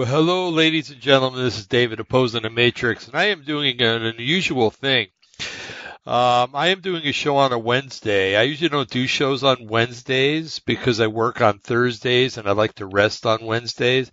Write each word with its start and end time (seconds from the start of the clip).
Well, 0.00 0.08
hello, 0.08 0.48
ladies 0.48 0.88
and 0.88 0.98
gentlemen. 0.98 1.44
This 1.44 1.58
is 1.58 1.66
David 1.66 2.00
opposing 2.00 2.44
the 2.44 2.48
Matrix, 2.48 3.06
and 3.06 3.14
I 3.14 3.24
am 3.24 3.42
doing 3.42 3.82
an 3.82 4.02
unusual 4.02 4.70
thing. 4.70 5.08
Um, 6.06 6.52
I 6.54 6.68
am 6.68 6.80
doing 6.80 7.06
a 7.06 7.12
show 7.12 7.36
on 7.36 7.52
a 7.52 7.58
Wednesday. 7.58 8.34
I 8.34 8.44
usually 8.44 8.70
don't 8.70 8.88
do 8.88 9.06
shows 9.06 9.44
on 9.44 9.68
Wednesdays 9.68 10.58
because 10.60 11.00
I 11.00 11.08
work 11.08 11.42
on 11.42 11.58
Thursdays 11.58 12.38
and 12.38 12.48
I 12.48 12.52
like 12.52 12.76
to 12.76 12.86
rest 12.86 13.26
on 13.26 13.44
Wednesdays. 13.44 14.10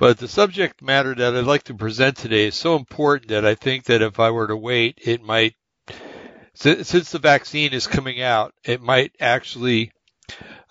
But 0.00 0.18
the 0.18 0.26
subject 0.26 0.82
matter 0.82 1.14
that 1.14 1.36
I'd 1.36 1.44
like 1.44 1.62
to 1.66 1.74
present 1.74 2.16
today 2.16 2.48
is 2.48 2.56
so 2.56 2.74
important 2.74 3.28
that 3.28 3.46
I 3.46 3.54
think 3.54 3.84
that 3.84 4.02
if 4.02 4.18
I 4.18 4.32
were 4.32 4.48
to 4.48 4.56
wait, 4.56 4.98
it 5.00 5.22
might, 5.22 5.54
since 6.54 7.12
the 7.12 7.20
vaccine 7.20 7.72
is 7.72 7.86
coming 7.86 8.20
out, 8.20 8.52
it 8.64 8.82
might 8.82 9.12
actually 9.20 9.92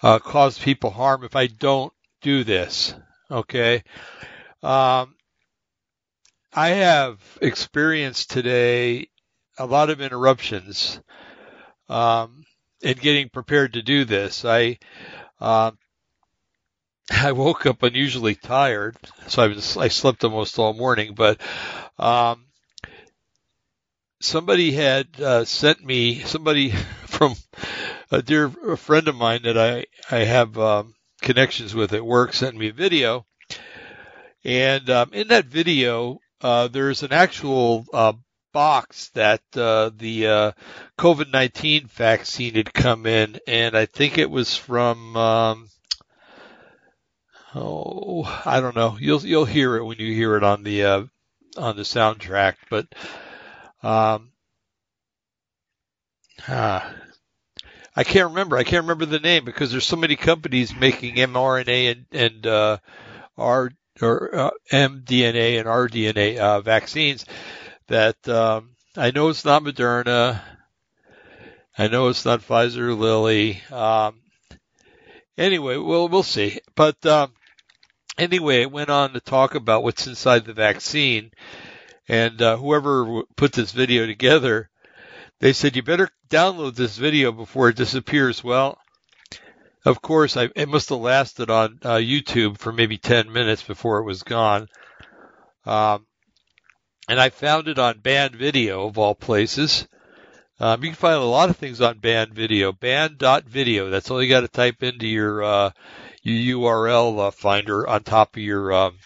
uh, 0.03 0.19
cause 0.19 0.59
people 0.59 0.89
harm 0.89 1.23
if 1.23 1.37
I 1.37 1.47
don't 1.47 1.93
do 2.21 2.43
this. 2.43 2.93
Okay. 3.31 3.83
Um, 4.61 5.15
I 6.53 6.69
have 6.69 7.19
experienced 7.41 8.31
today 8.31 9.07
a 9.57 9.65
lot 9.65 9.89
of 9.89 10.01
interruptions 10.01 10.99
um, 11.87 12.45
in 12.81 12.97
getting 12.97 13.29
prepared 13.29 13.73
to 13.73 13.81
do 13.81 14.05
this. 14.05 14.45
I 14.45 14.79
uh, 15.39 15.71
I 17.11 17.31
woke 17.31 17.65
up 17.65 17.83
unusually 17.83 18.35
tired, 18.35 18.97
so 19.27 19.43
I 19.43 19.47
was 19.47 19.77
I 19.77 19.87
slept 19.87 20.23
almost 20.23 20.59
all 20.59 20.73
morning. 20.73 21.13
But 21.15 21.39
um, 21.97 22.45
somebody 24.19 24.71
had 24.71 25.07
uh, 25.19 25.45
sent 25.45 25.83
me 25.83 26.19
somebody 26.21 26.71
from 27.05 27.35
a 28.11 28.21
dear 28.21 28.45
a 28.67 28.77
friend 28.77 29.07
of 29.07 29.15
mine 29.15 29.43
that 29.43 29.57
I 29.57 29.85
I 30.09 30.25
have 30.25 30.57
um, 30.57 30.95
connections 31.21 31.75
with 31.75 31.93
at 31.93 32.05
work 32.05 32.33
sent 32.33 32.55
me 32.55 32.69
a 32.69 32.73
video 32.73 33.25
and 34.43 34.89
um, 34.89 35.13
in 35.13 35.29
that 35.29 35.45
video, 35.45 36.19
uh, 36.41 36.67
there's 36.67 37.03
an 37.03 37.11
actual 37.11 37.85
uh, 37.93 38.13
box 38.53 39.09
that 39.09 39.41
uh, 39.55 39.91
the 39.95 40.27
uh, 40.27 40.51
COVID 40.97 41.31
19 41.31 41.87
vaccine 41.87 42.55
had 42.55 42.73
come 42.73 43.05
in, 43.05 43.39
and 43.47 43.75
I 43.75 43.85
think 43.85 44.17
it 44.17 44.29
was 44.29 44.55
from. 44.55 45.15
Um, 45.17 45.69
oh, 47.55 48.41
I 48.45 48.59
don't 48.59 48.75
know. 48.75 48.97
You'll 48.99 49.25
you'll 49.25 49.45
hear 49.45 49.75
it 49.75 49.85
when 49.85 49.97
you 49.97 50.13
hear 50.13 50.35
it 50.35 50.43
on 50.43 50.63
the 50.63 50.83
uh, 50.83 51.03
on 51.57 51.75
the 51.75 51.83
soundtrack, 51.83 52.55
but 52.69 52.87
um, 53.83 54.31
ah, 56.47 56.93
I 57.95 58.03
can't 58.03 58.29
remember. 58.29 58.57
I 58.57 58.63
can't 58.63 58.83
remember 58.83 59.05
the 59.05 59.19
name 59.19 59.45
because 59.45 59.71
there's 59.71 59.85
so 59.85 59.97
many 59.97 60.15
companies 60.15 60.75
making 60.75 61.15
mRNA 61.15 61.91
and 61.91 62.05
and 62.11 62.47
uh, 62.47 62.77
R 63.37 63.71
or 64.01 64.35
uh, 64.35 64.51
mDNA 64.71 65.59
and 65.59 65.67
rDNA 65.67 66.37
uh, 66.37 66.61
vaccines 66.61 67.25
that 67.87 68.27
um, 68.27 68.71
I 68.95 69.11
know 69.11 69.29
it's 69.29 69.45
not 69.45 69.63
Moderna. 69.63 70.41
I 71.77 71.87
know 71.87 72.07
it's 72.07 72.25
not 72.25 72.41
Pfizer, 72.41 72.97
Lilly. 72.97 73.61
Um, 73.71 74.21
anyway, 75.37 75.77
we'll 75.77 76.07
we'll 76.07 76.23
see. 76.23 76.59
But 76.75 77.03
um, 77.05 77.33
anyway, 78.17 78.61
it 78.61 78.71
went 78.71 78.89
on 78.89 79.13
to 79.13 79.19
talk 79.19 79.55
about 79.55 79.83
what's 79.83 80.07
inside 80.07 80.45
the 80.45 80.53
vaccine, 80.53 81.31
and 82.07 82.41
uh, 82.41 82.57
whoever 82.57 83.23
put 83.35 83.53
this 83.53 83.71
video 83.71 84.05
together, 84.05 84.69
they 85.39 85.53
said 85.53 85.75
you 85.75 85.83
better 85.83 86.09
download 86.29 86.75
this 86.75 86.97
video 86.97 87.31
before 87.31 87.69
it 87.69 87.75
disappears. 87.75 88.43
Well, 88.43 88.77
of 89.85 90.01
course, 90.01 90.37
I, 90.37 90.49
it 90.55 90.69
must 90.69 90.89
have 90.89 90.99
lasted 90.99 91.49
on 91.49 91.79
uh, 91.83 91.95
YouTube 91.95 92.57
for 92.57 92.71
maybe 92.71 92.97
10 92.97 93.31
minutes 93.31 93.63
before 93.63 93.99
it 93.99 94.05
was 94.05 94.23
gone. 94.23 94.67
Um, 95.65 96.05
and 97.07 97.19
I 97.19 97.29
found 97.29 97.67
it 97.67 97.79
on 97.79 97.99
Banned 97.99 98.35
video 98.35 98.87
of 98.87 98.97
all 98.97 99.15
places. 99.15 99.87
Um, 100.59 100.83
you 100.83 100.89
can 100.89 100.95
find 100.95 101.15
a 101.15 101.23
lot 101.23 101.49
of 101.49 101.57
things 101.57 101.81
on 101.81 101.99
Banned 101.99 102.33
video. 102.33 102.71
Banned.video. 102.71 103.89
That's 103.89 104.11
all 104.11 104.21
you 104.21 104.29
got 104.29 104.41
to 104.41 104.47
type 104.47 104.83
into 104.83 105.07
your, 105.07 105.43
uh, 105.43 105.71
your 106.21 106.59
URL 106.59 107.27
uh, 107.27 107.31
finder 107.31 107.87
on 107.87 108.03
top 108.03 108.35
of 108.35 108.41
your 108.41 108.73
um, 108.73 108.97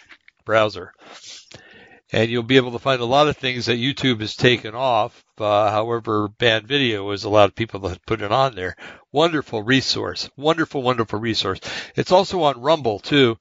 browser 0.45 0.93
and 2.13 2.29
you'll 2.29 2.43
be 2.43 2.57
able 2.57 2.71
to 2.71 2.79
find 2.79 3.01
a 3.01 3.05
lot 3.05 3.27
of 3.27 3.35
things 3.35 3.65
that 3.65 3.79
YouTube 3.79 4.21
has 4.21 4.35
taken 4.35 4.75
off. 4.75 5.25
Uh, 5.39 5.71
however, 5.71 6.27
banned 6.27 6.67
video 6.67 7.09
is 7.09 7.23
a 7.23 7.29
lot 7.29 7.49
of 7.49 7.55
people 7.55 7.79
that 7.81 8.05
put 8.05 8.21
it 8.21 8.31
on 8.31 8.55
there. 8.55 8.75
Wonderful 9.11 9.63
resource, 9.63 10.29
wonderful, 10.37 10.83
wonderful 10.83 11.19
resource. 11.19 11.59
It's 11.95 12.11
also 12.11 12.43
on 12.43 12.61
Rumble 12.61 12.99
too, 12.99 13.37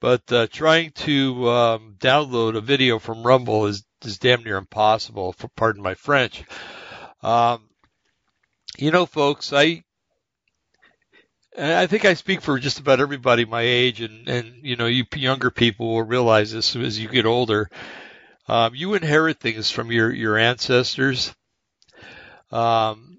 but 0.00 0.22
uh, 0.32 0.46
trying 0.46 0.92
to 0.92 1.50
um, 1.50 1.96
download 1.98 2.56
a 2.56 2.60
video 2.60 3.00
from 3.00 3.26
Rumble 3.26 3.66
is 3.66 3.84
is 4.04 4.18
damn 4.18 4.44
near 4.44 4.56
impossible. 4.56 5.32
For 5.32 5.48
pardon 5.48 5.82
my 5.82 5.94
French. 5.94 6.44
Um, 7.22 7.68
you 8.78 8.92
know, 8.92 9.06
folks, 9.06 9.52
I 9.52 9.82
I 11.58 11.86
think 11.86 12.04
I 12.04 12.14
speak 12.14 12.42
for 12.42 12.58
just 12.58 12.80
about 12.80 13.00
everybody 13.00 13.44
my 13.44 13.62
age, 13.62 14.00
and 14.00 14.28
and 14.28 14.54
you 14.62 14.76
know, 14.76 14.86
you 14.86 15.04
younger 15.14 15.50
people 15.50 15.94
will 15.94 16.02
realize 16.02 16.52
this 16.52 16.76
as 16.76 16.98
you 16.98 17.08
get 17.08 17.26
older. 17.26 17.70
Um, 18.48 18.74
you 18.74 18.94
inherit 18.94 19.40
things 19.40 19.70
from 19.70 19.90
your 19.90 20.12
your 20.12 20.36
ancestors, 20.36 21.34
um, 22.52 23.18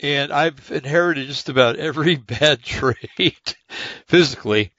and 0.00 0.32
I've 0.32 0.70
inherited 0.70 1.26
just 1.26 1.48
about 1.48 1.76
every 1.76 2.16
bad 2.40 2.62
trait 2.62 3.56
physically 4.06 4.72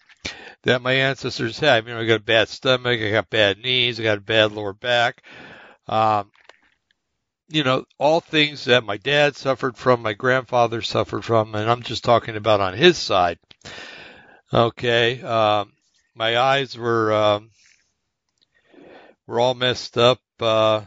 that 0.63 0.81
my 0.81 0.93
ancestors 0.93 1.59
had. 1.59 1.85
You 1.85 1.93
know, 1.93 1.99
I 1.99 2.05
got 2.05 2.15
a 2.15 2.23
bad 2.23 2.47
stomach, 2.49 3.01
I 3.01 3.11
got 3.11 3.29
bad 3.29 3.59
knees, 3.59 3.99
I 3.99 4.03
got 4.03 4.17
a 4.17 4.21
bad 4.21 4.51
lower 4.53 4.73
back. 4.73 5.23
Um, 5.87 6.31
you 7.53 7.63
know, 7.63 7.85
all 7.99 8.19
things 8.19 8.65
that 8.65 8.83
my 8.83 8.97
dad 8.97 9.35
suffered 9.35 9.77
from, 9.77 10.01
my 10.01 10.13
grandfather 10.13 10.81
suffered 10.81 11.23
from, 11.23 11.53
and 11.53 11.69
I'm 11.69 11.83
just 11.83 12.03
talking 12.03 12.35
about 12.35 12.61
on 12.61 12.73
his 12.73 12.97
side. 12.97 13.37
Okay, 14.51 15.21
um, 15.21 15.71
my 16.15 16.37
eyes 16.37 16.75
were 16.75 17.13
um, 17.13 17.51
were 19.27 19.39
all 19.39 19.53
messed 19.53 19.99
up. 19.99 20.19
Uh, 20.39 20.81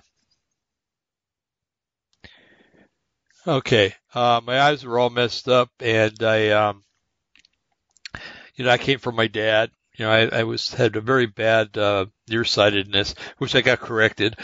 okay, 3.46 3.94
uh, 4.12 4.40
my 4.44 4.60
eyes 4.60 4.84
were 4.84 4.98
all 4.98 5.10
messed 5.10 5.48
up, 5.48 5.70
and 5.78 6.20
I, 6.20 6.48
um, 6.48 6.82
you 8.56 8.64
know, 8.64 8.72
I 8.72 8.78
came 8.78 8.98
from 8.98 9.14
my 9.14 9.28
dad. 9.28 9.70
You 9.96 10.04
know, 10.04 10.10
I, 10.10 10.40
I 10.40 10.42
was 10.42 10.74
had 10.74 10.96
a 10.96 11.00
very 11.00 11.26
bad 11.26 11.78
uh, 11.78 12.06
nearsightedness, 12.28 13.14
which 13.38 13.54
I 13.54 13.60
got 13.60 13.80
corrected. 13.80 14.36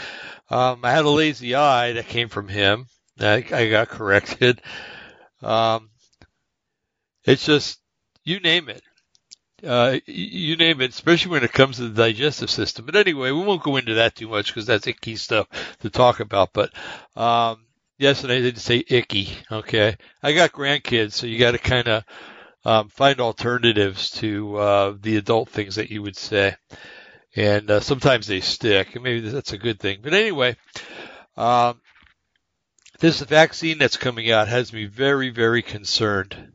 Um, 0.49 0.81
I 0.83 0.91
had 0.91 1.05
a 1.05 1.09
lazy 1.09 1.55
eye 1.55 1.93
that 1.93 2.07
came 2.07 2.29
from 2.29 2.47
him. 2.47 2.87
I, 3.19 3.45
I 3.51 3.69
got 3.69 3.89
corrected. 3.89 4.61
Um, 5.41 5.89
it's 7.25 7.45
just 7.45 7.79
you 8.23 8.39
name 8.39 8.69
it. 8.69 8.81
Uh, 9.65 9.99
you 10.05 10.57
name 10.57 10.81
it, 10.81 10.89
especially 10.89 11.31
when 11.31 11.43
it 11.43 11.53
comes 11.53 11.77
to 11.77 11.87
the 11.87 12.03
digestive 12.03 12.49
system. 12.49 12.85
But 12.85 12.97
anyway, 12.97 13.31
we 13.31 13.43
won't 13.43 13.63
go 13.63 13.77
into 13.77 13.93
that 13.95 14.15
too 14.15 14.27
much 14.27 14.47
because 14.47 14.65
that's 14.65 14.87
icky 14.87 15.15
stuff 15.15 15.47
to 15.79 15.89
talk 15.89 16.19
about. 16.19 16.51
But 16.51 16.73
um, 17.15 17.65
yes, 17.97 18.23
and 18.23 18.31
I 18.31 18.41
didn't 18.41 18.59
say 18.59 18.83
icky. 18.85 19.29
Okay, 19.49 19.95
I 20.21 20.33
got 20.33 20.51
grandkids, 20.51 21.13
so 21.13 21.27
you 21.27 21.39
got 21.39 21.51
to 21.51 21.59
kind 21.59 21.87
of 21.87 22.03
um, 22.65 22.89
find 22.89 23.21
alternatives 23.21 24.11
to 24.11 24.57
uh, 24.57 24.95
the 24.99 25.17
adult 25.17 25.49
things 25.49 25.75
that 25.75 25.89
you 25.89 26.01
would 26.01 26.17
say, 26.17 26.55
and 27.35 27.69
uh, 27.69 27.79
sometimes 27.79 28.27
they 28.27 28.41
stick, 28.41 28.95
and 28.95 29.03
maybe 29.03 29.29
that's 29.29 29.53
a 29.53 29.57
good 29.57 29.79
thing. 29.79 29.99
But 30.01 30.13
anyway, 30.13 30.55
um, 31.35 31.81
this 32.99 33.21
vaccine 33.21 33.77
that's 33.79 33.97
coming 33.97 34.31
out 34.31 34.47
has 34.47 34.71
me 34.71 34.85
very, 34.85 35.29
very 35.29 35.61
concerned. 35.61 36.53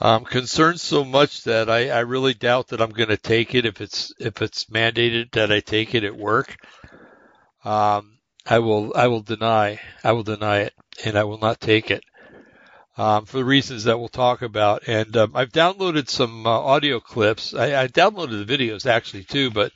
I'm 0.00 0.24
concerned 0.24 0.80
so 0.80 1.04
much 1.04 1.44
that 1.44 1.70
I, 1.70 1.90
I 1.90 2.00
really 2.00 2.34
doubt 2.34 2.68
that 2.68 2.80
I'm 2.80 2.90
going 2.90 3.10
to 3.10 3.16
take 3.16 3.54
it 3.54 3.66
if 3.66 3.80
it's 3.80 4.12
if 4.18 4.42
it's 4.42 4.64
mandated 4.64 5.30
that 5.32 5.52
I 5.52 5.60
take 5.60 5.94
it 5.94 6.02
at 6.02 6.16
work. 6.16 6.56
Um, 7.64 8.18
I 8.44 8.58
will 8.58 8.92
I 8.96 9.06
will 9.06 9.20
deny 9.20 9.80
I 10.02 10.12
will 10.12 10.24
deny 10.24 10.62
it 10.62 10.74
and 11.04 11.16
I 11.16 11.22
will 11.24 11.38
not 11.38 11.60
take 11.60 11.92
it 11.92 12.02
um, 12.96 13.24
for 13.24 13.38
the 13.38 13.44
reasons 13.44 13.84
that 13.84 13.98
we'll 13.98 14.08
talk 14.08 14.42
about. 14.42 14.86
And 14.86 15.16
um, 15.16 15.32
I've 15.34 15.52
downloaded 15.52 16.08
some 16.08 16.46
uh, 16.46 16.50
audio 16.50 17.00
clips. 17.00 17.54
I, 17.54 17.82
I, 17.82 17.88
downloaded 17.88 18.46
the 18.46 18.56
videos 18.56 18.86
actually 18.86 19.24
too, 19.24 19.50
but 19.50 19.72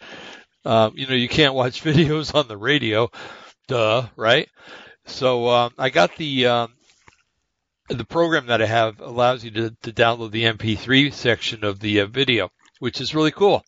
um, 0.64 0.92
you 0.96 1.06
know 1.06 1.14
you 1.14 1.28
can't 1.28 1.54
watch 1.54 1.82
videos 1.84 2.34
on 2.34 2.48
the 2.48 2.56
radio, 2.56 3.10
duh, 3.68 4.06
right? 4.16 4.48
So 5.06 5.48
um, 5.48 5.72
I 5.78 5.90
got 5.90 6.16
the 6.16 6.46
um, 6.46 6.72
the 7.88 8.04
program 8.04 8.46
that 8.46 8.62
I 8.62 8.66
have 8.66 9.00
allows 9.00 9.44
you 9.44 9.50
to, 9.52 9.70
to 9.82 9.92
download 9.92 10.32
the 10.32 10.44
MP3 10.44 11.12
section 11.12 11.64
of 11.64 11.78
the 11.78 12.00
uh, 12.00 12.06
video, 12.06 12.50
which 12.80 13.00
is 13.00 13.14
really 13.14 13.30
cool. 13.30 13.64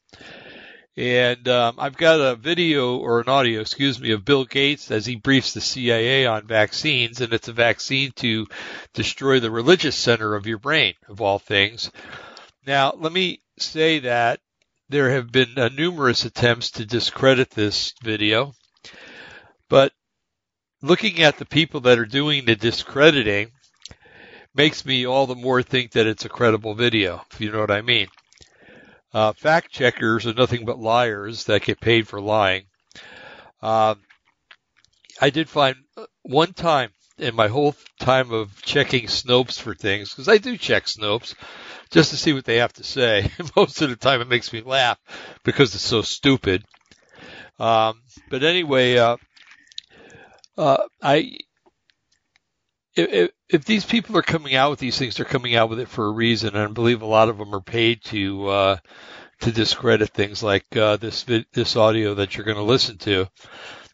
And 0.99 1.47
um, 1.47 1.77
I've 1.79 1.97
got 1.97 2.21
a 2.21 2.35
video 2.35 2.97
or 2.97 3.21
an 3.21 3.29
audio, 3.29 3.61
excuse 3.61 4.01
me, 4.01 4.11
of 4.11 4.25
Bill 4.25 4.45
Gates 4.45 4.91
as 4.91 5.07
he 5.07 5.15
briefs 5.15 5.55
the 5.55 5.61
CIA 5.61 6.27
on 6.27 6.49
vaccines, 6.49 7.21
and 7.21 7.33
it's 7.33 7.47
a 7.47 7.53
vaccine 7.53 8.11
to 8.17 8.49
destroy 8.95 9.39
the 9.39 9.49
religious 9.49 9.95
center 9.95 10.35
of 10.35 10.49
your 10.49 10.59
brain, 10.59 10.95
of 11.09 11.21
all 11.21 11.39
things. 11.39 11.93
Now, 12.67 12.95
let 12.99 13.13
me 13.13 13.41
say 13.61 14.01
that 14.01 14.41
there 14.89 15.13
have 15.13 15.31
been 15.31 15.57
uh, 15.57 15.69
numerous 15.69 16.25
attempts 16.25 16.73
to 16.73 16.85
discredit 16.85 17.51
this 17.51 17.95
video, 18.03 18.55
but 19.69 19.93
looking 20.83 21.23
at 21.23 21.39
the 21.39 21.47
people 21.47 21.79
that 21.83 22.01
are 22.01 22.07
doing 22.07 22.45
the 22.45 22.57
discrediting 22.57 23.53
makes 24.53 24.85
me 24.85 25.07
all 25.07 25.29
the 25.29 25.37
more 25.37 25.63
think 25.63 25.93
that 25.93 26.09
it's 26.09 26.25
a 26.25 26.29
credible 26.29 26.75
video, 26.75 27.25
if 27.31 27.41
you 27.41 27.53
know 27.53 27.61
what 27.61 27.71
I 27.71 27.83
mean. 27.83 28.09
Uh, 29.13 29.33
fact 29.33 29.71
checkers 29.71 30.27
are 30.27 30.35
nothing 30.35 30.65
but 30.65 30.79
liars 30.79 31.45
that 31.45 31.63
get 31.63 31.81
paid 31.81 32.07
for 32.07 32.21
lying. 32.21 32.65
Uh, 33.63 33.95
I 35.21 35.31
did 35.31 35.49
find 35.49 35.77
one 36.23 36.53
time 36.53 36.91
in 37.19 37.35
my 37.35 37.49
whole 37.49 37.75
time 37.99 38.33
of 38.33 38.63
checking 38.63 39.07
Snopes 39.07 39.61
for 39.61 39.75
things, 39.75 40.11
because 40.11 40.29
I 40.29 40.39
do 40.39 40.57
check 40.57 40.85
Snopes 40.85 41.35
just 41.91 42.11
to 42.11 42.17
see 42.17 42.33
what 42.33 42.45
they 42.45 42.57
have 42.57 42.73
to 42.75 42.85
say. 42.85 43.31
Most 43.57 43.83
of 43.83 43.91
the 43.91 43.97
time 43.97 44.21
it 44.21 44.29
makes 44.29 44.53
me 44.53 44.61
laugh 44.61 44.99
because 45.43 45.75
it's 45.75 45.85
so 45.85 46.03
stupid. 46.03 46.65
Um, 47.59 48.03
but 48.31 48.45
anyway, 48.45 48.99
uh, 48.99 49.17
uh, 50.57 50.85
I, 51.03 51.39
if, 52.99 53.31
if 53.49 53.65
these 53.65 53.85
people 53.85 54.17
are 54.17 54.23
coming 54.23 54.55
out 54.55 54.71
with 54.71 54.79
these 54.79 54.99
things, 54.99 55.17
they're 55.17 55.25
coming 55.25 55.55
out 55.55 55.71
with 55.71 55.81
it 55.81 55.89
for 55.89 56.07
a 56.07 56.13
reason, 56.13 56.55
and 56.55 56.59
I 56.59 56.67
believe 56.67 57.03
a 57.03 57.07
lot 57.07 57.29
of 57.29 57.39
them 57.39 57.55
are 57.55 57.61
paid 57.61 58.03
to 58.05 58.49
uh, 58.49 58.77
to 59.41 59.53
discredit 59.53 60.11
things 60.11 60.43
like 60.43 60.77
uh, 60.77 60.97
this 60.97 61.25
this 61.53 61.77
audio 61.77 62.15
that 62.15 62.37
you're 62.37 62.47
going 62.47 62.57
to 62.57 62.63
listen 62.63 62.99
to. 62.99 63.29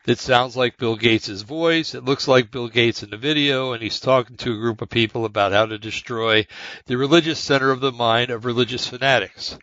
It 0.06 0.18
sounds 0.18 0.54
like 0.54 0.76
Bill 0.76 0.96
Gates' 0.96 1.40
voice. 1.40 1.94
It 1.94 2.04
looks 2.04 2.28
like 2.28 2.50
Bill 2.50 2.68
Gates 2.68 3.02
in 3.02 3.10
the 3.10 3.16
video, 3.16 3.72
and 3.72 3.82
he's 3.82 4.00
talking 4.00 4.36
to 4.38 4.52
a 4.52 4.58
group 4.58 4.82
of 4.82 4.90
people 4.90 5.24
about 5.24 5.52
how 5.52 5.64
to 5.64 5.78
destroy 5.78 6.46
the 6.84 6.96
religious 6.96 7.38
center 7.38 7.70
of 7.70 7.80
the 7.80 7.92
mind 7.92 8.30
of 8.30 8.44
religious 8.44 8.86
fanatics. 8.86 9.58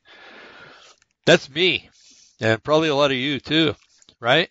That's 1.25 1.49
me, 1.49 1.89
and 2.39 2.63
probably 2.63 2.89
a 2.89 2.95
lot 2.95 3.11
of 3.11 3.17
you 3.17 3.39
too, 3.39 3.75
right? 4.19 4.49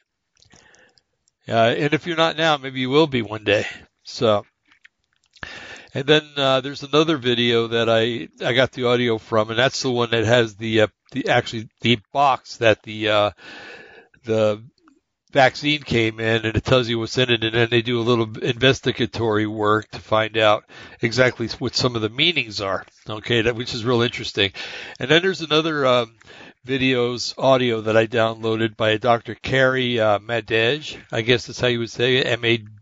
Uh, 1.48 1.75
and 1.76 1.92
if 1.92 2.06
you're 2.06 2.16
not 2.16 2.37
now, 2.37 2.56
maybe 2.56 2.78
you 2.78 2.90
will 2.90 3.08
be 3.08 3.22
one 3.22 3.42
day. 3.42 3.66
So, 4.04 4.44
and 5.94 6.06
then 6.06 6.22
uh, 6.37 6.60
there's 6.60 6.82
another 6.82 7.16
video 7.16 7.69
that 7.69 7.88
I 7.88 8.28
I 8.44 8.52
got 8.52 8.72
the 8.72 8.87
audio 8.87 9.19
from, 9.19 9.50
and 9.50 9.58
that's 9.58 9.82
the 9.82 9.90
one 9.90 10.10
that 10.10 10.25
has 10.25 10.56
the 10.56 10.82
uh, 10.82 10.87
the 11.12 11.28
actually 11.28 11.69
the 11.81 11.98
box 12.12 12.58
that 12.58 12.82
the 12.82 13.08
uh, 13.08 13.31
the 14.25 14.62
vaccine 15.32 15.82
came 15.82 16.19
in 16.19 16.44
and 16.44 16.56
it 16.56 16.64
tells 16.64 16.88
you 16.88 16.98
what's 16.98 17.16
in 17.16 17.31
it 17.31 17.44
and 17.44 17.54
then 17.54 17.69
they 17.70 17.82
do 17.82 18.00
a 18.00 18.02
little 18.02 18.37
investigatory 18.38 19.46
work 19.46 19.88
to 19.90 20.00
find 20.00 20.37
out 20.37 20.64
exactly 21.02 21.46
what 21.60 21.76
some 21.76 21.94
of 21.94 22.02
the 22.02 22.08
meanings 22.08 22.60
are 22.60 22.84
okay 23.08 23.42
that 23.42 23.54
which 23.54 23.72
is 23.72 23.84
real 23.84 24.02
interesting. 24.02 24.50
And 24.98 25.08
then 25.08 25.22
there's 25.22 25.40
another 25.40 25.87
um, 25.87 26.16
videos 26.66 27.32
audio 27.38 27.81
that 27.82 27.96
i 27.96 28.06
downloaded 28.06 28.76
by 28.76 28.90
a 28.90 28.98
dr 28.98 29.34
carrie 29.37 29.98
uh, 29.98 30.19
madej 30.19 30.98
i 31.10 31.22
guess 31.22 31.46
that's 31.46 31.60
how 31.60 31.69
you 31.69 31.78
would 31.78 31.90
say 31.90 32.16
it 32.16 32.26
m-a-d-e-j 32.26 32.76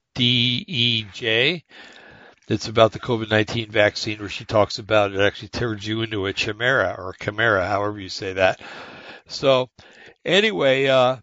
it's 2.49 2.69
about 2.69 2.93
the 2.93 2.99
COVID-19 2.99 3.69
vaccine 3.69 4.19
where 4.19 4.29
she 4.29 4.45
talks 4.45 4.79
about 4.79 5.13
it 5.13 5.21
actually 5.21 5.49
turns 5.49 5.87
you 5.87 6.03
into 6.03 6.27
a 6.27 6.33
chimera 6.33 6.95
or 6.97 7.11
a 7.11 7.25
chimera, 7.25 7.67
however 7.67 8.01
you 8.01 8.09
say 8.09 8.33
that. 8.33 8.61
So 9.27 9.69
anyway, 10.25 10.87
uh, 10.87 11.17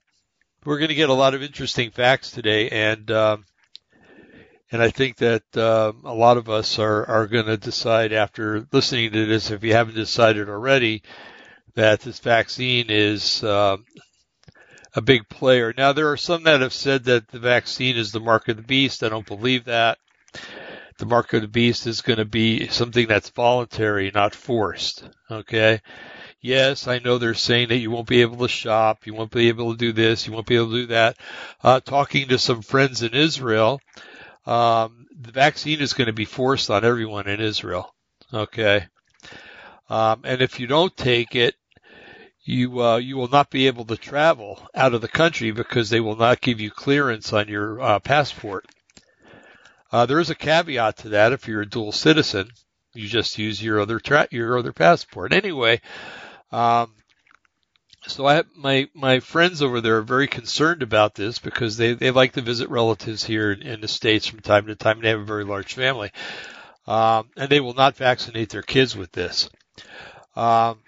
we're 0.64 0.78
going 0.78 0.90
to 0.90 0.96
get 0.96 1.10
a 1.10 1.14
lot 1.14 1.34
of 1.34 1.42
interesting 1.42 1.92
facts 1.92 2.32
today, 2.32 2.70
and 2.70 3.10
um, 3.12 3.46
and 4.72 4.82
I 4.82 4.90
think 4.90 5.18
that 5.18 5.44
uh, 5.56 5.94
a 6.04 6.14
lot 6.14 6.38
of 6.38 6.50
us 6.50 6.78
are 6.80 7.06
are 7.08 7.28
going 7.28 7.46
to 7.46 7.58
decide 7.58 8.14
after 8.14 8.68
listening 8.72 9.12
to 9.12 9.26
this, 9.26 9.50
if 9.50 9.64
you 9.64 9.74
haven't 9.74 9.96
decided 9.96 10.48
already, 10.48 11.02
that 11.74 12.02
this 12.02 12.20
vaccine 12.20 12.88
is 12.90 13.44
uh, 13.44 13.78
a 14.96 15.02
big 15.02 15.28
player. 15.28 15.74
Now 15.76 15.94
there 15.94 16.12
are 16.12 16.18
some 16.18 16.44
that 16.44 16.62
have 16.62 16.74
said 16.74 17.06
that 17.06 17.28
the 17.30 17.40
vaccine 17.40 17.98
is 17.98 18.12
the 18.12 18.20
mark 18.20 18.48
of 18.48 18.58
the 18.58 18.64
beast. 18.64 19.04
I 19.04 19.10
don't 19.10 19.26
believe 19.26 19.66
that. 19.66 19.98
The 20.98 21.06
mark 21.06 21.34
of 21.34 21.42
the 21.42 21.48
beast 21.48 21.88
is 21.88 22.02
going 22.02 22.20
to 22.20 22.26
be 22.26 22.68
something 22.68 23.08
that's 23.08 23.30
voluntary, 23.30 24.12
not 24.14 24.34
forced. 24.34 25.08
Okay 25.30 25.82
Yes, 26.46 26.88
I 26.88 27.00
know 27.00 27.18
they're 27.18 27.34
saying 27.34 27.70
that 27.70 27.80
you 27.80 27.90
won't 27.90 28.08
be 28.08 28.22
able 28.22 28.38
to 28.38 28.48
shop, 28.48 29.08
you 29.08 29.16
won't 29.16 29.32
be 29.32 29.48
able 29.48 29.72
to 29.72 29.78
do 29.80 29.92
this, 29.92 30.28
you 30.28 30.32
won't 30.32 30.46
be 30.46 30.58
able 30.58 30.70
to 30.70 30.82
do 30.82 30.86
that. 30.88 31.18
Uh, 31.64 31.80
talking 31.80 32.28
to 32.28 32.38
some 32.38 32.62
friends 32.62 33.02
in 33.02 33.16
Israel, 33.16 33.82
um, 34.46 35.08
the 35.20 35.32
vaccine 35.32 35.82
is 35.82 35.94
going 35.94 36.06
to 36.06 36.14
be 36.14 36.26
forced 36.26 36.70
on 36.70 36.86
everyone 36.86 37.28
in 37.28 37.42
Israel. 37.42 37.92
Okay. 38.32 38.86
Um, 39.90 40.22
and 40.24 40.44
if 40.44 40.60
you 40.60 40.68
don't 40.68 40.96
take 40.96 41.36
it, 41.36 41.56
you 42.44 42.80
uh, 42.80 42.98
you 42.98 43.18
will 43.18 43.28
not 43.28 43.50
be 43.50 43.66
able 43.66 43.86
to 43.86 43.98
travel 43.98 44.70
out 44.76 44.94
of 44.94 45.02
the 45.02 45.08
country 45.08 45.50
because 45.50 45.90
they 45.90 46.00
will 46.00 46.16
not 46.16 46.42
give 46.42 46.60
you 46.60 46.70
clearance 46.70 47.34
on 47.34 47.48
your 47.48 47.82
uh, 47.82 47.98
passport. 47.98 48.68
Uh, 49.96 50.06
there 50.06 50.20
is 50.20 50.30
a 50.30 50.36
caveat 50.36 50.98
to 50.98 51.10
that. 51.10 51.32
If 51.32 51.48
you're 51.48 51.62
a 51.62 51.70
dual 51.70 51.94
citizen, 51.94 52.50
you 52.94 53.08
just 53.08 53.38
use 53.38 53.64
your 53.64 53.80
other 53.80 53.98
tra- 53.98 54.28
your 54.30 54.60
other 54.60 54.74
passport. 54.74 55.32
Anyway, 55.32 55.80
um, 56.52 56.92
so 58.06 58.28
I 58.28 58.44
my 58.58 58.90
my 58.94 59.22
friends 59.22 59.62
over 59.62 59.80
there 59.80 59.96
are 59.96 60.02
very 60.02 60.28
concerned 60.28 60.84
about 60.84 61.16
this 61.16 61.40
because 61.40 61.78
they 61.78 61.94
they 61.94 62.12
like 62.12 62.34
to 62.34 62.42
visit 62.42 62.70
relatives 62.70 63.24
here 63.24 63.54
in 63.54 63.80
the 63.80 63.88
states 63.88 64.28
from 64.28 64.42
time 64.42 64.66
to 64.66 64.76
time. 64.76 65.00
They 65.00 65.12
have 65.12 65.22
a 65.22 65.24
very 65.24 65.46
large 65.46 65.74
family, 65.76 66.12
um, 66.88 67.30
and 67.38 67.50
they 67.50 67.62
will 67.62 67.74
not 67.74 67.96
vaccinate 67.96 68.50
their 68.50 68.64
kids 68.64 68.98
with 68.98 69.14
this. 69.14 69.50
Um, 70.36 70.80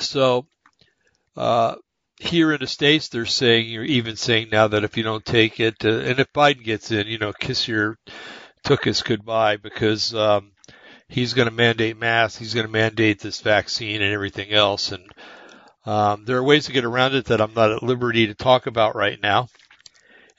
so 0.00 0.48
uh, 1.36 1.76
here 2.18 2.52
in 2.52 2.60
the 2.60 2.66
states, 2.66 3.08
they're 3.08 3.26
saying 3.26 3.68
you're 3.68 3.84
even 3.84 4.16
saying 4.16 4.48
now 4.50 4.68
that 4.68 4.84
if 4.84 4.96
you 4.96 5.02
don't 5.02 5.24
take 5.24 5.60
it, 5.60 5.84
uh, 5.84 5.88
and 5.88 6.20
if 6.20 6.32
Biden 6.32 6.62
gets 6.62 6.90
in, 6.90 7.06
you 7.06 7.18
know, 7.18 7.32
kiss 7.32 7.66
your 7.66 7.98
took 8.62 8.86
us 8.86 9.02
goodbye 9.02 9.56
because 9.56 10.14
um, 10.14 10.52
he's 11.08 11.34
going 11.34 11.48
to 11.48 11.54
mandate 11.54 11.98
masks, 11.98 12.38
he's 12.38 12.54
going 12.54 12.66
to 12.66 12.72
mandate 12.72 13.20
this 13.20 13.40
vaccine 13.40 14.00
and 14.00 14.12
everything 14.12 14.52
else. 14.52 14.92
And 14.92 15.04
um, 15.84 16.24
there 16.24 16.38
are 16.38 16.42
ways 16.42 16.66
to 16.66 16.72
get 16.72 16.84
around 16.84 17.14
it 17.14 17.26
that 17.26 17.40
I'm 17.40 17.54
not 17.54 17.72
at 17.72 17.82
liberty 17.82 18.26
to 18.26 18.34
talk 18.34 18.66
about 18.66 18.96
right 18.96 19.20
now, 19.22 19.48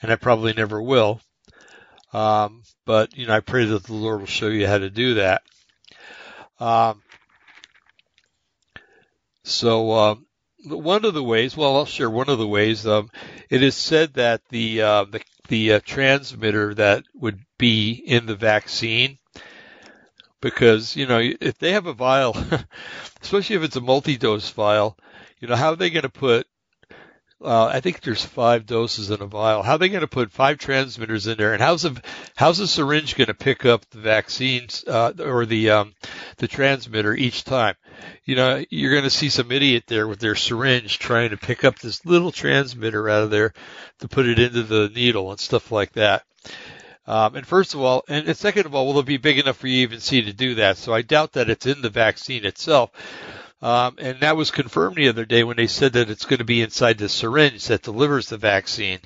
and 0.02 0.10
I 0.10 0.16
probably 0.16 0.52
never 0.52 0.82
will. 0.82 1.20
Um, 2.12 2.62
but 2.84 3.16
you 3.16 3.26
know, 3.26 3.34
I 3.34 3.40
pray 3.40 3.66
that 3.66 3.84
the 3.84 3.94
Lord 3.94 4.20
will 4.20 4.26
show 4.26 4.48
you 4.48 4.66
how 4.66 4.78
to 4.78 4.90
do 4.90 5.14
that. 5.14 5.42
Um, 6.58 7.02
so 9.44 9.92
um, 9.92 10.25
one 10.66 11.04
of 11.04 11.14
the 11.14 11.22
ways, 11.22 11.56
well, 11.56 11.76
I'll 11.76 11.86
share 11.86 12.10
one 12.10 12.28
of 12.28 12.38
the 12.38 12.46
ways. 12.46 12.86
Um, 12.86 13.10
it 13.48 13.62
is 13.62 13.74
said 13.74 14.14
that 14.14 14.42
the 14.50 14.82
uh, 14.82 15.04
the 15.04 15.20
the 15.48 15.74
uh, 15.74 15.80
transmitter 15.84 16.74
that 16.74 17.04
would 17.14 17.40
be 17.58 17.92
in 17.92 18.26
the 18.26 18.34
vaccine 18.34 19.18
because 20.40 20.96
you 20.96 21.06
know 21.06 21.20
if 21.20 21.58
they 21.58 21.72
have 21.72 21.86
a 21.86 21.92
vial, 21.92 22.36
especially 23.22 23.56
if 23.56 23.62
it's 23.62 23.76
a 23.76 23.80
multi-dose 23.80 24.50
vial, 24.50 24.96
you 25.40 25.48
know 25.48 25.56
how 25.56 25.72
are 25.72 25.76
they 25.76 25.90
going 25.90 26.02
to 26.02 26.08
put? 26.08 26.46
Uh, 27.42 27.66
I 27.66 27.80
think 27.80 28.00
there's 28.00 28.24
five 28.24 28.64
doses 28.64 29.10
in 29.10 29.20
a 29.20 29.26
vial. 29.26 29.62
How 29.62 29.74
are 29.74 29.78
they 29.78 29.90
going 29.90 30.00
to 30.00 30.06
put 30.06 30.32
five 30.32 30.56
transmitters 30.56 31.26
in 31.26 31.36
there? 31.36 31.52
And 31.52 31.60
how's 31.60 31.84
a 31.84 31.94
how's 32.34 32.60
a 32.60 32.66
syringe 32.66 33.14
going 33.14 33.26
to 33.26 33.34
pick 33.34 33.66
up 33.66 33.84
the 33.90 33.98
vaccines 33.98 34.84
uh, 34.86 35.12
or 35.18 35.44
the 35.44 35.70
um, 35.70 35.94
the 36.38 36.48
transmitter 36.48 37.14
each 37.14 37.44
time? 37.44 37.74
You 38.24 38.36
know, 38.36 38.64
you're 38.70 38.92
going 38.92 39.04
to 39.04 39.10
see 39.10 39.28
some 39.28 39.52
idiot 39.52 39.84
there 39.86 40.08
with 40.08 40.18
their 40.18 40.34
syringe 40.34 40.98
trying 40.98 41.30
to 41.30 41.36
pick 41.36 41.62
up 41.62 41.78
this 41.78 42.06
little 42.06 42.32
transmitter 42.32 43.06
out 43.08 43.24
of 43.24 43.30
there 43.30 43.52
to 43.98 44.08
put 44.08 44.26
it 44.26 44.38
into 44.38 44.62
the 44.62 44.88
needle 44.88 45.30
and 45.30 45.38
stuff 45.38 45.70
like 45.70 45.92
that. 45.92 46.24
Um, 47.06 47.36
and 47.36 47.46
first 47.46 47.74
of 47.74 47.80
all, 47.80 48.02
and 48.08 48.34
second 48.36 48.66
of 48.66 48.74
all, 48.74 48.86
will 48.86 49.00
it 49.00 49.06
be 49.06 49.18
big 49.18 49.38
enough 49.38 49.58
for 49.58 49.68
you 49.68 49.82
even 49.82 50.00
see 50.00 50.22
to 50.22 50.32
do 50.32 50.56
that? 50.56 50.78
So 50.78 50.92
I 50.92 51.02
doubt 51.02 51.32
that 51.34 51.50
it's 51.50 51.66
in 51.66 51.82
the 51.82 51.90
vaccine 51.90 52.44
itself. 52.44 52.90
Um, 53.62 53.96
and 53.98 54.20
that 54.20 54.36
was 54.36 54.50
confirmed 54.50 54.96
the 54.96 55.08
other 55.08 55.24
day 55.24 55.42
when 55.42 55.56
they 55.56 55.66
said 55.66 55.94
that 55.94 56.10
it's 56.10 56.26
going 56.26 56.38
to 56.38 56.44
be 56.44 56.60
inside 56.62 56.98
the 56.98 57.08
syringe 57.08 57.66
that 57.66 57.82
delivers 57.82 58.28
the 58.28 58.36
vaccine. 58.36 59.00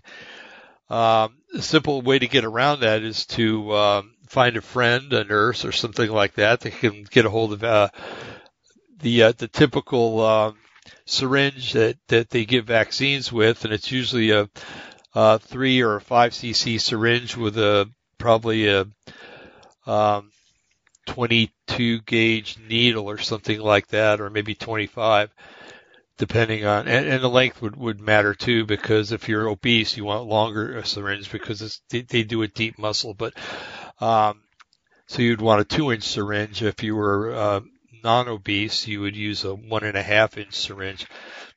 Um, 0.88 1.36
a 1.54 1.62
simple 1.62 2.02
way 2.02 2.18
to 2.18 2.26
get 2.26 2.44
around 2.44 2.80
that 2.80 3.02
is 3.02 3.26
to 3.26 3.74
um, 3.76 4.14
find 4.26 4.56
a 4.56 4.60
friend, 4.60 5.12
a 5.12 5.24
nurse, 5.24 5.64
or 5.64 5.72
something 5.72 6.10
like 6.10 6.34
that 6.34 6.60
that 6.60 6.72
can 6.72 7.04
get 7.04 7.26
a 7.26 7.30
hold 7.30 7.52
of 7.52 7.62
uh, 7.62 7.88
the 8.98 9.24
uh, 9.24 9.32
the 9.36 9.48
typical 9.48 10.20
um, 10.20 10.58
syringe 11.04 11.72
that 11.74 11.96
that 12.08 12.30
they 12.30 12.44
give 12.44 12.66
vaccines 12.66 13.32
with, 13.32 13.64
and 13.64 13.72
it's 13.72 13.92
usually 13.92 14.30
a 14.30 14.48
uh, 15.14 15.38
three 15.38 15.80
or 15.80 15.96
a 15.96 16.00
five 16.00 16.32
cc 16.32 16.80
syringe 16.80 17.36
with 17.36 17.58
a 17.58 17.90
probably 18.18 18.68
a 18.68 18.86
um, 19.86 20.30
22 21.06 22.00
gauge 22.02 22.58
needle 22.68 23.08
or 23.08 23.18
something 23.18 23.60
like 23.60 23.88
that, 23.88 24.20
or 24.20 24.30
maybe 24.30 24.54
25, 24.54 25.34
depending 26.18 26.66
on 26.66 26.86
and, 26.86 27.06
and 27.06 27.22
the 27.22 27.28
length 27.28 27.62
would 27.62 27.76
would 27.76 28.00
matter 28.00 28.34
too 28.34 28.66
because 28.66 29.12
if 29.12 29.28
you're 29.28 29.48
obese, 29.48 29.96
you 29.96 30.04
want 30.04 30.26
longer 30.26 30.82
syringe 30.84 31.30
because 31.32 31.80
they, 31.88 32.02
they 32.02 32.22
do 32.22 32.42
a 32.42 32.48
deep 32.48 32.78
muscle, 32.78 33.14
but 33.14 33.34
um, 34.00 34.40
so 35.06 35.22
you'd 35.22 35.40
want 35.40 35.60
a 35.60 35.64
two 35.64 35.92
inch 35.92 36.04
syringe 36.04 36.62
if 36.62 36.82
you 36.82 36.94
were 36.94 37.34
uh, 37.34 37.60
non-obese, 38.02 38.86
you 38.86 39.00
would 39.00 39.16
use 39.16 39.44
a 39.44 39.54
one 39.54 39.84
and 39.84 39.96
a 39.96 40.02
half 40.02 40.36
inch 40.38 40.54
syringe. 40.54 41.06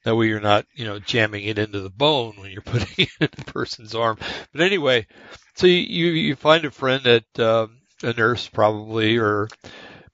That 0.03 0.15
way 0.15 0.27
you're 0.27 0.39
not, 0.39 0.65
you 0.73 0.85
know, 0.85 0.99
jamming 0.99 1.45
it 1.45 1.57
into 1.57 1.79
the 1.79 1.89
bone 1.89 2.35
when 2.37 2.51
you're 2.51 2.61
putting 2.65 3.05
it 3.05 3.09
in 3.19 3.29
the 3.35 3.51
person's 3.51 3.95
arm. 3.95 4.17
But 4.51 4.61
anyway, 4.61 5.07
so 5.55 5.67
you, 5.67 5.75
you, 5.77 6.11
you 6.11 6.35
find 6.35 6.65
a 6.65 6.71
friend 6.71 7.03
that, 7.03 7.39
um, 7.39 7.77
a 8.03 8.13
nurse 8.13 8.47
probably, 8.47 9.17
or 9.17 9.47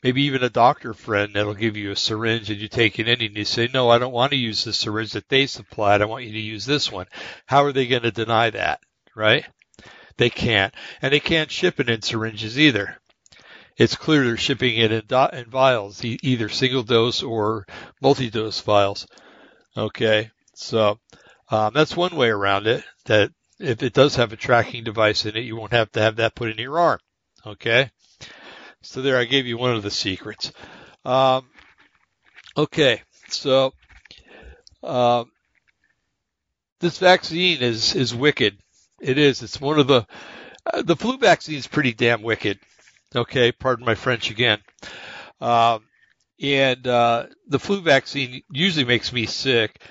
maybe 0.03 0.24
even 0.24 0.43
a 0.43 0.50
doctor 0.50 0.93
friend 0.93 1.34
that'll 1.34 1.53
give 1.53 1.75
you 1.75 1.91
a 1.91 1.96
syringe 1.96 2.50
and 2.50 2.60
you 2.60 2.67
take 2.67 3.00
it 3.00 3.08
in 3.08 3.22
and 3.22 3.36
you 3.36 3.46
say, 3.46 3.69
no, 3.74 3.89
I 3.89 3.98
don't 3.98 4.13
want 4.13 4.31
to 4.31 4.38
use 4.38 4.63
the 4.63 4.74
syringe 4.74 5.13
that 5.13 5.29
they 5.29 5.46
supplied. 5.46 6.01
I 6.01 6.05
want 6.05 6.25
you 6.25 6.31
to 6.34 6.39
use 6.39 6.65
this 6.65 6.91
one. 6.91 7.08
How 7.46 7.65
are 7.65 7.74
they 7.74 7.88
going 7.88 8.03
to 8.03 8.12
deny 8.12 8.50
that? 8.51 8.79
Right? 9.15 9.46
They 10.17 10.29
can't. 10.29 10.74
And 11.01 11.13
they 11.13 11.19
can't 11.19 11.51
ship 11.51 11.79
it 11.79 11.89
in 11.89 12.01
syringes 12.01 12.60
either. 12.60 12.98
It's 13.77 13.96
clear 13.96 14.25
they're 14.25 14.38
shipping 14.38 14.77
it 14.77 14.91
in, 14.91 15.05
do- 15.08 15.38
in 15.38 15.50
vials, 15.50 16.03
e- 16.03 16.19
either 16.22 16.50
single 16.50 16.84
dose 16.84 17.24
or 17.24 17.65
multi-dose 18.01 18.60
vials. 18.60 19.08
Okay. 19.77 20.31
So, 20.53 21.00
um, 21.50 21.74
that's 21.74 21.96
one 21.96 22.15
way 22.15 22.29
around 22.29 22.67
it 22.67 22.84
that 23.05 23.31
if 23.60 23.81
it 23.81 23.93
does 23.93 24.15
have 24.17 24.34
a 24.34 24.38
tracking 24.38 24.84
device 24.84 25.25
in 25.25 25.36
it, 25.36 25.46
you 25.46 25.55
won't 25.55 25.72
have 25.72 25.91
to 25.93 26.01
have 26.01 26.17
that 26.17 26.36
put 26.36 26.50
in 26.50 26.58
your 26.58 26.79
arm. 26.79 27.00
Okay. 27.50 27.89
So 28.82 29.01
there, 29.01 29.18
I 29.18 29.25
gave 29.25 29.48
you 29.48 29.58
one 29.58 29.75
of 29.75 29.82
the 29.82 29.89
secrets. 29.89 30.51
Um, 31.03 31.48
okay. 32.56 33.01
So, 33.29 33.74
um, 34.84 35.32
this 36.79 37.00
vaccine 37.00 37.62
is, 37.62 37.96
is 37.96 38.13
wicked. 38.13 38.58
It 39.01 39.18
is. 39.18 39.41
It's 39.41 39.60
one 39.60 39.79
of 39.79 39.88
the, 39.88 40.06
uh, 40.72 40.84
the 40.84 40.96
flu 40.96 41.18
vaccine 41.18 41.58
is 41.58 41.68
pretty 41.68 41.94
damn 41.94 42.22
wicked. 42.22 42.60
Okay. 43.15 43.51
Pardon 43.51 43.86
my 43.86 43.96
French 43.96 44.29
again. 44.29 44.60
Um, 45.41 45.84
and, 46.39 46.86
uh, 46.86 47.25
the 47.48 47.60
flu 47.60 47.82
vaccine 47.82 48.44
usually 48.51 48.86
makes 48.86 49.12
me 49.12 49.25
sick. 49.25 49.82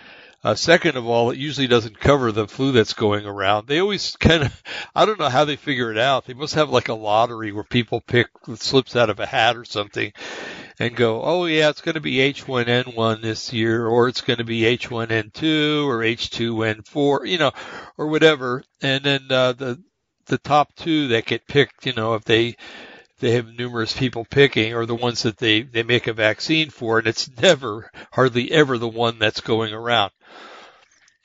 Uh, 0.44 0.54
second 0.54 0.96
of 0.96 1.04
all, 1.06 1.30
it 1.30 1.38
usually 1.38 1.66
doesn't 1.66 1.98
cover 1.98 2.30
the 2.30 2.46
flu 2.46 2.70
that's 2.70 2.92
going 2.92 3.26
around. 3.26 3.66
They 3.66 3.80
always 3.80 4.16
kind 4.16 4.44
of, 4.44 4.62
I 4.94 5.04
don't 5.04 5.18
know 5.18 5.28
how 5.28 5.44
they 5.44 5.56
figure 5.56 5.90
it 5.90 5.98
out. 5.98 6.26
They 6.26 6.34
must 6.34 6.54
have 6.54 6.70
like 6.70 6.88
a 6.88 6.94
lottery 6.94 7.50
where 7.50 7.64
people 7.64 8.00
pick 8.00 8.28
slips 8.54 8.94
out 8.94 9.10
of 9.10 9.18
a 9.18 9.26
hat 9.26 9.56
or 9.56 9.64
something 9.64 10.12
and 10.78 10.94
go, 10.94 11.22
oh 11.22 11.46
yeah, 11.46 11.70
it's 11.70 11.80
going 11.80 11.96
to 11.96 12.00
be 12.00 12.16
H1N1 12.18 13.20
this 13.20 13.52
year, 13.52 13.84
or 13.86 14.06
it's 14.08 14.20
going 14.20 14.38
to 14.38 14.44
be 14.44 14.60
H1N2 14.60 15.86
or 15.86 15.98
H2N4, 15.98 17.28
you 17.28 17.38
know, 17.38 17.50
or 17.96 18.06
whatever. 18.06 18.62
And 18.80 19.02
then, 19.02 19.26
uh, 19.30 19.52
the, 19.54 19.82
the 20.26 20.38
top 20.38 20.72
two 20.76 21.08
that 21.08 21.26
get 21.26 21.48
picked, 21.48 21.84
you 21.84 21.94
know, 21.94 22.14
if 22.14 22.22
they, 22.24 22.56
they 23.18 23.32
have 23.32 23.46
numerous 23.46 23.96
people 23.96 24.24
picking 24.24 24.74
or 24.74 24.86
the 24.86 24.94
ones 24.94 25.22
that 25.22 25.38
they, 25.38 25.62
they 25.62 25.82
make 25.82 26.06
a 26.06 26.12
vaccine 26.12 26.70
for 26.70 26.98
and 26.98 27.06
it's 27.06 27.28
never, 27.40 27.90
hardly 28.12 28.50
ever 28.52 28.78
the 28.78 28.88
one 28.88 29.18
that's 29.18 29.40
going 29.40 29.72
around. 29.72 30.12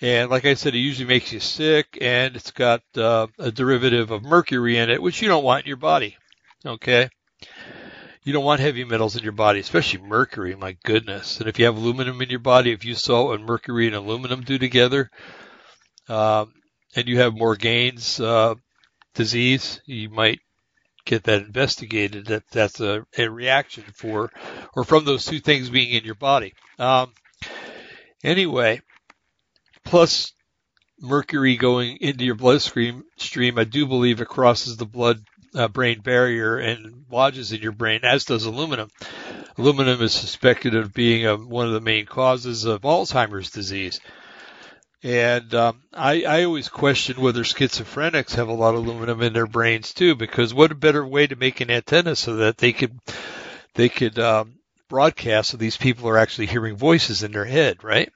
And 0.02 0.30
like 0.30 0.46
I 0.46 0.56
said, 0.56 0.76
it 0.76 0.80
usually 0.80 1.08
makes 1.08 1.32
you 1.32 1.40
sick 1.40 1.98
and 2.02 2.36
it's 2.36 2.52
got 2.52 2.82
uh, 2.98 3.28
a 3.40 3.52
derivative 3.52 4.12
of 4.12 4.24
mercury 4.24 4.78
in 4.78 4.90
it, 4.90 5.02
which 5.02 5.22
you 5.22 5.28
don't 5.28 5.44
want 5.44 5.66
in 5.66 5.68
your 5.70 5.78
body. 5.78 6.18
Okay. 6.66 7.10
You 8.24 8.34
don't 8.34 8.46
want 8.46 8.62
heavy 8.62 8.86
metals 8.86 9.16
in 9.16 9.24
your 9.24 9.34
body, 9.34 9.60
especially 9.60 10.02
mercury. 10.02 10.56
My 10.56 10.78
goodness. 10.84 11.40
And 11.40 11.50
if 11.50 11.60
you 11.60 11.66
have 11.66 11.76
aluminum 11.76 12.22
in 12.22 12.30
your 12.30 12.40
body, 12.40 12.72
if 12.72 12.86
you 12.86 12.96
saw 12.96 13.28
what 13.28 13.42
mercury 13.42 13.88
and 13.88 13.96
aluminum 13.96 14.42
do 14.42 14.58
together, 14.58 15.10
um, 16.08 16.54
and 16.96 17.08
you 17.08 17.20
have 17.20 17.34
Morgellons 17.34 18.24
uh, 18.24 18.56
disease, 19.14 19.82
you 19.86 20.10
might 20.10 20.40
get 21.05 21.24
that 21.24 21.41
investigated. 21.41 22.27
That 22.27 22.43
that's 22.51 22.79
a, 22.79 23.05
a 23.17 23.27
reaction 23.27 23.83
for, 23.95 24.31
or 24.75 24.83
from 24.83 25.05
those 25.05 25.25
two 25.25 25.39
things 25.39 25.69
being 25.69 25.91
in 25.91 26.03
your 26.03 26.15
body. 26.15 26.53
Um, 26.79 27.13
anyway, 28.24 28.81
plus 29.83 30.33
mercury 31.00 31.57
going 31.57 31.98
into 31.98 32.25
your 32.25 32.36
bloodstream 32.36 33.03
stream, 33.17 33.57
I 33.57 33.63
do 33.63 33.86
believe 33.86 34.22
it 34.22 34.27
crosses 34.27 34.77
the 34.77 34.86
blood 34.86 35.19
uh, 35.55 35.67
brain 35.67 36.01
barrier 36.01 36.57
and 36.57 37.05
lodges 37.12 37.51
in 37.51 37.62
your 37.62 37.72
brain, 37.74 38.01
as 38.03 38.25
does 38.25 38.45
aluminum. 38.45 38.89
Aluminum 39.57 40.01
is 40.01 40.13
suspected 40.13 40.74
of 40.74 40.93
being 40.93 41.27
a, 41.27 41.36
one 41.36 41.67
of 41.67 41.74
the 41.74 41.81
main 41.81 42.05
causes 42.05 42.65
of 42.65 42.81
Alzheimer's 42.81 43.51
disease. 43.51 44.00
And 45.03 45.53
um, 45.53 45.81
I, 45.93 46.24
I 46.24 46.43
always 46.45 46.69
question 46.69 47.19
whether 47.19 47.43
schizophrenics 47.43 48.36
have 48.36 48.48
a 48.48 48.53
lot 48.53 48.74
of 48.74 48.86
aluminum 48.86 49.22
in 49.22 49.33
their 49.33 49.45
brains 49.45 49.93
too, 49.93 50.15
because 50.15 50.53
what 50.53 50.72
a 50.72 50.75
better 50.75 51.05
way 51.05 51.27
to 51.27 51.36
make 51.36 51.60
an 51.60 51.69
antenna 51.69 52.15
so 52.15 52.38
that 52.38 52.57
they 52.57 52.72
could 52.72 52.98
they 53.75 53.89
could 53.89 54.17
um, 54.17 54.53
broadcast 54.88 55.50
so 55.50 55.57
these 55.57 55.75
people 55.75 56.07
are 56.07 56.17
actually 56.17 56.45
hearing 56.45 56.77
voices 56.77 57.22
in 57.22 57.33
their 57.33 57.43
head, 57.43 57.83
right? 57.83 58.13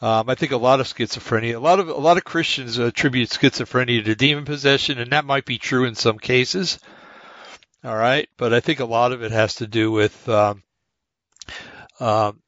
Um, 0.00 0.28
I 0.28 0.36
think 0.36 0.52
a 0.52 0.56
lot 0.56 0.80
of 0.80 0.86
schizophrenia, 0.86 1.56
a 1.56 1.60
lot 1.60 1.80
of 1.80 1.88
a 1.88 1.94
lot 1.94 2.16
of 2.16 2.24
Christians 2.24 2.78
attribute 2.78 3.30
schizophrenia 3.30 4.04
to 4.04 4.14
demon 4.14 4.44
possession, 4.44 4.98
and 4.98 5.10
that 5.12 5.24
might 5.24 5.44
be 5.44 5.58
true 5.58 5.84
in 5.84 5.94
some 5.96 6.18
cases. 6.18 6.78
All 7.84 7.96
right, 7.96 8.28
but 8.36 8.52
I 8.52 8.60
think 8.60 8.78
a 8.78 8.84
lot 8.84 9.10
of 9.10 9.24
it 9.24 9.32
has 9.32 9.56
to 9.56 9.66
do 9.66 9.90
with, 9.90 10.28
um, 10.28 10.62
um, 11.98 12.40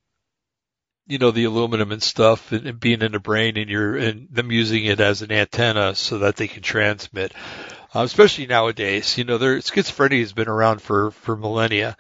you 1.07 1.19
know, 1.19 1.31
the 1.31 1.45
aluminum 1.45 1.93
and 1.93 2.03
stuff, 2.03 2.53
and, 2.53 2.67
and 2.67 2.81
being 2.81 3.03
in 3.03 3.13
the 3.13 3.19
brain, 3.19 3.57
and 3.57 3.69
you're 3.69 3.97
and 3.97 4.29
them 4.31 4.51
using 4.51 4.85
it 4.85 5.01
as 5.01 5.23
an 5.23 5.33
antenna 5.33 5.95
so 5.95 6.19
that 6.19 6.37
they 6.37 6.49
can 6.49 6.63
transmit. 6.63 7.33
Uh, 7.95 8.03
especially 8.03 8.47
nowadays, 8.47 9.17
you 9.19 9.25
know, 9.25 9.39
there 9.39 9.57
schizophrenia 9.59 10.21
has 10.21 10.33
been 10.33 10.49
around 10.49 10.83
for 10.83 11.11
for 11.11 11.37
millennia, 11.37 11.97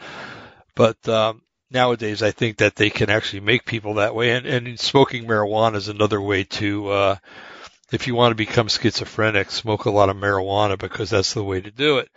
but 0.74 1.08
um, 1.08 1.42
nowadays 1.70 2.22
I 2.22 2.30
think 2.30 2.58
that 2.58 2.76
they 2.76 2.90
can 2.90 3.10
actually 3.10 3.40
make 3.40 3.64
people 3.64 3.94
that 3.94 4.14
way 4.14 4.32
and, 4.32 4.46
and 4.46 4.80
smoking 4.80 5.26
marijuana 5.26 5.76
is 5.76 5.88
another 5.88 6.20
way 6.20 6.44
to 6.44 6.88
uh 6.88 7.16
if 7.92 8.06
you 8.06 8.14
want 8.14 8.32
to 8.32 8.36
become 8.36 8.68
schizophrenic, 8.68 9.50
smoke 9.50 9.84
a 9.84 9.90
lot 9.90 10.08
of 10.08 10.16
marijuana 10.16 10.78
because 10.78 11.10
that's 11.10 11.34
the 11.34 11.44
way 11.44 11.60
to 11.60 11.70
do 11.70 11.98
it. 11.98 12.08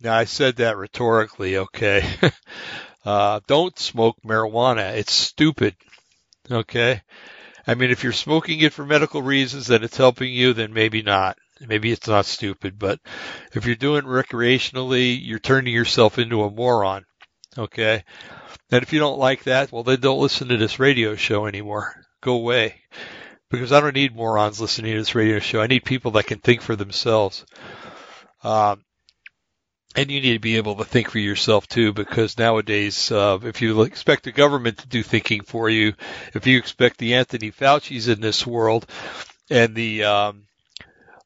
Now 0.00 0.14
I 0.14 0.24
said 0.24 0.56
that 0.56 0.76
rhetorically, 0.76 1.58
okay. 1.58 2.08
uh 3.04 3.40
don't 3.46 3.78
smoke 3.78 4.16
marijuana. 4.24 4.94
It's 4.96 5.12
stupid. 5.12 5.76
Okay? 6.50 7.02
I 7.66 7.74
mean 7.74 7.90
if 7.90 8.02
you're 8.02 8.12
smoking 8.12 8.60
it 8.60 8.72
for 8.72 8.84
medical 8.84 9.22
reasons 9.22 9.68
that 9.68 9.84
it's 9.84 9.96
helping 9.96 10.32
you, 10.32 10.52
then 10.52 10.72
maybe 10.72 11.02
not. 11.02 11.36
Maybe 11.60 11.92
it's 11.92 12.08
not 12.08 12.26
stupid, 12.26 12.78
but 12.78 12.98
if 13.54 13.66
you're 13.66 13.76
doing 13.76 14.04
it 14.04 14.04
recreationally, 14.04 15.18
you're 15.20 15.38
turning 15.38 15.72
yourself 15.72 16.18
into 16.18 16.42
a 16.42 16.50
moron. 16.50 17.04
Okay. 17.56 18.02
And 18.70 18.82
if 18.82 18.92
you 18.92 18.98
don't 18.98 19.18
like 19.18 19.44
that, 19.44 19.70
well, 19.70 19.82
then 19.82 20.00
don't 20.00 20.20
listen 20.20 20.48
to 20.48 20.56
this 20.56 20.80
radio 20.80 21.14
show 21.14 21.46
anymore. 21.46 21.94
Go 22.22 22.34
away. 22.34 22.76
Because 23.50 23.70
I 23.70 23.80
don't 23.80 23.94
need 23.94 24.16
morons 24.16 24.60
listening 24.60 24.92
to 24.92 24.98
this 24.98 25.14
radio 25.14 25.38
show. 25.38 25.60
I 25.60 25.66
need 25.66 25.84
people 25.84 26.12
that 26.12 26.26
can 26.26 26.38
think 26.38 26.62
for 26.62 26.74
themselves. 26.74 27.44
Um, 28.42 28.82
and 29.94 30.10
you 30.10 30.20
need 30.20 30.34
to 30.34 30.38
be 30.38 30.56
able 30.56 30.76
to 30.76 30.84
think 30.84 31.10
for 31.10 31.18
yourself 31.18 31.66
too, 31.68 31.92
because 31.92 32.38
nowadays, 32.38 33.10
uh, 33.10 33.38
if 33.42 33.60
you 33.60 33.82
expect 33.82 34.24
the 34.24 34.32
government 34.32 34.78
to 34.78 34.86
do 34.88 35.02
thinking 35.02 35.42
for 35.42 35.68
you, 35.68 35.94
if 36.34 36.46
you 36.46 36.58
expect 36.58 36.98
the 36.98 37.14
Anthony 37.14 37.50
Fauci's 37.50 38.08
in 38.08 38.20
this 38.20 38.46
world, 38.46 38.86
and 39.50 39.74
the 39.74 40.04
um, 40.04 40.44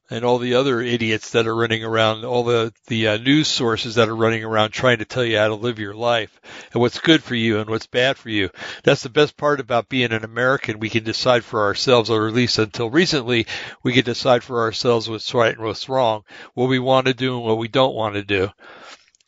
and 0.09 0.23
all 0.23 0.37
the 0.37 0.55
other 0.55 0.81
idiots 0.81 1.31
that 1.31 1.47
are 1.47 1.55
running 1.55 1.83
around, 1.83 2.23
all 2.23 2.43
the 2.43 2.73
the 2.87 3.07
uh, 3.07 3.17
news 3.17 3.47
sources 3.47 3.95
that 3.95 4.07
are 4.07 4.15
running 4.15 4.43
around 4.43 4.71
trying 4.71 4.99
to 4.99 5.05
tell 5.05 5.23
you 5.23 5.37
how 5.37 5.47
to 5.47 5.55
live 5.55 5.79
your 5.79 5.93
life 5.93 6.39
and 6.71 6.81
what's 6.81 6.99
good 6.99 7.21
for 7.21 7.35
you 7.35 7.59
and 7.59 7.69
what's 7.69 7.87
bad 7.87 8.17
for 8.17 8.29
you. 8.29 8.49
That's 8.83 9.03
the 9.03 9.09
best 9.09 9.35
part 9.35 9.59
about 9.59 9.89
being 9.89 10.13
an 10.13 10.23
American. 10.23 10.79
We 10.79 10.89
can 10.89 11.03
decide 11.03 11.43
for 11.43 11.63
ourselves, 11.63 12.09
or 12.09 12.27
at 12.27 12.33
least 12.33 12.59
until 12.59 12.89
recently, 12.89 13.47
we 13.83 13.93
could 13.93 14.05
decide 14.05 14.43
for 14.43 14.61
ourselves 14.61 15.09
what's 15.09 15.33
right 15.33 15.55
and 15.55 15.65
what's 15.65 15.89
wrong, 15.89 16.23
what 16.53 16.69
we 16.69 16.79
want 16.79 17.07
to 17.07 17.13
do 17.13 17.35
and 17.35 17.45
what 17.45 17.57
we 17.57 17.67
don't 17.67 17.95
want 17.95 18.15
to 18.15 18.23
do. 18.23 18.49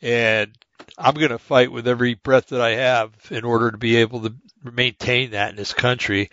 And 0.02 0.52
I'm 0.96 1.14
going 1.14 1.30
to 1.30 1.38
fight 1.38 1.70
with 1.72 1.86
every 1.86 2.14
breath 2.14 2.48
that 2.48 2.60
I 2.60 2.70
have 2.76 3.12
in 3.30 3.44
order 3.44 3.70
to 3.70 3.78
be 3.78 3.96
able 3.96 4.22
to 4.22 4.34
maintain 4.62 5.32
that 5.32 5.50
in 5.50 5.56
this 5.56 5.74
country. 5.74 6.30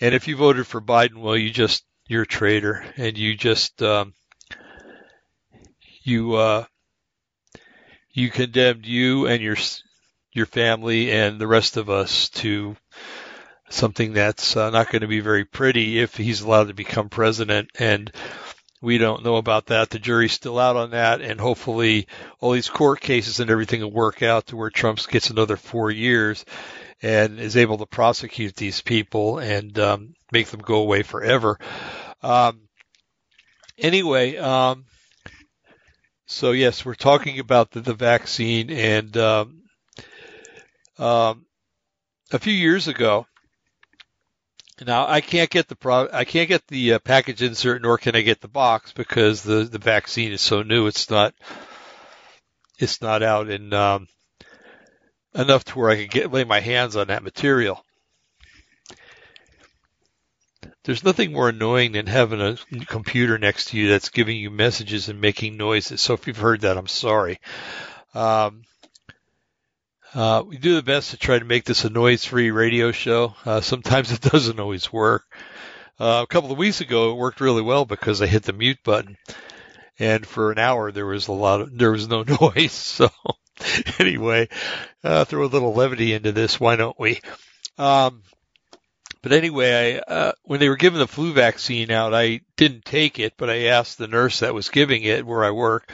And 0.00 0.14
if 0.14 0.28
you 0.28 0.36
voted 0.36 0.66
for 0.66 0.80
Biden, 0.80 1.18
well, 1.18 1.36
you 1.36 1.50
just 1.50 1.84
you're 2.06 2.22
a 2.22 2.26
traitor 2.26 2.84
and 2.96 3.18
you 3.18 3.34
just 3.34 3.82
um, 3.82 4.14
you 6.02 6.34
uh, 6.34 6.64
you 8.12 8.30
condemned 8.30 8.86
you 8.86 9.26
and 9.26 9.42
your 9.42 9.56
your 10.32 10.46
family 10.46 11.10
and 11.10 11.40
the 11.40 11.46
rest 11.46 11.76
of 11.76 11.90
us 11.90 12.28
to 12.28 12.76
something 13.68 14.12
that's 14.12 14.56
uh, 14.56 14.70
not 14.70 14.90
going 14.90 15.02
to 15.02 15.08
be 15.08 15.20
very 15.20 15.44
pretty 15.44 15.98
if 16.00 16.16
he's 16.16 16.42
allowed 16.42 16.68
to 16.68 16.74
become 16.74 17.08
president 17.08 17.70
and 17.78 18.12
we 18.82 18.98
don't 18.98 19.24
know 19.24 19.36
about 19.36 19.66
that. 19.66 19.90
The 19.90 19.98
jury's 19.98 20.32
still 20.32 20.58
out 20.58 20.76
on 20.76 20.90
that, 20.90 21.20
and 21.20 21.40
hopefully 21.40 22.06
all 22.40 22.52
these 22.52 22.68
court 22.68 23.00
cases 23.00 23.40
and 23.40 23.50
everything 23.50 23.80
will 23.80 23.90
work 23.90 24.22
out 24.22 24.48
to 24.48 24.56
where 24.56 24.70
Trump 24.70 25.00
gets 25.08 25.30
another 25.30 25.56
four 25.56 25.90
years 25.90 26.44
and 27.02 27.38
is 27.38 27.56
able 27.56 27.78
to 27.78 27.86
prosecute 27.86 28.56
these 28.56 28.80
people 28.80 29.38
and 29.38 29.78
um, 29.78 30.14
make 30.32 30.48
them 30.48 30.60
go 30.60 30.76
away 30.76 31.02
forever. 31.02 31.58
Um, 32.22 32.62
anyway, 33.78 34.36
um, 34.36 34.84
so 36.26 36.52
yes, 36.52 36.84
we're 36.84 36.94
talking 36.94 37.38
about 37.38 37.70
the, 37.70 37.80
the 37.80 37.94
vaccine, 37.94 38.70
and 38.70 39.16
um, 39.16 39.62
um, 40.98 41.46
a 42.32 42.38
few 42.38 42.52
years 42.52 42.88
ago. 42.88 43.26
Now 44.84 45.06
I 45.06 45.22
can't 45.22 45.48
get 45.48 45.68
the 45.68 45.76
pro- 45.76 46.10
I 46.12 46.24
can't 46.24 46.48
get 46.48 46.66
the 46.66 46.94
uh, 46.94 46.98
package 46.98 47.40
insert, 47.40 47.80
nor 47.80 47.96
can 47.96 48.14
I 48.14 48.20
get 48.20 48.42
the 48.42 48.48
box 48.48 48.92
because 48.92 49.42
the 49.42 49.64
the 49.64 49.78
vaccine 49.78 50.32
is 50.32 50.42
so 50.42 50.62
new. 50.62 50.86
It's 50.86 51.08
not 51.08 51.32
it's 52.78 53.00
not 53.00 53.22
out 53.22 53.48
in 53.48 53.72
um, 53.72 54.06
enough 55.36 55.64
to 55.64 55.78
where 55.78 55.90
I 55.90 55.96
can 55.96 56.08
get 56.08 56.32
lay 56.32 56.44
my 56.44 56.60
hands 56.60 56.96
on 56.96 57.08
that 57.08 57.22
material. 57.22 57.84
There's 60.84 61.04
nothing 61.04 61.32
more 61.32 61.48
annoying 61.48 61.92
than 61.92 62.06
having 62.06 62.40
a 62.40 62.56
computer 62.86 63.38
next 63.38 63.66
to 63.66 63.76
you 63.76 63.88
that's 63.88 64.10
giving 64.10 64.36
you 64.36 64.50
messages 64.50 65.08
and 65.08 65.20
making 65.20 65.56
noises. 65.56 66.00
So 66.00 66.14
if 66.14 66.26
you've 66.26 66.36
heard 66.36 66.60
that, 66.60 66.76
I'm 66.76 66.86
sorry. 66.86 67.40
Um, 68.14 68.62
uh, 70.14 70.44
we 70.46 70.56
do 70.56 70.76
the 70.76 70.82
best 70.82 71.10
to 71.10 71.16
try 71.16 71.38
to 71.38 71.44
make 71.44 71.64
this 71.64 71.84
a 71.84 71.90
noise-free 71.90 72.50
radio 72.50 72.92
show. 72.92 73.34
Uh, 73.44 73.60
sometimes 73.60 74.12
it 74.12 74.20
doesn't 74.20 74.60
always 74.60 74.92
work. 74.92 75.24
Uh, 75.98 76.20
a 76.22 76.26
couple 76.26 76.52
of 76.52 76.58
weeks 76.58 76.80
ago, 76.80 77.10
it 77.10 77.16
worked 77.16 77.40
really 77.40 77.62
well 77.62 77.84
because 77.84 78.22
I 78.22 78.26
hit 78.26 78.44
the 78.44 78.52
mute 78.52 78.78
button, 78.84 79.16
and 79.98 80.26
for 80.26 80.52
an 80.52 80.58
hour 80.58 80.92
there 80.92 81.06
was 81.06 81.28
a 81.28 81.32
lot 81.32 81.62
of 81.62 81.76
there 81.76 81.90
was 81.90 82.06
no 82.06 82.22
noise. 82.40 82.72
So 82.72 83.08
anyway, 83.98 84.48
uh, 85.04 85.24
throw 85.24 85.44
a 85.44 85.46
little 85.46 85.74
levity 85.74 86.12
into 86.12 86.32
this. 86.32 86.60
Why 86.60 86.76
don't 86.76 86.98
we? 86.98 87.20
Um, 87.78 88.22
but 89.22 89.32
anyway, 89.32 90.00
I, 90.06 90.12
uh, 90.12 90.32
when 90.44 90.60
they 90.60 90.68
were 90.68 90.76
giving 90.76 90.98
the 90.98 91.08
flu 91.08 91.32
vaccine 91.32 91.90
out, 91.90 92.14
I 92.14 92.40
didn't 92.56 92.84
take 92.84 93.18
it, 93.18 93.34
but 93.36 93.50
I 93.50 93.64
asked 93.66 93.98
the 93.98 94.08
nurse 94.08 94.40
that 94.40 94.54
was 94.54 94.68
giving 94.68 95.02
it 95.02 95.26
where 95.26 95.44
I 95.44 95.50
work, 95.50 95.90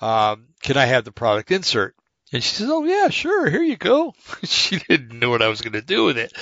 um, 0.00 0.46
can 0.62 0.76
I 0.76 0.86
have 0.86 1.04
the 1.04 1.12
product 1.12 1.50
insert? 1.50 1.94
And 2.32 2.42
she 2.42 2.54
says, 2.54 2.70
"Oh 2.70 2.84
yeah, 2.84 3.08
sure. 3.08 3.50
Here 3.50 3.62
you 3.62 3.76
go." 3.76 4.14
she 4.44 4.78
didn't 4.78 5.18
know 5.18 5.28
what 5.28 5.42
I 5.42 5.48
was 5.48 5.60
going 5.60 5.74
to 5.74 5.82
do 5.82 6.04
with 6.04 6.16
it. 6.16 6.32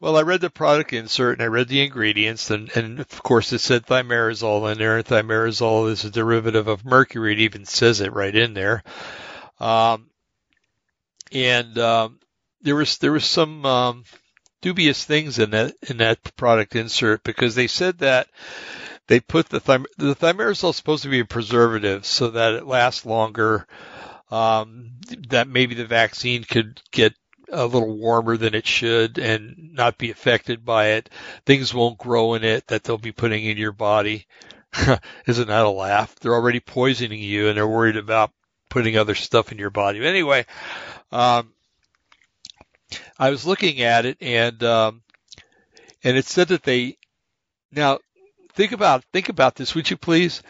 Well, 0.00 0.16
I 0.16 0.22
read 0.22 0.40
the 0.40 0.50
product 0.50 0.92
insert 0.92 1.34
and 1.38 1.42
I 1.42 1.46
read 1.46 1.68
the 1.68 1.82
ingredients, 1.82 2.50
and, 2.50 2.70
and 2.74 3.00
of 3.00 3.22
course 3.22 3.52
it 3.52 3.60
said 3.60 3.86
thimerosal 3.86 4.70
in 4.72 4.78
there. 4.78 5.02
Thimerosal 5.02 5.90
is 5.90 6.04
a 6.04 6.10
derivative 6.10 6.68
of 6.68 6.84
mercury. 6.84 7.32
It 7.32 7.40
even 7.40 7.66
says 7.66 8.00
it 8.00 8.12
right 8.12 8.34
in 8.34 8.54
there. 8.54 8.82
Um, 9.60 10.10
and 11.32 11.78
um, 11.78 12.18
there 12.62 12.76
was 12.76 12.98
there 12.98 13.12
was 13.12 13.24
some 13.24 13.64
um, 13.64 14.04
dubious 14.60 15.04
things 15.04 15.38
in 15.38 15.50
that 15.50 15.74
in 15.88 15.98
that 15.98 16.36
product 16.36 16.74
insert 16.76 17.22
because 17.22 17.54
they 17.54 17.66
said 17.66 17.98
that 17.98 18.28
they 19.06 19.20
put 19.20 19.48
the 19.48 19.60
thym- 19.60 19.86
the 19.98 20.14
thimerosal 20.14 20.70
is 20.70 20.76
supposed 20.76 21.02
to 21.02 21.08
be 21.08 21.20
a 21.20 21.24
preservative 21.24 22.06
so 22.06 22.30
that 22.30 22.54
it 22.54 22.66
lasts 22.66 23.04
longer 23.04 23.66
um, 24.30 24.92
that 25.28 25.48
maybe 25.48 25.74
the 25.74 25.84
vaccine 25.84 26.44
could 26.44 26.80
get 26.92 27.14
a 27.52 27.66
little 27.66 27.96
warmer 27.96 28.36
than 28.36 28.54
it 28.54 28.66
should 28.66 29.18
and 29.18 29.72
not 29.72 29.98
be 29.98 30.10
affected 30.10 30.64
by 30.64 30.90
it. 30.90 31.10
Things 31.46 31.74
won't 31.74 31.98
grow 31.98 32.34
in 32.34 32.44
it 32.44 32.68
that 32.68 32.84
they'll 32.84 32.98
be 32.98 33.10
putting 33.10 33.44
in 33.44 33.56
your 33.56 33.72
body. 33.72 34.26
Isn't 35.26 35.48
that 35.48 35.64
a 35.64 35.70
laugh? 35.70 36.14
They're 36.16 36.34
already 36.34 36.60
poisoning 36.60 37.18
you 37.18 37.48
and 37.48 37.56
they're 37.56 37.66
worried 37.66 37.96
about 37.96 38.30
putting 38.70 38.96
other 38.96 39.14
stuff 39.14 39.52
in 39.52 39.58
your 39.58 39.70
body. 39.70 40.04
Anyway, 40.06 40.46
um, 41.12 41.52
I 43.18 43.30
was 43.30 43.46
looking 43.46 43.82
at 43.82 44.06
it 44.06 44.16
and, 44.22 44.62
um, 44.64 45.02
and 46.02 46.16
it 46.16 46.24
said 46.24 46.48
that 46.48 46.62
they, 46.62 46.96
now 47.70 47.98
think 48.54 48.72
about, 48.72 49.04
think 49.12 49.28
about 49.28 49.54
this, 49.56 49.74
would 49.74 49.90
you 49.90 49.98
please? 49.98 50.42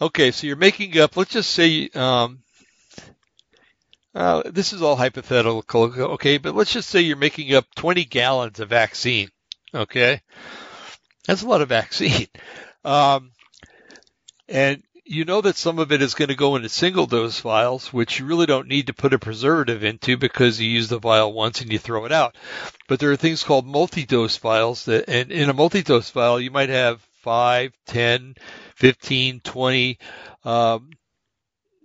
Okay, 0.00 0.30
so 0.30 0.46
you're 0.46 0.56
making 0.56 0.98
up, 0.98 1.16
let's 1.16 1.32
just 1.32 1.50
say, 1.50 1.90
um, 1.94 2.40
uh, 4.14 4.42
this 4.46 4.72
is 4.72 4.80
all 4.80 4.96
hypothetical, 4.96 5.64
okay, 5.74 6.38
but 6.38 6.54
let's 6.54 6.72
just 6.72 6.88
say 6.88 7.00
you're 7.00 7.16
making 7.16 7.54
up 7.54 7.66
20 7.74 8.04
gallons 8.04 8.60
of 8.60 8.68
vaccine, 8.70 9.28
okay? 9.74 10.20
That's 11.26 11.42
a 11.42 11.48
lot 11.48 11.62
of 11.62 11.68
vaccine. 11.68 12.28
Um, 12.86 13.30
and 14.46 14.82
you 15.04 15.24
know 15.24 15.40
that 15.42 15.56
some 15.56 15.78
of 15.78 15.92
it 15.92 16.00
is 16.00 16.14
going 16.14 16.28
to 16.28 16.34
go 16.34 16.56
into 16.56 16.68
single 16.68 17.06
dose 17.06 17.40
vials, 17.40 17.92
which 17.92 18.18
you 18.18 18.24
really 18.24 18.46
don't 18.46 18.68
need 18.68 18.86
to 18.86 18.94
put 18.94 19.12
a 19.12 19.18
preservative 19.18 19.84
into 19.84 20.16
because 20.16 20.60
you 20.60 20.68
use 20.68 20.88
the 20.88 20.98
vial 20.98 21.32
once 21.32 21.60
and 21.60 21.70
you 21.70 21.78
throw 21.78 22.06
it 22.06 22.12
out. 22.12 22.36
But 22.88 23.00
there 23.00 23.10
are 23.10 23.16
things 23.16 23.44
called 23.44 23.66
multi-dose 23.66 24.38
vials 24.38 24.86
that, 24.86 25.08
and 25.08 25.30
in 25.30 25.50
a 25.50 25.54
multi-dose 25.54 26.10
vial, 26.10 26.40
you 26.40 26.50
might 26.50 26.70
have 26.70 27.02
5, 27.22 27.72
10, 27.86 28.34
15, 28.76 29.40
20, 29.40 29.98
um, 30.44 30.90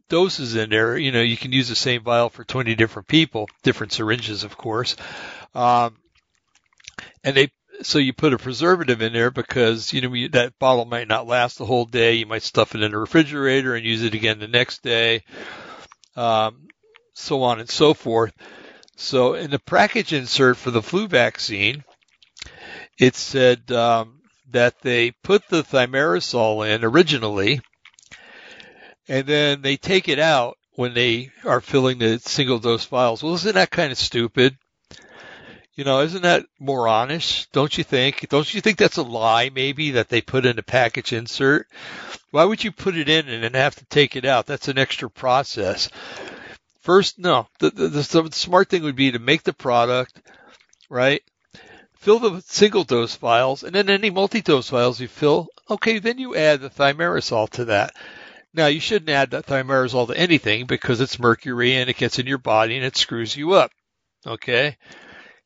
doses 0.08 0.56
in 0.56 0.70
there. 0.70 0.98
You 0.98 1.12
know, 1.12 1.22
you 1.22 1.38
can 1.38 1.52
use 1.52 1.68
the 1.68 1.76
same 1.76 2.04
vial 2.04 2.30
for 2.30 2.44
20 2.44 2.76
different 2.76 3.08
people, 3.08 3.48
different 3.64 3.94
syringes, 3.94 4.44
of 4.44 4.58
course. 4.58 4.96
Um, 5.54 5.98
and 7.24 7.36
they, 7.36 7.52
so 7.82 8.00
you 8.00 8.14
put 8.14 8.34
a 8.34 8.38
preservative 8.38 9.02
in 9.02 9.14
there 9.14 9.32
because, 9.32 9.94
you 9.94 10.02
know, 10.02 10.14
you, 10.14 10.30
that 10.30 10.58
bottle 10.60 10.86
might 10.86 11.08
not 11.08 11.28
last 11.28 11.58
the 11.58 11.66
whole 11.66 11.86
day. 11.86 12.16
You 12.16 12.26
might 12.26 12.44
stuff 12.44 12.76
it 12.76 12.84
in 12.84 12.94
a 12.94 13.00
refrigerator 13.00 13.76
and 13.76 13.86
use 13.86 14.04
it 14.04 14.14
again 14.14 14.40
the 14.40 14.48
next 14.48 14.84
day. 14.84 15.24
Um, 16.16 16.68
so 17.14 17.44
on 17.44 17.60
and 17.60 17.70
so 17.70 17.94
forth. 17.94 18.34
So 18.96 19.34
in 19.36 19.52
the 19.52 19.60
package 19.60 20.14
insert 20.14 20.58
for 20.58 20.72
the 20.72 20.82
flu 20.82 21.08
vaccine, 21.08 21.84
it 22.98 23.16
said, 23.16 23.72
um, 23.72 24.22
that 24.52 24.82
they 24.82 25.12
put 25.24 25.48
the 25.48 25.64
thimerosal 25.64 26.68
in 26.68 26.84
originally 26.84 27.62
and 29.08 29.26
then 29.26 29.62
they 29.62 29.78
take 29.78 30.08
it 30.08 30.20
out 30.20 30.58
when 30.74 30.94
they 30.94 31.32
are 31.44 31.62
filling 31.62 31.98
the 31.98 32.20
single 32.20 32.60
dose 32.60 32.86
vials. 32.86 33.22
Well, 33.22 33.34
isn't 33.34 33.56
that 33.56 33.72
kind 33.72 33.92
of 33.92 33.98
stupid? 33.98 34.58
You 35.80 35.86
know, 35.86 36.02
isn't 36.02 36.24
that 36.24 36.46
moronish? 36.60 37.48
Don't 37.54 37.78
you 37.78 37.86
think? 37.86 38.28
Don't 38.28 38.54
you 38.54 38.60
think 38.60 38.78
that's 38.78 38.98
a 38.98 39.02
lie 39.02 39.50
maybe 39.50 39.92
that 39.92 40.10
they 40.10 40.20
put 40.20 40.46
in 40.46 40.60
a 40.60 40.62
package 40.62 41.14
insert? 41.14 41.68
Why 42.32 42.44
would 42.44 42.62
you 42.62 42.74
put 42.74 42.98
it 42.98 43.08
in 43.08 43.30
and 43.30 43.44
then 43.46 43.54
have 43.54 43.78
to 43.78 43.86
take 43.86 44.18
it 44.18 44.26
out? 44.26 44.46
That's 44.46 44.68
an 44.68 44.78
extra 44.78 45.10
process. 45.10 45.90
First, 46.82 47.18
no, 47.18 47.48
the, 47.60 47.70
the, 47.70 47.88
the 47.88 48.30
smart 48.34 48.68
thing 48.68 48.84
would 48.84 48.98
be 48.98 49.14
to 49.14 49.20
make 49.20 49.44
the 49.44 49.54
product, 49.54 50.20
right? 50.90 51.24
Fill 52.00 52.20
the 52.20 52.42
single 52.42 52.84
dose 52.84 53.16
vials 53.16 53.64
and 53.64 53.74
then 53.74 53.90
any 53.90 54.10
multi-dose 54.10 54.68
vials 54.68 55.00
you 55.00 55.08
fill, 55.08 55.48
okay, 55.70 56.00
then 56.00 56.18
you 56.18 56.36
add 56.36 56.60
the 56.60 56.70
thimerosal 56.70 57.50
to 57.52 57.64
that. 57.66 57.94
Now, 58.54 58.66
you 58.66 58.82
shouldn't 58.82 59.12
add 59.12 59.32
that 59.32 59.46
thimerosal 59.46 60.08
to 60.08 60.18
anything 60.18 60.66
because 60.66 61.00
it's 61.00 61.20
mercury 61.20 61.78
and 61.78 61.90
it 61.90 61.96
gets 61.96 62.20
in 62.20 62.28
your 62.28 62.38
body 62.38 62.76
and 62.76 62.86
it 62.86 62.98
screws 62.98 63.34
you 63.34 63.54
up. 63.54 63.72
Okay? 64.28 64.76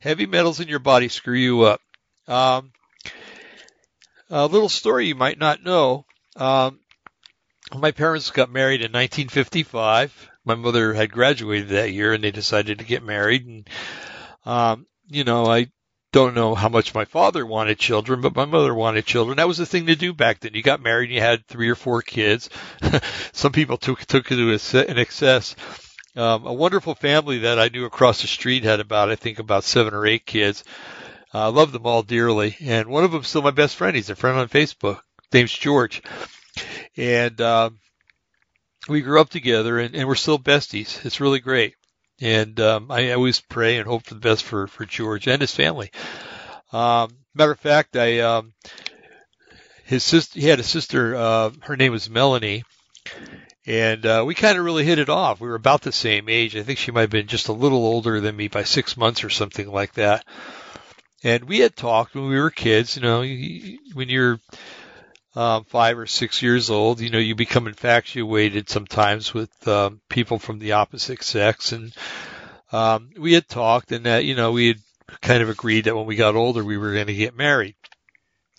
Heavy 0.03 0.25
metals 0.25 0.59
in 0.59 0.67
your 0.67 0.79
body 0.79 1.07
screw 1.07 1.37
you 1.37 1.61
up. 1.61 1.79
Um, 2.27 2.73
a 4.29 4.45
little 4.47 4.67
story 4.67 5.07
you 5.07 5.15
might 5.15 5.39
not 5.39 5.63
know. 5.63 6.05
Um, 6.35 6.81
my 7.73 7.91
parents 7.91 8.29
got 8.29 8.51
married 8.51 8.81
in 8.81 8.91
1955. 8.91 10.29
My 10.43 10.55
mother 10.55 10.93
had 10.93 11.09
graduated 11.09 11.69
that 11.69 11.93
year 11.93 12.11
and 12.11 12.21
they 12.21 12.31
decided 12.31 12.79
to 12.79 12.85
get 12.85 13.01
married. 13.01 13.45
And, 13.45 13.69
um, 14.45 14.87
you 15.07 15.23
know, 15.23 15.45
I 15.45 15.67
don't 16.11 16.35
know 16.35 16.53
how 16.53 16.67
much 16.67 16.93
my 16.93 17.05
father 17.05 17.45
wanted 17.45 17.79
children, 17.79 18.19
but 18.19 18.35
my 18.35 18.43
mother 18.43 18.73
wanted 18.73 19.05
children. 19.05 19.37
That 19.37 19.47
was 19.47 19.57
the 19.57 19.65
thing 19.65 19.85
to 19.85 19.95
do 19.95 20.13
back 20.13 20.41
then. 20.41 20.53
You 20.53 20.63
got 20.63 20.83
married 20.83 21.11
and 21.11 21.15
you 21.15 21.21
had 21.21 21.47
three 21.47 21.69
or 21.69 21.75
four 21.75 22.01
kids. 22.01 22.49
Some 23.31 23.53
people 23.53 23.77
took 23.77 24.01
took 24.01 24.29
it 24.29 24.35
to 24.35 24.85
an 24.85 24.99
excess. 24.99 25.55
Um, 26.15 26.45
a 26.45 26.53
wonderful 26.53 26.95
family 26.95 27.39
that 27.39 27.59
I 27.59 27.69
knew 27.69 27.85
across 27.85 28.21
the 28.21 28.27
street 28.27 28.63
had 28.63 28.79
about, 28.79 29.09
I 29.09 29.15
think, 29.15 29.39
about 29.39 29.63
seven 29.63 29.93
or 29.93 30.05
eight 30.05 30.25
kids. 30.25 30.63
I 31.33 31.45
uh, 31.45 31.51
love 31.51 31.71
them 31.71 31.87
all 31.87 32.03
dearly, 32.03 32.55
and 32.61 32.87
one 32.87 33.03
of 33.03 33.11
them's 33.11 33.27
still 33.27 33.41
my 33.41 33.51
best 33.51 33.75
friend. 33.75 33.95
He's 33.95 34.11
a 34.11 34.15
friend 34.15 34.37
on 34.37 34.49
Facebook. 34.49 34.99
Name's 35.31 35.51
George, 35.51 36.03
and 36.95 37.41
um, 37.41 37.79
we 38.87 39.01
grew 39.01 39.19
up 39.19 39.29
together, 39.29 39.79
and, 39.79 39.95
and 39.95 40.07
we're 40.07 40.13
still 40.13 40.37
besties. 40.37 41.03
It's 41.03 41.19
really 41.19 41.39
great. 41.39 41.73
And 42.21 42.59
um, 42.59 42.91
I 42.91 43.11
always 43.13 43.41
pray 43.41 43.77
and 43.77 43.87
hope 43.87 44.03
for 44.03 44.13
the 44.13 44.19
best 44.19 44.43
for, 44.43 44.67
for 44.67 44.85
George 44.85 45.27
and 45.27 45.41
his 45.41 45.55
family. 45.55 45.91
Um, 46.71 47.17
matter 47.33 47.51
of 47.51 47.59
fact, 47.59 47.95
I 47.97 48.19
um, 48.19 48.53
his 49.85 50.03
sister 50.03 50.39
he 50.39 50.47
had 50.47 50.59
a 50.59 50.63
sister. 50.63 51.15
Uh, 51.15 51.51
her 51.61 51.75
name 51.75 51.91
was 51.91 52.09
Melanie, 52.09 52.63
and 53.65 54.05
uh, 54.05 54.23
we 54.25 54.35
kind 54.35 54.57
of 54.57 54.65
really 54.65 54.83
hit 54.83 54.99
it 54.99 55.09
off. 55.09 55.39
We 55.39 55.47
were 55.47 55.55
about 55.55 55.81
the 55.81 55.91
same 55.91 56.27
age. 56.27 56.55
I 56.55 56.63
think 56.63 56.79
she 56.79 56.91
might 56.91 57.01
have 57.01 57.09
been 57.09 57.27
just 57.27 57.47
a 57.47 57.53
little 57.53 57.85
older 57.85 58.19
than 58.19 58.35
me 58.35 58.49
by 58.49 58.63
six 58.63 58.97
months 58.97 59.23
or 59.23 59.29
something 59.29 59.69
like 59.71 59.93
that. 59.93 60.25
And 61.23 61.45
we 61.45 61.59
had 61.59 61.75
talked 61.75 62.15
when 62.15 62.27
we 62.27 62.39
were 62.39 62.49
kids. 62.49 62.97
You 62.97 63.01
know, 63.01 63.21
when 63.93 64.09
you're 64.09 64.39
um, 65.35 65.63
five 65.63 65.97
or 65.97 66.05
six 66.05 66.41
years 66.41 66.69
old, 66.69 66.99
you 66.99 67.09
know, 67.09 67.19
you 67.19 67.35
become 67.35 67.67
infatuated 67.67 68.69
sometimes 68.69 69.33
with 69.33 69.67
um, 69.67 70.01
people 70.09 70.39
from 70.39 70.59
the 70.59 70.73
opposite 70.73 71.23
sex. 71.23 71.71
And 71.71 71.93
um, 72.73 73.11
we 73.17 73.33
had 73.33 73.47
talked, 73.47 73.93
and 73.93 74.05
that 74.05 74.25
you 74.25 74.35
know, 74.35 74.51
we 74.51 74.67
had 74.67 74.77
kind 75.21 75.41
of 75.41 75.49
agreed 75.49 75.85
that 75.85 75.95
when 75.95 76.05
we 76.05 76.17
got 76.17 76.35
older, 76.35 76.63
we 76.63 76.77
were 76.77 76.93
going 76.93 77.07
to 77.07 77.13
get 77.13 77.37
married. 77.37 77.75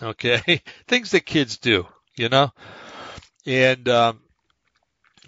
Okay, 0.02 0.62
things 0.88 1.10
that 1.10 1.26
kids 1.26 1.58
do, 1.58 1.86
you 2.16 2.30
know. 2.30 2.50
And 3.46 3.86
um, 3.90 4.20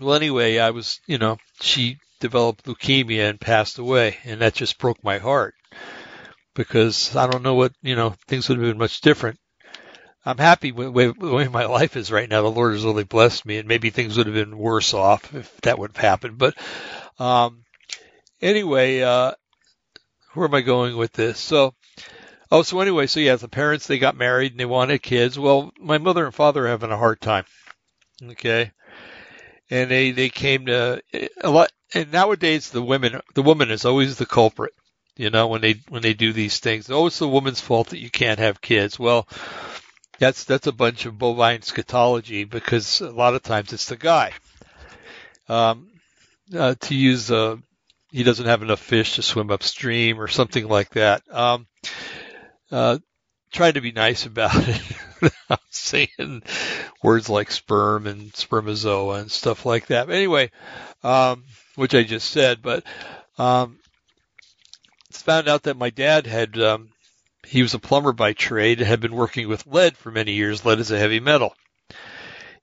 well, 0.00 0.14
anyway, 0.14 0.58
I 0.58 0.70
was, 0.70 1.00
you 1.06 1.18
know, 1.18 1.38
she 1.60 1.98
developed 2.20 2.64
leukemia 2.64 3.30
and 3.30 3.40
passed 3.40 3.78
away, 3.78 4.18
and 4.24 4.40
that 4.40 4.54
just 4.54 4.78
broke 4.78 5.02
my 5.02 5.18
heart 5.18 5.54
because 6.54 7.14
I 7.14 7.26
don't 7.26 7.42
know 7.42 7.54
what 7.54 7.72
you 7.82 7.94
know 7.94 8.14
things 8.26 8.48
would 8.48 8.58
have 8.58 8.66
been 8.66 8.78
much 8.78 9.00
different. 9.00 9.38
I'm 10.24 10.38
happy 10.38 10.72
with 10.72 10.92
the 11.20 11.32
way 11.32 11.46
my 11.46 11.66
life 11.66 11.96
is 11.96 12.10
right 12.10 12.28
now. 12.28 12.42
The 12.42 12.50
Lord 12.50 12.72
has 12.72 12.84
really 12.84 13.04
blessed 13.04 13.46
me, 13.46 13.58
and 13.58 13.68
maybe 13.68 13.90
things 13.90 14.16
would 14.16 14.26
have 14.26 14.34
been 14.34 14.58
worse 14.58 14.92
off 14.92 15.32
if 15.34 15.60
that 15.60 15.78
would 15.78 15.96
have 15.96 16.04
happened. 16.04 16.38
But 16.38 16.54
um, 17.18 17.62
anyway, 18.42 19.02
uh, 19.02 19.32
where 20.32 20.48
am 20.48 20.54
I 20.54 20.62
going 20.62 20.96
with 20.96 21.12
this? 21.12 21.38
So, 21.38 21.74
oh, 22.50 22.62
so 22.62 22.80
anyway, 22.80 23.06
so 23.06 23.20
yeah, 23.20 23.36
the 23.36 23.48
parents 23.48 23.86
they 23.86 23.98
got 23.98 24.16
married 24.16 24.52
and 24.52 24.60
they 24.60 24.64
wanted 24.64 25.00
kids. 25.00 25.38
Well, 25.38 25.72
my 25.78 25.98
mother 25.98 26.24
and 26.24 26.34
father 26.34 26.64
are 26.64 26.68
having 26.68 26.90
a 26.90 26.98
hard 26.98 27.20
time. 27.20 27.44
Okay, 28.22 28.72
and 29.70 29.90
they 29.90 30.10
they 30.10 30.28
came 30.28 30.66
to 30.66 31.02
a 31.40 31.50
lot. 31.50 31.70
And 31.94 32.10
nowadays, 32.10 32.70
the 32.70 32.82
women 32.82 33.20
the 33.34 33.42
woman 33.42 33.70
is 33.70 33.84
always 33.84 34.16
the 34.16 34.26
culprit. 34.26 34.72
You 35.16 35.30
know, 35.30 35.46
when 35.46 35.60
they 35.60 35.80
when 35.88 36.02
they 36.02 36.14
do 36.14 36.32
these 36.32 36.58
things, 36.58 36.90
oh, 36.90 37.06
it's 37.06 37.18
the 37.18 37.28
woman's 37.28 37.60
fault 37.60 37.88
that 37.88 38.00
you 38.00 38.10
can't 38.10 38.38
have 38.38 38.60
kids. 38.60 38.98
Well, 38.98 39.26
that's 40.18 40.44
that's 40.44 40.66
a 40.66 40.72
bunch 40.72 41.06
of 41.06 41.18
bovine 41.18 41.60
scatology 41.60 42.48
because 42.48 43.00
a 43.00 43.10
lot 43.10 43.34
of 43.34 43.42
times 43.42 43.72
it's 43.72 43.86
the 43.86 43.96
guy. 43.96 44.32
Um, 45.48 45.88
uh, 46.54 46.74
to 46.80 46.94
use 46.94 47.30
uh, 47.30 47.56
he 48.10 48.22
doesn't 48.22 48.46
have 48.46 48.62
enough 48.62 48.80
fish 48.80 49.16
to 49.16 49.22
swim 49.22 49.50
upstream 49.50 50.20
or 50.20 50.28
something 50.28 50.66
like 50.68 50.90
that. 50.90 51.22
Um, 51.30 51.66
uh, 52.70 52.98
trying 53.52 53.74
to 53.74 53.80
be 53.80 53.92
nice 53.92 54.26
about 54.26 54.54
it. 54.68 54.82
I'm 55.50 55.58
saying 55.70 56.42
words 57.02 57.28
like 57.28 57.50
sperm 57.50 58.06
and 58.06 58.32
spermazoa 58.32 59.20
and 59.20 59.30
stuff 59.30 59.66
like 59.66 59.86
that. 59.86 60.06
But 60.06 60.16
anyway, 60.16 60.50
um, 61.02 61.44
which 61.74 61.94
I 61.94 62.02
just 62.02 62.30
said, 62.30 62.62
but 62.62 62.84
um, 63.38 63.78
it's 65.08 65.22
found 65.22 65.48
out 65.48 65.64
that 65.64 65.76
my 65.76 65.90
dad 65.90 66.26
had 66.26 66.58
um, 66.58 66.90
he 67.46 67.62
was 67.62 67.74
a 67.74 67.78
plumber 67.78 68.12
by 68.12 68.32
trade 68.32 68.78
and 68.78 68.88
had 68.88 69.00
been 69.00 69.14
working 69.14 69.48
with 69.48 69.66
lead 69.66 69.96
for 69.96 70.10
many 70.10 70.32
years. 70.32 70.64
Lead 70.64 70.80
is 70.80 70.90
a 70.90 70.98
heavy 70.98 71.20
metal, 71.20 71.54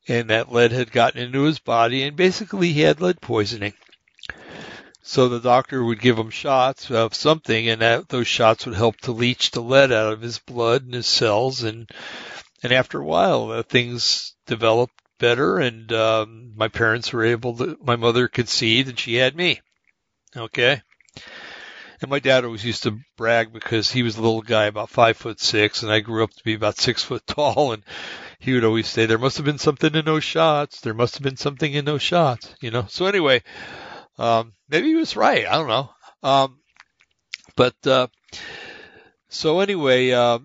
and 0.07 0.29
that 0.29 0.51
lead 0.51 0.71
had 0.71 0.91
gotten 0.91 1.21
into 1.21 1.43
his 1.43 1.59
body, 1.59 2.03
and 2.03 2.15
basically 2.15 2.71
he 2.71 2.81
had 2.81 3.01
lead 3.01 3.21
poisoning. 3.21 3.73
So 5.05 5.27
the 5.27 5.41
doctor 5.41 5.83
would 5.83 5.99
give 5.99 6.17
him 6.17 6.29
shots 6.29 6.89
of 6.89 7.13
something, 7.13 7.67
and 7.67 7.81
that, 7.81 8.07
those 8.07 8.27
shots 8.27 8.65
would 8.65 8.75
help 8.75 8.97
to 9.01 9.11
leach 9.11 9.51
the 9.51 9.61
lead 9.61 9.91
out 9.91 10.13
of 10.13 10.21
his 10.21 10.39
blood 10.39 10.83
and 10.83 10.93
his 10.93 11.07
cells, 11.07 11.61
and 11.61 11.89
and 12.63 12.71
after 12.71 13.01
a 13.01 13.05
while, 13.05 13.51
uh, 13.51 13.63
things 13.63 14.33
developed 14.47 14.93
better, 15.19 15.59
and 15.59 15.91
um, 15.91 16.53
my 16.55 16.69
parents 16.69 17.11
were 17.11 17.25
able 17.25 17.57
to. 17.57 17.77
My 17.83 17.97
mother 17.97 18.29
conceived, 18.29 18.87
and 18.87 18.97
she 18.97 19.15
had 19.15 19.35
me. 19.35 19.59
Okay. 20.37 20.81
And 22.01 22.09
my 22.09 22.19
dad 22.19 22.45
always 22.45 22.63
used 22.63 22.83
to 22.83 22.99
brag 23.17 23.51
because 23.51 23.91
he 23.91 24.03
was 24.03 24.17
a 24.17 24.21
little 24.21 24.41
guy, 24.41 24.65
about 24.65 24.89
five 24.89 25.17
foot 25.17 25.41
six, 25.41 25.83
and 25.83 25.91
I 25.91 25.99
grew 25.99 26.23
up 26.23 26.31
to 26.31 26.43
be 26.45 26.53
about 26.53 26.77
six 26.77 27.03
foot 27.03 27.23
tall. 27.27 27.73
And 27.73 27.83
he 28.39 28.53
would 28.53 28.63
always 28.63 28.87
say, 28.87 29.05
"There 29.05 29.17
must 29.17 29.35
have 29.35 29.45
been 29.45 29.59
something 29.59 29.93
in 29.93 30.05
those 30.05 30.23
shots. 30.23 30.79
There 30.79 30.93
must 30.93 31.15
have 31.15 31.23
been 31.23 31.37
something 31.37 31.73
in 31.73 31.83
those 31.83 32.01
shots." 32.01 32.55
You 32.61 32.71
know. 32.71 32.85
So 32.89 33.05
anyway, 33.05 33.43
um, 34.17 34.53
maybe 34.69 34.87
he 34.87 34.95
was 34.95 35.15
right. 35.15 35.45
I 35.47 35.53
don't 35.53 35.67
know. 35.67 35.89
Um, 36.21 36.59
but 37.55 37.75
uh, 37.85 38.07
so 39.29 39.59
anyway, 39.59 40.11
uh, 40.11 40.39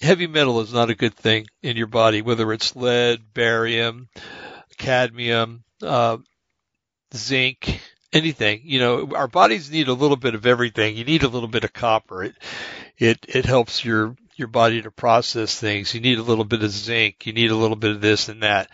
heavy 0.00 0.26
metal 0.26 0.60
is 0.60 0.72
not 0.72 0.90
a 0.90 0.94
good 0.94 1.14
thing 1.14 1.46
in 1.62 1.76
your 1.76 1.86
body, 1.86 2.22
whether 2.22 2.52
it's 2.52 2.76
lead, 2.76 3.32
barium, 3.32 4.08
cadmium, 4.78 5.64
uh, 5.82 6.18
zinc, 7.14 7.80
anything. 8.12 8.62
You 8.64 8.80
know, 8.80 9.10
our 9.14 9.28
bodies 9.28 9.70
need 9.70 9.88
a 9.88 9.94
little 9.94 10.16
bit 10.16 10.34
of 10.34 10.46
everything. 10.46 10.96
You 10.96 11.04
need 11.04 11.22
a 11.22 11.28
little 11.28 11.48
bit 11.48 11.64
of 11.64 11.72
copper. 11.72 12.24
It 12.24 12.34
it 12.98 13.24
it 13.28 13.46
helps 13.46 13.84
your 13.84 14.16
your 14.36 14.48
body 14.48 14.82
to 14.82 14.90
process 14.90 15.58
things. 15.58 15.94
You 15.94 16.00
need 16.00 16.18
a 16.18 16.22
little 16.22 16.44
bit 16.44 16.62
of 16.62 16.70
zinc. 16.70 17.26
You 17.26 17.32
need 17.32 17.50
a 17.50 17.56
little 17.56 17.76
bit 17.76 17.92
of 17.92 18.00
this 18.00 18.28
and 18.28 18.42
that. 18.42 18.70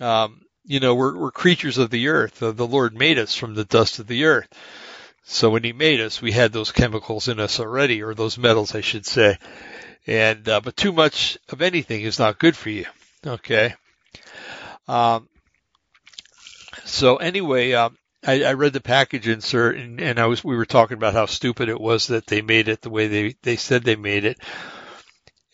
Um, 0.00 0.41
you 0.64 0.80
know, 0.80 0.94
we're 0.94 1.16
we're 1.16 1.30
creatures 1.30 1.78
of 1.78 1.90
the 1.90 2.08
earth. 2.08 2.38
The, 2.38 2.52
the 2.52 2.66
Lord 2.66 2.94
made 2.94 3.18
us 3.18 3.34
from 3.34 3.54
the 3.54 3.64
dust 3.64 3.98
of 3.98 4.06
the 4.06 4.24
earth. 4.24 4.48
So 5.24 5.50
when 5.50 5.64
He 5.64 5.72
made 5.72 6.00
us, 6.00 6.22
we 6.22 6.32
had 6.32 6.52
those 6.52 6.72
chemicals 6.72 7.28
in 7.28 7.40
us 7.40 7.60
already, 7.60 8.02
or 8.02 8.14
those 8.14 8.38
metals, 8.38 8.74
I 8.74 8.80
should 8.80 9.06
say. 9.06 9.38
And 10.06 10.48
uh, 10.48 10.60
but 10.60 10.76
too 10.76 10.92
much 10.92 11.38
of 11.48 11.62
anything 11.62 12.02
is 12.02 12.18
not 12.18 12.38
good 12.38 12.56
for 12.56 12.70
you. 12.70 12.86
Okay. 13.26 13.74
Um, 14.88 15.28
so 16.84 17.16
anyway, 17.16 17.72
um, 17.72 17.96
I, 18.24 18.44
I 18.44 18.52
read 18.54 18.72
the 18.72 18.80
package 18.80 19.28
insert 19.28 19.76
and, 19.76 20.00
and 20.00 20.18
I 20.18 20.26
was 20.26 20.44
we 20.44 20.56
were 20.56 20.66
talking 20.66 20.96
about 20.96 21.14
how 21.14 21.26
stupid 21.26 21.68
it 21.68 21.80
was 21.80 22.08
that 22.08 22.26
they 22.26 22.42
made 22.42 22.68
it 22.68 22.80
the 22.80 22.90
way 22.90 23.06
they 23.08 23.36
they 23.42 23.56
said 23.56 23.82
they 23.82 23.96
made 23.96 24.24
it, 24.24 24.38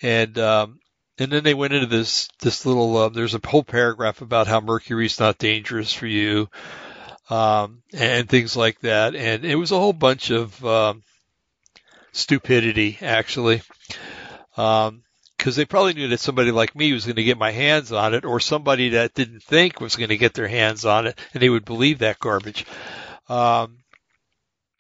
and 0.03 0.39
um, 0.39 0.81
and 1.19 1.33
then 1.33 1.45
they 1.45 1.55
went 1.55 1.75
into 1.75 1.87
this 1.87 2.29
this 2.41 2.65
little 2.65 2.97
uh, 2.97 3.09
there's 3.09 3.35
a 3.35 3.41
whole 3.45 3.65
paragraph 3.65 4.21
about 4.21 4.47
how 4.47 4.61
mercury's 4.61 5.21
not 5.21 5.39
dangerous 5.39 5.93
for 5.93 6.07
you, 6.07 6.49
um, 7.31 7.83
and 7.93 8.29
things 8.29 8.57
like 8.57 8.81
that, 8.81 9.15
and 9.15 9.45
it 9.45 9.57
was 9.57 9.73
a 9.73 9.79
whole 9.79 9.93
bunch 9.93 10.31
of 10.31 10.65
um, 10.65 11.03
stupidity 12.13 12.99
actually. 13.01 13.63
Um, 14.57 15.03
because 15.37 15.55
they 15.55 15.65
probably 15.65 15.95
knew 15.95 16.09
that 16.09 16.19
somebody 16.19 16.51
like 16.51 16.75
me 16.75 16.93
was 16.93 17.05
going 17.05 17.15
to 17.15 17.23
get 17.23 17.39
my 17.39 17.53
hands 17.53 17.93
on 17.93 18.13
it, 18.13 18.25
or 18.25 18.41
somebody 18.41 18.91
that 18.91 19.15
didn't 19.15 19.41
think 19.45 19.81
was 19.81 19.95
going 19.95 20.09
to 20.09 20.17
get 20.17 20.35
their 20.35 20.49
hands 20.49 20.85
on 20.85 21.07
it, 21.07 21.17
and 21.33 21.41
they 21.41 21.49
would 21.49 21.65
believe 21.65 22.01
that 22.01 22.19
garbage. 22.19 22.67
Um, 23.29 23.79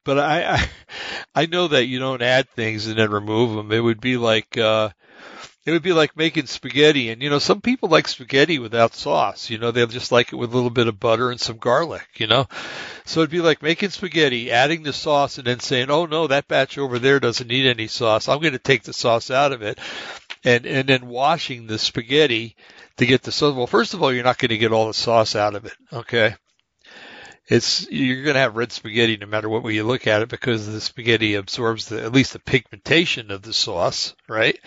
but 0.04 0.18
I, 0.18 0.54
I, 0.54 0.68
I 1.42 1.46
know 1.46 1.68
that 1.68 1.86
you 1.86 2.00
don't 2.00 2.22
add 2.22 2.48
things 2.50 2.88
and 2.88 2.98
then 2.98 3.10
remove 3.10 3.54
them. 3.54 3.70
It 3.70 3.78
would 3.78 4.00
be 4.00 4.16
like, 4.16 4.58
uh, 4.58 4.90
it 5.68 5.72
would 5.72 5.82
be 5.82 5.92
like 5.92 6.16
making 6.16 6.46
spaghetti, 6.46 7.10
and 7.10 7.22
you 7.22 7.28
know, 7.28 7.38
some 7.38 7.60
people 7.60 7.88
like 7.88 8.08
spaghetti 8.08 8.58
without 8.58 8.94
sauce. 8.94 9.50
You 9.50 9.58
know, 9.58 9.70
they 9.70 9.84
just 9.86 10.12
like 10.12 10.32
it 10.32 10.36
with 10.36 10.52
a 10.52 10.54
little 10.54 10.70
bit 10.70 10.88
of 10.88 10.98
butter 10.98 11.30
and 11.30 11.40
some 11.40 11.58
garlic. 11.58 12.08
You 12.16 12.26
know, 12.26 12.46
so 13.04 13.20
it'd 13.20 13.30
be 13.30 13.40
like 13.40 13.62
making 13.62 13.90
spaghetti, 13.90 14.50
adding 14.50 14.82
the 14.82 14.92
sauce, 14.92 15.38
and 15.38 15.46
then 15.46 15.60
saying, 15.60 15.90
"Oh 15.90 16.06
no, 16.06 16.26
that 16.26 16.48
batch 16.48 16.78
over 16.78 16.98
there 16.98 17.20
doesn't 17.20 17.48
need 17.48 17.66
any 17.66 17.86
sauce. 17.86 18.28
I'm 18.28 18.40
going 18.40 18.52
to 18.52 18.58
take 18.58 18.82
the 18.82 18.92
sauce 18.92 19.30
out 19.30 19.52
of 19.52 19.62
it." 19.62 19.78
and 20.44 20.66
and 20.66 20.88
then 20.88 21.08
washing 21.08 21.66
the 21.66 21.78
spaghetti 21.78 22.56
to 22.96 23.06
get 23.06 23.22
the 23.22 23.32
sauce. 23.32 23.54
Well, 23.54 23.66
first 23.66 23.94
of 23.94 24.02
all, 24.02 24.12
you're 24.12 24.24
not 24.24 24.38
going 24.38 24.50
to 24.50 24.58
get 24.58 24.72
all 24.72 24.86
the 24.86 24.94
sauce 24.94 25.36
out 25.36 25.54
of 25.54 25.64
it. 25.64 25.74
Okay, 25.92 26.34
it's 27.48 27.90
you're 27.90 28.22
going 28.22 28.34
to 28.34 28.40
have 28.40 28.56
red 28.56 28.72
spaghetti 28.72 29.16
no 29.16 29.26
matter 29.26 29.48
what 29.48 29.62
way 29.62 29.74
you 29.74 29.84
look 29.84 30.06
at 30.06 30.22
it 30.22 30.28
because 30.28 30.66
the 30.66 30.80
spaghetti 30.80 31.34
absorbs 31.34 31.86
the, 31.86 32.02
at 32.02 32.12
least 32.12 32.32
the 32.32 32.38
pigmentation 32.38 33.30
of 33.30 33.42
the 33.42 33.52
sauce, 33.52 34.14
right? 34.28 34.58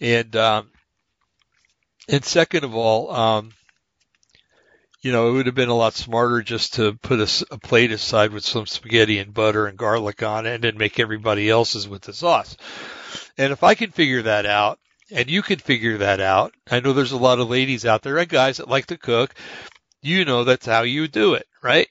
And 0.00 0.34
um, 0.36 0.70
and 2.08 2.24
second 2.24 2.64
of 2.64 2.74
all, 2.74 3.10
um, 3.10 3.52
you 5.00 5.12
know, 5.12 5.28
it 5.28 5.32
would 5.32 5.46
have 5.46 5.54
been 5.54 5.68
a 5.68 5.74
lot 5.74 5.94
smarter 5.94 6.42
just 6.42 6.74
to 6.74 6.94
put 6.94 7.20
a, 7.20 7.46
a, 7.52 7.58
plate 7.58 7.92
aside 7.92 8.32
with 8.32 8.44
some 8.44 8.66
spaghetti 8.66 9.18
and 9.18 9.32
butter 9.32 9.66
and 9.66 9.78
garlic 9.78 10.22
on 10.22 10.46
it 10.46 10.54
and 10.54 10.64
then 10.64 10.78
make 10.78 10.98
everybody 10.98 11.48
else's 11.48 11.88
with 11.88 12.02
the 12.02 12.12
sauce. 12.12 12.56
And 13.36 13.52
if 13.52 13.62
I 13.62 13.74
can 13.74 13.90
figure 13.90 14.22
that 14.22 14.46
out, 14.46 14.78
and 15.10 15.30
you 15.30 15.42
can 15.42 15.58
figure 15.58 15.98
that 15.98 16.20
out, 16.20 16.54
I 16.70 16.80
know 16.80 16.92
there's 16.92 17.12
a 17.12 17.16
lot 17.16 17.38
of 17.38 17.48
ladies 17.48 17.86
out 17.86 18.02
there 18.02 18.18
and 18.18 18.28
guys 18.28 18.58
that 18.58 18.68
like 18.68 18.86
to 18.86 18.98
cook. 18.98 19.34
You 20.02 20.24
know 20.24 20.44
that's 20.44 20.66
how 20.66 20.82
you 20.82 21.08
do 21.08 21.34
it, 21.34 21.46
right? 21.62 21.88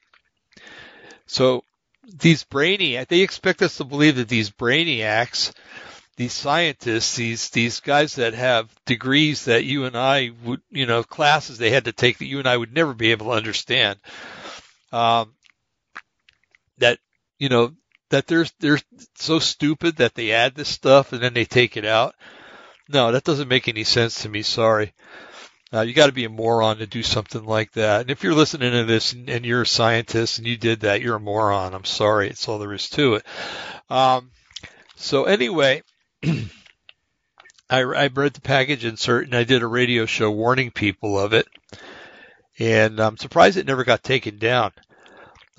So 1.26 1.63
these 2.04 2.43
brainiacs, 2.43 3.08
they 3.08 3.22
expect 3.22 3.62
us 3.62 3.78
to 3.78 3.84
believe 3.84 4.17
that 4.17 4.30
these 4.30 4.52
brainiacs, 4.52 5.54
these 6.17 6.34
scientists, 6.34 7.15
these 7.15 7.49
these 7.51 7.80
guys 7.80 8.15
that 8.15 8.34
have 8.34 8.73
degrees 8.86 9.45
that 9.45 9.65
you 9.65 9.86
and 9.86 9.95
I 9.95 10.32
would, 10.43 10.62
you 10.71 10.88
know, 10.88 11.03
classes 11.03 11.58
they 11.58 11.69
had 11.69 11.86
to 11.86 11.91
take 11.91 12.17
that 12.17 12.25
you 12.25 12.39
and 12.39 12.47
I 12.47 12.58
would 12.58 12.73
never 12.73 12.93
be 12.93 13.12
able 13.12 13.27
to 13.27 13.34
understand. 13.34 13.99
Um, 14.91 15.36
that 16.80 16.97
you 17.38 17.49
know 17.49 17.71
that 18.10 18.25
they're 18.25 18.47
they're 18.60 18.80
so 19.15 19.38
stupid 19.38 19.97
that 19.97 20.15
they 20.15 20.32
add 20.32 20.56
this 20.56 20.69
stuff 20.69 21.13
and 21.13 21.21
then 21.21 21.36
they 21.36 21.45
take 21.45 21.77
it 21.77 21.86
out. 21.86 22.15
No, 22.89 23.12
that 23.12 23.23
doesn't 23.23 23.47
make 23.47 23.67
any 23.67 23.84
sense 23.84 24.23
to 24.23 24.30
me. 24.30 24.41
Sorry. 24.41 24.93
Uh, 25.71 25.82
you 25.82 25.93
got 25.93 26.08
to 26.08 26.13
be 26.13 26.23
a 26.23 26.30
moron 26.30 26.77
to 26.77 26.88
do 26.88 27.03
something 27.03 27.43
like 27.43 27.73
that. 27.73 28.01
And 28.01 28.10
if 28.10 28.23
you're 28.23 28.34
listening 28.34 28.71
to 28.71 28.86
this 28.86 29.12
and, 29.12 29.30
and, 29.30 29.45
you're 29.45 29.63
a 29.63 29.67
scientist 29.67 30.38
and 30.38 30.47
you 30.47 30.56
did 30.56 30.80
that, 30.80 31.01
you're 31.01 31.17
a 31.17 31.19
moron. 31.19 31.73
I'm 31.73 31.84
sorry. 31.84 32.30
It's 32.30 32.47
all 32.47 32.58
there 32.58 32.71
is 32.71 32.89
to 32.91 33.15
it. 33.15 33.25
Um, 33.89 34.32
so 34.95 35.25
anyway, 35.25 35.84
I, 37.69 37.80
I 37.80 38.08
read 38.08 38.34
the 38.34 38.41
package 38.41 38.86
insert 38.86 39.25
and 39.25 39.36
I 39.36 39.43
did 39.43 39.62
a 39.62 39.67
radio 39.67 40.06
show 40.06 40.32
warning 40.32 40.71
people 40.71 41.19
of 41.19 41.34
it. 41.34 41.47
And 42.60 42.99
I'm 42.99 43.17
surprised 43.17 43.58
it 43.58 43.67
never 43.67 43.84
got 43.84 44.03
taken 44.03 44.38
down. 44.38 44.71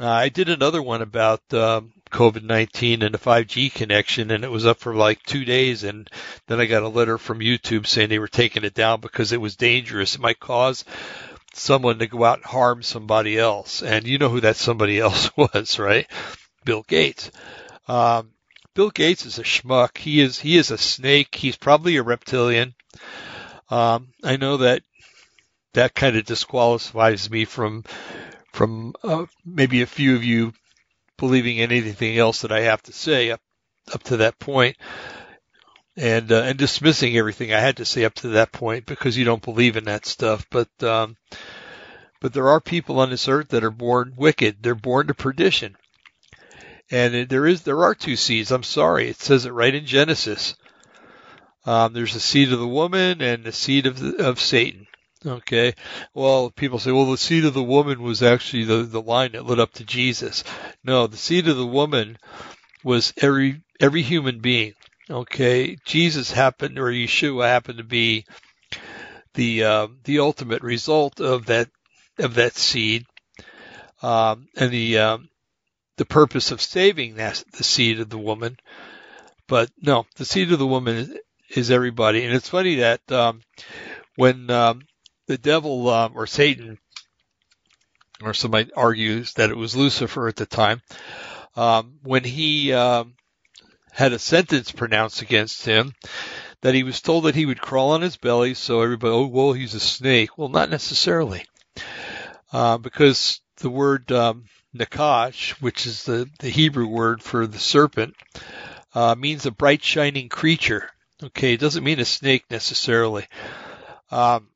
Uh, 0.01 0.09
I 0.09 0.29
did 0.29 0.49
another 0.49 0.83
one 0.83 1.03
about 1.03 1.43
um, 1.53 1.93
COVID-19 2.11 3.03
and 3.03 3.15
the 3.15 3.19
5G 3.19 3.73
connection 3.73 4.31
and 4.31 4.45
it 4.45 4.51
was 4.51 4.67
up 4.67 4.79
for 4.79 4.95
like 4.95 5.23
two 5.25 5.45
days 5.45 5.85
and 5.85 6.09
then 6.47 6.61
I 6.61 6.67
got 6.67 6.83
a 6.83 6.89
letter 6.89 7.19
from 7.19 7.41
YouTube 7.41 7.87
saying 7.87 8.09
they 8.09 8.19
were 8.19 8.29
taking 8.29 8.65
it 8.65 8.75
down 8.75 9.01
because 9.01 9.33
it 9.33 9.41
was 9.41 9.57
dangerous. 9.57 10.15
It 10.15 10.21
might 10.21 10.41
cause 10.41 10.85
someone 11.55 11.99
to 11.99 12.07
go 12.07 12.25
out 12.25 12.39
and 12.39 12.47
harm 12.47 12.83
somebody 12.83 13.39
else. 13.39 13.83
And 13.83 14.07
you 14.07 14.19
know 14.19 14.29
who 14.29 14.41
that 14.41 14.57
somebody 14.57 14.99
else 15.01 15.31
was, 15.37 15.79
right? 15.79 16.07
Bill 16.65 16.85
Gates. 16.87 17.31
Um, 17.87 18.31
Bill 18.79 18.91
Gates 18.91 19.27
is 19.27 19.41
a 19.41 19.43
schmuck. 19.43 19.99
He 19.99 20.21
is 20.21 20.39
he 20.39 20.57
is 20.57 20.71
a 20.71 20.79
snake. 20.79 21.35
He's 21.35 21.57
probably 21.57 21.97
a 21.97 22.03
reptilian. 22.05 22.77
Um, 23.71 24.11
I 24.23 24.37
know 24.37 24.59
that 24.59 24.85
that 25.73 25.97
kind 25.97 26.17
of 26.17 26.25
disqualifies 26.25 27.29
me 27.29 27.45
from 27.45 27.83
from 28.53 28.95
uh, 29.03 29.27
maybe 29.45 29.83
a 29.83 29.87
few 29.87 30.15
of 30.15 30.23
you 30.23 30.53
believing 31.17 31.59
anything 31.59 32.19
else 32.19 32.43
that 32.43 32.53
I 32.53 32.61
have 32.61 32.81
to 32.85 32.93
say 32.93 33.33
up 33.33 33.41
up 33.93 34.05
to 34.05 34.19
that 34.19 34.39
point, 34.39 34.77
and 35.97 36.31
uh, 36.31 36.43
and 36.43 36.57
dismissing 36.57 37.17
everything 37.17 37.53
I 37.53 37.59
had 37.59 37.79
to 37.79 37.85
say 37.85 38.05
up 38.05 38.15
to 38.15 38.29
that 38.29 38.53
point 38.53 38.87
because 38.87 39.19
you 39.19 39.25
don't 39.25 39.43
believe 39.43 39.77
in 39.77 39.87
that 39.87 40.07
stuff. 40.07 40.47
But 40.51 40.69
um, 40.85 41.17
but 42.21 42.33
there 42.33 42.51
are 42.51 42.61
people 42.61 43.01
on 43.01 43.11
this 43.11 43.27
earth 43.27 43.49
that 43.49 43.65
are 43.65 43.73
born 43.73 44.13
wicked. 44.17 44.59
They're 44.63 44.77
born 44.77 45.09
to 45.09 45.15
perdition, 45.15 45.77
and 46.91 47.29
there 47.29 47.47
is 47.47 47.63
there 47.63 47.85
are 47.85 47.95
two 47.95 48.17
seeds. 48.17 48.51
I'm 48.51 48.63
sorry, 48.63 49.09
it 49.09 49.21
says 49.21 49.45
it 49.47 49.53
right 49.53 49.75
in 49.75 49.87
Genesis. 49.87 50.55
Um, 51.67 51.93
there's 51.93 52.15
the 52.15 52.21
seed 52.21 52.53
of 52.53 52.61
the 52.61 52.67
woman 52.67 53.21
and 53.21 53.45
the 53.45 53.53
seed 53.53 53.87
of 53.87 53.99
the, 53.99 54.27
of 54.27 54.41
Satan. 54.41 54.87
Okay. 55.27 55.75
Well, 56.15 56.51
people 56.51 56.79
say, 56.79 56.93
well, 56.93 57.11
the 57.11 57.19
seed 57.19 57.45
of 57.45 57.55
the 57.55 57.63
woman 57.63 58.01
was 58.03 58.23
actually 58.23 58.65
the, 58.65 58.85
the 58.85 59.03
line 59.03 59.33
that 59.33 59.47
led 59.47 59.59
up 59.59 59.73
to 59.75 59.85
Jesus. 59.85 60.45
No, 60.85 61.07
the 61.07 61.17
seed 61.17 61.49
of 61.49 61.57
the 61.57 61.67
woman 61.67 62.19
was 62.85 63.13
every, 63.19 63.61
every 63.81 64.03
human 64.03 64.41
being. 64.41 64.75
Okay. 65.11 65.77
Jesus 65.85 66.31
happened, 66.31 66.79
or 66.79 66.87
Yeshua 66.87 67.47
happened 67.47 67.79
to 67.79 67.85
be 67.85 68.27
the, 69.35 69.65
uh, 69.65 69.89
the 70.05 70.21
ultimate 70.21 70.63
result 70.63 71.21
of 71.21 71.47
that, 71.47 71.69
of 72.19 72.35
that 72.35 72.55
seed. 72.55 73.05
Um, 74.01 74.47
and 74.57 74.71
the, 74.71 74.99
um, 74.99 75.29
the 75.99 76.07
purpose 76.07 76.51
of 76.51 76.63
saving 76.63 77.17
that, 77.17 77.45
the 77.53 77.65
seed 77.65 78.01
of 78.01 78.09
the 78.09 78.19
woman. 78.19 78.57
But 79.47 79.71
no, 79.81 80.07
the 80.17 80.25
seed 80.25 80.53
of 80.53 80.59
the 80.59 80.67
woman 80.67 80.97
is, 80.97 81.11
is 81.51 81.71
everybody. 81.71 82.25
And 82.25 82.35
it's 82.35 82.49
funny 82.49 82.77
that, 82.77 83.13
um, 83.13 83.43
when, 84.17 84.51
um, 84.51 84.83
the 85.27 85.39
devil 85.39 85.89
um, 85.91 86.13
or 86.15 86.27
Satan, 86.27 86.79
or 88.23 88.35
somebody 88.35 88.73
argues 88.73 89.35
that 89.35 89.51
it 89.51 89.57
was 89.57 89.77
Lucifer 89.77 90.27
at 90.27 90.37
the 90.37 90.47
time, 90.47 90.81
um, 91.55 91.99
when 92.03 92.25
he 92.25 92.73
um, 92.73 93.15
had 93.93 94.13
a 94.13 94.19
sentence 94.19 94.73
pronounced 94.73 95.23
against 95.23 95.65
him, 95.65 95.93
that 96.63 96.75
he 96.75 96.83
was 96.83 97.01
told 97.01 97.25
that 97.25 97.35
he 97.35 97.47
would 97.47 97.61
crawl 97.61 97.91
on 97.91 98.01
his 98.01 98.17
belly. 98.17 98.55
So 98.55 98.81
everybody, 98.83 99.13
oh 99.13 99.27
well, 99.27 99.53
he's 99.53 99.75
a 99.75 99.81
snake. 99.81 100.37
Well, 100.37 100.49
not 100.49 100.71
necessarily, 100.71 101.45
uh, 102.53 102.79
because 102.79 103.41
the 103.59 103.71
word 103.71 104.11
um, 104.11 104.47
nakash, 104.79 105.51
which 105.61 105.87
is 105.87 106.05
the, 106.05 106.29
the 106.39 106.49
Hebrew 106.49 106.87
word 106.87 107.23
for 107.23 107.47
the 107.47 107.59
serpent, 107.59 108.17
uh, 108.95 109.15
means 109.15 109.47
a 109.47 109.51
bright 109.51 109.83
shining 109.83 110.29
creature. 110.29 110.91
Okay, 111.23 111.55
it 111.55 111.61
doesn't 111.61 111.85
mean 111.85 112.01
a 112.01 112.05
snake 112.05 112.45
necessarily. 112.51 113.27
Um, 114.11 114.49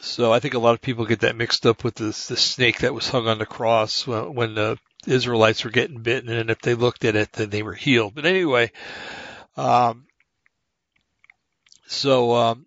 so 0.00 0.32
I 0.32 0.40
think 0.40 0.54
a 0.54 0.58
lot 0.58 0.74
of 0.74 0.82
people 0.82 1.06
get 1.06 1.20
that 1.20 1.36
mixed 1.36 1.64
up 1.66 1.84
with 1.84 1.94
this, 1.94 2.28
the 2.28 2.36
snake 2.36 2.80
that 2.80 2.94
was 2.94 3.08
hung 3.08 3.28
on 3.28 3.38
the 3.38 3.46
cross 3.46 4.06
when, 4.06 4.34
when 4.34 4.54
the 4.54 4.78
Israelites 5.06 5.64
were 5.64 5.70
getting 5.70 6.02
bitten, 6.02 6.28
and 6.28 6.50
if 6.50 6.60
they 6.60 6.74
looked 6.74 7.04
at 7.04 7.16
it, 7.16 7.32
then 7.32 7.50
they 7.50 7.62
were 7.62 7.74
healed. 7.74 8.14
But 8.14 8.26
anyway, 8.26 8.72
um, 9.56 10.06
so 11.86 12.34
um, 12.34 12.66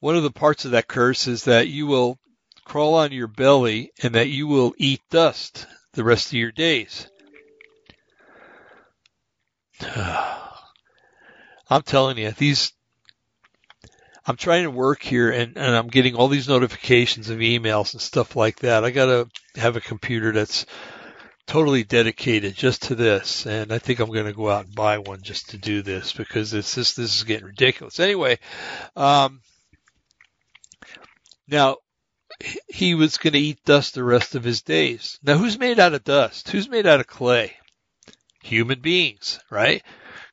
one 0.00 0.16
of 0.16 0.22
the 0.22 0.30
parts 0.30 0.64
of 0.64 0.72
that 0.72 0.88
curse 0.88 1.28
is 1.28 1.44
that 1.44 1.68
you 1.68 1.86
will 1.86 2.18
crawl 2.64 2.94
on 2.94 3.12
your 3.12 3.28
belly 3.28 3.92
and 4.02 4.14
that 4.14 4.28
you 4.28 4.46
will 4.46 4.74
eat 4.78 5.00
dust 5.10 5.66
the 5.92 6.04
rest 6.04 6.28
of 6.28 6.34
your 6.34 6.52
days. 6.52 7.08
I'm 11.70 11.82
telling 11.82 12.18
you, 12.18 12.30
these 12.32 12.72
I'm 14.26 14.36
trying 14.36 14.62
to 14.62 14.70
work 14.70 15.02
here 15.02 15.30
and, 15.30 15.56
and 15.56 15.76
I'm 15.76 15.88
getting 15.88 16.14
all 16.14 16.28
these 16.28 16.48
notifications 16.48 17.28
of 17.28 17.38
emails 17.38 17.92
and 17.92 18.00
stuff 18.00 18.36
like 18.36 18.60
that. 18.60 18.84
I 18.84 18.90
got 18.90 19.06
to 19.06 19.28
have 19.60 19.76
a 19.76 19.82
computer 19.82 20.32
that's 20.32 20.64
totally 21.46 21.84
dedicated 21.84 22.54
just 22.54 22.84
to 22.84 22.94
this. 22.94 23.46
And 23.46 23.70
I 23.70 23.78
think 23.78 24.00
I'm 24.00 24.10
going 24.10 24.24
to 24.24 24.32
go 24.32 24.48
out 24.48 24.64
and 24.64 24.74
buy 24.74 24.98
one 24.98 25.22
just 25.22 25.50
to 25.50 25.58
do 25.58 25.82
this 25.82 26.12
because 26.14 26.54
it's 26.54 26.74
this, 26.74 26.94
this 26.94 27.16
is 27.16 27.24
getting 27.24 27.44
ridiculous. 27.44 28.00
Anyway, 28.00 28.38
um, 28.96 29.42
now 31.46 31.76
he 32.74 32.96
was 32.96 33.18
going 33.18 33.34
to 33.34 33.38
eat 33.38 33.64
dust 33.64 33.94
the 33.94 34.02
rest 34.02 34.34
of 34.34 34.42
his 34.42 34.62
days. 34.62 35.20
Now 35.22 35.38
who's 35.38 35.56
made 35.56 35.78
out 35.78 35.94
of 35.94 36.02
dust? 36.02 36.50
Who's 36.50 36.68
made 36.68 36.88
out 36.88 36.98
of 36.98 37.06
clay? 37.06 37.56
Human 38.42 38.80
beings, 38.80 39.38
right? 39.48 39.84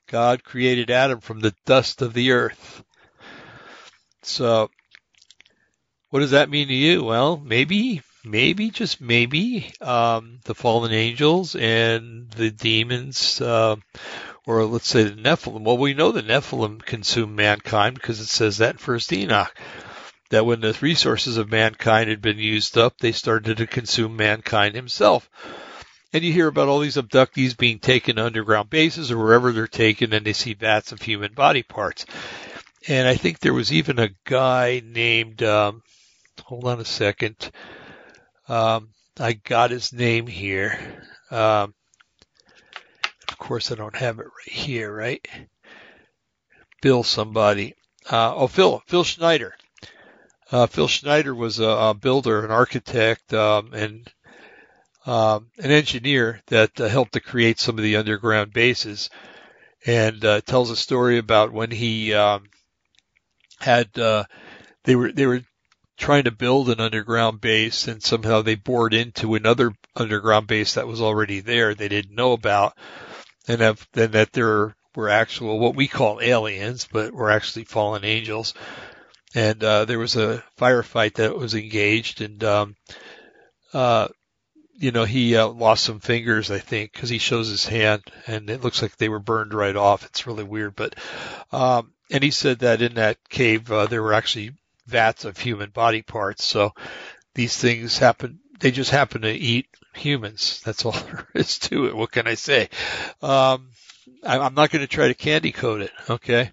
God 0.08 0.44
created 0.44 0.90
Adam 0.90 1.20
from 1.20 1.40
the 1.40 1.54
dust 1.68 2.02
of 2.02 2.16
the 2.16 2.32
earth. 2.32 2.84
So, 4.24 4.72
what 6.10 6.22
does 6.22 6.32
that 6.32 6.50
mean 6.50 6.68
to 6.70 6.74
you? 6.74 7.04
Well, 7.04 7.38
maybe, 7.38 8.02
maybe, 8.26 8.72
just 8.72 9.00
maybe, 9.00 9.72
um, 9.80 10.40
the 10.44 10.56
fallen 10.56 10.92
angels 10.92 11.56
and 11.56 12.30
the 12.32 12.50
demons, 12.50 13.40
uh, 13.40 13.76
or 14.48 14.66
let's 14.66 14.90
say 14.90 15.04
the 15.04 15.12
Nephilim. 15.12 15.62
Well, 15.62 15.78
we 15.78 15.94
know 15.94 16.12
the 16.12 16.24
Nephilim 16.24 16.82
consumed 16.82 17.36
mankind 17.36 17.96
because 17.96 18.20
it 18.20 18.28
says 18.28 18.58
that 18.58 18.72
in 18.72 18.78
First 18.80 19.14
Enoch. 19.14 19.56
That 20.32 20.46
when 20.46 20.60
the 20.60 20.78
resources 20.82 21.38
of 21.38 21.50
mankind 21.50 22.10
had 22.10 22.22
been 22.22 22.40
used 22.40 22.78
up, 22.78 22.98
they 22.98 23.14
started 23.14 23.58
to 23.58 23.68
consume 23.68 24.18
mankind 24.18 24.76
himself. 24.76 25.30
And 26.12 26.24
you 26.24 26.34
hear 26.34 26.48
about 26.48 26.68
all 26.68 26.80
these 26.80 26.98
abductees 26.98 27.56
being 27.56 27.80
taken 27.80 28.18
to 28.18 28.26
underground 28.26 28.70
bases 28.70 29.12
or 29.12 29.18
wherever 29.18 29.54
they're 29.54 29.68
taken 29.68 30.12
and 30.12 30.26
they 30.26 30.34
see 30.34 30.54
vats 30.54 30.92
of 30.92 31.02
human 31.02 31.34
body 31.34 31.64
parts 31.64 32.06
and 32.88 33.08
I 33.08 33.16
think 33.16 33.40
there 33.40 33.54
was 33.54 33.72
even 33.72 34.00
a 34.00 34.10
guy 34.26 34.82
named. 34.84 35.44
Um, 35.44 35.84
hold 36.44 36.66
on 36.66 36.80
a 36.80 36.86
second. 36.86 37.52
Um, 38.48 38.90
I 39.20 39.34
got 39.34 39.72
his 39.72 39.94
name 39.94 40.28
here. 40.28 40.80
Um, 41.30 41.74
of 43.30 43.38
course, 43.38 43.72
I 43.72 43.76
don't 43.76 43.96
have 43.96 44.20
it 44.20 44.26
right 44.26 44.56
here, 44.56 44.94
right? 44.94 45.26
Bill 46.82 47.04
somebody. 47.04 47.76
Uh, 48.10 48.34
oh, 48.36 48.48
Phil, 48.48 48.82
Phil 48.88 49.04
Schneider. 49.04 49.56
Uh, 50.52 50.68
Phil 50.68 50.88
Schneider 50.88 51.34
was 51.34 51.60
a, 51.60 51.68
a 51.68 51.94
builder, 51.94 52.44
an 52.44 52.52
architect, 52.52 53.34
um, 53.34 53.74
and 53.74 54.12
um, 55.06 55.48
an 55.58 55.72
engineer 55.72 56.42
that 56.48 56.80
uh, 56.80 56.88
helped 56.90 57.14
to 57.14 57.22
create 57.22 57.60
some 57.60 57.78
of 57.78 57.84
the 57.84 57.96
underground 57.96 58.52
bases, 58.52 59.10
and 59.86 60.24
uh, 60.26 60.42
tells 60.42 60.70
a 60.70 60.76
story 60.76 61.18
about 61.18 61.54
when 61.54 61.72
he 61.72 62.14
um, 62.14 62.44
had 63.60 63.98
uh, 63.98 64.26
they 64.84 64.96
were 64.96 65.12
they 65.12 65.26
were 65.26 65.42
trying 65.98 66.24
to 66.24 66.32
build 66.32 66.70
an 66.70 66.80
underground 66.80 67.40
base 67.40 67.88
and 67.88 68.02
somehow 68.02 68.42
they 68.42 68.56
bored 68.56 68.94
into 68.94 69.36
another 69.36 69.72
underground 69.96 70.48
base 70.48 70.74
that 70.74 70.88
was 70.88 71.00
already 71.00 71.42
there 71.42 71.76
they 71.76 71.88
didn't 71.88 72.16
know 72.16 72.34
about 72.34 72.76
and 73.48 73.62
then 73.94 74.12
that 74.12 74.32
there 74.34 74.76
were 74.96 75.10
actual 75.10 75.60
what 75.60 75.76
we 75.76 75.88
call 75.88 76.20
aliens 76.20 76.88
but 76.92 77.14
were 77.14 77.30
actually 77.30 77.64
fallen 77.66 78.04
angels 78.04 78.56
and 79.34 79.64
uh, 79.64 79.86
there 79.86 80.00
was 80.00 80.16
a 80.16 80.44
firefight 80.58 81.16
that 81.16 81.36
was 81.36 81.56
engaged 81.56 82.22
and 82.22 82.44
um, 82.44 82.76
uh, 83.74 84.08
you 84.74 84.92
know 84.92 85.04
he 85.04 85.36
uh, 85.36 85.48
lost 85.48 85.84
some 85.84 86.00
fingers 86.00 86.52
I 86.52 86.60
think 86.60 86.94
because 86.94 87.10
he 87.10 87.18
shows 87.18 87.48
his 87.50 87.66
hand 87.66 88.04
and 88.28 88.50
it 88.50 88.62
looks 88.62 88.82
like 88.82 88.98
they 88.98 89.10
were 89.10 89.20
burned 89.20 89.54
right 89.54 89.76
off 89.76 90.06
it's 90.06 90.28
really 90.28 90.44
weird 90.44 90.76
but 90.76 90.96
um, 91.52 91.94
and 92.12 92.24
he 92.24 92.32
said 92.32 92.60
that 92.60 92.82
in 92.82 92.96
that 92.96 93.18
cave 93.30 93.72
uh, 93.72 93.86
there 93.86 94.04
were 94.04 94.14
actually 94.14 94.54
vats 94.92 95.26
of 95.26 95.38
human 95.38 95.70
body 95.72 96.02
parts. 96.02 96.44
So 96.44 96.74
these 97.34 97.58
things 97.58 97.98
happen. 97.98 98.40
They 98.60 98.72
just 98.72 98.92
happen 98.92 99.22
to 99.22 99.32
eat 99.32 99.68
humans. 99.96 100.62
That's 100.64 100.86
all 100.86 100.92
there 100.92 101.28
is 101.34 101.58
to 101.60 101.88
it. 101.88 101.96
What 101.96 102.12
can 102.12 102.28
I 102.28 102.36
say? 102.36 102.70
Um, 103.22 103.72
I, 104.24 104.38
I'm 104.38 104.54
not 104.54 104.70
going 104.70 104.82
to 104.82 104.88
try 104.88 105.08
to 105.08 105.16
candy 105.16 105.52
coat 105.52 105.82
it. 105.82 105.92
Okay. 106.10 106.52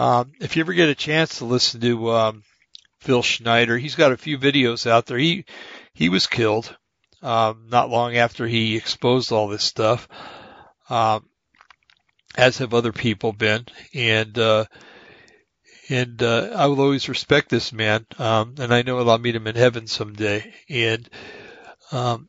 Um, 0.00 0.32
if 0.40 0.56
you 0.56 0.60
ever 0.60 0.72
get 0.72 0.88
a 0.88 0.94
chance 0.94 1.38
to 1.38 1.44
listen 1.44 1.80
to 1.82 2.10
um, 2.10 2.42
Phil 3.00 3.22
Schneider, 3.22 3.76
he's 3.76 3.96
got 3.96 4.12
a 4.12 4.16
few 4.16 4.38
videos 4.38 4.86
out 4.88 5.06
there. 5.06 5.18
He 5.18 5.44
he 5.92 6.08
was 6.08 6.26
killed 6.26 6.74
um, 7.22 7.66
not 7.68 7.90
long 7.90 8.16
after 8.16 8.46
he 8.46 8.76
exposed 8.76 9.30
all 9.30 9.48
this 9.48 9.64
stuff. 9.64 10.08
Um, 10.88 11.26
as 12.36 12.58
have 12.58 12.74
other 12.74 12.92
people 12.92 13.32
been. 13.32 13.66
And, 13.94 14.38
uh, 14.38 14.66
and, 15.88 16.22
uh, 16.22 16.50
I 16.54 16.66
will 16.66 16.80
always 16.80 17.08
respect 17.08 17.48
this 17.48 17.72
man. 17.72 18.06
Um, 18.18 18.54
and 18.58 18.72
I 18.72 18.82
know 18.82 18.98
I'll 19.06 19.18
meet 19.18 19.34
him 19.34 19.46
in 19.46 19.56
heaven 19.56 19.86
someday. 19.86 20.52
And, 20.68 21.08
um, 21.92 22.28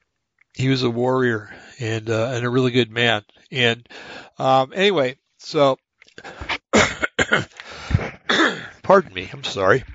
he 0.53 0.69
was 0.69 0.83
a 0.83 0.89
warrior 0.89 1.53
and, 1.79 2.09
uh, 2.09 2.31
and 2.33 2.45
a 2.45 2.49
really 2.49 2.71
good 2.71 2.91
man. 2.91 3.23
And, 3.51 3.87
um, 4.37 4.73
anyway, 4.73 5.17
so, 5.37 5.77
pardon 8.91 9.13
me. 9.13 9.29
I'm 9.31 9.45
sorry. 9.45 9.85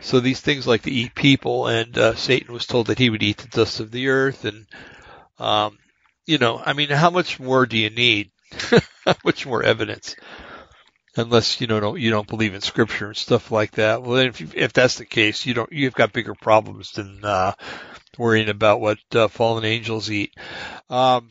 So 0.00 0.18
these 0.18 0.40
things 0.40 0.66
like 0.66 0.82
to 0.82 0.90
eat 0.90 1.14
people, 1.14 1.68
and 1.68 1.96
uh, 1.96 2.16
Satan 2.16 2.52
was 2.52 2.66
told 2.66 2.88
that 2.88 2.98
he 2.98 3.10
would 3.10 3.22
eat 3.22 3.38
the 3.38 3.46
dust 3.46 3.78
of 3.78 3.92
the 3.92 4.08
earth, 4.08 4.44
and 4.44 4.66
um, 5.38 5.78
you 6.26 6.38
know, 6.38 6.60
I 6.64 6.72
mean, 6.72 6.88
how 6.88 7.10
much 7.10 7.38
more 7.38 7.64
do 7.64 7.78
you 7.78 7.90
need? 7.90 8.32
how 9.04 9.14
much 9.24 9.46
more 9.46 9.62
evidence? 9.62 10.16
Unless 11.14 11.60
you 11.60 11.68
know 11.68 11.78
don't, 11.78 12.00
you 12.00 12.10
don't 12.10 12.26
believe 12.26 12.54
in 12.54 12.60
scripture 12.60 13.06
and 13.06 13.16
stuff 13.16 13.52
like 13.52 13.70
that. 13.72 14.02
Well, 14.02 14.16
then 14.16 14.26
if 14.26 14.56
if 14.56 14.72
that's 14.72 14.96
the 14.96 15.06
case, 15.06 15.46
you 15.46 15.54
don't 15.54 15.70
you've 15.70 15.94
got 15.94 16.12
bigger 16.12 16.34
problems 16.34 16.90
than 16.90 17.24
uh, 17.24 17.52
worrying 18.18 18.48
about 18.48 18.80
what 18.80 18.98
uh, 19.14 19.28
fallen 19.28 19.64
angels 19.64 20.10
eat. 20.10 20.34
Um, 20.90 21.30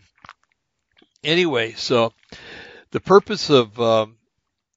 anyway, 1.22 1.74
so 1.74 2.13
the 2.91 3.02
purpose 3.02 3.50
of 3.50 3.78
um, 3.78 4.15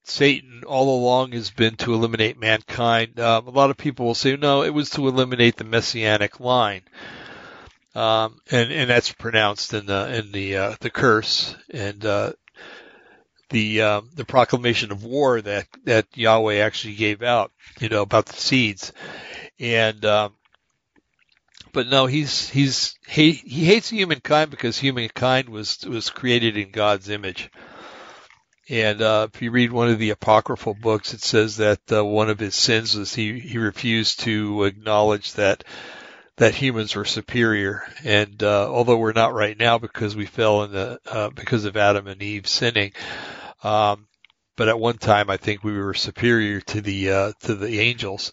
Satan 0.08 0.62
all 0.66 0.98
along 0.98 1.32
has 1.32 1.50
been 1.50 1.76
to 1.76 1.94
eliminate 1.94 2.38
mankind. 2.38 3.20
Um, 3.20 3.46
a 3.46 3.50
lot 3.50 3.70
of 3.70 3.76
people 3.76 4.06
will 4.06 4.14
say, 4.14 4.36
no, 4.36 4.62
it 4.62 4.72
was 4.74 4.90
to 4.90 5.08
eliminate 5.08 5.56
the 5.56 5.64
messianic 5.64 6.40
line. 6.40 6.82
Um, 7.94 8.40
and, 8.50 8.72
and 8.72 8.90
that's 8.90 9.12
pronounced 9.12 9.74
in 9.74 9.86
the, 9.86 10.14
in 10.16 10.32
the, 10.32 10.56
uh, 10.56 10.76
the 10.80 10.90
curse 10.90 11.56
and, 11.70 12.04
uh, 12.04 12.32
the, 13.50 13.82
um, 13.82 14.10
the 14.14 14.24
proclamation 14.24 14.92
of 14.92 15.04
war 15.04 15.40
that, 15.40 15.66
that 15.84 16.06
Yahweh 16.14 16.56
actually 16.56 16.94
gave 16.94 17.22
out, 17.22 17.50
you 17.80 17.88
know, 17.88 18.02
about 18.02 18.26
the 18.26 18.34
seeds. 18.36 18.92
And, 19.58 20.04
um, 20.04 20.34
but 21.72 21.88
no, 21.88 22.06
he's, 22.06 22.48
he's, 22.48 22.94
he, 23.08 23.32
he 23.32 23.64
hates 23.64 23.88
humankind 23.88 24.50
because 24.50 24.78
humankind 24.78 25.48
was, 25.48 25.78
was 25.86 26.10
created 26.10 26.56
in 26.56 26.70
God's 26.70 27.08
image. 27.08 27.50
And 28.68 29.00
uh, 29.00 29.28
if 29.32 29.40
you 29.40 29.50
read 29.50 29.72
one 29.72 29.88
of 29.88 29.98
the 29.98 30.10
apocryphal 30.10 30.74
books, 30.74 31.14
it 31.14 31.22
says 31.22 31.56
that 31.56 31.80
uh, 31.90 32.04
one 32.04 32.28
of 32.28 32.38
his 32.38 32.54
sins 32.54 32.96
was 32.96 33.14
he 33.14 33.38
he 33.38 33.58
refused 33.58 34.20
to 34.20 34.64
acknowledge 34.64 35.32
that 35.34 35.64
that 36.36 36.54
humans 36.54 36.94
were 36.94 37.06
superior. 37.06 37.82
And 38.04 38.42
uh, 38.42 38.70
although 38.70 38.98
we're 38.98 39.12
not 39.12 39.32
right 39.32 39.58
now 39.58 39.78
because 39.78 40.14
we 40.14 40.26
fell 40.26 40.64
in 40.64 40.72
the 40.72 41.00
uh, 41.06 41.30
because 41.30 41.64
of 41.64 41.76
Adam 41.76 42.06
and 42.06 42.22
Eve 42.22 42.46
sinning, 42.46 42.92
um, 43.62 44.06
but 44.56 44.68
at 44.68 44.78
one 44.78 44.98
time 44.98 45.30
I 45.30 45.38
think 45.38 45.64
we 45.64 45.76
were 45.76 45.94
superior 45.94 46.60
to 46.60 46.80
the 46.82 47.10
uh, 47.10 47.32
to 47.44 47.54
the 47.54 47.80
angels, 47.80 48.32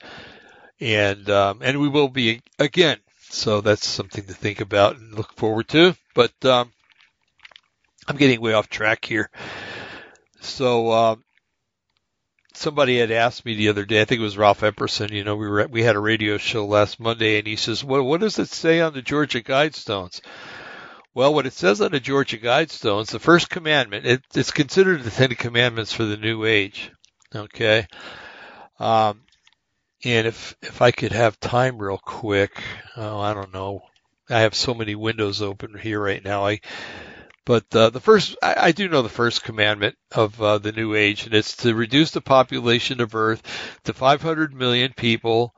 and 0.82 1.30
um, 1.30 1.60
and 1.62 1.80
we 1.80 1.88
will 1.88 2.10
be 2.10 2.42
again. 2.60 2.98
So 3.30 3.62
that's 3.62 3.88
something 3.88 4.26
to 4.26 4.34
think 4.34 4.60
about 4.60 4.98
and 4.98 5.14
look 5.14 5.34
forward 5.34 5.70
to. 5.70 5.96
But 6.14 6.34
um, 6.46 6.72
I'm 8.08 8.18
getting 8.18 8.42
way 8.42 8.54
off 8.54 8.70
track 8.70 9.06
here. 9.06 9.30
So 10.46 10.92
um, 10.92 11.24
somebody 12.54 13.00
had 13.00 13.12
asked 13.12 13.46
me 13.46 13.56
the 13.56 13.70
other 13.70 13.86
day. 13.86 14.02
I 14.02 14.06
think 14.06 14.20
it 14.20 14.24
was 14.24 14.38
Ralph 14.38 14.62
Epperson. 14.62 15.12
You 15.12 15.24
know, 15.24 15.36
we 15.36 15.48
were 15.48 15.68
we 15.68 15.84
had 15.84 15.96
a 15.96 16.00
radio 16.00 16.38
show 16.38 16.66
last 16.66 17.00
Monday, 17.00 17.38
and 17.38 17.48
he 17.48 17.56
says, 17.56 17.84
"What 17.84 18.04
what 18.04 18.22
does 18.22 18.40
it 18.40 18.50
say 18.50 18.82
on 18.82 18.94
the 18.94 19.02
Georgia 19.02 19.42
Guidestones?" 19.42 20.22
Well, 21.14 21.34
what 21.34 21.46
it 21.46 21.54
says 21.54 21.80
on 21.80 21.92
the 21.92 22.00
Georgia 22.02 22.38
Guidestones, 22.38 23.08
the 23.08 23.20
first 23.20 23.50
commandment, 23.50 24.06
it, 24.06 24.22
it's 24.36 24.52
considered 24.52 25.02
the 25.02 25.10
Ten 25.10 25.30
Commandments 25.30 25.94
for 25.94 26.04
the 26.04 26.18
New 26.18 26.44
Age. 26.44 26.92
Okay. 27.34 27.88
Um, 28.80 29.22
and 30.04 30.28
if 30.28 30.56
if 30.62 30.82
I 30.82 30.92
could 30.92 31.14
have 31.14 31.40
time 31.40 31.78
real 31.78 31.98
quick, 31.98 32.62
oh, 32.98 33.20
I 33.20 33.34
don't 33.34 33.54
know. 33.54 33.82
I 34.30 34.42
have 34.42 34.56
so 34.56 34.74
many 34.74 34.96
windows 34.96 35.42
open 35.42 35.78
here 35.78 36.02
right 36.02 36.24
now. 36.24 36.46
I 36.46 36.60
but 37.46 37.64
uh, 37.76 37.92
the 37.92 38.00
first, 38.00 38.36
I, 38.42 38.56
I, 38.58 38.72
do 38.72 38.88
know 38.88 39.04
the 39.04 39.10
first 39.10 39.44
commandment 39.44 39.96
of 40.12 40.42
uh, 40.42 40.58
the 40.58 40.72
New 40.72 40.96
Age, 40.96 41.26
and 41.26 41.34
it's 41.36 41.58
to 41.58 41.76
reduce 41.76 42.12
the 42.12 42.22
population 42.22 43.02
of 43.02 43.14
Earth 43.14 43.42
to 43.84 43.94
500 43.94 44.54
million 44.54 44.94
people, 44.94 45.54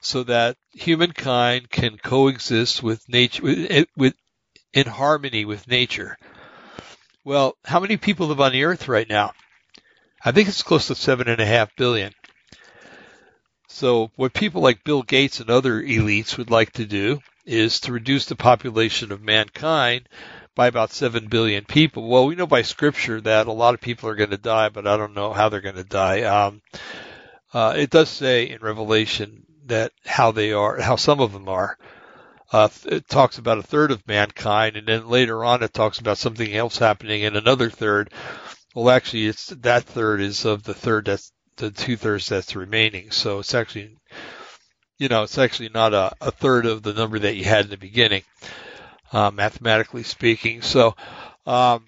so 0.00 0.22
that 0.24 0.56
humankind 0.72 1.68
can 1.68 1.98
coexist 1.98 2.82
with 2.82 3.06
nature, 3.08 3.42
with, 3.42 3.88
with 3.96 4.14
in 4.72 4.86
harmony 4.86 5.44
with 5.44 5.66
nature. 5.66 6.16
Well, 7.24 7.56
how 7.64 7.80
many 7.80 7.96
people 7.96 8.28
live 8.28 8.40
on 8.40 8.52
the 8.52 8.64
Earth 8.64 8.88
right 8.88 9.08
now? 9.08 9.32
I 10.24 10.32
think 10.32 10.48
it's 10.48 10.62
close 10.62 10.86
to 10.86 10.94
seven 10.94 11.28
and 11.28 11.40
a 11.40 11.46
half 11.46 11.74
billion. 11.76 12.12
So 13.68 14.10
what 14.16 14.32
people 14.32 14.62
like 14.62 14.84
Bill 14.84 15.02
Gates 15.02 15.40
and 15.40 15.50
other 15.50 15.82
elites 15.82 16.36
would 16.36 16.50
like 16.50 16.72
to 16.72 16.86
do 16.86 17.20
is 17.46 17.80
to 17.80 17.92
reduce 17.92 18.26
the 18.26 18.36
population 18.36 19.12
of 19.12 19.22
mankind 19.22 20.08
by 20.54 20.66
about 20.66 20.92
7 20.92 21.28
billion 21.28 21.64
people. 21.64 22.08
Well, 22.08 22.26
we 22.26 22.34
know 22.34 22.46
by 22.46 22.62
scripture 22.62 23.20
that 23.20 23.46
a 23.46 23.52
lot 23.52 23.74
of 23.74 23.80
people 23.80 24.08
are 24.08 24.16
going 24.16 24.30
to 24.30 24.36
die, 24.36 24.68
but 24.68 24.86
I 24.86 24.96
don't 24.96 25.14
know 25.14 25.32
how 25.32 25.48
they're 25.48 25.60
going 25.60 25.76
to 25.76 25.84
die. 25.84 26.22
Um, 26.22 26.62
uh, 27.52 27.74
it 27.76 27.90
does 27.90 28.08
say 28.08 28.48
in 28.48 28.60
Revelation 28.60 29.44
that 29.66 29.92
how 30.04 30.32
they 30.32 30.52
are, 30.52 30.80
how 30.80 30.96
some 30.96 31.20
of 31.20 31.32
them 31.32 31.48
are. 31.48 31.76
Uh, 32.52 32.68
it 32.86 33.08
talks 33.08 33.38
about 33.38 33.58
a 33.58 33.62
third 33.62 33.92
of 33.92 34.06
mankind, 34.08 34.76
and 34.76 34.88
then 34.88 35.08
later 35.08 35.44
on 35.44 35.62
it 35.62 35.72
talks 35.72 35.98
about 35.98 36.18
something 36.18 36.52
else 36.52 36.78
happening 36.78 37.22
in 37.22 37.36
another 37.36 37.70
third. 37.70 38.12
Well, 38.74 38.90
actually, 38.90 39.26
it's 39.26 39.46
that 39.48 39.84
third 39.84 40.20
is 40.20 40.44
of 40.44 40.64
the 40.64 40.74
third 40.74 41.06
that's 41.06 41.32
the 41.56 41.70
two 41.70 41.96
thirds 41.96 42.28
that's 42.28 42.56
remaining. 42.56 43.12
So 43.12 43.38
it's 43.38 43.54
actually, 43.54 43.96
you 44.98 45.08
know, 45.08 45.22
it's 45.22 45.38
actually 45.38 45.68
not 45.68 45.94
a, 45.94 46.12
a 46.20 46.32
third 46.32 46.66
of 46.66 46.82
the 46.82 46.92
number 46.92 47.20
that 47.20 47.36
you 47.36 47.44
had 47.44 47.66
in 47.66 47.70
the 47.70 47.76
beginning 47.76 48.22
uh, 49.12 49.30
mathematically 49.30 50.02
speaking. 50.02 50.62
So, 50.62 50.94
um, 51.46 51.86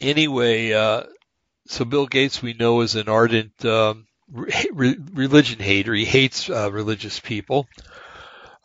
anyway, 0.00 0.72
uh, 0.72 1.04
so 1.66 1.84
Bill 1.84 2.06
Gates 2.06 2.42
we 2.42 2.54
know 2.54 2.80
is 2.80 2.94
an 2.94 3.08
ardent 3.08 3.64
um, 3.64 4.06
re- 4.32 4.98
religion 5.12 5.58
hater. 5.58 5.94
He 5.94 6.04
hates 6.04 6.48
uh, 6.50 6.70
religious 6.72 7.20
people. 7.20 7.66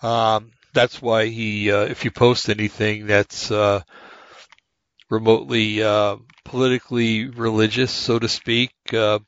Um, 0.01 0.51
that's 0.73 1.01
why 1.01 1.27
he, 1.27 1.71
uh, 1.71 1.83
if 1.83 2.03
you 2.03 2.11
post 2.11 2.49
anything 2.49 3.07
that's 3.07 3.51
uh, 3.51 3.81
remotely 5.09 5.83
uh, 5.83 6.17
politically 6.45 7.29
religious, 7.29 7.91
so 7.91 8.19
to 8.19 8.27
speak, 8.27 8.71
uh, 8.91 9.19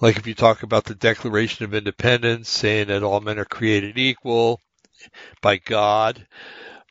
like 0.00 0.16
if 0.16 0.26
you 0.26 0.34
talk 0.34 0.62
about 0.62 0.84
the 0.84 0.94
Declaration 0.94 1.64
of 1.64 1.74
Independence, 1.74 2.48
saying 2.48 2.88
that 2.88 3.02
all 3.02 3.20
men 3.20 3.38
are 3.38 3.44
created 3.44 3.98
equal 3.98 4.60
by 5.40 5.56
God, 5.56 6.26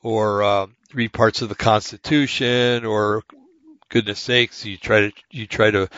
or 0.01 0.43
uh, 0.43 0.67
read 0.93 1.13
parts 1.13 1.41
of 1.41 1.49
the 1.49 1.55
Constitution, 1.55 2.85
or 2.85 3.23
goodness 3.89 4.19
sakes, 4.19 4.65
you 4.65 4.77
try 4.77 5.01
to 5.01 5.11
you 5.31 5.47
try 5.47 5.71
to 5.71 5.89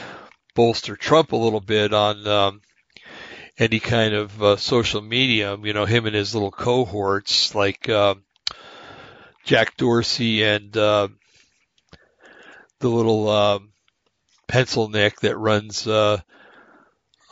bolster 0.55 0.95
Trump 0.95 1.31
a 1.31 1.37
little 1.37 1.61
bit 1.61 1.93
on 1.93 2.27
um, 2.27 2.61
any 3.57 3.79
kind 3.79 4.13
of 4.13 4.41
uh, 4.41 4.55
social 4.57 5.01
media. 5.01 5.57
You 5.57 5.73
know, 5.73 5.85
him 5.85 6.05
and 6.05 6.15
his 6.15 6.33
little 6.33 6.51
cohorts 6.51 7.53
like 7.55 7.87
uh, 7.89 8.15
Jack 9.45 9.77
Dorsey 9.77 10.43
and 10.43 10.75
uh, 10.75 11.07
the 12.79 12.89
little 12.89 13.29
uh, 13.29 13.59
pencil 14.47 14.89
neck 14.89 15.19
that 15.21 15.37
runs 15.37 15.87
uh, 15.87 16.19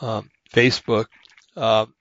um, 0.00 0.30
Facebook. 0.52 1.06
Um, 1.56 1.92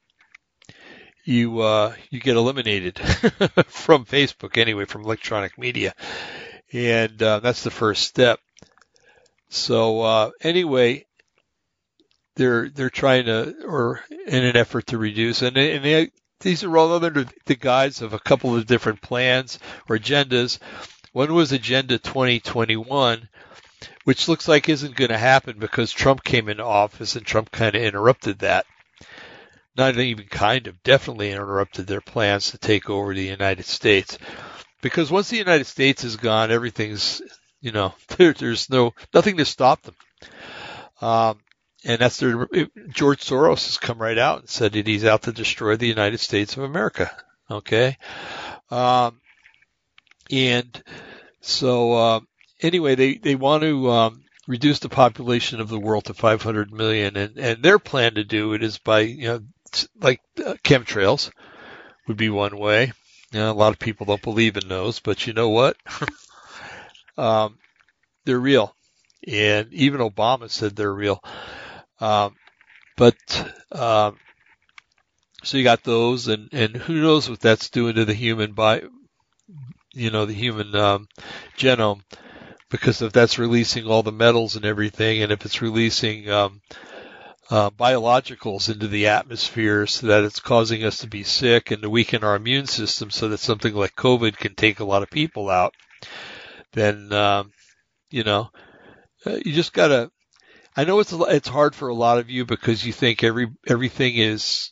you 1.23 1.59
uh, 1.59 1.93
you 2.09 2.19
get 2.19 2.35
eliminated 2.35 2.99
from 3.67 4.05
Facebook 4.05 4.57
anyway, 4.57 4.85
from 4.85 5.03
electronic 5.03 5.57
media, 5.57 5.93
and 6.73 7.21
uh, 7.21 7.39
that's 7.39 7.63
the 7.63 7.71
first 7.71 8.03
step. 8.03 8.39
So 9.49 10.01
uh, 10.01 10.31
anyway, 10.41 11.05
they're 12.35 12.69
they're 12.69 12.89
trying 12.89 13.25
to, 13.25 13.65
or 13.65 14.01
in 14.27 14.43
an 14.43 14.55
effort 14.55 14.87
to 14.87 14.97
reduce, 14.97 15.41
and, 15.41 15.57
and 15.57 15.83
they, 15.83 16.11
these 16.39 16.63
are 16.63 16.77
all 16.77 16.93
under 16.93 17.25
the 17.45 17.55
guise 17.55 18.01
of 18.01 18.13
a 18.13 18.19
couple 18.19 18.55
of 18.55 18.65
different 18.65 19.01
plans 19.01 19.59
or 19.87 19.97
agendas. 19.97 20.59
One 21.11 21.33
was 21.33 21.51
Agenda 21.51 21.97
2021, 21.97 23.27
which 24.03 24.27
looks 24.27 24.47
like 24.47 24.69
isn't 24.69 24.95
going 24.95 25.09
to 25.09 25.17
happen 25.17 25.57
because 25.59 25.91
Trump 25.91 26.23
came 26.23 26.47
into 26.47 26.63
office 26.63 27.15
and 27.15 27.25
Trump 27.25 27.51
kind 27.51 27.75
of 27.75 27.81
interrupted 27.81 28.39
that 28.39 28.65
not 29.79 29.97
even 29.97 30.27
kind 30.27 30.67
of, 30.67 30.83
definitely 30.83 31.31
interrupted 31.31 31.87
their 31.87 32.01
plans 32.01 32.51
to 32.51 32.57
take 32.57 32.89
over 32.89 33.13
the 33.13 33.25
United 33.25 33.65
States. 33.65 34.17
Because 34.81 35.11
once 35.11 35.29
the 35.29 35.37
United 35.37 35.65
States 35.65 36.03
is 36.03 36.17
gone, 36.17 36.51
everything's, 36.51 37.21
you 37.61 37.71
know, 37.71 37.93
there, 38.17 38.33
there's 38.33 38.69
no, 38.69 38.93
nothing 39.13 39.37
to 39.37 39.45
stop 39.45 39.81
them. 39.81 39.95
Um, 41.01 41.39
and 41.85 41.99
that's 41.99 42.17
their, 42.17 42.47
George 42.89 43.23
Soros 43.23 43.65
has 43.65 43.77
come 43.77 43.99
right 43.99 44.17
out 44.17 44.41
and 44.41 44.49
said 44.49 44.73
that 44.73 44.85
he's 44.85 45.05
out 45.05 45.23
to 45.23 45.31
destroy 45.31 45.77
the 45.77 45.87
United 45.87 46.19
States 46.19 46.57
of 46.57 46.63
America. 46.63 47.09
Okay. 47.49 47.97
Um, 48.69 49.21
and 50.29 50.83
so, 51.41 51.93
uh, 51.93 52.19
anyway, 52.61 52.95
they, 52.95 53.15
they 53.15 53.35
want 53.35 53.63
to, 53.63 53.89
um, 53.89 54.23
reduce 54.49 54.79
the 54.79 54.89
population 54.89 55.61
of 55.61 55.69
the 55.69 55.79
world 55.79 56.05
to 56.05 56.13
500 56.13 56.73
million 56.73 57.15
and, 57.15 57.37
and 57.37 57.63
their 57.63 57.77
plan 57.77 58.15
to 58.15 58.23
do 58.23 58.53
it 58.53 58.63
is 58.63 58.79
by, 58.79 59.01
you 59.01 59.27
know, 59.27 59.41
like 60.01 60.21
uh, 60.45 60.55
chemtrails 60.63 61.31
would 62.07 62.17
be 62.17 62.29
one 62.29 62.57
way. 62.57 62.93
You 63.31 63.39
know, 63.39 63.51
a 63.51 63.53
lot 63.53 63.73
of 63.73 63.79
people 63.79 64.05
don't 64.05 64.21
believe 64.21 64.57
in 64.57 64.67
those, 64.67 64.99
but 64.99 65.27
you 65.27 65.33
know 65.33 65.49
what? 65.49 65.77
um, 67.17 67.57
they're 68.25 68.39
real, 68.39 68.75
and 69.27 69.73
even 69.73 70.01
Obama 70.01 70.49
said 70.49 70.75
they're 70.75 70.93
real. 70.93 71.23
Um, 71.99 72.35
but 72.97 73.17
um, 73.71 74.19
So 75.43 75.57
you 75.57 75.63
got 75.65 75.83
those, 75.83 76.27
and 76.29 76.47
and 76.53 76.75
who 76.77 77.01
knows 77.01 77.29
what 77.29 77.41
that's 77.41 77.69
doing 77.69 77.95
to 77.95 78.05
the 78.05 78.13
human 78.13 78.53
by, 78.53 78.83
you 79.93 80.11
know, 80.11 80.25
the 80.25 80.33
human 80.33 80.75
um, 80.75 81.07
genome, 81.57 82.01
because 82.69 83.01
if 83.01 83.13
that's 83.13 83.39
releasing 83.39 83.85
all 83.87 84.03
the 84.03 84.11
metals 84.11 84.55
and 84.55 84.65
everything, 84.65 85.23
and 85.23 85.31
if 85.31 85.45
it's 85.45 85.61
releasing 85.61 86.29
um, 86.29 86.61
uh, 86.71 86.98
biologicals 87.49 88.71
into 88.71 88.87
the 88.87 89.07
atmosphere 89.07 89.87
so 89.87 90.07
that 90.07 90.23
it's 90.23 90.39
causing 90.39 90.83
us 90.83 90.99
to 90.99 91.07
be 91.07 91.23
sick 91.23 91.71
and 91.71 91.81
to 91.81 91.89
weaken 91.89 92.23
our 92.23 92.35
immune 92.35 92.67
system 92.67 93.09
so 93.09 93.29
that 93.29 93.39
something 93.39 93.73
like 93.73 93.95
COVID 93.95 94.37
can 94.37 94.53
take 94.53 94.79
a 94.79 94.85
lot 94.85 95.01
of 95.01 95.09
people 95.09 95.49
out, 95.49 95.73
then, 96.73 97.11
um, 97.11 97.51
you 98.11 98.23
know, 98.23 98.49
uh, 99.25 99.37
you 99.43 99.53
just 99.53 99.73
gotta, 99.73 100.11
I 100.77 100.85
know 100.85 100.99
it's, 100.99 101.11
it's 101.11 101.47
hard 101.47 101.73
for 101.73 101.89
a 101.89 101.95
lot 101.95 102.19
of 102.19 102.29
you 102.29 102.45
because 102.45 102.85
you 102.85 102.93
think 102.93 103.23
every, 103.23 103.47
everything 103.67 104.15
is, 104.15 104.71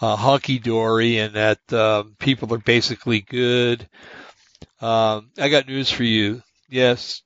uh, 0.00 0.38
dory 0.62 1.18
and 1.18 1.34
that, 1.34 1.72
um, 1.72 2.16
people 2.18 2.54
are 2.54 2.58
basically 2.58 3.20
good. 3.20 3.86
Um, 4.80 5.30
I 5.38 5.48
got 5.48 5.66
news 5.66 5.90
for 5.90 6.04
you. 6.04 6.42
Yes, 6.70 7.22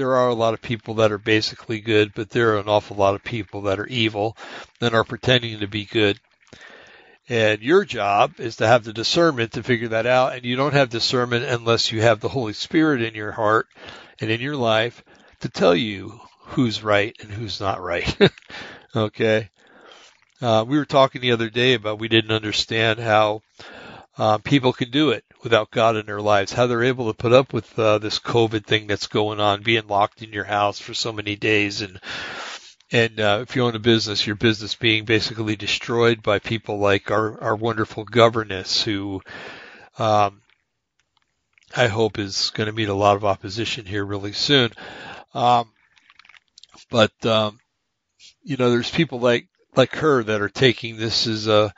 there 0.00 0.16
are 0.16 0.28
a 0.30 0.34
lot 0.34 0.54
of 0.54 0.62
people 0.62 0.94
that 0.94 1.12
are 1.12 1.18
basically 1.18 1.78
good, 1.78 2.14
but 2.14 2.30
there 2.30 2.54
are 2.54 2.58
an 2.58 2.68
awful 2.68 2.96
lot 2.96 3.14
of 3.14 3.22
people 3.22 3.60
that 3.62 3.78
are 3.78 3.86
evil 3.86 4.34
and 4.80 4.94
are 4.94 5.04
pretending 5.04 5.60
to 5.60 5.66
be 5.66 5.84
good. 5.84 6.18
And 7.28 7.60
your 7.60 7.84
job 7.84 8.40
is 8.40 8.56
to 8.56 8.66
have 8.66 8.82
the 8.82 8.94
discernment 8.94 9.52
to 9.52 9.62
figure 9.62 9.88
that 9.88 10.06
out. 10.06 10.32
And 10.32 10.46
you 10.46 10.56
don't 10.56 10.72
have 10.72 10.88
discernment 10.88 11.44
unless 11.44 11.92
you 11.92 12.00
have 12.00 12.18
the 12.18 12.30
Holy 12.30 12.54
Spirit 12.54 13.02
in 13.02 13.14
your 13.14 13.30
heart 13.30 13.66
and 14.22 14.30
in 14.30 14.40
your 14.40 14.56
life 14.56 15.04
to 15.40 15.50
tell 15.50 15.76
you 15.76 16.18
who's 16.46 16.82
right 16.82 17.14
and 17.20 17.30
who's 17.30 17.60
not 17.60 17.82
right. 17.82 18.16
okay. 18.96 19.50
Uh, 20.40 20.64
we 20.66 20.78
were 20.78 20.86
talking 20.86 21.20
the 21.20 21.32
other 21.32 21.50
day 21.50 21.74
about 21.74 21.98
we 21.98 22.08
didn't 22.08 22.32
understand 22.32 22.98
how 22.98 23.42
uh, 24.16 24.38
people 24.38 24.72
can 24.72 24.90
do 24.90 25.10
it 25.10 25.24
without 25.42 25.70
God 25.70 25.96
in 25.96 26.06
their 26.06 26.20
lives, 26.20 26.52
how 26.52 26.66
they're 26.66 26.84
able 26.84 27.08
to 27.08 27.16
put 27.16 27.32
up 27.32 27.52
with 27.52 27.78
uh, 27.78 27.98
this 27.98 28.18
COVID 28.18 28.64
thing 28.64 28.86
that's 28.86 29.06
going 29.06 29.40
on, 29.40 29.62
being 29.62 29.86
locked 29.86 30.22
in 30.22 30.32
your 30.32 30.44
house 30.44 30.78
for 30.78 30.94
so 30.94 31.12
many 31.12 31.36
days, 31.36 31.80
and 31.80 32.00
and 32.92 33.20
uh, 33.20 33.38
if 33.42 33.54
you 33.54 33.64
own 33.64 33.76
a 33.76 33.80
business, 33.80 34.26
your 34.26 34.36
business 34.36 34.74
being 34.74 35.04
basically 35.04 35.54
destroyed 35.56 36.22
by 36.22 36.38
people 36.38 36.78
like 36.78 37.10
our 37.10 37.40
our 37.42 37.56
wonderful 37.56 38.04
governess, 38.04 38.82
who 38.82 39.22
um, 39.98 40.42
I 41.74 41.86
hope 41.86 42.18
is 42.18 42.50
going 42.50 42.66
to 42.66 42.72
meet 42.72 42.88
a 42.88 42.94
lot 42.94 43.16
of 43.16 43.24
opposition 43.24 43.86
here 43.86 44.04
really 44.04 44.32
soon. 44.32 44.72
Um, 45.34 45.70
but 46.90 47.12
um, 47.24 47.60
you 48.42 48.56
know, 48.56 48.70
there's 48.70 48.90
people 48.90 49.20
like 49.20 49.46
like 49.76 49.94
her 49.96 50.22
that 50.24 50.42
are 50.42 50.48
taking 50.48 50.96
this 50.96 51.26
as 51.26 51.46
a 51.46 51.72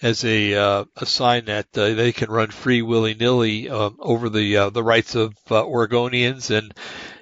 as 0.00 0.24
a 0.24 0.54
uh, 0.54 0.84
a 0.96 1.06
sign 1.06 1.46
that 1.46 1.66
uh, 1.76 1.94
they 1.94 2.12
can 2.12 2.30
run 2.30 2.50
free 2.50 2.82
willy 2.82 3.14
nilly 3.14 3.68
uh, 3.68 3.90
over 3.98 4.28
the 4.28 4.56
uh, 4.56 4.70
the 4.70 4.82
rights 4.82 5.14
of 5.14 5.34
uh, 5.50 5.62
Oregonians 5.62 6.56
and 6.56 6.72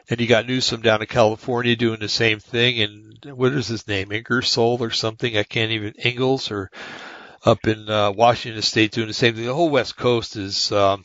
and 0.08 0.20
you 0.20 0.26
got 0.26 0.46
Newsom 0.46 0.82
down 0.82 1.00
in 1.00 1.06
California 1.06 1.74
doing 1.74 2.00
the 2.00 2.08
same 2.08 2.38
thing 2.38 2.80
and 2.80 3.36
what 3.36 3.52
is 3.52 3.66
his 3.66 3.88
name 3.88 4.12
Ingersoll 4.12 4.82
or 4.82 4.90
something 4.90 5.36
I 5.36 5.42
can't 5.42 5.72
even 5.72 5.94
Ingles 5.94 6.50
or 6.50 6.70
up 7.44 7.66
in 7.66 7.88
uh, 7.88 8.10
Washington 8.12 8.62
State 8.62 8.92
doing 8.92 9.08
the 9.08 9.14
same 9.14 9.34
thing. 9.34 9.46
The 9.46 9.54
whole 9.54 9.70
West 9.70 9.96
Coast 9.96 10.36
is 10.36 10.70
um, 10.72 11.04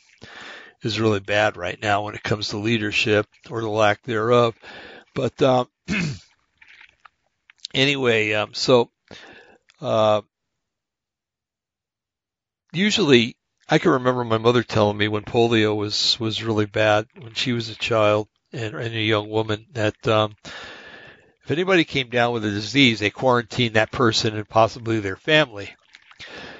is 0.81 0.99
really 0.99 1.19
bad 1.19 1.55
right 1.55 1.81
now 1.81 2.03
when 2.03 2.15
it 2.15 2.23
comes 2.23 2.49
to 2.49 2.57
leadership 2.57 3.27
or 3.49 3.61
the 3.61 3.69
lack 3.69 4.01
thereof. 4.03 4.55
But 5.15 5.41
um, 5.41 5.67
anyway, 7.73 8.33
um, 8.33 8.53
so. 8.53 8.91
Uh, 9.79 10.21
usually 12.71 13.35
I 13.69 13.77
can 13.77 13.91
remember 13.91 14.23
my 14.23 14.37
mother 14.37 14.63
telling 14.63 14.97
me 14.97 15.07
when 15.07 15.23
polio 15.23 15.75
was 15.75 16.19
was 16.19 16.43
really 16.43 16.65
bad 16.65 17.07
when 17.17 17.33
she 17.33 17.53
was 17.53 17.69
a 17.69 17.75
child 17.75 18.27
and, 18.51 18.75
and 18.75 18.95
a 18.95 19.01
young 19.01 19.29
woman 19.29 19.65
that 19.71 20.07
um, 20.07 20.35
if 21.43 21.51
anybody 21.51 21.83
came 21.85 22.09
down 22.09 22.33
with 22.33 22.45
a 22.45 22.51
disease, 22.51 22.99
they 22.99 23.09
quarantined 23.09 23.75
that 23.75 23.91
person 23.91 24.35
and 24.35 24.47
possibly 24.47 24.99
their 24.99 25.15
family. 25.15 25.73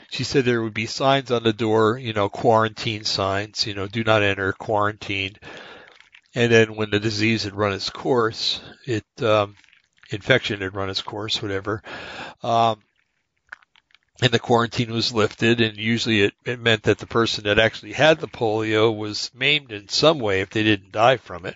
She 0.10 0.24
said 0.24 0.44
there 0.44 0.62
would 0.62 0.74
be 0.74 0.88
signs 0.88 1.32
on 1.32 1.44
the 1.44 1.54
door, 1.54 1.98
you 1.98 2.14
know, 2.14 2.30
quarantine 2.30 3.04
signs, 3.04 3.66
you 3.66 3.74
know, 3.74 3.88
do 3.88 4.04
not 4.04 4.24
enter, 4.24 4.52
quarantined. 4.54 5.40
And 6.34 6.52
then 6.52 6.76
when 6.76 6.90
the 6.90 7.00
disease 7.00 7.44
had 7.44 7.56
run 7.56 7.74
its 7.74 7.90
course, 7.90 8.62
it 8.86 9.06
um, 9.22 9.56
infection 10.10 10.62
had 10.62 10.76
run 10.76 10.90
its 10.90 11.02
course, 11.02 11.42
whatever. 11.42 11.82
Um, 12.42 12.82
and 14.22 14.32
the 14.32 14.40
quarantine 14.40 14.94
was 14.94 15.12
lifted 15.12 15.60
and 15.60 15.78
usually 15.78 16.22
it, 16.22 16.34
it 16.46 16.60
meant 16.60 16.84
that 16.84 17.00
the 17.00 17.08
person 17.08 17.44
that 17.46 17.60
actually 17.60 17.94
had 17.94 18.20
the 18.20 18.28
polio 18.28 18.96
was 18.96 19.32
maimed 19.34 19.72
in 19.72 19.90
some 19.90 20.20
way 20.20 20.42
if 20.42 20.52
they 20.52 20.64
didn't 20.64 20.92
die 20.92 21.18
from 21.18 21.46
it. 21.46 21.56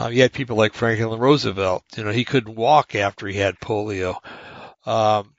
Uh, 0.00 0.08
you 0.08 0.22
had 0.22 0.32
people 0.32 0.56
like 0.56 0.72
Franklin 0.72 1.20
Roosevelt. 1.20 1.84
You 1.96 2.04
know, 2.04 2.12
he 2.12 2.24
couldn't 2.24 2.54
walk 2.54 2.94
after 2.94 3.26
he 3.26 3.36
had 3.36 3.60
polio. 3.60 4.16
Um, 4.86 5.34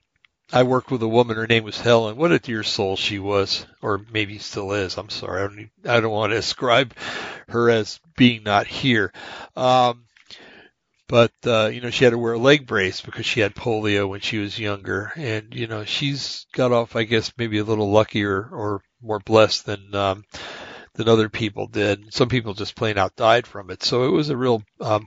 I 0.52 0.64
worked 0.64 0.92
with 0.92 1.02
a 1.02 1.08
woman. 1.08 1.36
Her 1.36 1.48
name 1.48 1.64
was 1.64 1.80
Helen. 1.80 2.16
What 2.16 2.32
a 2.32 2.38
dear 2.38 2.62
soul 2.62 2.96
she 2.96 3.18
was, 3.18 3.66
or 3.82 4.06
maybe 4.12 4.38
still 4.38 4.74
is. 4.74 4.98
I'm 4.98 5.10
sorry. 5.10 5.42
I 5.42 5.48
don't, 5.48 5.70
I 5.86 6.00
don't 6.00 6.12
want 6.12 6.32
to 6.32 6.38
ascribe 6.38 6.94
her 7.50 7.72
as 7.72 8.00
being 8.16 8.44
not 8.44 8.68
here. 8.68 9.12
Um, 9.56 10.06
but 11.14 11.32
uh, 11.46 11.68
you 11.68 11.80
know 11.80 11.92
she 11.92 12.06
had 12.06 12.10
to 12.10 12.18
wear 12.18 12.34
a 12.34 12.40
leg 12.40 12.66
brace 12.66 13.02
because 13.02 13.24
she 13.24 13.40
had 13.40 13.54
polio 13.54 14.10
when 14.10 14.20
she 14.20 14.40
was 14.40 14.58
younger, 14.58 15.12
and 15.16 15.54
you 15.54 15.68
know 15.68 15.86
she's 15.86 16.48
got 16.54 16.72
off, 16.72 16.96
I 16.96 17.04
guess, 17.04 17.32
maybe 17.38 17.60
a 17.60 17.64
little 17.64 17.92
luckier 17.92 18.50
or 18.52 18.82
more 19.00 19.20
blessed 19.20 19.68
than 19.68 19.94
um, 19.94 20.26
than 20.96 21.08
other 21.08 21.30
people 21.30 21.68
did. 21.68 22.12
Some 22.12 22.30
people 22.30 22.56
just 22.56 22.76
plain 22.76 22.98
out 22.98 23.16
died 23.16 23.46
from 23.46 23.70
it. 23.70 23.84
So 23.84 24.06
it 24.06 24.10
was 24.12 24.30
a 24.30 24.36
real 24.36 24.64
um, 24.82 25.06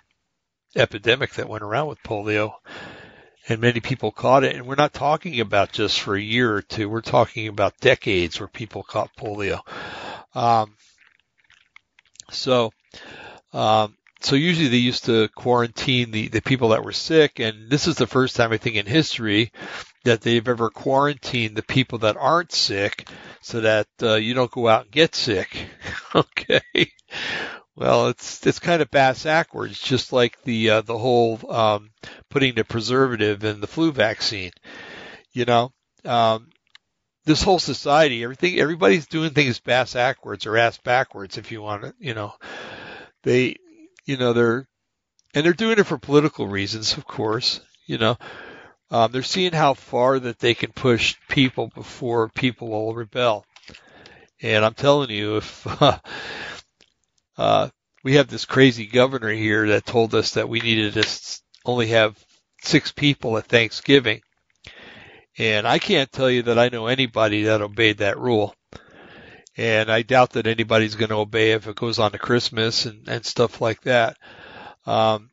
epidemic 0.77 1.33
that 1.33 1.49
went 1.49 1.65
around 1.65 1.89
with 1.89 1.99
polio, 2.05 2.53
and 3.49 3.61
many 3.61 3.81
people 3.81 4.13
caught 4.13 4.45
it. 4.45 4.55
And 4.55 4.65
we're 4.65 4.77
not 4.77 4.95
talking 4.95 5.41
about 5.41 5.73
just 5.73 5.99
for 5.99 6.15
a 6.15 6.23
year 6.23 6.55
or 6.55 6.63
two. 6.63 6.89
We're 6.89 7.01
talking 7.01 7.49
about 7.49 7.81
decades 7.81 8.39
where 8.39 8.47
people 8.47 8.85
caught 8.85 9.11
polio. 9.19 9.59
Um, 10.37 10.77
so. 12.31 12.71
Um, 13.53 13.97
so 14.21 14.37
usually 14.37 14.69
they 14.69 14.77
used 14.79 15.05
to 15.07 15.29
quarantine 15.29 16.11
the, 16.11 16.29
the 16.29 16.43
people 16.43 16.71
that 16.71 16.85
were 16.85 16.93
sick, 16.93 17.39
and 17.39 17.71
this 17.71 17.87
is 17.87 17.97
the 17.97 18.07
first 18.07 18.37
time 18.37 18.53
I 18.53 18.57
think 18.57 18.77
in 18.77 18.87
history 18.87 19.53
that 20.05 20.21
they've 20.21 20.47
ever 20.47 20.71
quarantined 20.71 21.57
the 21.57 21.63
people 21.63 21.99
that 21.99 22.17
aren't 22.17 22.53
sick, 22.53 23.09
so 23.43 23.61
that 23.61 23.89
uh, 24.03 24.15
you 24.15 24.35
don't 24.35 24.51
go 24.51 24.69
out 24.69 24.85
and 24.85 24.91
get 24.91 25.15
sick. 25.15 25.67
okay. 26.15 26.91
Well, 27.77 28.09
it's 28.09 28.47
it's 28.47 28.59
kind 28.59 28.81
of 28.81 28.91
bass 28.91 29.25
backwards, 29.25 29.79
just 29.79 30.13
like 30.13 30.41
the 30.43 30.71
uh, 30.71 30.81
the 30.81 30.97
whole 30.97 31.39
um, 31.53 31.91
putting 32.31 32.55
the 32.55 32.65
preservative 32.65 33.45
in 33.45 33.61
the 33.61 33.67
flu 33.67 33.93
vaccine. 33.93 34.53
You 35.33 35.45
know, 35.45 35.73
um, 36.07 36.49
this 37.27 37.43
whole 37.43 37.59
society, 37.59 38.25
everything, 38.25 38.59
everybody's 38.59 39.07
doing 39.07 39.31
things 39.31 39.61
bass 39.61 39.93
backwards 39.93 40.47
or 40.47 40.57
ass 40.57 40.79
backwards, 40.79 41.37
if 41.37 41.53
you 41.53 41.61
want 41.61 41.83
to. 41.83 41.95
You 41.99 42.15
know, 42.15 42.33
they 43.25 43.57
you 44.07 44.17
know, 44.17 44.33
they're, 44.33 44.67
and 45.35 45.45
they're 45.45 45.53
doing 45.53 45.79
it 45.79 45.85
for 45.85 45.99
political 45.99 46.47
reasons, 46.47 46.97
of 46.97 47.07
course, 47.07 47.61
you 47.87 47.99
know, 47.99 48.17
um, 48.91 49.11
they're 49.13 49.23
seeing 49.23 49.53
how 49.53 49.75
far 49.75 50.19
that 50.19 50.39
they 50.39 50.55
can 50.55 50.73
push 50.73 51.17
people 51.29 51.69
before 51.75 52.29
people 52.29 52.69
will 52.69 52.95
rebel. 52.95 53.45
And 54.41 54.65
I'm 54.65 54.75
telling 54.75 55.11
you, 55.11 55.39
if, 55.39 55.67
uh, 55.83 55.99
uh, 57.37 57.69
we 58.05 58.15
have 58.15 58.29
this 58.29 58.45
crazy 58.45 58.87
governor 58.87 59.31
here 59.31 59.69
that 59.69 59.85
told 59.85 60.15
us 60.15 60.33
that 60.35 60.49
we 60.49 60.61
needed 60.61 60.95
to 60.95 61.41
only 61.65 61.89
have 61.89 62.17
six 62.63 62.93
people 62.93 63.37
at 63.37 63.47
Thanksgiving. 63.47 64.23
And 65.39 65.67
I 65.67 65.79
can't 65.79 66.11
tell 66.11 66.31
you 66.31 66.43
that 66.45 66.59
I 66.59 66.69
know 66.69 66.87
anybody 66.87 67.45
that 67.45 67.61
obeyed 67.61 67.99
that 67.99 68.19
rule 68.19 68.55
and 69.57 69.91
I 69.91 70.03
doubt 70.03 70.31
that 70.33 70.47
anybody's 70.47 70.97
going 70.97 71.09
to 71.09 71.17
obey 71.17 71.53
if 71.53 71.67
it 71.67 71.77
goes 71.77 71.99
on 71.99 72.13
to 72.13 72.19
Christmas 72.19 72.85
and, 72.85 73.09
and 73.09 73.25
stuff 73.25 73.61
like 73.61 73.81
that. 73.83 74.19
Um, 74.85 75.31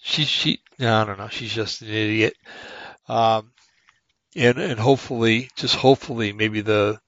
she, 0.00 0.24
she, 0.24 0.60
I 0.78 1.04
don't 1.04 1.18
know. 1.18 1.28
She's 1.28 1.52
just 1.52 1.82
an 1.82 1.88
idiot. 1.88 2.36
Um, 3.08 3.52
and, 4.36 4.58
and 4.58 4.78
hopefully, 4.78 5.50
just 5.56 5.74
hopefully, 5.74 6.32
maybe 6.32 6.60
the 6.60 7.00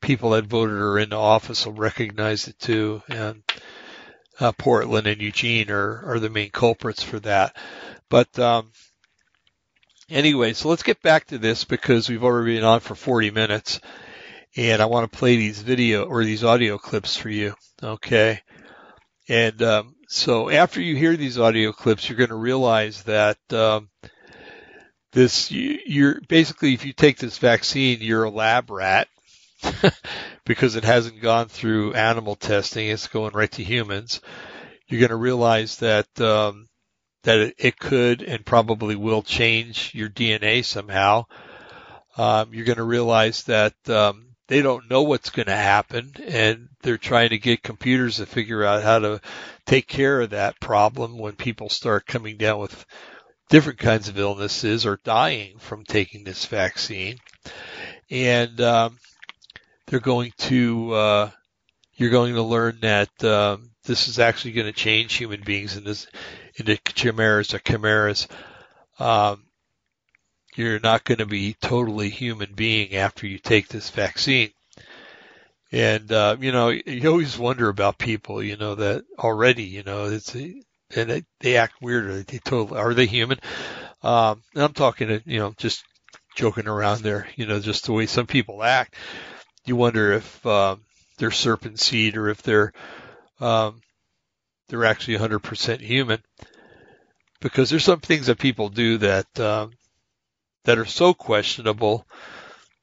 people 0.00 0.30
that 0.30 0.46
voted 0.46 0.76
her 0.76 0.98
into 0.98 1.16
office 1.16 1.66
will 1.66 1.72
recognize 1.72 2.46
it 2.46 2.58
too. 2.60 3.02
And, 3.08 3.42
uh, 4.38 4.52
Portland 4.52 5.08
and 5.08 5.20
Eugene 5.20 5.70
are, 5.70 6.12
are 6.12 6.20
the 6.20 6.30
main 6.30 6.50
culprits 6.50 7.02
for 7.02 7.18
that. 7.20 7.56
But, 8.08 8.38
um, 8.38 8.70
anyway, 10.08 10.52
so 10.52 10.68
let's 10.68 10.84
get 10.84 11.02
back 11.02 11.26
to 11.26 11.38
this 11.38 11.64
because 11.64 12.08
we've 12.08 12.22
already 12.22 12.54
been 12.54 12.64
on 12.64 12.78
for 12.78 12.94
40 12.94 13.32
minutes 13.32 13.80
and 14.56 14.82
I 14.82 14.86
want 14.86 15.10
to 15.10 15.18
play 15.18 15.36
these 15.36 15.60
video 15.60 16.04
or 16.04 16.24
these 16.24 16.44
audio 16.44 16.78
clips 16.78 17.16
for 17.16 17.28
you. 17.28 17.54
Okay. 17.82 18.40
And 19.28 19.62
um, 19.62 19.94
so 20.08 20.48
after 20.48 20.80
you 20.80 20.96
hear 20.96 21.16
these 21.16 21.38
audio 21.38 21.72
clips, 21.72 22.08
you're 22.08 22.18
going 22.18 22.30
to 22.30 22.36
realize 22.36 23.02
that 23.04 23.38
um, 23.52 23.90
this 25.12 25.50
you're 25.50 26.20
basically 26.28 26.74
if 26.74 26.84
you 26.84 26.92
take 26.92 27.18
this 27.18 27.38
vaccine, 27.38 27.98
you're 28.00 28.24
a 28.24 28.30
lab 28.30 28.70
rat 28.70 29.08
because 30.44 30.76
it 30.76 30.84
hasn't 30.84 31.20
gone 31.20 31.48
through 31.48 31.94
animal 31.94 32.36
testing. 32.36 32.88
It's 32.88 33.08
going 33.08 33.34
right 33.34 33.50
to 33.52 33.64
humans. 33.64 34.20
You're 34.86 35.00
going 35.00 35.10
to 35.10 35.16
realize 35.16 35.76
that 35.76 36.20
um, 36.20 36.66
that 37.24 37.38
it, 37.38 37.54
it, 37.58 37.78
could 37.78 38.22
and 38.22 38.46
probably 38.46 38.96
will 38.96 39.22
change 39.22 39.92
your 39.94 40.08
DNA 40.08 40.64
somehow. 40.64 41.24
Um, 42.16 42.54
you're 42.54 42.64
going 42.64 42.78
to 42.78 42.84
realize 42.84 43.42
that 43.44 43.74
um, 43.88 44.27
they 44.48 44.62
don't 44.62 44.90
know 44.90 45.02
what's 45.02 45.30
going 45.30 45.46
to 45.46 45.54
happen, 45.54 46.12
and 46.26 46.68
they're 46.82 46.98
trying 46.98 47.30
to 47.30 47.38
get 47.38 47.62
computers 47.62 48.16
to 48.16 48.26
figure 48.26 48.64
out 48.64 48.82
how 48.82 48.98
to 48.98 49.20
take 49.66 49.86
care 49.86 50.22
of 50.22 50.30
that 50.30 50.58
problem 50.58 51.18
when 51.18 51.34
people 51.34 51.68
start 51.68 52.06
coming 52.06 52.38
down 52.38 52.58
with 52.58 52.86
different 53.50 53.78
kinds 53.78 54.08
of 54.08 54.18
illnesses 54.18 54.86
or 54.86 54.98
dying 55.04 55.58
from 55.58 55.84
taking 55.84 56.24
this 56.24 56.46
vaccine. 56.46 57.16
And 58.10 58.60
um, 58.60 58.98
they're 59.86 60.00
going 60.00 60.32
to 60.38 60.92
uh, 60.94 61.30
you're 61.94 62.10
going 62.10 62.34
to 62.34 62.42
learn 62.42 62.78
that 62.80 63.24
um, 63.24 63.70
this 63.84 64.08
is 64.08 64.18
actually 64.18 64.52
going 64.52 64.66
to 64.66 64.72
change 64.72 65.14
human 65.14 65.42
beings 65.42 65.76
in 65.76 65.84
this 65.84 66.06
into 66.56 66.76
chimeras 66.94 67.52
or 67.52 67.58
chimeras. 67.58 68.28
Um, 68.98 69.44
you're 70.56 70.80
not 70.80 71.04
going 71.04 71.18
to 71.18 71.26
be 71.26 71.54
totally 71.60 72.10
human 72.10 72.52
being 72.54 72.94
after 72.94 73.26
you 73.26 73.38
take 73.38 73.68
this 73.68 73.90
vaccine. 73.90 74.50
And 75.70 76.10
uh, 76.10 76.36
you 76.40 76.52
know, 76.52 76.68
you 76.68 77.08
always 77.10 77.38
wonder 77.38 77.68
about 77.68 77.98
people, 77.98 78.42
you 78.42 78.56
know, 78.56 78.74
that 78.76 79.04
already, 79.18 79.64
you 79.64 79.82
know, 79.82 80.06
it's 80.06 80.34
and 80.34 80.64
they, 80.90 81.24
they 81.40 81.56
act 81.56 81.74
weird. 81.82 82.26
They 82.26 82.38
totally 82.38 82.80
are 82.80 82.94
they 82.94 83.06
human? 83.06 83.38
Um, 84.02 84.42
and 84.54 84.62
I'm 84.62 84.72
talking, 84.72 85.08
to, 85.08 85.22
you 85.26 85.40
know, 85.40 85.52
just 85.58 85.84
joking 86.36 86.68
around 86.68 87.02
there, 87.02 87.28
you 87.36 87.46
know, 87.46 87.60
just 87.60 87.84
the 87.84 87.92
way 87.92 88.06
some 88.06 88.26
people 88.26 88.62
act 88.62 88.94
you 89.68 89.76
wonder 89.76 90.12
if 90.12 90.46
um, 90.46 90.80
they're 91.18 91.30
serpent 91.30 91.78
seed 91.78 92.16
or 92.16 92.28
if 92.28 92.42
they're 92.42 92.72
um, 93.40 93.80
they're 94.68 94.84
actually 94.84 95.18
100% 95.18 95.80
human. 95.80 96.20
Because 97.40 97.70
there's 97.70 97.84
some 97.84 98.00
things 98.00 98.26
that 98.26 98.38
people 98.38 98.68
do 98.68 98.98
that 98.98 99.40
um, 99.40 99.70
that 100.68 100.78
are 100.78 100.84
so 100.84 101.14
questionable 101.14 102.06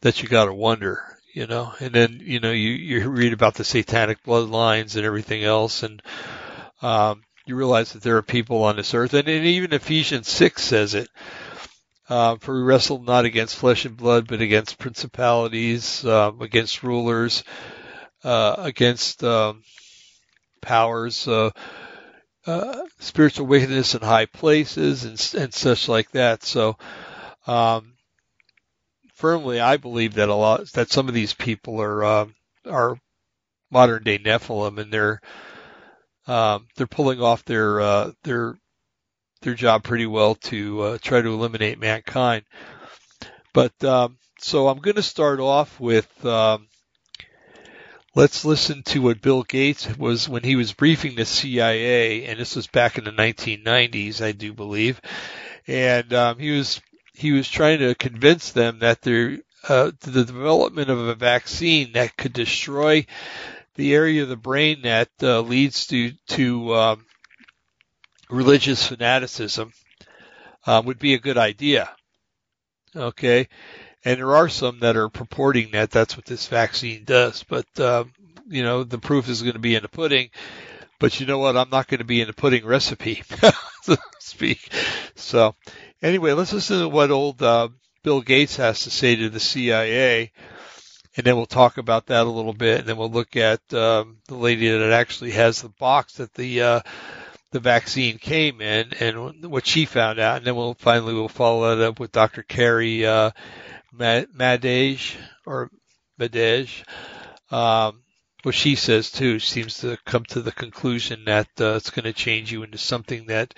that 0.01 0.21
you 0.21 0.27
got 0.27 0.45
to 0.45 0.53
wonder, 0.53 1.01
you 1.33 1.47
know. 1.47 1.73
And 1.79 1.93
then 1.93 2.19
you 2.21 2.39
know 2.39 2.51
you 2.51 2.71
you 2.71 3.09
read 3.09 3.33
about 3.33 3.55
the 3.55 3.63
satanic 3.63 4.23
bloodlines 4.23 4.95
and 4.95 5.05
everything 5.05 5.43
else, 5.43 5.83
and 5.83 6.01
um, 6.81 7.23
you 7.45 7.55
realize 7.55 7.93
that 7.93 8.01
there 8.03 8.17
are 8.17 8.23
people 8.23 8.63
on 8.63 8.75
this 8.75 8.93
earth, 8.93 9.13
and, 9.13 9.27
and 9.27 9.45
even 9.45 9.73
Ephesians 9.73 10.27
six 10.27 10.63
says 10.63 10.95
it 10.95 11.09
uh, 12.09 12.38
for 12.38 12.55
we 12.55 12.61
wrestle 12.61 13.01
not 13.01 13.25
against 13.25 13.55
flesh 13.55 13.86
and 13.86 13.97
blood, 13.97 14.27
but 14.27 14.41
against 14.41 14.77
principalities, 14.77 16.05
uh, 16.05 16.31
against 16.39 16.83
rulers, 16.83 17.43
uh, 18.23 18.55
against 18.57 19.23
um, 19.23 19.63
powers, 20.61 21.27
uh, 21.27 21.49
uh, 22.45 22.83
spiritual 22.99 23.47
wickedness 23.47 23.95
in 23.95 24.01
high 24.01 24.27
places, 24.27 25.03
and, 25.03 25.41
and 25.41 25.53
such 25.53 25.88
like 25.88 26.11
that. 26.11 26.43
So, 26.43 26.77
um, 27.47 27.93
firmly, 29.13 29.59
I 29.59 29.77
believe 29.77 30.15
that 30.15 30.29
a 30.29 30.35
lot 30.35 30.71
that 30.73 30.91
some 30.91 31.07
of 31.07 31.13
these 31.13 31.33
people 31.33 31.81
are 31.81 32.03
um, 32.03 32.35
are 32.69 32.97
modern 33.71 34.03
day 34.03 34.17
Nephilim, 34.17 34.79
and 34.79 34.91
they're 34.91 35.21
um, 36.27 36.67
they're 36.75 36.87
pulling 36.87 37.21
off 37.21 37.45
their 37.45 37.81
uh, 37.81 38.11
their 38.23 38.57
their 39.41 39.53
job 39.53 39.83
pretty 39.83 40.05
well 40.05 40.35
to 40.35 40.81
uh, 40.81 40.97
try 41.01 41.21
to 41.21 41.29
eliminate 41.29 41.79
mankind. 41.79 42.43
But 43.53 43.83
um, 43.83 44.17
so 44.39 44.67
I'm 44.67 44.79
going 44.79 44.95
to 44.95 45.03
start 45.03 45.39
off 45.39 45.79
with 45.79 46.25
um, 46.25 46.67
let's 48.15 48.43
listen 48.43 48.83
to 48.83 49.01
what 49.01 49.21
Bill 49.21 49.43
Gates 49.43 49.97
was 49.97 50.27
when 50.27 50.43
he 50.43 50.55
was 50.55 50.73
briefing 50.73 51.15
the 51.15 51.25
CIA, 51.25 52.25
and 52.25 52.39
this 52.39 52.55
was 52.55 52.67
back 52.67 52.97
in 52.97 53.03
the 53.03 53.11
1990s, 53.11 54.21
I 54.21 54.31
do 54.31 54.53
believe, 54.53 54.99
and 55.67 56.11
um, 56.13 56.39
he 56.39 56.51
was 56.51 56.81
he 57.16 57.32
was 57.32 57.49
trying 57.49 57.80
to 57.80 57.95
convince 57.95 58.51
them 58.51 58.80
that 58.80 58.99
uh, 59.68 59.91
the 60.01 60.26
development 60.26 60.89
of 60.89 60.99
a 60.99 61.16
vaccine 61.16 61.93
that 61.93 62.16
could 62.18 62.34
destroy 62.34 63.05
the 63.76 63.93
area 63.93 64.24
of 64.24 64.30
the 64.30 64.36
brain 64.36 64.82
that 64.84 65.09
uh, 65.22 65.41
leads 65.41 65.88
to 65.88 66.11
to 66.28 66.76
um, 66.76 67.05
religious 68.30 68.86
fanaticism 68.86 69.74
uh, 70.66 70.82
would 70.86 70.99
be 70.99 71.13
a 71.13 71.20
good 71.20 71.38
idea. 71.38 71.89
Okay. 72.95 73.47
And 74.03 74.20
there 74.20 74.36
are 74.36 74.49
some 74.49 74.80
that 74.80 74.97
are 74.97 75.09
purporting 75.09 75.72
that 75.72 75.91
that's 75.91 76.16
what 76.16 76.26
this 76.26 76.47
vaccine 76.47 77.03
does, 77.05 77.43
but, 77.43 77.66
uh, 77.80 78.05
you 78.47 78.61
know, 78.61 78.84
the 78.84 78.99
proof 78.99 79.28
is 79.28 79.41
going 79.41 79.53
to 79.53 79.59
be 79.59 79.76
in 79.76 79.82
the 79.82 79.89
pudding. 79.89 80.30
But 80.99 81.20
you 81.20 81.26
know 81.26 81.39
what? 81.39 81.57
I'm 81.57 81.72
not 81.72 81.88
going 81.88 81.99
to 81.99 82.05
be 82.05 82.22
in 82.22 82.28
the 82.28 82.34
pudding 82.34 82.66
recipe, 82.66 83.24
so 83.82 83.95
to 83.95 84.01
speak. 84.20 84.72
So 85.16 85.55
anyway, 86.06 86.34
let's 86.34 86.53
listen 86.53 86.80
to 86.80 86.89
what 86.89 87.12
old, 87.12 87.41
uh, 87.41 87.70
Bill 88.03 88.22
Gates 88.22 88.58
has 88.58 88.84
to 88.84 88.91
say 88.91 89.16
to 89.16 89.30
the 89.30 89.39
CIA, 89.39 90.32
and 91.18 91.26
then 91.26 91.36
we'll 91.36 91.47
talk 91.47 91.78
about 91.78 92.08
that 92.08 92.28
a 92.28 92.30
little 92.30 92.53
bit, 92.53 92.80
and 92.80 92.88
then 92.88 92.97
we'll 92.97 93.10
look 93.10 93.36
at 93.36 93.62
um, 93.74 94.18
the 94.28 94.36
lady 94.36 94.70
that 94.70 94.91
actually 94.91 95.32
has 95.32 95.62
the 95.62 95.70
box 95.70 96.16
that 96.16 96.34
the 96.36 96.62
uh, 96.62 96.80
the 97.51 97.60
vaccine 97.60 98.18
came 98.18 98.62
in 98.62 98.93
and 98.99 99.45
what 99.49 99.66
she 99.66 99.86
found 99.86 100.20
out, 100.20 100.38
and 100.38 100.45
then 100.45 100.56
we'll 100.56 100.76
finally 100.76 101.14
we'll 101.14 101.28
follow 101.28 101.76
that 101.76 101.88
up 101.88 101.99
with 101.99 102.12
Dr. 102.12 102.43
Carrie 102.43 103.06
uh, 103.06 103.32
Madej 103.97 105.16
or 105.45 105.72
Madej. 106.20 106.84
Um, 107.49 108.01
what 108.43 108.53
she 108.53 108.76
says 108.76 109.10
too 109.10 109.39
seems 109.39 109.80
to 109.80 109.97
come 110.06 110.26
to 110.26 110.41
the 110.41 110.51
conclusion 110.51 111.26
that 111.26 111.47
uh, 111.60 111.76
it's 111.76 111.89
going 111.89 112.06
to 112.06 112.14
change 112.14 112.51
you 112.51 112.62
into 112.62 112.78
something 112.78 113.26
that 113.28 113.56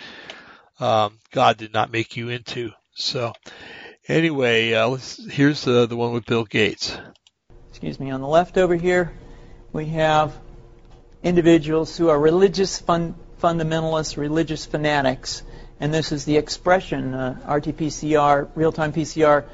um, 0.79 1.19
God 1.31 1.57
did 1.57 1.73
not 1.73 1.91
make 1.91 2.17
you 2.17 2.29
into. 2.29 2.71
So, 2.93 3.33
anyway, 4.07 4.73
uh, 4.73 4.97
here's 5.29 5.63
the 5.63 5.85
the 5.85 5.95
one 5.95 6.13
with 6.13 6.25
Bill 6.25 6.45
Gates. 6.45 6.97
Excuse 7.69 7.99
me. 7.99 8.11
On 8.11 8.21
the 8.21 8.27
left 8.27 8.57
over 8.57 8.75
here, 8.75 9.13
we 9.71 9.87
have 9.87 10.33
individuals 11.23 11.95
who 11.97 12.09
are 12.09 12.19
religious 12.19 12.79
fun, 12.79 13.15
fundamentalist 13.41 14.17
religious 14.17 14.65
fanatics, 14.65 15.43
and 15.79 15.93
this 15.93 16.11
is 16.11 16.25
the 16.25 16.37
expression, 16.37 17.13
uh, 17.13 17.53
RT-PCR, 17.53 18.49
real-time 18.55 18.93
PCR 18.93 19.45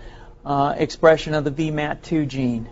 uh, 0.46 0.76
expression 0.78 1.34
of 1.34 1.44
the 1.44 1.52
VMAT2 1.52 2.28
gene. 2.28 2.70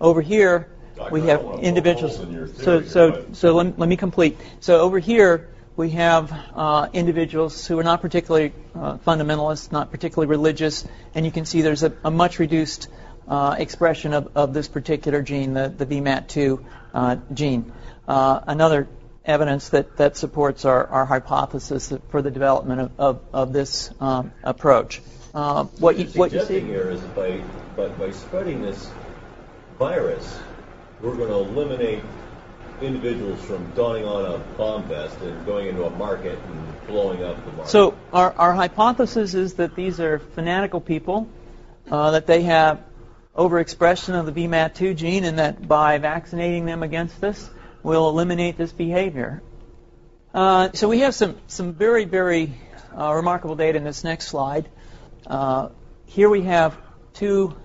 Over 0.00 0.20
here, 0.22 0.68
Doctor, 0.96 1.12
we 1.12 1.22
have 1.22 1.44
individuals. 1.60 2.18
Theory, 2.18 2.52
so, 2.56 2.82
so, 2.82 3.26
so 3.32 3.54
let, 3.54 3.78
let, 3.78 3.88
me 3.88 3.96
complete. 3.96 4.36
So 4.60 4.80
over 4.80 4.98
here, 4.98 5.48
we 5.78 5.90
have 5.90 6.32
uh, 6.56 6.88
individuals 6.92 7.64
who 7.64 7.78
are 7.78 7.84
not 7.84 8.00
particularly 8.00 8.52
uh, 8.74 8.96
fundamentalist, 8.98 9.70
not 9.70 9.92
particularly 9.92 10.28
religious, 10.28 10.84
and 11.14 11.24
you 11.24 11.30
can 11.30 11.44
see 11.44 11.62
there's 11.62 11.84
a, 11.84 11.92
a 12.04 12.10
much 12.10 12.40
reduced 12.40 12.88
uh, 13.28 13.54
expression 13.56 14.12
of, 14.12 14.36
of 14.36 14.52
this 14.52 14.66
particular 14.66 15.22
gene, 15.22 15.54
the, 15.54 15.68
the 15.68 15.86
VMAT2 15.86 16.64
uh, 16.92 17.16
gene. 17.32 17.72
another 18.08 18.88
evidence 19.24 19.68
that, 19.68 19.96
that 19.98 20.16
supports 20.16 20.64
our, 20.64 20.84
our 20.88 21.06
hypothesis 21.06 21.92
for 22.08 22.22
the 22.22 22.30
development 22.30 22.80
of, 22.80 22.90
of, 22.98 23.20
of 23.32 23.52
this 23.52 23.92
um, 24.00 24.32
approach. 24.42 25.00
Uh, 25.32 25.62
what, 25.78 25.96
you, 25.96 26.06
what 26.06 26.32
you 26.32 26.44
see 26.44 26.58
here 26.58 26.90
is 26.90 27.00
by, 27.14 27.40
by, 27.76 27.86
by 27.86 28.10
spreading 28.10 28.62
this 28.62 28.90
virus, 29.78 30.40
we're 31.00 31.14
going 31.14 31.28
to 31.28 31.36
eliminate 31.36 32.02
individuals 32.82 33.40
from 33.42 33.70
donning 33.72 34.04
on 34.04 34.24
a 34.24 34.38
bomb 34.56 34.84
vest 34.84 35.18
and 35.20 35.46
going 35.46 35.68
into 35.68 35.84
a 35.84 35.90
market 35.90 36.38
and 36.38 36.86
blowing 36.86 37.22
up 37.22 37.36
the 37.44 37.52
market. 37.52 37.70
So 37.70 37.96
our, 38.12 38.32
our 38.32 38.54
hypothesis 38.54 39.34
is 39.34 39.54
that 39.54 39.74
these 39.74 40.00
are 40.00 40.18
fanatical 40.18 40.80
people, 40.80 41.28
uh, 41.90 42.12
that 42.12 42.26
they 42.26 42.42
have 42.42 42.80
overexpression 43.36 44.18
of 44.18 44.26
the 44.26 44.32
VMAT2 44.32 44.96
gene, 44.96 45.24
and 45.24 45.38
that 45.38 45.66
by 45.66 45.98
vaccinating 45.98 46.64
them 46.66 46.82
against 46.82 47.20
this, 47.20 47.48
we'll 47.82 48.08
eliminate 48.08 48.56
this 48.56 48.72
behavior. 48.72 49.42
Uh, 50.34 50.70
so 50.72 50.88
we 50.88 51.00
have 51.00 51.14
some, 51.14 51.36
some 51.46 51.74
very, 51.74 52.04
very 52.04 52.52
uh, 52.96 53.12
remarkable 53.14 53.56
data 53.56 53.78
in 53.78 53.84
this 53.84 54.04
next 54.04 54.28
slide. 54.28 54.68
Uh, 55.26 55.68
here 56.06 56.28
we 56.28 56.42
have 56.42 56.76
two 57.14 57.56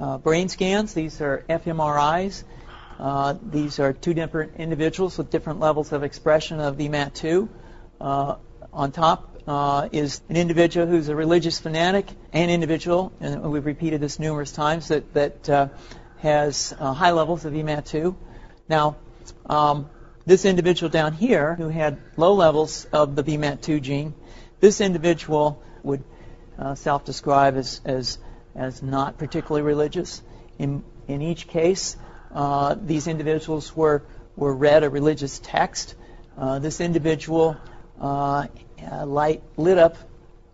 uh, 0.00 0.18
brain 0.18 0.48
scans. 0.48 0.94
These 0.94 1.20
are 1.20 1.44
fMRIs. 1.48 2.44
Uh, 2.98 3.36
these 3.42 3.78
are 3.78 3.92
two 3.92 4.12
different 4.12 4.56
individuals 4.56 5.16
with 5.18 5.30
different 5.30 5.60
levels 5.60 5.92
of 5.92 6.02
expression 6.02 6.60
of 6.60 6.76
VMAT2. 6.76 7.48
Uh, 8.00 8.36
on 8.72 8.92
top 8.92 9.34
is 9.92 10.20
an 10.28 10.36
individual 10.36 10.86
who's 10.86 11.08
a 11.08 11.14
religious 11.16 11.58
fanatic, 11.58 12.06
an 12.32 12.50
individual, 12.50 13.12
and 13.20 13.42
we've 13.50 13.64
repeated 13.64 14.00
this 14.00 14.18
numerous 14.18 14.52
times, 14.52 14.88
that, 14.88 15.14
that 15.14 15.70
has 16.18 16.70
high 16.72 17.12
levels 17.12 17.44
of 17.44 17.52
VMAT2. 17.52 18.14
Now, 18.68 18.96
um, 19.46 19.88
this 20.26 20.44
individual 20.44 20.90
down 20.90 21.14
here 21.14 21.54
who 21.54 21.68
had 21.68 21.98
low 22.16 22.34
levels 22.34 22.84
of 22.92 23.16
the 23.16 23.22
VMAT2 23.22 23.80
gene, 23.80 24.14
this 24.60 24.80
individual 24.80 25.62
would 25.82 26.04
uh, 26.58 26.74
self-describe 26.74 27.56
as, 27.56 27.80
as, 27.84 28.18
as 28.54 28.82
not 28.82 29.16
particularly 29.16 29.62
religious. 29.62 30.20
In, 30.58 30.82
in 31.06 31.22
each 31.22 31.48
case, 31.48 31.96
uh, 32.32 32.76
these 32.80 33.06
individuals 33.06 33.74
were, 33.74 34.02
were 34.36 34.54
read 34.54 34.84
a 34.84 34.90
religious 34.90 35.38
text. 35.38 35.94
Uh, 36.36 36.58
this 36.58 36.80
individual 36.80 37.56
uh, 38.00 38.46
light 39.04 39.42
lit 39.56 39.78
up 39.78 39.96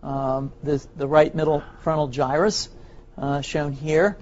um, 0.03 0.51
the, 0.63 0.85
the 0.95 1.07
right 1.07 1.33
middle 1.33 1.63
frontal 1.81 2.07
gyrus, 2.07 2.69
uh, 3.17 3.41
shown 3.41 3.71
here, 3.71 4.17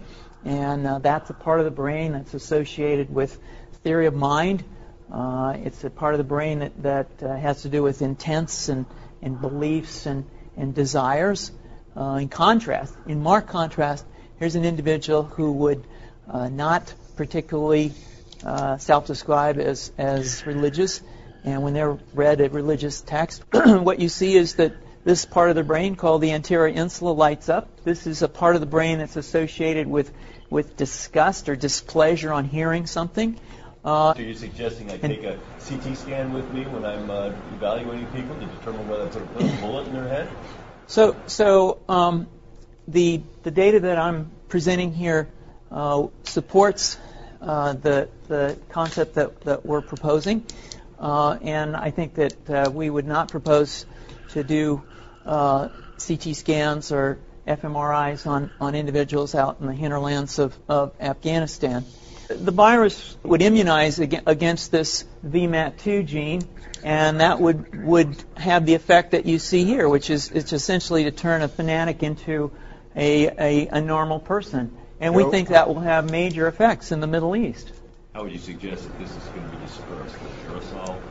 and 0.45 0.88
uh, 0.88 0.99
that's 0.99 1.30
a 1.30 1.34
part 1.34 1.60
of 1.60 1.66
the 1.66 1.72
brain 1.72 2.14
that's 2.14 2.34
associated 2.34 3.14
with 3.14 3.38
theory 3.84 4.06
of 4.06 4.14
mind. 4.14 4.64
Uh, 5.12 5.58
it's 5.64 5.84
a 5.84 5.89
part 5.89 6.14
of 6.14 6.18
the 6.18 6.24
brain 6.24 6.60
that, 6.60 6.84
that 6.84 7.08
uh, 7.22 7.36
has 7.36 7.64
to 7.64 7.70
do 7.70 7.84
with 7.84 8.01
intents 8.01 8.70
and, 8.70 8.86
and 9.22 9.39
beliefs 9.39 10.06
and, 10.06 10.26
and 10.56 10.74
desires. 10.74 11.51
Uh, 11.95 12.18
in 12.22 12.30
contrast, 12.30 12.95
in 13.06 13.22
marked 13.22 13.49
contrast, 13.49 14.06
here's 14.39 14.56
an 14.56 14.66
individual 14.66 15.24
who 15.24 15.51
would 15.51 15.84
uh, 16.30 16.49
not 16.49 16.93
particularly 17.16 17.93
self-describe 18.41 19.59
as, 19.59 19.91
as 19.97 20.45
religious, 20.45 21.01
and 21.43 21.61
when 21.61 21.74
they're 21.74 21.97
read 22.14 22.41
a 22.41 22.49
religious 22.49 23.01
text, 23.01 23.43
what 23.51 23.99
you 23.99 24.09
see 24.09 24.36
is 24.36 24.55
that 24.55 24.74
this 25.03 25.26
part 25.26 25.49
of 25.49 25.55
the 25.55 25.64
brain 25.64 25.95
called 25.95 26.22
the 26.22 26.32
anterior 26.32 26.74
insula 26.74 27.11
lights 27.11 27.49
up. 27.49 27.84
This 27.84 28.07
is 28.07 28.22
a 28.22 28.30
part 28.30 28.55
of 28.55 28.61
the 28.61 28.68
brain 28.68 28.99
that's 28.99 29.18
associated 29.18 29.88
with, 29.88 30.11
with 30.49 30.78
disgust 30.78 31.49
or 31.49 31.55
displeasure 31.55 32.32
on 32.32 32.45
hearing 32.45 32.86
something. 32.86 33.38
Uh, 33.84 34.14
so 34.14 34.22
you're 34.22 34.34
suggesting 34.34 34.89
I 34.89 34.97
take 34.97 35.24
a 35.24 35.38
CT 35.68 35.97
scan 35.97 36.32
with 36.32 36.49
me 36.53 36.64
when 36.64 36.86
I'm 36.86 37.09
uh, 37.09 37.34
evaluating 37.53 38.05
people 38.07 38.34
to 38.36 38.45
determine 38.45 38.88
whether 38.88 39.03
I 39.03 39.09
put 39.09 39.43
a 39.43 39.57
bullet 39.57 39.88
in 39.88 39.93
their 39.93 40.07
head? 40.07 40.30
So, 40.88 41.18
so 41.28 41.82
um, 41.89 42.28
the 42.88 43.22
the 43.43 43.51
data 43.51 43.82
that 43.82 43.97
I'm 43.97 44.32
presenting 44.47 44.93
here 44.93 45.28
uh, 45.74 46.07
supports 46.24 46.97
uh, 47.41 47.74
the 47.74 48.07
the 48.28 48.57
concept 48.69 49.15
that, 49.15 49.41
that 49.41 49.65
we're 49.65 49.82
proposing, 49.82 50.45
uh, 50.99 51.38
and 51.41 51.76
I 51.76 51.91
think 51.91 52.15
that 52.15 52.49
uh, 52.49 52.71
we 52.71 52.89
would 52.89 53.07
not 53.07 53.30
propose 53.30 53.86
to 54.30 54.43
do 54.43 54.82
CT 55.26 56.36
scans 56.36 56.91
or 56.91 57.19
fMRIs 57.47 58.26
on, 58.28 58.51
on 58.59 58.76
individuals 58.76 59.36
out 59.36 59.59
in 59.59 59.67
the 59.67 59.74
hinterlands 59.74 60.39
of, 60.39 60.57
of 60.67 60.93
Afghanistan. 60.99 61.86
The 62.30 62.51
virus 62.51 63.17
would 63.24 63.41
immunize 63.41 63.99
against 63.99 64.71
this 64.71 65.03
VMAT2 65.26 66.05
gene, 66.05 66.41
and 66.84 67.19
that 67.19 67.39
would, 67.39 67.84
would 67.84 68.15
have 68.38 68.65
the 68.65 68.76
effect 68.76 69.11
that 69.11 69.26
you 69.26 69.39
see 69.39 69.65
here, 69.65 69.89
which 69.89 70.09
is 70.09 70.32
it's 70.32 70.53
essentially 70.53 71.03
to 71.03 71.11
turn 71.11 71.41
a 71.41 71.47
fanatic 71.47 72.01
into 72.01 72.51
a, 72.95 73.28
a, 73.28 73.67
a 73.67 73.82
normal 73.82 74.19
person. 74.19 74.76
And 75.00 75.16
we 75.16 75.24
think 75.26 75.50
that 75.50 75.68
will 75.68 75.82
have 75.82 76.10
major 76.10 76.48
effects 76.48 76.91
in 76.91 77.00
the 77.00 77.08
Middle 77.08 77.36
East. 77.36 77.72
How 78.14 78.24
would 78.24 78.32
you 78.32 78.39
suggest 78.39 78.84
that 78.84 79.00
this 79.00 79.10
is 79.10 79.24
going 79.30 79.50
to 79.50 79.58
be 79.58 79.66
dispersed? 79.66 80.16
Aerosol? 80.48 81.02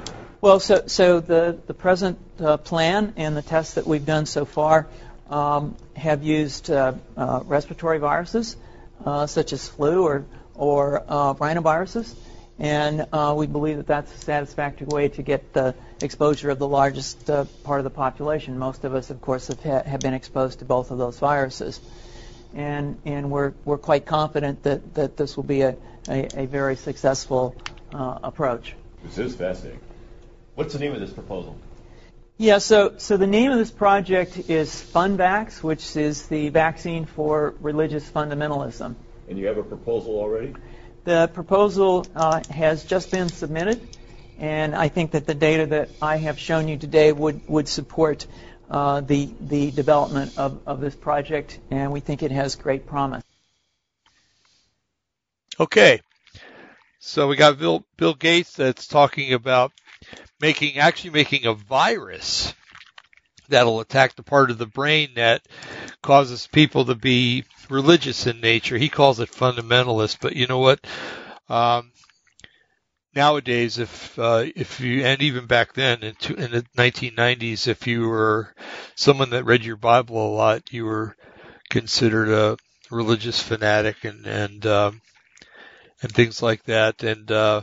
Well, 0.41 0.61
so, 0.61 0.87
so 0.87 1.21
the, 1.21 1.59
the 1.67 1.75
present 1.75 2.19
uh, 2.41 2.57
plan 2.57 3.15
and 3.17 3.37
the 3.37 3.43
tests 3.43 3.75
that 3.75 3.87
we've 3.87 4.05
done 4.05 4.27
so 4.27 4.45
far 4.45 4.87
um, 5.31 5.77
have 5.95 6.23
used 6.23 6.71
uh, 6.71 6.95
uh, 7.17 7.43
respiratory 7.45 7.99
viruses, 7.99 8.57
uh, 9.05 9.27
such 9.27 9.53
as 9.53 9.69
flu 9.69 10.05
or, 10.05 10.25
or 10.55 11.05
uh, 11.09 11.35
rhinoviruses, 11.35 12.15
and 12.59 13.07
uh, 13.13 13.35
we 13.37 13.47
believe 13.47 13.79
that 13.79 13.87
that's 13.87 14.15
a 14.15 14.19
satisfactory 14.19 14.87
way 14.89 15.09
to 15.09 15.23
get 15.23 15.53
the 15.53 15.75
exposure 16.03 16.51
of 16.51 16.59
the 16.59 16.69
largest 16.69 17.27
part 17.65 17.81
of 17.81 17.85
the 17.85 17.91
population. 17.91 18.59
Most 18.59 18.85
of 18.85 18.95
us, 18.95 19.11
of 19.11 19.21
course, 19.21 19.49
have, 19.49 19.63
ha- 19.63 19.83
have 19.85 20.01
been 20.01 20.15
exposed 20.15 20.59
to 20.59 20.65
both 20.65 20.91
of 20.91 20.99
those 20.99 21.19
viruses. 21.19 21.81
And, 22.55 23.01
and 23.05 23.31
we're, 23.31 23.55
we're 23.65 23.79
quite 23.79 24.05
confident 24.05 24.63
that, 24.65 24.95
that 24.95 25.17
this 25.17 25.37
will 25.37 25.45
be 25.45 25.63
a, 25.63 25.77
a, 26.09 26.43
a 26.43 26.47
very 26.47 26.77
successful 26.77 27.57
approach. 27.93 28.75
This 29.05 29.19
is 29.19 29.35
fascinating. 29.35 29.81
What's 30.55 30.75
the 30.75 30.79
name 30.81 30.93
of 30.93 31.01
this 31.01 31.13
proposal? 31.13 31.57
Yeah, 32.39 32.59
so, 32.59 32.95
so 32.99 33.17
the 33.17 33.27
name 33.27 33.53
of 33.53 33.59
this 33.59 33.71
project 33.71 34.51
is 34.51 34.71
FunVax, 34.71 35.63
which 35.63 35.97
is 35.97 36.27
the 36.27 36.49
vaccine 36.49 37.05
for 37.05 37.55
religious 37.61 38.09
fundamentalism. 38.11 38.95
And 39.29 39.39
you 39.39 39.47
have 39.47 39.59
a 39.59 39.63
proposal 39.63 40.19
already? 40.19 40.55
The 41.05 41.31
proposal 41.33 42.07
uh, 42.15 42.43
has 42.51 42.85
just 42.85 43.11
been 43.11 43.29
submitted, 43.29 43.81
and 44.39 44.75
I 44.75 44.89
think 44.89 45.13
that 45.13 45.27
the 45.27 45.35
data 45.35 45.67
that 45.67 45.91
I 46.01 46.17
have 46.17 46.39
shown 46.39 46.69
you 46.69 46.77
today 46.77 47.13
would, 47.13 47.49
would 47.49 47.69
support 47.69 48.27
uh, 48.73 49.03
the, 49.03 49.29
the 49.39 49.71
development 49.71 50.33
of, 50.39 50.61
of 50.67 50.81
this 50.81 50.97
project, 50.97 51.61
and 51.71 51.93
we 51.93 52.01
think 52.01 52.23
it 52.23 52.31
has 52.31 52.57
great 52.57 52.87
promise. 52.87 53.23
Okay, 55.61 56.01
so 56.99 57.29
we 57.29 57.37
got 57.37 57.59
Bill, 57.59 57.85
Bill 57.99 58.15
Gates 58.15 58.55
that's 58.55 58.87
talking 58.87 59.35
about 59.35 59.73
making 60.41 60.79
actually 60.79 61.11
making 61.11 61.45
a 61.45 61.53
virus 61.53 62.55
that'll 63.51 63.81
attack 63.81 64.17
the 64.17 64.23
part 64.23 64.51
of 64.51 64.57
the 64.57 64.67
brain 64.67 65.11
that 65.17 65.43
causes 66.03 66.47
people 66.47 66.87
to 66.87 66.95
be 66.95 67.45
religious 67.69 68.27
in 68.27 68.41
nature. 68.41 68.79
He 68.79 68.89
calls 68.89 69.21
it 69.21 69.31
fundamentalist, 69.31 70.19
but 70.21 70.35
you 70.35 70.47
know 70.47 70.61
what? 70.61 70.81
Um, 71.51 71.92
nowadays, 73.15 73.79
if 73.79 74.19
uh, 74.19 74.45
if 74.55 74.81
you 74.81 75.05
and 75.05 75.21
even 75.23 75.47
back 75.47 75.75
then 75.75 76.03
in, 76.03 76.17
in 76.37 76.51
the 76.51 76.67
1990s, 76.77 77.69
if 77.69 77.87
you 77.87 78.09
were 78.09 78.55
someone 78.95 79.31
that 79.31 79.45
read 79.45 79.65
your 79.65 79.77
Bible 79.77 80.27
a 80.27 80.35
lot, 80.35 80.73
you 80.73 80.85
were 80.85 81.17
considered 81.71 82.29
a 82.29 82.57
religious 82.91 83.41
fanatic 83.41 84.05
and 84.05 84.27
and 84.27 84.67
um, 84.67 85.01
and 86.03 86.13
things 86.13 86.43
like 86.43 86.63
that. 86.65 87.03
And 87.03 87.31
uh, 87.31 87.63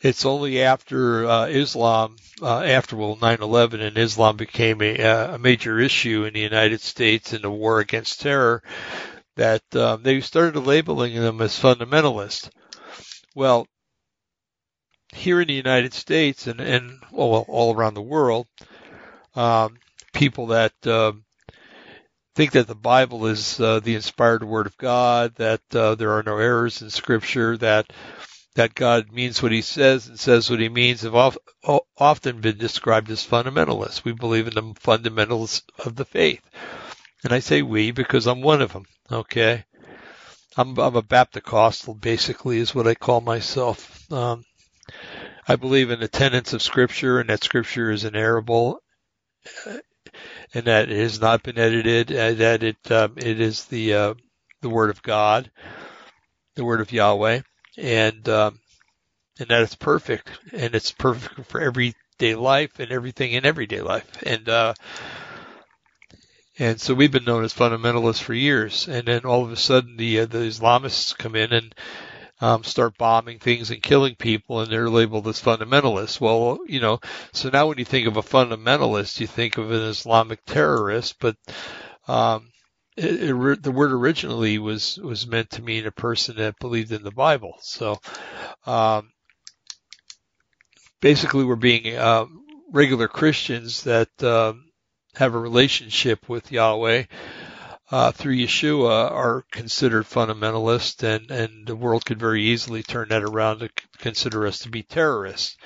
it's 0.00 0.24
only 0.26 0.62
after 0.62 1.26
uh, 1.26 1.46
Islam, 1.46 2.16
uh, 2.42 2.60
after 2.60 2.96
well 2.96 3.16
9/11, 3.16 3.80
and 3.80 3.98
Islam 3.98 4.36
became 4.36 4.82
a, 4.82 5.00
a, 5.34 5.38
major 5.38 5.78
issue 5.78 6.24
in 6.24 6.34
the 6.34 6.40
United 6.40 6.80
States 6.80 7.32
in 7.32 7.42
the 7.42 7.50
war 7.50 7.80
against 7.80 8.20
terror, 8.20 8.62
that 9.36 9.62
um, 9.74 10.02
they 10.02 10.20
started 10.20 10.58
labeling 10.60 11.14
them 11.14 11.40
as 11.40 11.58
fundamentalist. 11.58 12.50
Well, 13.34 13.66
here 15.14 15.40
in 15.40 15.48
the 15.48 15.54
United 15.54 15.94
States 15.94 16.46
and 16.46 16.60
and 16.60 16.98
well, 17.10 17.44
all 17.48 17.74
around 17.74 17.94
the 17.94 18.02
world, 18.02 18.46
um, 19.34 19.76
people 20.12 20.48
that 20.48 20.72
uh, 20.86 21.12
think 22.34 22.52
that 22.52 22.66
the 22.66 22.74
Bible 22.74 23.26
is 23.26 23.60
uh, 23.60 23.80
the 23.80 23.94
inspired 23.94 24.44
Word 24.44 24.66
of 24.66 24.76
God, 24.76 25.34
that 25.36 25.62
uh, 25.74 25.94
there 25.94 26.12
are 26.12 26.22
no 26.22 26.38
errors 26.38 26.82
in 26.82 26.90
Scripture, 26.90 27.56
that 27.58 27.92
that 28.54 28.74
God 28.74 29.12
means 29.12 29.42
what 29.42 29.52
he 29.52 29.62
says 29.62 30.06
and 30.06 30.18
says 30.18 30.48
what 30.48 30.60
he 30.60 30.68
means 30.68 31.02
have 31.02 31.36
often 31.96 32.40
been 32.40 32.58
described 32.58 33.10
as 33.10 33.26
fundamentalists. 33.26 34.04
We 34.04 34.12
believe 34.12 34.46
in 34.46 34.54
the 34.54 34.74
fundamentals 34.78 35.62
of 35.78 35.96
the 35.96 36.04
faith. 36.04 36.42
And 37.24 37.32
I 37.32 37.40
say 37.40 37.62
we 37.62 37.90
because 37.90 38.26
I'm 38.26 38.42
one 38.42 38.62
of 38.62 38.72
them. 38.72 38.86
Okay. 39.10 39.64
I'm, 40.56 40.78
I'm 40.78 40.94
a 40.94 41.02
Baptist 41.02 42.00
basically 42.00 42.58
is 42.58 42.74
what 42.74 42.86
I 42.86 42.94
call 42.94 43.20
myself. 43.20 44.12
Um, 44.12 44.44
I 45.46 45.56
believe 45.56 45.90
in 45.90 46.00
the 46.00 46.08
tenets 46.08 46.52
of 46.52 46.62
scripture 46.62 47.20
and 47.20 47.28
that 47.28 47.44
scripture 47.44 47.90
is 47.90 48.04
inerrable 48.04 48.80
uh, 49.66 49.78
and 50.54 50.64
that 50.64 50.90
it 50.90 50.98
has 50.98 51.20
not 51.20 51.42
been 51.42 51.58
edited, 51.58 52.10
uh, 52.12 52.32
that 52.34 52.62
it, 52.62 52.90
um, 52.90 53.14
it 53.16 53.40
is 53.40 53.64
the, 53.66 53.94
uh, 53.94 54.14
the 54.62 54.70
word 54.70 54.90
of 54.90 55.02
God, 55.02 55.50
the 56.54 56.64
word 56.64 56.80
of 56.80 56.92
Yahweh 56.92 57.40
and 57.76 58.28
um, 58.28 58.60
and 59.38 59.48
that 59.48 59.62
it's 59.62 59.74
perfect 59.74 60.30
and 60.52 60.74
it's 60.74 60.92
perfect 60.92 61.46
for 61.46 61.60
everyday 61.60 62.34
life 62.34 62.78
and 62.78 62.90
everything 62.90 63.32
in 63.32 63.44
everyday 63.44 63.80
life 63.80 64.22
and 64.24 64.48
uh, 64.48 64.74
and 66.58 66.80
so 66.80 66.94
we've 66.94 67.12
been 67.12 67.24
known 67.24 67.44
as 67.44 67.52
fundamentalists 67.52 68.22
for 68.22 68.34
years 68.34 68.86
and 68.88 69.08
then 69.08 69.24
all 69.24 69.44
of 69.44 69.50
a 69.50 69.56
sudden 69.56 69.96
the 69.96 70.20
uh, 70.20 70.26
the 70.26 70.38
Islamists 70.38 71.16
come 71.16 71.34
in 71.34 71.52
and 71.52 71.74
um, 72.44 72.62
start 72.62 72.98
bombing 72.98 73.38
things 73.38 73.70
and 73.70 73.82
killing 73.82 74.16
people 74.16 74.60
and 74.60 74.70
they're 74.70 74.90
labeled 74.90 75.26
as 75.28 75.40
fundamentalists. 75.40 76.20
Well, 76.20 76.58
you 76.66 76.78
know, 76.78 77.00
so 77.32 77.48
now 77.48 77.68
when 77.68 77.78
you 77.78 77.86
think 77.86 78.06
of 78.06 78.18
a 78.18 78.22
fundamentalist, 78.22 79.18
you 79.18 79.26
think 79.26 79.56
of 79.56 79.70
an 79.70 79.80
Islamic 79.80 80.44
terrorist, 80.44 81.16
but 81.20 81.36
um, 82.06 82.50
it, 82.98 83.30
it, 83.30 83.62
the 83.62 83.72
word 83.72 83.92
originally 83.92 84.58
was 84.58 84.98
was 84.98 85.26
meant 85.26 85.52
to 85.52 85.62
mean 85.62 85.86
a 85.86 85.90
person 85.90 86.36
that 86.36 86.58
believed 86.58 86.92
in 86.92 87.02
the 87.02 87.10
Bible. 87.10 87.56
So 87.62 87.98
um, 88.66 89.10
basically, 91.00 91.44
we're 91.44 91.56
being 91.56 91.96
uh, 91.96 92.26
regular 92.70 93.08
Christians 93.08 93.84
that 93.84 94.22
uh, 94.22 94.52
have 95.14 95.34
a 95.34 95.38
relationship 95.38 96.28
with 96.28 96.52
Yahweh 96.52 97.04
uh, 97.90 98.12
through 98.12 98.36
Yeshua 98.36 99.10
are 99.10 99.44
considered 99.50 100.04
fundamentalist, 100.04 101.02
and 101.02 101.30
and 101.30 101.66
the 101.66 101.76
world 101.76 102.04
could 102.04 102.18
very 102.18 102.42
easily 102.42 102.82
turn 102.82 103.08
that 103.08 103.22
around 103.22 103.60
to 103.60 103.68
consider 103.98 104.46
us 104.46 104.60
to 104.60 104.68
be 104.68 104.82
terrorists 104.82 105.56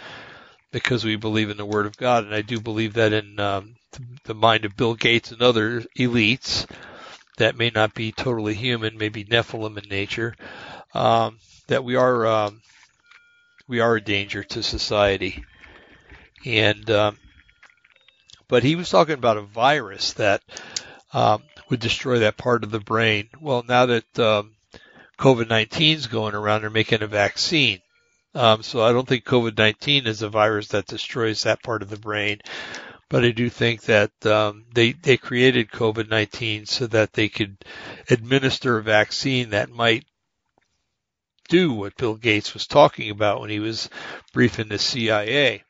because 0.70 1.04
we 1.04 1.16
believe 1.16 1.50
in 1.50 1.56
the 1.56 1.64
Word 1.64 1.86
of 1.86 1.96
God, 1.96 2.24
and 2.24 2.34
I 2.34 2.42
do 2.42 2.60
believe 2.60 2.94
that 2.94 3.12
in 3.12 3.38
um, 3.40 3.76
the 4.24 4.34
mind 4.34 4.64
of 4.64 4.76
Bill 4.76 4.94
Gates 4.94 5.32
and 5.32 5.40
other 5.40 5.82
elites 5.98 6.66
that 7.38 7.56
may 7.56 7.70
not 7.70 7.94
be 7.94 8.12
totally 8.12 8.54
human, 8.54 8.98
maybe 8.98 9.24
Nephilim 9.24 9.82
in 9.82 9.88
nature, 9.88 10.34
um, 10.92 11.38
that 11.68 11.84
we 11.84 11.96
are 11.96 12.26
um, 12.26 12.60
we 13.66 13.80
are 13.80 13.96
a 13.96 14.00
danger 14.00 14.42
to 14.42 14.62
society. 14.62 15.44
And 16.44 16.90
um, 16.90 17.18
but 18.48 18.62
he 18.62 18.76
was 18.76 18.90
talking 18.90 19.14
about 19.14 19.36
a 19.36 19.42
virus 19.42 20.14
that 20.14 20.42
um, 21.12 21.42
would 21.68 21.80
destroy 21.80 22.20
that 22.20 22.36
part 22.36 22.64
of 22.64 22.70
the 22.70 22.80
brain. 22.80 23.28
Well, 23.40 23.64
now 23.66 23.86
that 23.86 24.18
um, 24.18 24.52
COVID-19 25.18 25.94
is 25.94 26.06
going 26.06 26.34
around, 26.34 26.62
they're 26.62 26.70
making 26.70 27.02
a 27.02 27.06
vaccine. 27.06 27.80
Um, 28.34 28.62
so 28.62 28.82
I 28.82 28.92
don't 28.92 29.08
think 29.08 29.24
COVID-19 29.24 30.06
is 30.06 30.22
a 30.22 30.28
virus 30.28 30.68
that 30.68 30.86
destroys 30.86 31.42
that 31.42 31.62
part 31.62 31.82
of 31.82 31.90
the 31.90 31.98
brain. 31.98 32.40
But 33.10 33.24
I 33.24 33.30
do 33.30 33.48
think 33.48 33.82
that 33.82 34.12
um, 34.26 34.66
they 34.74 34.92
they 34.92 35.16
created 35.16 35.70
COVID-19 35.70 36.68
so 36.68 36.86
that 36.88 37.14
they 37.14 37.30
could 37.30 37.56
administer 38.10 38.76
a 38.76 38.82
vaccine 38.82 39.50
that 39.50 39.70
might 39.70 40.04
do 41.48 41.72
what 41.72 41.96
Bill 41.96 42.14
Gates 42.14 42.52
was 42.52 42.66
talking 42.66 43.10
about 43.10 43.40
when 43.40 43.48
he 43.48 43.60
was 43.60 43.88
briefing 44.34 44.68
the 44.68 44.78
CIA. 44.78 45.64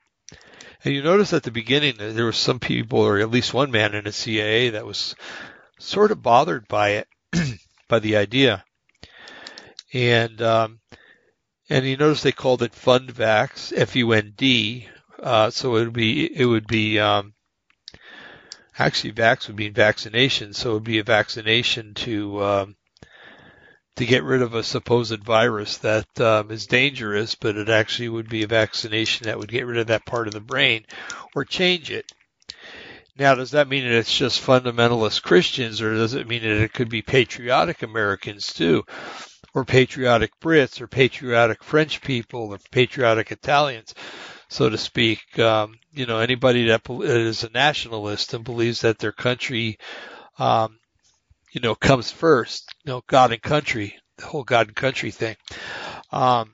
And 0.85 0.95
you 0.95 1.03
notice 1.03 1.33
at 1.33 1.45
the 1.45 1.51
beginning 1.53 1.97
that 1.99 2.15
there 2.15 2.25
were 2.25 2.33
some 2.33 2.59
people, 2.59 3.01
or 3.01 3.19
at 3.19 3.31
least 3.31 3.55
one 3.55 3.71
man 3.71 3.95
in 3.95 4.05
the 4.05 4.13
CIA, 4.13 4.71
that 4.71 4.87
was 4.87 5.15
sort 5.79 6.11
of 6.11 6.22
bothered 6.22 6.68
by 6.68 6.91
it, 6.91 7.09
by 7.89 7.99
the 7.99 8.16
idea. 8.16 8.64
And 9.93 10.41
um, 10.43 10.81
and 11.70 11.87
you 11.87 11.97
notice 11.97 12.22
they 12.22 12.33
called 12.33 12.62
it 12.62 12.72
FundVax, 12.72 13.72
F-U-N-D. 13.76 14.89
Uh, 15.22 15.51
so 15.51 15.76
it 15.76 15.85
would 15.85 15.93
be 15.93 16.39
it 16.41 16.45
would 16.45 16.66
be 16.66 16.99
um, 16.99 17.35
actually 18.79 19.12
vax 19.12 19.49
would 19.49 19.57
be 19.57 19.68
vaccination, 19.68 20.53
so 20.53 20.70
it 20.70 20.74
would 20.74 20.85
be 20.85 20.99
a 20.99 21.05
vaccination 21.05 21.95
to 21.95 22.45
um, 22.45 22.76
to 23.97 24.07
get 24.07 24.22
rid 24.22 24.43
of 24.43 24.55
a 24.55 24.62
supposed 24.62 25.24
virus 25.24 25.79
that 25.79 26.20
um, 26.20 26.53
is 26.53 26.66
dangerous, 26.66 27.35
but 27.35 27.57
it 27.57 27.68
actually 27.68 28.09
would 28.09 28.29
be 28.29 28.45
a 28.45 28.49
vaccination 28.49 29.26
that 29.26 29.39
would 29.39 29.51
get 29.51 29.66
rid 29.66 29.79
of 29.79 29.89
that 29.89 30.07
part 30.07 30.29
of 30.29 30.35
the 30.35 30.41
brain 30.41 30.85
or 31.35 31.45
change 31.45 31.91
it. 31.91 32.11
Now, 33.19 33.35
does 33.35 33.51
that 33.53 33.69
mean 33.69 33.85
that 33.85 33.93
it's 33.93 34.16
just 34.16 34.45
fundamentalist 34.45 35.23
Christians, 35.23 35.83
or 35.83 35.95
does 35.95 36.14
it 36.14 36.29
mean 36.29 36.43
that 36.43 36.62
it 36.62 36.73
could 36.73 36.89
be 36.89 37.03
patriotic 37.03 37.83
Americans 37.83 38.53
too, 38.53 38.85
or 39.55 39.64
patriotic 39.64 40.39
Brits, 40.41 40.81
or 40.81 40.87
patriotic 40.87 41.64
French 41.64 42.01
people, 42.01 42.53
or 42.53 42.59
patriotic 42.71 43.33
Italians, 43.33 43.95
so 44.49 44.69
to 44.69 44.79
speak? 44.79 45.39
Um, 45.39 45.79
you 45.93 46.07
know, 46.07 46.19
anybody 46.19 46.66
that 46.66 46.83
is 46.89 47.45
a 47.45 47.51
nationalist 47.51 48.35
and 48.35 48.45
believes 48.45 48.83
that 48.83 48.99
their 48.99 49.12
country 49.12 49.79
um, 50.39 50.79
you 51.53 51.61
know, 51.61 51.75
comes 51.75 52.11
first. 52.11 52.75
You 52.85 52.93
know, 52.93 53.03
God 53.07 53.33
and 53.33 53.43
country, 53.43 53.97
the 54.16 54.27
whole 54.27 54.45
God 54.45 54.69
and 54.69 54.77
country 54.77 55.11
thing. 55.11 55.37
Um, 56.12 56.53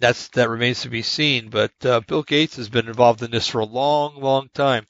that's 0.00 0.28
that 0.28 0.48
remains 0.48 0.82
to 0.82 0.90
be 0.90 1.02
seen. 1.02 1.48
But 1.50 1.72
uh, 1.84 2.00
Bill 2.06 2.22
Gates 2.22 2.56
has 2.56 2.68
been 2.68 2.86
involved 2.86 3.22
in 3.22 3.30
this 3.30 3.48
for 3.48 3.60
a 3.60 3.66
long, 3.66 4.20
long 4.20 4.48
time, 4.54 4.86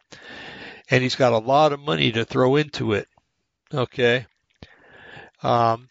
and 0.91 1.03
he's 1.03 1.17
got 1.17 1.33
a 1.33 1.39
lot 1.39 1.73
of 1.73 1.81
money 1.81 2.13
to 2.13 2.25
throw 2.25 2.57
into 2.57 2.93
it. 2.93 3.09
Okay. 3.73 4.27
Um. 5.43 5.89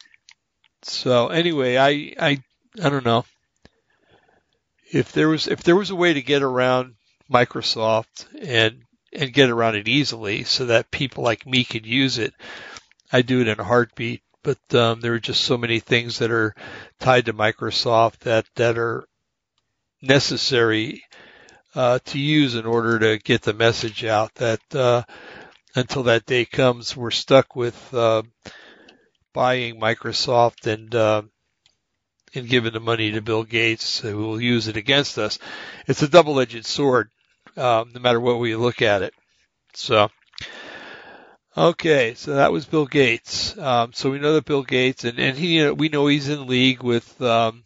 So 0.84 1.28
anyway, 1.28 1.78
I 1.78 2.14
I 2.20 2.44
I 2.82 2.90
don't 2.90 3.06
know 3.06 3.26
if 4.92 5.12
there 5.12 5.30
was 5.30 5.48
if 5.48 5.64
there 5.64 5.76
was 5.76 5.90
a 5.90 5.96
way 5.96 6.14
to 6.14 6.22
get 6.22 6.44
around 6.44 6.96
Microsoft 7.32 8.26
and 8.40 8.84
and 9.14 9.34
get 9.34 9.50
around 9.50 9.76
it 9.76 9.88
easily 9.88 10.44
so 10.44 10.66
that 10.68 10.92
people 10.92 11.24
like 11.24 11.46
me 11.46 11.64
could 11.64 11.86
use 11.86 12.18
it 12.18 12.34
I 13.12 13.22
do 13.22 13.42
it 13.42 13.48
in 13.48 13.60
a 13.60 13.64
heartbeat. 13.64 14.22
But 14.44 14.76
um, 14.76 15.02
there 15.02 15.14
are 15.14 15.20
just 15.20 15.44
so 15.44 15.58
many 15.58 15.80
things 15.80 16.20
that 16.20 16.32
are 16.32 16.56
tied 17.00 17.26
to 17.26 17.34
Microsoft 17.34 18.20
that 18.20 18.46
that 18.56 18.78
are 18.78 19.08
necessary 20.02 21.04
uh, 21.76 22.00
to 22.06 22.20
use 22.20 22.56
in 22.56 22.66
order 22.66 23.00
to 23.00 23.18
get 23.18 23.42
the 23.42 23.54
message 23.54 24.04
out. 24.06 24.34
That 24.36 24.62
uh, 24.76 25.04
until 25.76 26.04
that 26.04 26.26
day 26.26 26.46
comes, 26.46 26.96
we're 26.96 27.12
stuck 27.12 27.56
with 27.56 27.94
uh, 27.94 28.24
buying 29.34 29.80
Microsoft 29.80 30.66
and 30.72 30.94
uh, 30.94 31.24
and 32.34 32.50
giving 32.50 32.74
the 32.74 32.80
money 32.80 33.12
to 33.12 33.22
Bill 33.22 33.44
Gates, 33.44 34.00
who 34.00 34.18
will 34.18 34.42
use 34.42 34.68
it 34.68 34.78
against 34.78 35.18
us. 35.18 35.40
It's 35.88 36.04
a 36.04 36.08
double-edged 36.08 36.66
sword, 36.66 37.10
um, 37.56 37.92
no 37.94 38.02
matter 38.02 38.20
what 38.20 38.40
we 38.40 38.56
look 38.56 38.82
at 38.82 39.02
it. 39.02 39.14
So. 39.74 40.10
Okay, 41.56 42.14
so 42.14 42.36
that 42.36 42.52
was 42.52 42.66
Bill 42.66 42.86
Gates. 42.86 43.58
Um, 43.58 43.92
so 43.92 44.12
we 44.12 44.20
know 44.20 44.36
that 44.36 44.46
Bill 44.46 44.62
Gates, 44.62 45.06
and, 45.06 45.18
and 45.18 45.36
he, 45.36 45.68
we 45.72 45.90
know 45.90 46.06
he's 46.06 46.30
in 46.30 46.46
league 46.46 46.84
with 46.84 47.20
um, 47.20 47.64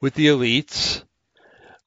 with 0.00 0.14
the 0.14 0.28
elites. 0.28 1.02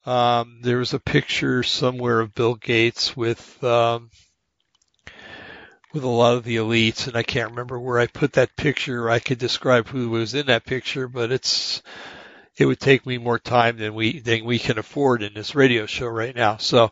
Um, 0.06 0.58
there 0.62 0.78
was 0.78 0.92
a 0.92 1.00
picture 1.00 1.62
somewhere 1.62 2.20
of 2.20 2.34
Bill 2.34 2.54
Gates 2.54 3.16
with 3.16 3.62
um, 3.64 4.10
with 5.94 6.04
a 6.04 6.08
lot 6.08 6.36
of 6.36 6.44
the 6.44 6.56
elites, 6.56 7.06
and 7.06 7.16
I 7.16 7.22
can't 7.22 7.50
remember 7.50 7.78
where 7.78 7.98
I 7.98 8.06
put 8.06 8.34
that 8.34 8.56
picture. 8.56 9.08
I 9.08 9.20
could 9.20 9.38
describe 9.38 9.88
who 9.88 10.10
was 10.10 10.34
in 10.34 10.46
that 10.46 10.66
picture, 10.66 11.08
but 11.08 11.32
it's 11.32 11.82
it 12.56 12.66
would 12.66 12.80
take 12.80 13.06
me 13.06 13.18
more 13.18 13.38
time 13.38 13.78
than 13.78 13.94
we 13.94 14.20
than 14.20 14.44
we 14.44 14.58
can 14.58 14.78
afford 14.78 15.22
in 15.22 15.32
this 15.34 15.54
radio 15.54 15.86
show 15.86 16.06
right 16.06 16.34
now. 16.34 16.58
So 16.58 16.90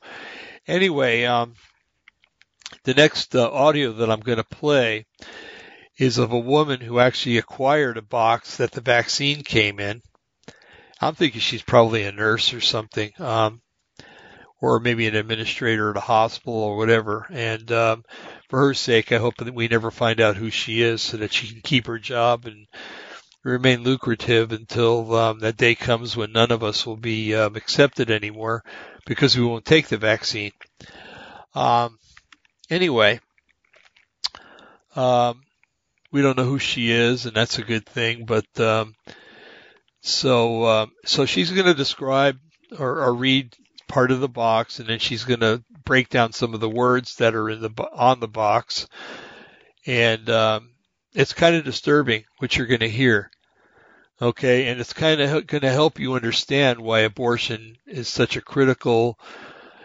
anyway, 0.66 1.24
um, 1.24 1.54
the 2.84 2.94
next 2.94 3.34
uh, 3.34 3.50
audio 3.50 3.92
that 3.92 4.10
I'm 4.10 4.20
going 4.20 4.38
to 4.38 4.44
play 4.44 5.06
is 5.98 6.18
of 6.18 6.32
a 6.32 6.38
woman 6.38 6.80
who 6.80 6.98
actually 6.98 7.38
acquired 7.38 7.96
a 7.96 8.02
box 8.02 8.56
that 8.56 8.72
the 8.72 8.80
vaccine 8.80 9.42
came 9.42 9.78
in. 9.78 10.02
I'm 11.02 11.16
thinking 11.16 11.40
she's 11.40 11.62
probably 11.62 12.04
a 12.04 12.12
nurse 12.12 12.54
or 12.54 12.60
something, 12.60 13.10
um, 13.18 13.60
or 14.60 14.78
maybe 14.78 15.08
an 15.08 15.16
administrator 15.16 15.90
at 15.90 15.96
a 15.96 16.00
hospital 16.00 16.54
or 16.54 16.76
whatever. 16.76 17.26
And 17.28 17.70
um, 17.72 18.04
for 18.48 18.60
her 18.60 18.74
sake, 18.74 19.10
I 19.10 19.18
hope 19.18 19.36
that 19.38 19.52
we 19.52 19.66
never 19.66 19.90
find 19.90 20.20
out 20.20 20.36
who 20.36 20.48
she 20.48 20.80
is, 20.80 21.02
so 21.02 21.16
that 21.16 21.32
she 21.32 21.48
can 21.48 21.60
keep 21.60 21.88
her 21.88 21.98
job 21.98 22.46
and 22.46 22.68
remain 23.42 23.82
lucrative 23.82 24.52
until 24.52 25.12
um, 25.16 25.40
that 25.40 25.56
day 25.56 25.74
comes 25.74 26.16
when 26.16 26.30
none 26.30 26.52
of 26.52 26.62
us 26.62 26.86
will 26.86 26.96
be 26.96 27.34
um, 27.34 27.56
accepted 27.56 28.08
anymore 28.08 28.62
because 29.04 29.36
we 29.36 29.44
won't 29.44 29.64
take 29.64 29.88
the 29.88 29.96
vaccine. 29.96 30.52
Um, 31.52 31.98
anyway, 32.70 33.18
um, 34.94 35.42
we 36.12 36.22
don't 36.22 36.36
know 36.36 36.44
who 36.44 36.60
she 36.60 36.92
is, 36.92 37.26
and 37.26 37.34
that's 37.34 37.58
a 37.58 37.64
good 37.64 37.86
thing. 37.86 38.24
But 38.24 38.46
um, 38.60 38.94
so 40.02 40.64
uh, 40.64 40.86
so 41.04 41.26
she's 41.26 41.52
going 41.52 41.66
to 41.66 41.74
describe 41.74 42.38
or, 42.78 43.04
or 43.04 43.14
read 43.14 43.54
part 43.86 44.10
of 44.10 44.20
the 44.20 44.28
box, 44.28 44.80
and 44.80 44.88
then 44.88 44.98
she's 44.98 45.24
going 45.24 45.40
to 45.40 45.62
break 45.84 46.08
down 46.08 46.32
some 46.32 46.54
of 46.54 46.60
the 46.60 46.68
words 46.68 47.16
that 47.16 47.34
are 47.34 47.48
in 47.48 47.60
the 47.60 47.70
on 47.92 48.18
the 48.18 48.28
box, 48.28 48.88
and 49.86 50.28
um, 50.28 50.70
it's 51.14 51.32
kind 51.32 51.54
of 51.54 51.64
disturbing 51.64 52.24
what 52.38 52.56
you're 52.56 52.66
going 52.66 52.80
to 52.80 52.88
hear. 52.88 53.30
Okay, 54.20 54.68
and 54.68 54.80
it's 54.80 54.92
kind 54.92 55.20
of 55.20 55.46
going 55.46 55.62
to 55.62 55.70
help 55.70 55.98
you 55.98 56.14
understand 56.14 56.80
why 56.80 57.00
abortion 57.00 57.76
is 57.86 58.08
such 58.08 58.36
a 58.36 58.40
critical, 58.40 59.18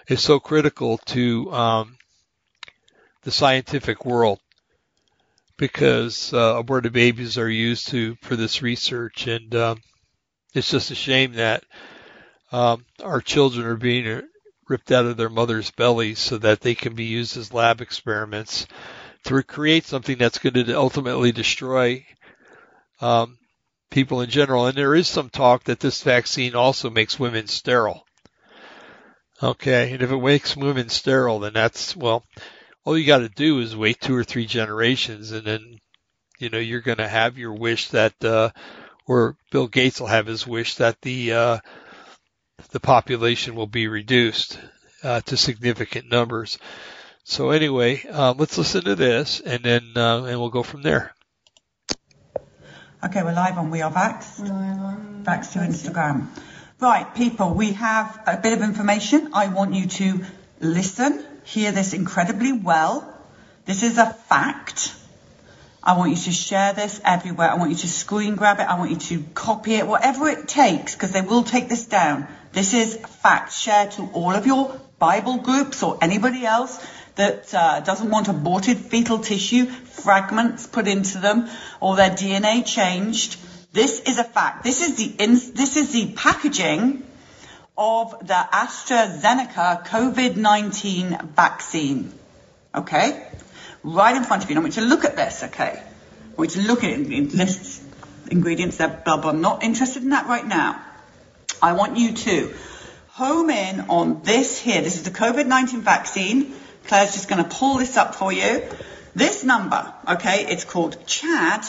is 0.08 0.22
so 0.22 0.40
critical 0.40 1.00
to 1.06 1.52
um, 1.52 1.98
the 3.24 3.32
scientific 3.32 4.06
world 4.06 4.40
because 5.58 6.34
uh, 6.34 6.56
aborted 6.58 6.94
babies 6.94 7.38
are 7.38 7.50
used 7.50 7.88
to 7.90 8.16
for 8.22 8.36
this 8.36 8.62
research, 8.62 9.28
and 9.28 9.54
um, 9.56 9.82
it's 10.58 10.72
just 10.72 10.92
a 10.92 10.96
shame 10.96 11.34
that 11.34 11.64
um, 12.52 12.86
our 13.04 13.22
children 13.22 13.66
are 13.66 13.78
being 13.78 14.24
ripped 14.68 14.92
out 14.92 15.06
of 15.06 15.18
their 15.18 15.30
mother's 15.30 15.72
bellies 15.72 16.20
so 16.20 16.38
that 16.38 16.62
they 16.62 16.76
can 16.76 16.96
be 16.96 17.06
used 17.06 17.38
as 17.38 17.54
lab 17.54 17.82
experiments 17.82 18.68
to 19.24 19.44
create 19.44 19.86
something 19.86 20.18
that's 20.18 20.40
going 20.40 20.54
to 20.54 20.78
ultimately 20.78 21.32
destroy 21.32 22.06
um, 23.02 23.38
people 23.90 24.22
in 24.22 24.30
general. 24.30 24.68
And 24.68 24.78
there 24.78 24.96
is 24.96 25.08
some 25.08 25.30
talk 25.30 25.66
that 25.66 25.80
this 25.80 26.02
vaccine 26.02 26.56
also 26.56 26.90
makes 26.90 27.20
women 27.20 27.48
sterile. 27.48 28.06
Okay, 29.42 29.94
and 29.94 30.02
if 30.02 30.12
it 30.12 30.18
makes 30.18 30.58
women 30.58 30.90
sterile, 30.90 31.40
then 31.40 31.54
that's 31.54 31.96
well, 31.96 32.24
all 32.84 32.98
you 32.98 33.06
got 33.06 33.20
to 33.20 33.30
do 33.30 33.60
is 33.60 33.76
wait 33.76 34.02
two 34.02 34.16
or 34.16 34.24
three 34.24 34.48
generations, 34.48 35.32
and 35.32 35.46
then 35.46 35.78
you 36.40 36.50
know 36.50 36.58
you're 36.58 36.82
going 36.82 36.98
to 36.98 37.08
have 37.08 37.38
your 37.38 37.54
wish 37.54 37.90
that, 37.90 38.14
uh, 38.24 38.50
or 39.08 39.38
Bill 39.52 39.68
Gates 39.68 40.00
will 40.00 40.08
have 40.08 40.28
his 40.28 40.46
wish 40.46 40.76
that 40.76 41.02
the 41.02 41.34
uh, 41.34 41.58
the 42.72 42.80
population 42.80 43.56
will 43.56 43.68
be 43.68 43.88
reduced 43.88 44.60
uh, 45.04 45.22
to 45.22 45.38
significant 45.38 46.10
numbers. 46.10 46.58
So 47.24 47.52
anyway, 47.52 48.04
uh, 48.10 48.34
let's 48.38 48.58
listen 48.58 48.84
to 48.86 48.96
this, 48.96 49.40
and 49.40 49.64
then 49.64 49.84
uh, 49.96 50.24
and 50.24 50.40
we'll 50.40 50.50
go 50.50 50.64
from 50.64 50.82
there. 50.82 51.14
Okay, 53.04 53.24
we're 53.24 53.34
live 53.34 53.58
on 53.58 53.70
We 53.70 53.82
Are 53.82 53.92
Vax. 53.92 54.40
We're 54.40 54.48
live 54.48 54.80
on 54.80 55.24
Vax 55.26 55.54
to 55.54 55.60
Instagram. 55.60 56.28
Right, 56.80 57.14
people, 57.16 57.54
we 57.54 57.74
have 57.74 58.20
a 58.28 58.38
bit 58.38 58.54
of 58.54 58.62
information. 58.62 59.32
I 59.34 59.48
want 59.48 59.74
you 59.74 59.88
to 59.88 60.26
listen 60.60 61.26
hear 61.48 61.72
this 61.72 61.94
incredibly 61.94 62.52
well. 62.52 63.14
This 63.66 63.84
is 63.84 63.98
a 63.98 64.06
fact. 64.06 64.94
I 65.88 65.96
want 65.98 66.10
you 66.10 66.18
to 66.18 66.32
share 66.34 66.74
this 66.74 67.00
everywhere. 67.06 67.50
I 67.50 67.56
want 67.56 67.72
you 67.72 67.78
to 67.78 67.88
screen 67.88 68.36
grab 68.36 68.60
it. 68.60 68.64
I 68.64 68.78
want 68.78 68.92
you 68.92 68.98
to 68.98 69.24
copy 69.34 69.76
it, 69.76 69.88
whatever 69.88 70.28
it 70.28 70.46
takes, 70.46 70.94
because 70.94 71.14
they 71.14 71.22
will 71.22 71.44
take 71.44 71.70
this 71.70 71.86
down. 71.86 72.28
This 72.52 72.74
is 72.74 72.98
fact. 72.98 73.54
Share 73.54 73.88
to 73.92 74.10
all 74.12 74.32
of 74.32 74.46
your 74.46 74.78
Bible 75.00 75.38
groups 75.38 75.84
or 75.84 75.98
anybody 76.02 76.46
else 76.46 76.86
that 77.16 77.54
uh, 77.54 77.80
doesn't 77.80 78.10
want 78.10 78.28
aborted 78.28 78.78
fetal 78.78 79.20
tissue 79.20 79.66
fragments 79.66 80.68
put 80.68 80.90
into 80.90 81.20
them 81.20 81.48
or 81.80 81.96
their 81.96 82.10
DNA 82.10 82.66
changed. 82.66 83.38
This 83.72 84.02
is 84.02 84.20
a 84.20 84.26
fact. 84.26 84.66
This 84.66 84.82
is 84.82 84.98
the 84.98 85.24
in, 85.24 85.36
this 85.56 85.78
is 85.78 85.94
the 85.94 86.12
packaging 86.18 87.02
of 87.78 88.28
the 88.28 88.46
AstraZeneca 88.52 89.88
COVID-19 89.88 91.30
vaccine. 91.32 92.12
Okay? 92.76 93.26
Right 93.94 94.16
in 94.16 94.24
front 94.24 94.44
of 94.44 94.50
you. 94.50 94.56
I 94.56 94.60
want 94.60 94.76
you 94.76 94.84
to 94.84 94.90
look 94.90 95.06
at 95.06 95.16
this, 95.16 95.44
okay? 95.44 95.82
I 95.82 96.36
want 96.36 96.56
you 96.56 96.62
to 96.64 96.68
look 96.68 96.84
at 96.84 96.92
it 96.92 96.98
and 96.98 97.82
ingredients 98.30 98.78
that 98.78 99.06
blah, 99.06 99.18
blah. 99.18 99.32
I'm 99.32 99.42
not 99.42 99.64
interested 99.64 100.04
in 100.04 100.10
that 100.10 100.28
right 100.28 100.46
now. 100.46 100.82
I 101.62 101.74
want 101.74 101.98
you 101.98 102.14
to 102.14 102.54
home 103.10 103.50
in 103.50 103.82
on 103.90 104.22
this 104.24 104.60
here. 104.60 104.82
This 104.82 104.98
is 104.98 105.04
the 105.04 105.12
COVID-19 105.12 105.82
vaccine. 105.82 106.54
Claire's 106.86 107.14
just 107.14 107.30
going 107.30 107.44
to 107.44 107.50
pull 107.50 107.78
this 107.78 107.98
up 107.98 108.16
for 108.16 108.32
you. 108.32 108.64
This 109.16 109.44
number, 109.44 109.94
okay, 110.08 110.46
it's 110.46 110.64
called 110.64 111.08
CHAD, 111.08 111.66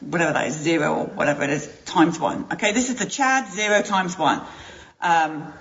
whatever 0.00 0.32
that 0.32 0.46
is, 0.46 0.54
zero 0.54 0.94
or 0.94 1.04
whatever 1.06 1.42
it 1.42 1.50
is, 1.50 1.66
times 1.84 2.18
one. 2.18 2.46
Okay, 2.52 2.72
this 2.72 2.88
is 2.88 2.96
the 2.96 3.06
CHAD 3.06 3.52
zero 3.52 3.82
times 3.82 4.18
one. 4.18 4.40
Um, 5.02 5.52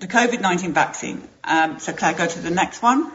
the 0.00 0.06
COVID-19 0.06 0.72
vaccine. 0.72 1.26
Um, 1.42 1.78
so 1.78 1.92
Claire, 1.94 2.12
go 2.14 2.26
to 2.26 2.38
the 2.40 2.50
next 2.50 2.82
one. 2.82 3.10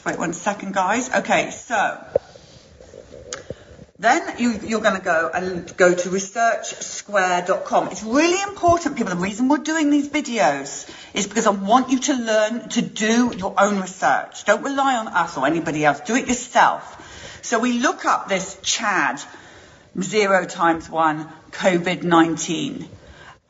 Just 0.00 0.06
wait 0.06 0.18
one 0.18 0.32
second, 0.32 0.72
guys. 0.72 1.10
Okay, 1.14 1.50
so 1.50 2.02
then 3.98 4.38
you, 4.38 4.78
are 4.78 4.80
going 4.80 4.96
to 4.96 5.04
go 5.04 5.30
and 5.34 5.76
go 5.76 5.94
to 5.94 6.08
researchsquare.com. 6.08 7.88
It's 7.88 8.02
really 8.02 8.40
important, 8.40 8.96
people. 8.96 9.14
The 9.14 9.20
reason 9.20 9.50
we're 9.50 9.58
doing 9.58 9.90
these 9.90 10.08
videos 10.08 10.90
is 11.12 11.26
because 11.26 11.46
I 11.46 11.50
want 11.50 11.90
you 11.90 11.98
to 11.98 12.14
learn 12.14 12.70
to 12.70 12.80
do 12.80 13.34
your 13.36 13.52
own 13.58 13.78
research. 13.78 14.46
Don't 14.46 14.62
rely 14.62 14.96
on 14.96 15.08
us 15.08 15.36
or 15.36 15.46
anybody 15.46 15.84
else. 15.84 16.00
Do 16.00 16.16
it 16.16 16.28
yourself. 16.28 17.42
So 17.42 17.58
we 17.58 17.74
look 17.74 18.06
up 18.06 18.26
this 18.26 18.56
CHAD, 18.62 19.20
zero 20.00 20.46
times 20.46 20.88
one, 20.88 21.28
COVID-19. 21.50 22.88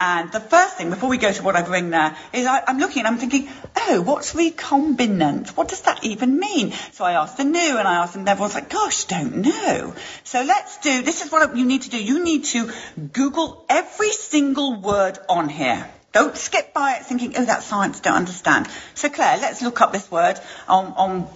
And 0.03 0.33
the 0.33 0.41
first 0.41 0.79
thing, 0.79 0.89
before 0.89 1.11
we 1.11 1.19
go 1.19 1.31
to 1.31 1.43
what 1.43 1.57
I 1.57 1.63
bring 1.63 1.91
there, 1.91 2.17
is 2.33 2.47
I, 2.47 2.63
am 2.67 2.79
looking 2.79 3.01
and 3.01 3.09
I'm 3.09 3.19
thinking, 3.19 3.51
oh, 3.77 4.01
what's 4.01 4.33
recombinant? 4.33 5.51
What 5.59 5.69
does 5.69 5.83
that 5.83 6.03
even 6.05 6.39
mean? 6.41 6.73
So 6.93 7.05
I 7.05 7.13
asked 7.13 7.37
the 7.37 7.45
new 7.45 7.77
and 7.77 7.87
I 7.87 7.97
asked 7.97 8.15
them, 8.15 8.27
everyone's 8.27 8.55
like, 8.55 8.71
gosh, 8.71 9.05
don't 9.05 9.37
know. 9.43 9.95
So 10.25 10.43
let's 10.43 10.79
do, 10.79 11.03
this 11.03 11.23
is 11.23 11.31
what 11.31 11.55
you 11.55 11.67
need 11.67 11.83
to 11.83 11.91
do. 11.91 12.03
You 12.03 12.25
need 12.25 12.45
to 12.45 12.73
Google 13.13 13.67
every 13.69 14.11
single 14.11 14.81
word 14.81 15.19
on 15.29 15.51
here. 15.51 15.87
Don't 16.13 16.35
skip 16.35 16.73
by 16.73 16.95
it 16.95 17.05
thinking, 17.05 17.35
oh, 17.37 17.45
that's 17.45 17.67
science, 17.67 18.01
don't 18.01 18.17
understand. 18.17 18.69
So 18.95 19.11
Claire, 19.11 19.37
let's 19.37 19.61
look 19.61 19.83
up 19.83 19.93
this 19.93 20.11
word 20.11 20.41
on, 20.67 20.87
on 20.97 21.29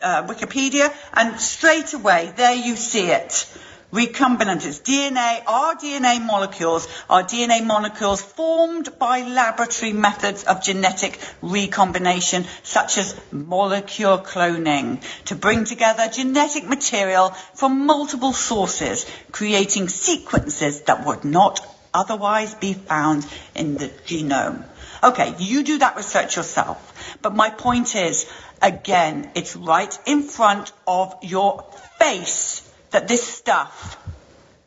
uh, 0.00 0.26
Wikipedia 0.28 0.94
and 1.12 1.40
straight 1.40 1.92
away, 1.92 2.32
there 2.36 2.54
you 2.54 2.76
see 2.76 3.06
it 3.06 3.52
recombinant. 3.92 4.64
It's 4.64 4.80
DNA. 4.80 5.42
rDNA 5.44 6.24
molecules 6.24 6.86
are 7.08 7.22
DNA 7.22 7.64
molecules 7.64 8.22
formed 8.22 8.98
by 8.98 9.22
laboratory 9.22 9.92
methods 9.92 10.44
of 10.44 10.62
genetic 10.62 11.18
recombination, 11.42 12.44
such 12.62 12.98
as 12.98 13.18
molecule 13.32 14.18
cloning, 14.18 15.02
to 15.26 15.34
bring 15.34 15.64
together 15.64 16.08
genetic 16.08 16.66
material 16.66 17.30
from 17.54 17.86
multiple 17.86 18.32
sources, 18.32 19.06
creating 19.32 19.88
sequences 19.88 20.82
that 20.82 21.04
would 21.04 21.24
not 21.24 21.60
otherwise 21.92 22.54
be 22.54 22.72
found 22.74 23.26
in 23.54 23.76
the 23.76 23.88
genome. 24.06 24.64
Okay, 25.02 25.34
you 25.38 25.64
do 25.64 25.78
that 25.78 25.96
research 25.96 26.36
yourself. 26.36 27.18
But 27.22 27.34
my 27.34 27.50
point 27.50 27.96
is, 27.96 28.30
again, 28.62 29.30
it's 29.34 29.56
right 29.56 29.98
in 30.06 30.22
front 30.22 30.72
of 30.86 31.14
your 31.22 31.64
face 31.98 32.69
that 32.90 33.08
this 33.08 33.26
stuff 33.26 33.98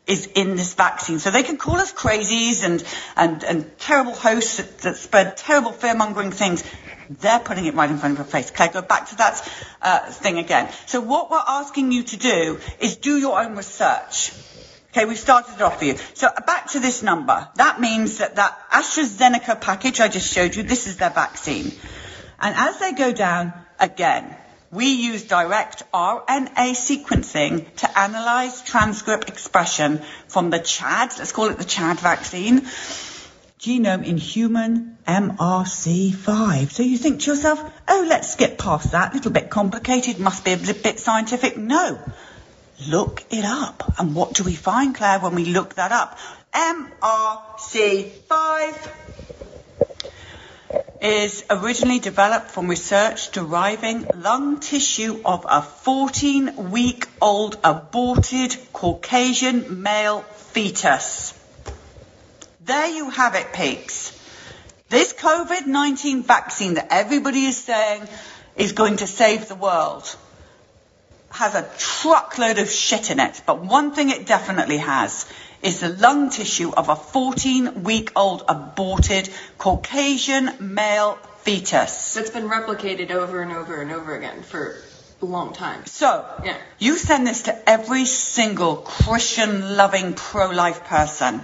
is 0.06 0.28
in 0.36 0.56
this 0.56 0.74
vaccine. 0.74 1.20
So 1.20 1.32
they 1.32 1.44
can 1.44 1.58
call 1.58 1.76
us 1.76 1.94
crazies 1.94 2.64
and, 2.64 2.84
and, 3.16 3.44
and 3.44 3.80
terrible 3.80 4.14
hosts 4.14 4.58
that, 4.58 4.78
that 4.80 4.98
spread 4.98 5.38
terrible 5.38 5.72
fear-mongering 5.72 6.32
things. 6.32 6.64
They're 7.10 7.40
putting 7.40 7.66
it 7.66 7.74
right 7.74 7.90
in 7.90 7.98
front 7.98 8.14
of 8.14 8.18
your 8.20 8.26
face. 8.26 8.52
Okay, 8.52 8.70
go 8.70 8.82
back 8.82 9.10
to 9.10 9.16
that 9.18 9.54
uh, 9.82 10.00
thing 10.12 10.40
again. 10.40 10.70
So 10.88 11.00
what 11.00 11.32
we're 11.32 11.44
asking 11.46 11.92
you 11.92 12.04
to 12.04 12.18
do 12.18 12.60
is 12.80 12.98
do 12.98 13.18
your 13.18 13.40
own 13.40 13.56
research. 13.56 14.34
Okay, 14.92 15.06
we've 15.06 15.18
started 15.18 15.56
it 15.56 15.62
off 15.62 15.80
for 15.80 15.86
you. 15.86 15.96
So 16.14 16.30
back 16.46 16.72
to 16.72 16.80
this 16.80 17.02
number. 17.02 17.48
That 17.56 17.80
means 17.80 18.18
that 18.18 18.36
that 18.36 18.70
AstraZeneca 18.72 19.60
package 19.62 20.00
I 20.00 20.08
just 20.08 20.32
showed 20.32 20.56
you, 20.56 20.64
this 20.64 20.86
is 20.86 20.98
their 20.98 21.10
vaccine. 21.10 21.72
And 22.40 22.56
as 22.56 22.80
they 22.80 22.92
go 22.92 23.14
down 23.14 23.54
again, 23.80 24.36
we 24.74 24.88
use 24.88 25.24
direct 25.24 25.84
RNA 25.94 26.74
sequencing 26.74 27.74
to 27.76 28.00
analyze 28.00 28.62
transcript 28.64 29.30
expression 29.30 30.02
from 30.28 30.50
the 30.50 30.60
CHAD, 30.60 31.14
let's 31.20 31.32
call 31.32 31.50
it 31.50 31.60
the 31.60 31.64
CHAD 31.64 32.00
vaccine, 32.00 32.62
genome 33.60 34.04
in 34.04 34.18
human 34.18 34.98
MRC5. 35.08 36.72
So 36.72 36.82
you 36.82 36.98
think 36.98 37.22
to 37.22 37.30
yourself, 37.32 37.64
oh, 37.88 38.08
let's 38.10 38.34
skip 38.34 38.58
past 38.58 38.94
that, 38.94 39.14
little 39.14 39.32
bit 39.32 39.52
complicated, 39.52 40.20
must 40.20 40.44
be 40.44 40.54
a 40.54 40.58
bit 40.58 41.00
scientific. 41.00 41.56
No. 41.56 42.00
Look 42.90 43.24
it 43.30 43.46
up. 43.46 43.94
And 44.00 44.16
what 44.16 44.34
do 44.34 44.44
we 44.44 44.56
find, 44.56 44.96
Claire, 44.96 45.20
when 45.20 45.36
we 45.36 45.46
look 45.46 45.76
that 45.76 45.92
up? 45.92 46.18
MRC5 46.54 48.90
is 51.04 51.44
originally 51.50 52.00
developed 52.00 52.50
from 52.52 52.70
research 52.70 53.32
deriving 53.32 54.08
lung 54.16 54.62
tissue 54.62 55.20
of 55.26 55.46
a 55.50 55.62
14 55.62 56.72
week 56.72 57.06
old 57.22 57.58
aborted 57.62 58.56
Caucasian 58.72 59.84
male 59.84 60.22
fetus. 60.22 61.38
There 62.64 62.88
you 62.88 63.10
have 63.10 63.36
it, 63.36 63.52
peaks. 63.52 64.18
This 64.88 65.12
COVID-19 65.12 66.24
vaccine 66.24 66.76
that 66.76 66.88
everybody 66.92 67.46
is 67.46 67.58
saying 67.58 68.08
is 68.56 68.72
going 68.72 68.98
to 68.98 69.08
save 69.08 69.50
the 69.50 69.56
world 69.56 70.16
has 71.32 71.56
a 71.56 71.68
truckload 71.80 72.60
of 72.60 72.70
shit 72.70 73.10
in 73.10 73.20
it, 73.20 73.42
but 73.46 73.60
one 73.60 73.92
thing 73.92 74.10
it 74.10 74.26
definitely 74.28 74.78
has 74.78 75.26
is 75.64 75.80
the 75.80 75.90
lung 75.90 76.30
tissue 76.30 76.72
of 76.72 76.90
a 76.90 76.96
14 76.96 77.84
week 77.84 78.12
old 78.16 78.44
aborted 78.50 79.30
Caucasian 79.58 80.52
male 80.60 81.18
fetus. 81.44 82.14
That's 82.14 82.30
been 82.30 82.50
replicated 82.50 83.12
over 83.12 83.42
and 83.42 83.52
over 83.52 83.82
and 83.82 83.92
over 83.92 84.16
again 84.16 84.44
for 84.44 84.76
a 85.22 85.26
long 85.26 85.54
time. 85.54 85.86
So, 85.86 86.26
yeah. 86.44 86.58
you 86.80 86.98
send 86.98 87.26
this 87.26 87.44
to 87.44 87.70
every 87.70 88.06
single 88.06 88.76
Christian 88.76 89.78
loving 89.78 90.14
pro 90.14 90.52
life 90.52 90.84
person. 90.84 91.42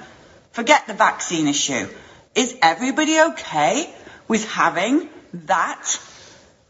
Forget 0.52 0.86
the 0.88 0.94
vaccine 0.94 1.48
issue. 1.48 1.88
Is 2.36 2.56
everybody 2.62 3.20
okay 3.22 3.94
with 4.28 4.46
having 4.50 5.10
that 5.46 6.00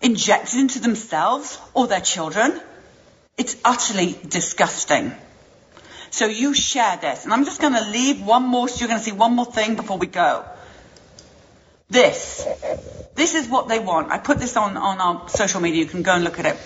injected 0.01 0.59
into 0.59 0.79
themselves 0.79 1.59
or 1.73 1.87
their 1.87 2.01
children? 2.01 2.61
It's 3.37 3.55
utterly 3.65 4.17
disgusting. 4.27 5.13
So 6.11 6.25
you 6.25 6.53
share 6.53 6.97
this. 6.97 7.23
And 7.23 7.33
I'm 7.33 7.45
just 7.45 7.61
going 7.61 7.73
to 7.73 7.89
leave 7.89 8.21
one 8.21 8.43
more, 8.43 8.67
you're 8.67 8.87
going 8.87 8.99
to 8.99 9.05
see 9.05 9.11
one 9.11 9.35
more 9.35 9.45
thing 9.45 9.75
before 9.75 9.97
we 9.97 10.07
go. 10.07 10.45
This. 11.89 12.45
This 13.15 13.35
is 13.35 13.47
what 13.47 13.67
they 13.67 13.79
want. 13.79 14.11
I 14.11 14.17
put 14.19 14.39
this 14.39 14.55
on, 14.57 14.77
on 14.77 14.99
our 15.01 15.29
social 15.29 15.61
media. 15.61 15.83
You 15.83 15.89
can 15.89 16.03
go 16.03 16.13
and 16.13 16.23
look 16.23 16.39
at 16.39 16.45
it. 16.45 16.57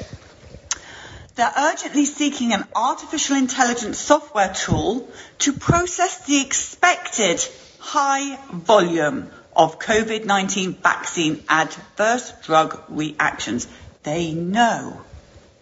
They're 1.36 1.54
urgently 1.58 2.06
seeking 2.06 2.54
an 2.54 2.66
artificial 2.76 3.38
intelligence 3.38 3.98
software 3.98 4.54
tool 4.54 5.10
to 5.40 5.54
process 5.54 6.26
the 6.26 6.42
expected 6.42 7.44
high 7.80 8.38
volume 8.52 9.32
of 9.56 9.80
COVID-19 9.80 10.78
vaccine 10.78 11.44
adverse 11.50 12.34
drug 12.44 12.84
reactions. 12.90 13.68
They 14.04 14.34
know 14.34 15.02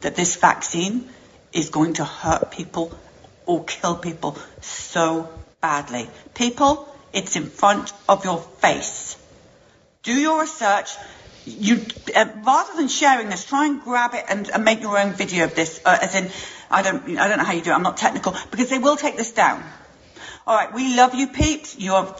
that 0.01 0.15
this 0.15 0.35
vaccine 0.35 1.09
is 1.53 1.69
going 1.69 1.93
to 1.93 2.05
hurt 2.05 2.51
people 2.51 2.97
or 3.51 3.63
kill 3.65 3.95
people 3.95 4.37
so 4.61 5.29
badly. 5.59 6.09
People, 6.33 6.87
it's 7.11 7.35
in 7.35 7.45
front 7.45 7.91
of 8.07 8.23
your 8.23 8.39
face. 8.39 9.17
Do 10.03 10.13
your 10.13 10.41
research. 10.41 10.89
You, 11.45 11.83
uh, 12.15 12.25
rather 12.45 12.75
than 12.75 12.87
sharing 12.87 13.29
this, 13.29 13.45
try 13.45 13.65
and 13.65 13.81
grab 13.81 14.13
it 14.13 14.25
and, 14.29 14.49
and 14.49 14.63
make 14.63 14.81
your 14.81 14.97
own 14.97 15.13
video 15.13 15.45
of 15.45 15.55
this. 15.55 15.81
Uh, 15.83 15.97
as 16.01 16.15
in, 16.15 16.29
I 16.69 16.81
don't, 16.81 17.03
I 17.17 17.27
don't 17.27 17.39
know 17.39 17.43
how 17.43 17.53
you 17.53 17.61
do 17.61 17.71
it. 17.71 17.73
I'm 17.73 17.83
not 17.83 17.97
technical 17.97 18.35
because 18.51 18.69
they 18.69 18.79
will 18.79 18.95
take 18.95 19.17
this 19.17 19.31
down. 19.33 19.63
All 20.47 20.55
right, 20.55 20.73
we 20.73 20.95
love 20.95 21.13
you, 21.13 21.27
peeps. 21.27 21.77
You 21.77 21.93
are 21.93 22.15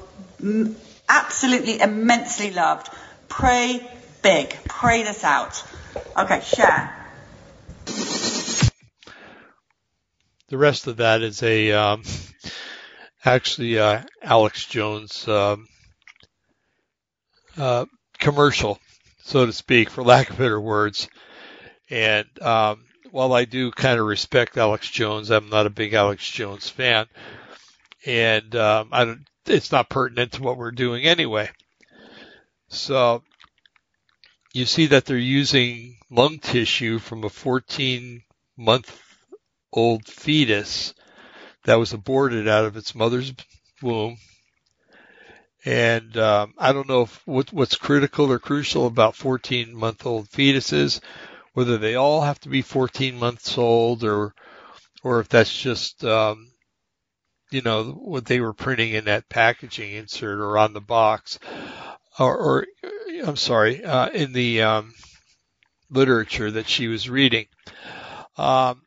absolutely 1.08 1.80
immensely 1.80 2.52
loved. 2.52 2.90
Pray 3.30 3.88
big. 4.22 4.50
Pray 4.68 5.04
this 5.04 5.24
out. 5.24 5.64
Okay, 6.18 6.42
share. 6.42 7.01
The 10.52 10.58
rest 10.58 10.88
of 10.88 10.98
that 10.98 11.22
is 11.22 11.42
a 11.44 11.72
um, 11.72 12.04
actually 13.24 13.80
uh, 13.80 14.02
Alex 14.22 14.66
Jones 14.66 15.26
um, 15.26 15.66
uh, 17.58 17.86
commercial, 18.20 18.78
so 19.24 19.46
to 19.46 19.54
speak, 19.54 19.90
for 19.90 20.04
lack 20.04 20.30
of 20.30 20.38
better 20.38 20.60
words. 20.60 21.08
And 21.90 22.28
um, 22.42 22.84
while 23.12 23.32
I 23.32 23.46
do 23.46 23.72
kind 23.72 23.98
of 23.98 24.06
respect 24.06 24.58
Alex 24.58 24.90
Jones, 24.90 25.30
I'm 25.30 25.48
not 25.48 25.68
a 25.68 25.70
big 25.70 25.94
Alex 25.94 26.30
Jones 26.30 26.68
fan, 26.68 27.06
and 28.06 28.54
um, 28.54 28.90
I 28.92 29.06
don't. 29.06 29.26
It's 29.46 29.72
not 29.72 29.88
pertinent 29.88 30.34
to 30.34 30.44
what 30.44 30.58
we're 30.58 30.72
doing 30.72 31.06
anyway. 31.06 31.50
So 32.68 33.24
you 34.52 34.66
see 34.66 34.88
that 34.88 35.06
they're 35.06 35.18
using 35.18 35.96
lung 36.10 36.40
tissue 36.40 37.00
from 37.00 37.24
a 37.24 37.30
14 37.30 38.22
month 38.58 39.02
old 39.74 40.06
fetus 40.06 40.94
that 41.64 41.76
was 41.76 41.94
aborted 41.94 42.48
out 42.48 42.66
of 42.66 42.78
its 42.78 42.96
mother's 42.96 43.34
womb. 43.82 44.18
And 45.64 46.18
um, 46.18 46.54
I 46.58 46.74
don't 46.74 46.90
know 46.90 47.04
if 47.04 47.22
what, 47.28 47.54
what's 47.54 47.76
critical 47.76 48.32
or 48.32 48.40
crucial 48.40 48.88
about 48.88 49.16
14 49.16 49.76
month 49.76 50.06
old 50.06 50.28
fetuses, 50.30 51.02
whether 51.54 51.78
they 51.78 51.96
all 51.96 52.22
have 52.22 52.40
to 52.42 52.50
be 52.50 52.62
14 52.62 53.18
months 53.18 53.58
old 53.58 54.04
or 54.04 54.34
or 55.04 55.20
if 55.20 55.30
that's 55.30 55.56
just 55.56 56.04
um, 56.04 56.52
you 57.52 57.62
know 57.62 57.84
what 57.92 58.26
they 58.26 58.40
were 58.40 58.54
printing 58.54 58.94
in 58.94 59.06
that 59.06 59.30
packaging 59.30 59.92
insert 59.94 60.40
or 60.40 60.58
on 60.58 60.74
the 60.74 60.82
box, 60.82 61.38
or, 62.20 62.38
or 62.38 62.68
I'm 63.26 63.36
sorry, 63.36 63.84
uh, 63.84 64.10
in 64.10 64.34
the 64.34 64.64
um, 64.64 64.94
literature 65.90 66.52
that 66.52 66.68
she 66.68 66.88
was 66.88 67.10
reading. 67.10 67.48
Um, 68.38 68.82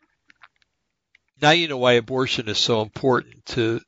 now 1.40 1.50
you 1.50 1.68
know 1.68 1.78
why 1.78 1.92
abortion 1.92 2.48
is 2.48 2.58
so 2.58 2.82
important 2.82 3.44
to 3.46 3.80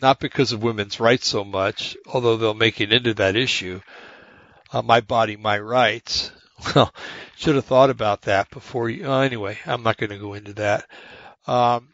not 0.00 0.20
because 0.20 0.52
of 0.52 0.62
women's 0.62 1.00
rights 1.00 1.26
so 1.26 1.44
much, 1.44 1.96
although 2.06 2.36
they'll 2.36 2.54
make 2.54 2.80
it 2.80 2.92
into 2.92 3.14
that 3.14 3.36
issue. 3.36 3.80
Uh, 4.72 4.82
my 4.82 5.00
body, 5.00 5.36
my 5.36 5.58
rights. 5.58 6.30
Well, 6.74 6.94
should 7.36 7.56
have 7.56 7.66
thought 7.66 7.90
about 7.90 8.22
that 8.22 8.48
before 8.48 8.88
you. 8.88 9.10
Uh, 9.10 9.20
anyway, 9.20 9.58
I'm 9.66 9.82
not 9.82 9.98
going 9.98 10.10
to 10.10 10.18
go 10.18 10.32
into 10.34 10.54
that. 10.54 10.86
Um, 11.46 11.88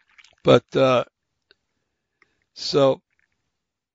but 0.45 0.65
uh, 0.77 1.05
so 2.55 3.01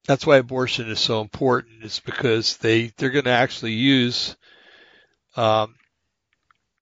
that's 0.05 0.25
why 0.25 0.38
abortion 0.38 0.89
is 0.89 0.99
so 0.99 1.21
important. 1.21 1.83
Is 1.86 1.99
because 1.99 2.57
they 2.57 2.88
they're 2.97 3.11
going 3.11 3.25
to 3.25 3.31
actually 3.31 3.73
use 3.73 4.36
um, 5.38 5.75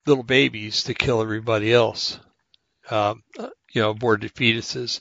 little 0.07 0.23
babies 0.23 0.83
to 0.83 0.93
kill 0.93 1.21
everybody 1.21 1.71
else. 1.71 2.19
Um, 2.89 3.21
you 3.73 3.81
know, 3.81 3.89
aborted 3.89 4.33
fetuses, 4.33 4.99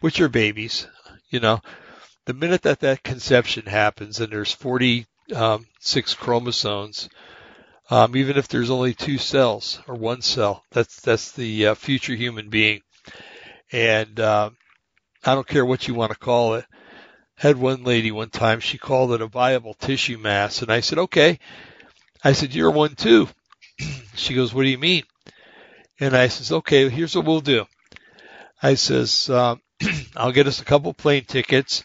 which 0.00 0.20
are 0.20 0.28
babies. 0.28 0.86
You 1.30 1.40
know, 1.40 1.60
the 2.26 2.34
minute 2.34 2.62
that 2.62 2.80
that 2.80 3.02
conception 3.02 3.66
happens 3.66 4.20
and 4.20 4.32
there's 4.32 4.52
46 4.52 5.06
um, 5.34 5.66
chromosomes, 6.18 7.08
um, 7.90 8.16
even 8.16 8.36
if 8.36 8.48
there's 8.48 8.70
only 8.70 8.94
two 8.94 9.18
cells 9.18 9.80
or 9.88 9.94
one 9.94 10.22
cell, 10.22 10.64
that's 10.70 11.00
that's 11.00 11.32
the 11.32 11.68
uh, 11.68 11.74
future 11.74 12.14
human 12.14 12.48
being. 12.48 12.80
And 13.72 14.20
uh, 14.20 14.50
I 15.24 15.34
don't 15.34 15.46
care 15.46 15.64
what 15.64 15.88
you 15.88 15.94
want 15.94 16.12
to 16.12 16.18
call 16.18 16.54
it. 16.54 16.64
Had 17.36 17.56
one 17.56 17.82
lady 17.82 18.12
one 18.12 18.30
time, 18.30 18.60
she 18.60 18.78
called 18.78 19.12
it 19.12 19.20
a 19.20 19.26
viable 19.26 19.74
tissue 19.74 20.18
mass, 20.18 20.62
and 20.62 20.70
I 20.70 20.80
said, 20.80 20.98
okay. 20.98 21.38
I 22.22 22.32
said, 22.32 22.54
you're 22.54 22.70
one 22.70 22.94
too. 22.94 23.28
she 24.14 24.34
goes, 24.34 24.54
what 24.54 24.62
do 24.62 24.68
you 24.68 24.78
mean? 24.78 25.02
And 25.98 26.16
I 26.16 26.28
says, 26.28 26.52
okay, 26.52 26.88
here's 26.88 27.16
what 27.16 27.24
we'll 27.24 27.40
do. 27.40 27.66
I 28.62 28.74
says, 28.74 29.28
uh, 29.28 29.56
I'll 30.16 30.32
get 30.32 30.46
us 30.46 30.60
a 30.60 30.64
couple 30.64 30.94
plane 30.94 31.24
tickets. 31.24 31.82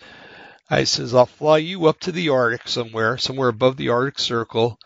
I 0.69 0.83
says, 0.83 1.15
I'll 1.15 1.25
fly 1.25 1.57
you 1.57 1.87
up 1.87 1.99
to 2.01 2.11
the 2.11 2.29
Arctic 2.29 2.67
somewhere, 2.67 3.17
somewhere 3.17 3.49
above 3.49 3.77
the 3.77 3.89
Arctic 3.89 4.19
Circle. 4.19 4.77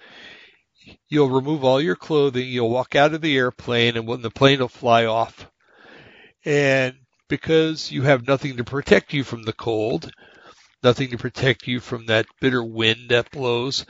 You'll 1.10 1.30
remove 1.30 1.64
all 1.64 1.82
your 1.82 1.96
clothing. 1.96 2.48
You'll 2.48 2.70
walk 2.70 2.96
out 2.96 3.14
of 3.14 3.22
the 3.22 3.36
airplane 3.36 3.98
and 3.98 4.08
when 4.08 4.22
the 4.22 4.30
plane 4.30 4.60
will 4.60 4.68
fly 4.68 5.06
off. 5.06 5.48
And 6.46 6.96
because 7.28 7.92
you 7.92 8.04
have 8.04 8.28
nothing 8.28 8.58
to 8.58 8.64
protect 8.64 9.14
you 9.14 9.24
from 9.24 9.44
the 9.44 9.54
cold, 9.54 10.12
nothing 10.84 11.10
to 11.10 11.18
protect 11.18 11.68
you 11.68 11.80
from 11.80 12.06
that 12.06 12.26
bitter 12.40 12.64
wind 12.64 13.10
that 13.10 13.32
blows, 13.32 13.86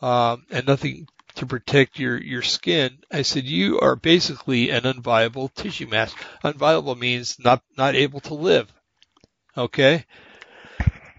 um, 0.00 0.44
and 0.50 0.66
nothing 0.66 1.06
to 1.36 1.46
protect 1.46 1.98
your, 1.98 2.20
your 2.20 2.42
skin. 2.42 2.98
I 3.10 3.22
said, 3.22 3.44
you 3.44 3.80
are 3.80 3.96
basically 3.96 4.70
an 4.70 4.82
unviable 4.82 5.52
tissue 5.52 5.88
mass. 5.88 6.14
Unviable 6.44 6.98
means 6.98 7.38
not, 7.38 7.62
not 7.76 7.94
able 7.94 8.20
to 8.20 8.34
live. 8.34 8.72
Okay? 9.56 10.04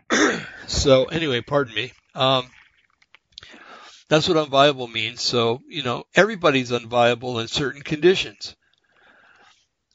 so 0.68 1.06
anyway, 1.06 1.42
pardon 1.42 1.74
me. 1.74 1.92
Um, 2.14 2.50
that's 4.08 4.30
what 4.30 4.38
unviable 4.38 4.92
means. 4.92 5.22
So, 5.22 5.62
you 5.68 5.84
know, 5.84 6.06
everybody's 6.16 6.72
unviable 6.72 7.42
in 7.42 7.48
certain 7.48 7.82
conditions. 7.82 8.56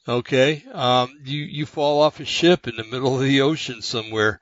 Okay? 0.07 0.63
Um, 0.71 1.17
you, 1.23 1.41
you 1.43 1.65
fall 1.65 2.01
off 2.01 2.19
a 2.19 2.25
ship 2.25 2.67
in 2.67 2.75
the 2.75 2.83
middle 2.83 3.15
of 3.15 3.21
the 3.21 3.41
ocean 3.41 3.81
somewhere 3.81 4.39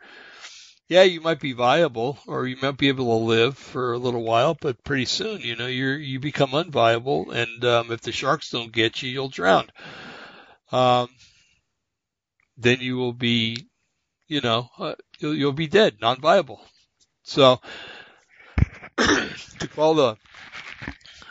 yeah, 0.90 1.04
you 1.04 1.22
might 1.22 1.40
be 1.40 1.54
viable 1.54 2.18
or 2.26 2.48
you 2.48 2.58
might 2.60 2.78
be 2.78 2.88
able 2.88 3.06
to 3.06 3.26
live 3.26 3.58
for 3.58 3.94
a 3.94 4.00
little 4.00 4.24
while, 4.24 4.58
but 4.60 4.84
pretty 4.84 5.06
soon, 5.06 5.40
you 5.42 5.56
know, 5.56 5.68
you 5.68 5.90
you 5.90 6.20
become 6.20 6.50
unviable, 6.50 7.32
and 7.32 7.64
um, 7.64 7.92
if 7.92 8.02
the 8.02 8.12
sharks 8.12 8.50
don't 8.50 8.72
get 8.72 9.04
you, 9.04 9.10
you'll 9.12 9.30
drown. 9.30 9.70
Um, 10.72 11.10
then 12.58 12.80
you 12.82 12.98
will 12.98 13.14
be, 13.14 13.68
you 14.28 14.42
know, 14.42 14.68
uh, 14.80 14.96
you'll, 15.20 15.36
you'll 15.36 15.54
be 15.54 15.68
dead, 15.68 15.98
non-viable. 16.02 16.60
So 17.24 17.62
to 18.98 19.68
call 19.76 19.94
the 19.94 20.18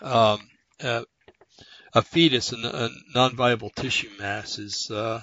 um, 0.02 0.40
uh, 0.80 1.02
a 1.94 2.02
fetus 2.02 2.52
a, 2.52 2.56
a 2.56 2.90
non-viable 3.12 3.70
tissue 3.70 4.10
mass 4.20 4.60
is 4.60 4.88
uh, 4.92 5.20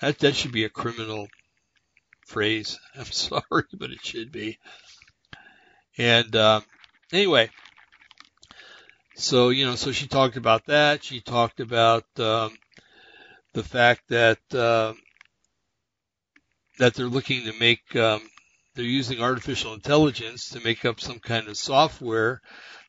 that 0.00 0.20
that 0.20 0.36
should 0.36 0.52
be 0.52 0.64
a 0.64 0.68
criminal 0.68 1.26
phrase. 2.30 2.78
I'm 2.96 3.04
sorry, 3.04 3.42
but 3.74 3.90
it 3.90 4.04
should 4.04 4.32
be. 4.32 4.58
And 5.98 6.34
uh, 6.34 6.60
anyway, 7.12 7.50
so 9.16 9.50
you 9.50 9.66
know, 9.66 9.74
so 9.74 9.92
she 9.92 10.06
talked 10.06 10.36
about 10.36 10.66
that. 10.66 11.04
She 11.04 11.20
talked 11.20 11.60
about 11.60 12.04
um, 12.18 12.56
the 13.52 13.62
fact 13.62 14.08
that 14.08 14.38
uh, 14.54 14.94
that 16.78 16.94
they're 16.94 17.06
looking 17.06 17.44
to 17.44 17.58
make 17.58 17.94
um, 17.96 18.22
they're 18.74 18.84
using 18.84 19.20
artificial 19.20 19.74
intelligence 19.74 20.50
to 20.50 20.60
make 20.60 20.84
up 20.84 21.00
some 21.00 21.18
kind 21.18 21.48
of 21.48 21.58
software 21.58 22.40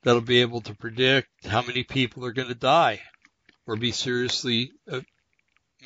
that'll 0.03 0.21
be 0.21 0.41
able 0.41 0.61
to 0.61 0.75
predict 0.75 1.47
how 1.47 1.61
many 1.61 1.83
people 1.83 2.25
are 2.25 2.31
going 2.31 2.47
to 2.47 2.55
die 2.55 3.01
or 3.67 3.75
be 3.75 3.91
seriously 3.91 4.71
uh, 4.89 5.01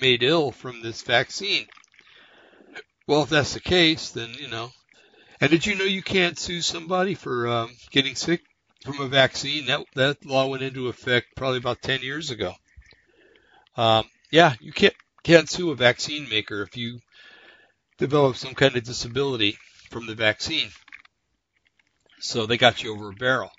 made 0.01 0.21
ill 0.21 0.51
from 0.51 0.81
this 0.81 1.01
vaccine. 1.01 1.65
Well, 3.07 3.23
if 3.23 3.29
that's 3.29 3.53
the 3.53 3.59
case, 3.59 4.09
then 4.09 4.33
you 4.39 4.47
know. 4.47 4.71
And 5.39 5.51
did 5.51 5.65
you 5.65 5.75
know 5.75 5.83
you 5.83 6.01
can't 6.01 6.39
sue 6.39 6.61
somebody 6.61 7.13
for 7.13 7.47
um, 7.47 7.75
getting 7.91 8.15
sick 8.15 8.41
from 8.83 8.99
a 8.99 9.07
vaccine? 9.07 9.67
That 9.67 9.85
that 9.95 10.25
law 10.25 10.47
went 10.47 10.63
into 10.63 10.87
effect 10.87 11.35
probably 11.35 11.59
about 11.59 11.81
ten 11.81 12.01
years 12.01 12.31
ago. 12.31 12.53
Um, 13.77 14.05
yeah, 14.31 14.55
you 14.59 14.71
can't 14.71 14.95
can't 15.23 15.49
sue 15.49 15.71
a 15.71 15.75
vaccine 15.75 16.29
maker 16.29 16.61
if 16.61 16.77
you 16.77 16.99
develop 17.97 18.37
some 18.37 18.53
kind 18.53 18.75
of 18.75 18.83
disability 18.83 19.57
from 19.89 20.07
the 20.07 20.15
vaccine. 20.15 20.69
So 22.19 22.45
they 22.45 22.57
got 22.57 22.81
you 22.81 22.93
over 22.93 23.09
a 23.09 23.13
barrel. 23.13 23.51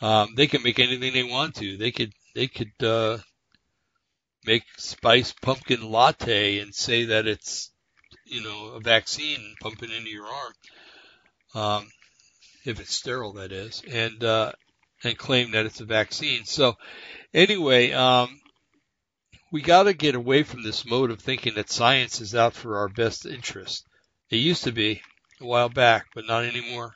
Um, 0.00 0.34
they 0.34 0.46
can 0.46 0.62
make 0.62 0.78
anything 0.78 1.12
they 1.12 1.22
want 1.22 1.56
to. 1.56 1.76
They 1.76 1.90
could 1.90 2.12
they 2.34 2.46
could 2.46 2.72
uh, 2.82 3.18
make 4.44 4.64
spiced 4.76 5.40
pumpkin 5.42 5.90
latte 5.90 6.60
and 6.60 6.74
say 6.74 7.06
that 7.06 7.26
it's 7.26 7.70
you 8.26 8.42
know, 8.42 8.72
a 8.74 8.80
vaccine 8.80 9.54
pumping 9.60 9.90
into 9.90 10.10
your 10.10 10.26
arm, 10.26 10.52
um, 11.54 11.90
if 12.64 12.80
it's 12.80 12.94
sterile, 12.94 13.34
that 13.34 13.52
is, 13.52 13.82
and 13.90 14.22
uh, 14.24 14.52
and 15.02 15.18
claim 15.18 15.52
that 15.52 15.66
it's 15.66 15.80
a 15.80 15.84
vaccine. 15.84 16.44
So, 16.44 16.74
anyway, 17.32 17.92
um, 17.92 18.40
we 19.52 19.60
got 19.62 19.84
to 19.84 19.92
get 19.92 20.14
away 20.14 20.42
from 20.42 20.62
this 20.62 20.84
mode 20.84 21.10
of 21.10 21.20
thinking 21.20 21.54
that 21.54 21.70
science 21.70 22.20
is 22.20 22.34
out 22.34 22.54
for 22.54 22.78
our 22.78 22.88
best 22.88 23.26
interest. 23.26 23.86
It 24.30 24.36
used 24.36 24.64
to 24.64 24.72
be 24.72 25.02
a 25.40 25.46
while 25.46 25.68
back, 25.68 26.06
but 26.14 26.26
not 26.26 26.44
anymore. 26.44 26.94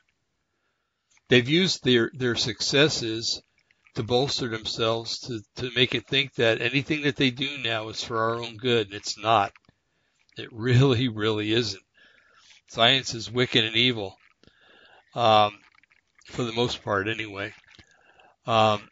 They've 1.28 1.48
used 1.48 1.84
their 1.84 2.10
their 2.14 2.36
successes 2.36 3.42
to 3.94 4.02
bolster 4.02 4.48
themselves 4.48 5.18
to 5.20 5.40
to 5.56 5.70
make 5.76 5.94
it 5.94 6.06
think 6.06 6.34
that 6.34 6.62
anything 6.62 7.02
that 7.02 7.16
they 7.16 7.30
do 7.30 7.58
now 7.58 7.90
is 7.90 8.02
for 8.02 8.18
our 8.18 8.36
own 8.36 8.56
good, 8.56 8.86
and 8.86 8.94
it's 8.94 9.18
not. 9.18 9.52
It 10.38 10.52
really, 10.52 11.08
really 11.08 11.52
isn't. 11.52 11.82
Science 12.68 13.14
is 13.14 13.30
wicked 13.30 13.64
and 13.64 13.76
evil, 13.76 14.16
um, 15.14 15.58
for 16.26 16.44
the 16.44 16.52
most 16.52 16.82
part, 16.82 17.08
anyway. 17.08 17.52
Um, 18.46 18.88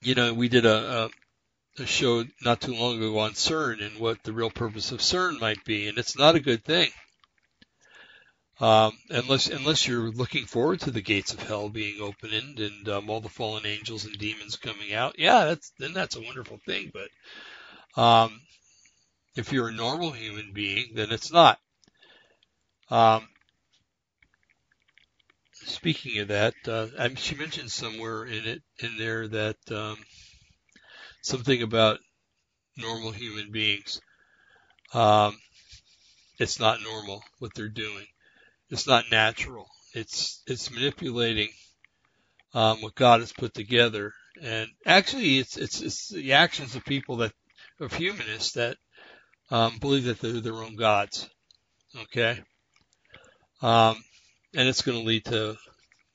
you 0.00 0.14
know, 0.14 0.32
we 0.34 0.48
did 0.48 0.66
a, 0.66 1.10
a, 1.78 1.82
a 1.82 1.86
show 1.86 2.24
not 2.42 2.60
too 2.60 2.74
long 2.74 2.96
ago 2.96 3.18
on 3.18 3.32
CERN 3.32 3.84
and 3.84 3.98
what 3.98 4.22
the 4.22 4.32
real 4.32 4.50
purpose 4.50 4.92
of 4.92 5.00
CERN 5.00 5.40
might 5.40 5.64
be, 5.64 5.88
and 5.88 5.98
it's 5.98 6.16
not 6.16 6.36
a 6.36 6.40
good 6.40 6.64
thing. 6.64 6.90
Um, 8.58 8.92
unless 9.10 9.48
unless 9.48 9.86
you're 9.86 10.10
looking 10.10 10.46
forward 10.46 10.80
to 10.80 10.90
the 10.90 11.02
gates 11.02 11.34
of 11.34 11.42
hell 11.42 11.68
being 11.68 12.00
opened 12.00 12.58
and 12.58 12.88
um, 12.88 13.10
all 13.10 13.20
the 13.20 13.28
fallen 13.28 13.66
angels 13.66 14.06
and 14.06 14.16
demons 14.16 14.56
coming 14.56 14.94
out, 14.94 15.18
yeah, 15.18 15.44
that's 15.44 15.72
then 15.78 15.92
that's 15.92 16.16
a 16.16 16.22
wonderful 16.22 16.58
thing. 16.64 16.90
But 16.90 18.02
um, 18.02 18.40
if 19.36 19.52
you're 19.52 19.68
a 19.68 19.72
normal 19.72 20.10
human 20.10 20.52
being, 20.52 20.92
then 20.94 21.10
it's 21.10 21.30
not. 21.30 21.58
Um, 22.90 23.28
speaking 25.52 26.18
of 26.20 26.28
that, 26.28 26.54
uh, 26.66 26.86
I 26.98 27.12
she 27.14 27.34
mentioned 27.34 27.70
somewhere 27.70 28.24
in 28.24 28.46
it 28.46 28.62
in 28.78 28.96
there 28.98 29.28
that 29.28 29.56
um, 29.70 29.96
something 31.22 31.62
about 31.62 31.98
normal 32.76 33.12
human 33.12 33.50
beings. 33.50 34.00
Um, 34.94 35.36
it's 36.38 36.60
not 36.60 36.82
normal 36.82 37.22
what 37.38 37.54
they're 37.54 37.68
doing. 37.68 38.06
It's 38.70 38.86
not 38.86 39.10
natural. 39.10 39.68
It's 39.92 40.42
it's 40.46 40.70
manipulating 40.70 41.48
um, 42.54 42.80
what 42.82 42.94
God 42.94 43.20
has 43.20 43.32
put 43.32 43.54
together, 43.54 44.12
and 44.40 44.68
actually, 44.84 45.38
it's 45.38 45.56
it's 45.56 45.80
it's 45.80 46.08
the 46.08 46.34
actions 46.34 46.74
of 46.76 46.84
people 46.84 47.16
that 47.16 47.32
of 47.80 47.92
humanists 47.92 48.52
that 48.52 48.76
um, 49.50 49.78
believe 49.78 50.04
that 50.04 50.20
they're 50.20 50.40
their 50.40 50.54
own 50.54 50.76
gods. 50.76 51.28
Okay, 51.96 52.40
um, 53.62 53.96
and 54.54 54.68
it's 54.68 54.82
going 54.82 54.98
to 54.98 55.04
lead 55.04 55.24
to 55.26 55.56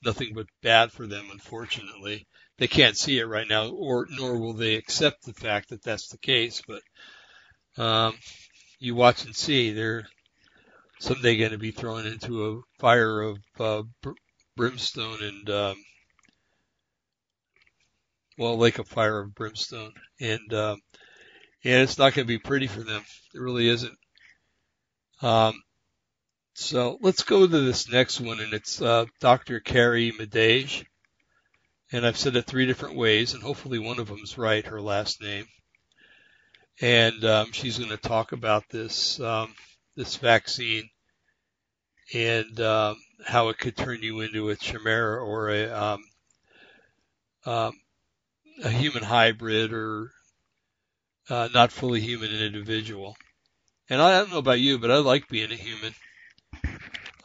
nothing 0.04 0.32
but 0.34 0.46
bad 0.62 0.92
for 0.92 1.06
them. 1.06 1.28
Unfortunately, 1.32 2.26
they 2.58 2.68
can't 2.68 2.96
see 2.96 3.18
it 3.18 3.24
right 3.24 3.48
now, 3.48 3.68
or 3.68 4.06
nor 4.10 4.38
will 4.38 4.54
they 4.54 4.74
accept 4.74 5.24
the 5.24 5.34
fact 5.34 5.70
that 5.70 5.82
that's 5.82 6.08
the 6.08 6.18
case. 6.18 6.62
But 6.66 7.82
um, 7.82 8.14
you 8.78 8.94
watch 8.94 9.24
and 9.24 9.34
see. 9.34 9.72
They're 9.72 10.06
someday 11.00 11.36
going 11.36 11.52
to 11.52 11.58
be 11.58 11.72
thrown 11.72 12.06
into 12.06 12.46
a 12.46 12.60
fire 12.80 13.22
of 13.22 13.38
uh, 13.58 13.82
br- 14.02 14.12
brimstone 14.56 15.22
and 15.22 15.50
um, 15.50 15.76
well, 18.38 18.56
lake 18.56 18.78
of 18.78 18.88
fire 18.88 19.20
of 19.20 19.34
brimstone, 19.34 19.92
and 20.20 20.54
um, 20.54 20.80
and 21.64 21.82
it's 21.82 21.98
not 21.98 22.14
going 22.14 22.26
to 22.26 22.32
be 22.32 22.38
pretty 22.38 22.66
for 22.66 22.80
them. 22.80 23.02
It 23.34 23.40
really 23.40 23.68
isn't. 23.68 23.96
Um, 25.20 25.62
so 26.54 26.98
let's 27.00 27.22
go 27.22 27.46
to 27.46 27.60
this 27.60 27.90
next 27.90 28.20
one, 28.20 28.40
and 28.40 28.52
it's 28.52 28.82
uh, 28.82 29.06
Dr. 29.20 29.60
Carrie 29.60 30.12
Madej, 30.12 30.84
and 31.92 32.06
I've 32.06 32.16
said 32.18 32.36
it 32.36 32.46
three 32.46 32.66
different 32.66 32.96
ways, 32.96 33.34
and 33.34 33.42
hopefully 33.42 33.78
one 33.78 33.98
of 33.98 34.08
them's 34.08 34.36
right. 34.36 34.64
Her 34.64 34.80
last 34.80 35.22
name, 35.22 35.46
and 36.80 37.24
um, 37.24 37.52
she's 37.52 37.78
going 37.78 37.90
to 37.90 37.96
talk 37.96 38.32
about 38.32 38.68
this 38.68 39.20
um, 39.20 39.54
this 39.96 40.16
vaccine 40.16 40.88
and 42.12 42.60
um, 42.60 42.96
how 43.24 43.48
it 43.48 43.58
could 43.58 43.76
turn 43.76 44.02
you 44.02 44.20
into 44.20 44.50
a 44.50 44.56
chimera 44.56 45.22
or 45.24 45.50
a 45.50 45.70
um, 45.70 46.04
um, 47.46 47.72
a 48.62 48.68
human 48.68 49.02
hybrid 49.02 49.72
or 49.72 50.10
uh, 51.28 51.48
not 51.54 51.72
fully 51.72 52.00
human 52.00 52.30
individual. 52.30 53.16
And 53.88 54.00
I 54.00 54.18
don't 54.18 54.30
know 54.30 54.38
about 54.38 54.60
you, 54.60 54.78
but 54.78 54.90
I 54.90 54.98
like 54.98 55.28
being 55.28 55.52
a 55.52 55.56
human. 55.56 55.94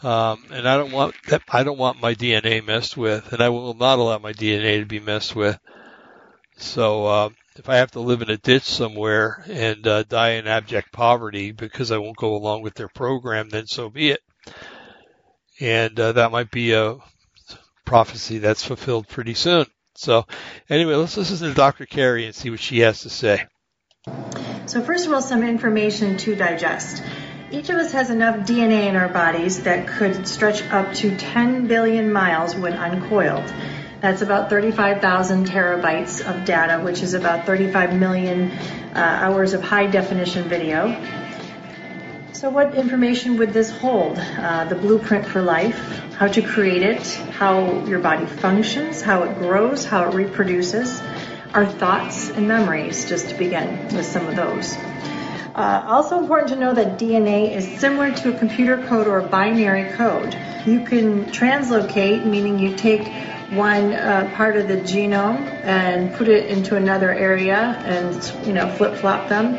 Um, 0.03 0.43
and 0.51 0.67
I 0.67 0.77
don't 0.77 0.91
want 0.91 1.15
that, 1.27 1.41
I 1.49 1.63
don't 1.63 1.77
want 1.77 2.01
my 2.01 2.13
DNA 2.13 2.63
messed 2.65 2.95
with, 2.95 3.33
and 3.33 3.41
I 3.41 3.49
will 3.49 3.73
not 3.73 3.99
allow 3.99 4.17
my 4.19 4.33
DNA 4.33 4.79
to 4.79 4.85
be 4.85 4.99
messed 4.99 5.35
with. 5.35 5.57
So 6.57 7.05
uh, 7.05 7.29
if 7.55 7.69
I 7.69 7.77
have 7.77 7.91
to 7.91 7.99
live 7.99 8.21
in 8.21 8.29
a 8.29 8.37
ditch 8.37 8.63
somewhere 8.63 9.43
and 9.49 9.85
uh, 9.87 10.03
die 10.03 10.31
in 10.31 10.47
abject 10.47 10.91
poverty 10.91 11.51
because 11.51 11.91
I 11.91 11.97
won't 11.97 12.17
go 12.17 12.35
along 12.35 12.61
with 12.61 12.75
their 12.75 12.87
program, 12.87 13.49
then 13.49 13.65
so 13.65 13.89
be 13.89 14.11
it. 14.11 14.21
And 15.59 15.99
uh, 15.99 16.11
that 16.13 16.31
might 16.31 16.51
be 16.51 16.73
a 16.73 16.97
prophecy 17.85 18.37
that's 18.37 18.63
fulfilled 18.63 19.07
pretty 19.07 19.33
soon. 19.33 19.65
So 19.95 20.27
anyway, 20.69 20.93
let's 20.93 21.17
listen 21.17 21.47
to 21.47 21.55
Dr. 21.55 21.87
Carrie 21.87 22.25
and 22.25 22.35
see 22.35 22.51
what 22.51 22.59
she 22.59 22.79
has 22.79 23.01
to 23.01 23.09
say. 23.09 23.45
So 24.67 24.81
first 24.81 25.07
of 25.07 25.13
all, 25.13 25.21
some 25.21 25.43
information 25.43 26.17
to 26.17 26.35
digest. 26.35 27.01
Each 27.51 27.69
of 27.69 27.77
us 27.77 27.93
has 27.93 28.09
enough 28.09 28.45
DNA 28.45 28.87
in 28.87 28.97
our 28.97 29.07
bodies 29.07 29.63
that 29.63 29.87
could 29.87 30.27
stretch 30.27 30.61
up 30.63 30.93
to 30.95 31.15
10 31.15 31.67
billion 31.67 32.11
miles 32.11 32.53
when 32.53 32.73
uncoiled. 32.73 33.45
That's 34.01 34.21
about 34.21 34.49
35,000 34.49 35.47
terabytes 35.47 36.19
of 36.19 36.43
data, 36.43 36.83
which 36.83 37.01
is 37.01 37.13
about 37.13 37.45
35 37.45 37.97
million 37.97 38.51
uh, 38.51 38.99
hours 38.99 39.53
of 39.53 39.63
high 39.63 39.87
definition 39.87 40.49
video. 40.49 41.01
So, 42.33 42.49
what 42.49 42.75
information 42.75 43.37
would 43.37 43.53
this 43.53 43.71
hold? 43.71 44.19
Uh, 44.19 44.65
the 44.65 44.75
blueprint 44.75 45.25
for 45.25 45.41
life, 45.41 45.79
how 46.15 46.27
to 46.27 46.41
create 46.41 46.83
it, 46.83 47.07
how 47.31 47.85
your 47.85 47.99
body 47.99 48.25
functions, 48.25 49.01
how 49.01 49.23
it 49.23 49.37
grows, 49.39 49.85
how 49.85 50.09
it 50.09 50.13
reproduces, 50.13 51.01
our 51.53 51.65
thoughts 51.65 52.29
and 52.29 52.47
memories, 52.47 53.07
just 53.07 53.29
to 53.29 53.35
begin 53.35 53.95
with 53.95 54.05
some 54.05 54.27
of 54.27 54.35
those. 54.35 54.75
Uh, 55.55 55.83
also 55.87 56.19
important 56.19 56.49
to 56.49 56.55
know 56.55 56.73
that 56.73 56.99
DNA 56.99 57.55
is 57.55 57.79
similar 57.79 58.13
to 58.13 58.35
a 58.35 58.37
computer 58.37 58.77
code 58.87 59.07
or 59.07 59.19
a 59.19 59.27
binary 59.27 59.91
code. 59.93 60.37
You 60.65 60.81
can 60.81 61.25
translocate, 61.31 62.25
meaning 62.25 62.59
you 62.59 62.75
take 62.75 63.07
one 63.51 63.93
uh, 63.93 64.31
part 64.35 64.57
of 64.57 64.67
the 64.67 64.77
genome 64.77 65.39
and 65.63 66.13
put 66.13 66.27
it 66.27 66.45
into 66.47 66.75
another 66.75 67.11
area 67.11 67.55
and 67.55 68.45
you 68.45 68.51
know 68.51 68.69
flip 68.73 68.99
flop 68.99 69.29
them 69.29 69.55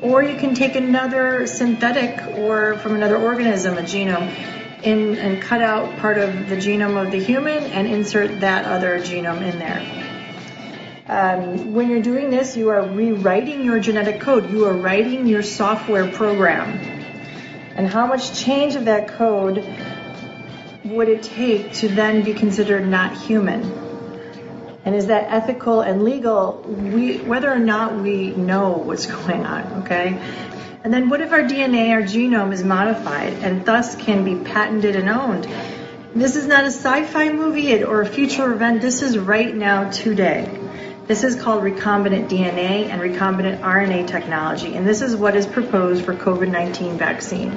or 0.00 0.22
you 0.22 0.36
can 0.36 0.54
take 0.54 0.76
another 0.76 1.46
synthetic 1.46 2.38
or 2.38 2.76
from 2.78 2.94
another 2.94 3.16
organism, 3.16 3.78
a 3.78 3.82
genome, 3.82 4.28
in 4.82 5.18
and 5.18 5.42
cut 5.42 5.60
out 5.60 5.98
part 5.98 6.18
of 6.18 6.48
the 6.48 6.56
genome 6.56 7.04
of 7.04 7.10
the 7.10 7.18
human 7.18 7.64
and 7.64 7.88
insert 7.88 8.40
that 8.40 8.64
other 8.64 9.00
genome 9.00 9.42
in 9.42 9.58
there. 9.58 10.07
Um, 11.08 11.72
when 11.72 11.88
you're 11.88 12.02
doing 12.02 12.28
this, 12.28 12.54
you 12.54 12.68
are 12.68 12.86
rewriting 12.86 13.64
your 13.64 13.80
genetic 13.80 14.20
code. 14.20 14.50
You 14.50 14.66
are 14.66 14.74
writing 14.74 15.26
your 15.26 15.42
software 15.42 16.06
program. 16.10 16.78
And 17.76 17.88
how 17.88 18.06
much 18.06 18.38
change 18.38 18.76
of 18.76 18.84
that 18.84 19.08
code 19.08 19.64
would 20.84 21.08
it 21.08 21.22
take 21.22 21.72
to 21.74 21.88
then 21.88 22.24
be 22.24 22.34
considered 22.34 22.86
not 22.86 23.16
human? 23.16 23.62
And 24.84 24.94
is 24.94 25.06
that 25.06 25.32
ethical 25.32 25.80
and 25.80 26.04
legal, 26.04 26.62
we, 26.66 27.18
whether 27.18 27.50
or 27.50 27.58
not 27.58 27.96
we 27.96 28.30
know 28.32 28.72
what's 28.72 29.06
going 29.24 29.46
on, 29.46 29.84
okay? 29.84 30.20
And 30.84 30.92
then 30.92 31.08
what 31.08 31.22
if 31.22 31.32
our 31.32 31.42
DNA, 31.42 31.90
our 31.90 32.02
genome 32.02 32.52
is 32.52 32.62
modified 32.62 33.32
and 33.32 33.64
thus 33.64 33.96
can 33.96 34.24
be 34.24 34.44
patented 34.44 34.94
and 34.94 35.08
owned? 35.08 35.48
This 36.14 36.36
is 36.36 36.46
not 36.46 36.64
a 36.64 36.70
sci-fi 36.70 37.32
movie 37.32 37.82
or 37.82 38.02
a 38.02 38.06
future 38.06 38.52
event. 38.52 38.82
This 38.82 39.00
is 39.00 39.16
right 39.18 39.54
now, 39.54 39.90
today. 39.90 40.67
This 41.08 41.24
is 41.24 41.34
called 41.34 41.64
recombinant 41.64 42.28
DNA 42.28 42.88
and 42.88 43.02
recombinant 43.02 43.60
RNA 43.60 44.06
technology, 44.06 44.76
and 44.76 44.86
this 44.86 45.02
is 45.02 45.16
what 45.16 45.34
is 45.34 45.46
proposed 45.46 46.04
for 46.04 46.14
COVID-19 46.14 46.96
vaccine. 46.96 47.50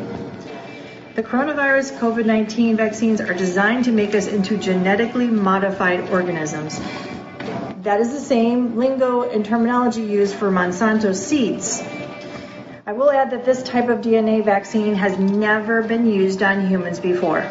The 1.14 1.22
coronavirus 1.22 2.00
COVID 2.00 2.26
19 2.26 2.78
vaccines 2.78 3.22
are 3.22 3.34
designed 3.34 3.86
to 3.86 3.92
make 3.92 4.16
us 4.16 4.26
into 4.28 4.58
genetically 4.58 5.28
modified 5.28 6.10
organisms 6.10 6.80
that 7.84 8.00
is 8.00 8.12
the 8.12 8.20
same 8.20 8.78
lingo 8.78 9.24
and 9.24 9.44
terminology 9.44 10.04
used 10.04 10.36
for 10.36 10.52
Monsanto 10.52 11.16
seeds. 11.16 11.82
I 12.86 12.94
will 12.94 13.10
add 13.10 13.32
that 13.32 13.44
this 13.44 13.64
type 13.64 13.90
of 13.90 14.02
DNA 14.02 14.46
vaccine 14.46 14.94
has 14.94 15.18
never 15.18 15.82
been 15.82 16.06
used 16.06 16.44
on 16.44 16.68
humans 16.68 17.00
before. 17.00 17.42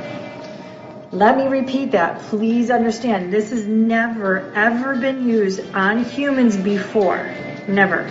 Let 1.12 1.36
me 1.36 1.48
repeat 1.48 1.90
that. 1.90 2.20
Please 2.22 2.70
understand, 2.70 3.32
this 3.32 3.50
has 3.50 3.66
never, 3.66 4.52
ever 4.54 4.94
been 4.94 5.28
used 5.28 5.60
on 5.74 6.04
humans 6.04 6.56
before. 6.56 7.34
Never. 7.66 8.08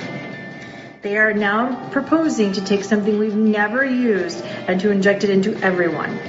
They 1.01 1.17
are 1.17 1.31
now 1.31 1.89
proposing 1.91 2.51
to 2.53 2.63
take 2.65 2.84
something 2.84 3.17
we've 3.17 3.38
never 3.38 3.85
used 3.85 4.43
and 4.43 4.81
to 4.81 4.91
inject 4.91 5.23
it 5.23 5.30
into 5.30 5.55
everyone. 5.63 6.19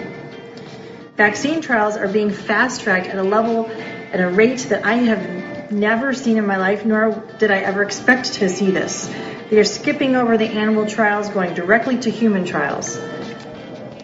Vaccine 1.16 1.60
trials 1.60 1.96
are 1.96 2.06
being 2.06 2.30
fast 2.30 2.82
tracked 2.82 3.08
at 3.08 3.18
a 3.18 3.22
level 3.24 3.66
and 3.66 4.22
a 4.22 4.28
rate 4.28 4.60
that 4.68 4.86
I 4.86 4.94
have 4.94 5.72
never 5.72 6.14
seen 6.14 6.36
in 6.36 6.46
my 6.46 6.56
life, 6.56 6.84
nor 6.84 7.10
did 7.38 7.50
I 7.50 7.58
ever 7.58 7.82
expect 7.82 8.34
to 8.34 8.48
see 8.48 8.70
this. 8.70 9.12
They 9.50 9.58
are 9.58 9.64
skipping 9.64 10.14
over 10.14 10.38
the 10.38 10.46
animal 10.46 10.86
trials, 10.86 11.30
going 11.30 11.54
directly 11.54 11.98
to 11.98 12.10
human 12.12 12.44
trials. 12.44 12.96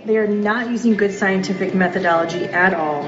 They 0.07 0.19
are 0.19 0.28
not 0.28 0.70
using 0.70 0.97
good 0.97 1.12
scientific 1.12 1.74
methodology 1.74 2.45
at 2.45 2.74
all. 2.74 3.03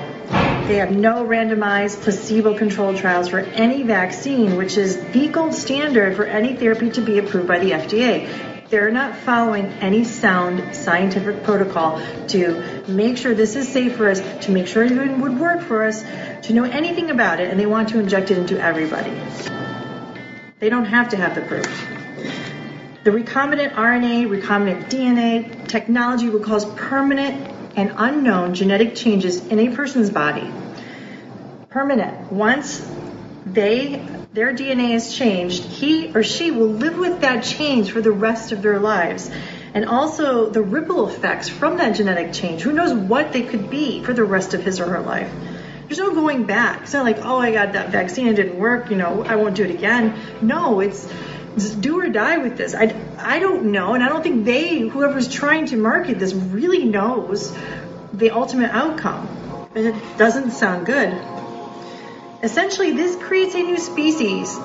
They 0.66 0.79
have 0.79 0.91
no 0.91 1.25
randomized 1.25 2.01
placebo 2.03 2.59
controlled 2.59 2.97
trials 2.97 3.29
for 3.29 3.39
any 3.39 3.85
vaccine, 3.85 4.57
which 4.57 4.77
is 4.77 5.01
the 5.12 5.29
gold 5.29 5.55
standard 5.55 6.16
for 6.16 6.25
any 6.25 6.57
therapy 6.57 6.91
to 6.91 7.01
be 7.01 7.19
approved 7.19 7.47
by 7.47 7.61
the 7.61 7.70
FDA. 7.70 8.69
They're 8.69 8.91
not 8.91 9.15
following 9.15 9.66
any 9.81 10.03
sound 10.03 10.75
scientific 10.75 11.45
protocol 11.45 12.03
to 12.31 12.83
make 12.89 13.16
sure 13.16 13.33
this 13.33 13.55
is 13.55 13.69
safe 13.69 13.95
for 13.95 14.09
us, 14.11 14.20
to 14.47 14.51
make 14.51 14.66
sure 14.66 14.83
it 14.83 15.19
would 15.19 15.39
work 15.39 15.62
for 15.62 15.87
us, 15.87 16.03
to 16.49 16.53
know 16.53 16.65
anything 16.65 17.11
about 17.11 17.39
it, 17.39 17.49
and 17.49 17.61
they 17.61 17.66
want 17.66 17.91
to 17.91 18.01
inject 18.01 18.33
it 18.33 18.39
into 18.39 18.61
everybody. 18.61 19.12
They 20.59 20.69
don't 20.69 20.87
have 20.87 21.11
to 21.11 21.16
have 21.16 21.37
the 21.37 21.43
proof. 21.43 21.98
The 23.05 23.11
recombinant 23.11 23.75
RNA, 23.75 24.29
recombinant 24.29 24.91
DNA 24.91 25.69
technology 25.69 26.29
will 26.29 26.41
cause 26.41 26.65
permanent 26.65 27.55
and 27.77 27.93
unknown 27.97 28.55
genetic 28.55 28.97
changes 28.97 29.47
in 29.47 29.61
a 29.61 29.75
person's 29.75 30.11
body. 30.11 30.51
Permanent. 31.70 32.33
Once 32.33 32.85
they 33.47 34.05
their 34.33 34.53
DNA 34.53 34.95
is 34.95 35.15
changed, 35.15 35.62
he 35.65 36.12
or 36.15 36.23
she 36.23 36.51
will 36.51 36.69
live 36.69 36.99
with 36.99 37.20
that 37.20 37.45
change 37.45 37.93
for 37.93 38.01
the 38.01 38.11
rest 38.11 38.53
of 38.53 38.62
their 38.62 38.81
lives. 38.81 39.31
And 39.75 39.85
also 39.87 40.51
the 40.51 40.62
ripple 40.62 41.09
effects 41.09 41.49
from 41.49 41.77
that 41.77 41.97
genetic 41.97 42.33
change. 42.33 42.62
Who 42.62 42.73
knows 42.73 42.93
what 42.93 43.33
they 43.33 43.43
could 43.43 43.70
be 43.70 44.03
for 44.03 44.12
the 44.12 44.25
rest 44.25 44.55
of 44.55 44.62
his 44.65 44.81
or 44.81 44.87
her 44.87 45.01
life. 45.01 45.31
There's 45.87 45.99
no 45.99 46.12
going 46.15 46.45
back. 46.45 46.83
It's 46.83 46.93
not 46.93 47.05
like, 47.05 47.25
oh, 47.25 47.39
I 47.39 47.53
got 47.53 47.73
that 47.73 47.91
vaccine, 47.91 48.29
it 48.29 48.35
didn't 48.35 48.59
work, 48.59 48.91
you 48.91 48.97
know, 48.97 49.25
I 49.25 49.37
won't 49.37 49.55
do 49.55 49.65
it 49.65 49.70
again. 49.70 50.19
No, 50.43 50.81
it's 50.81 51.11
do 51.59 52.01
or 52.01 52.09
die 52.09 52.39
with 52.39 52.56
this. 52.56 52.74
I, 52.74 52.94
I 53.18 53.39
don't 53.39 53.72
know, 53.72 53.94
and 53.94 54.02
I 54.02 54.09
don't 54.09 54.22
think 54.22 54.44
they, 54.44 54.80
whoever's 54.80 55.28
trying 55.28 55.66
to 55.66 55.76
market 55.76 56.18
this, 56.18 56.32
really 56.35 56.85
knows 56.85 57.56
the 58.12 58.30
ultimate 58.30 58.70
outcome. 58.70 59.68
It 59.74 59.94
doesn't 60.16 60.52
sound 60.52 60.86
good. 60.86 61.12
Essentially, 62.43 62.93
this 62.93 63.16
creates 63.16 63.55
a 63.55 63.62
new 63.62 63.78
species 63.78 64.56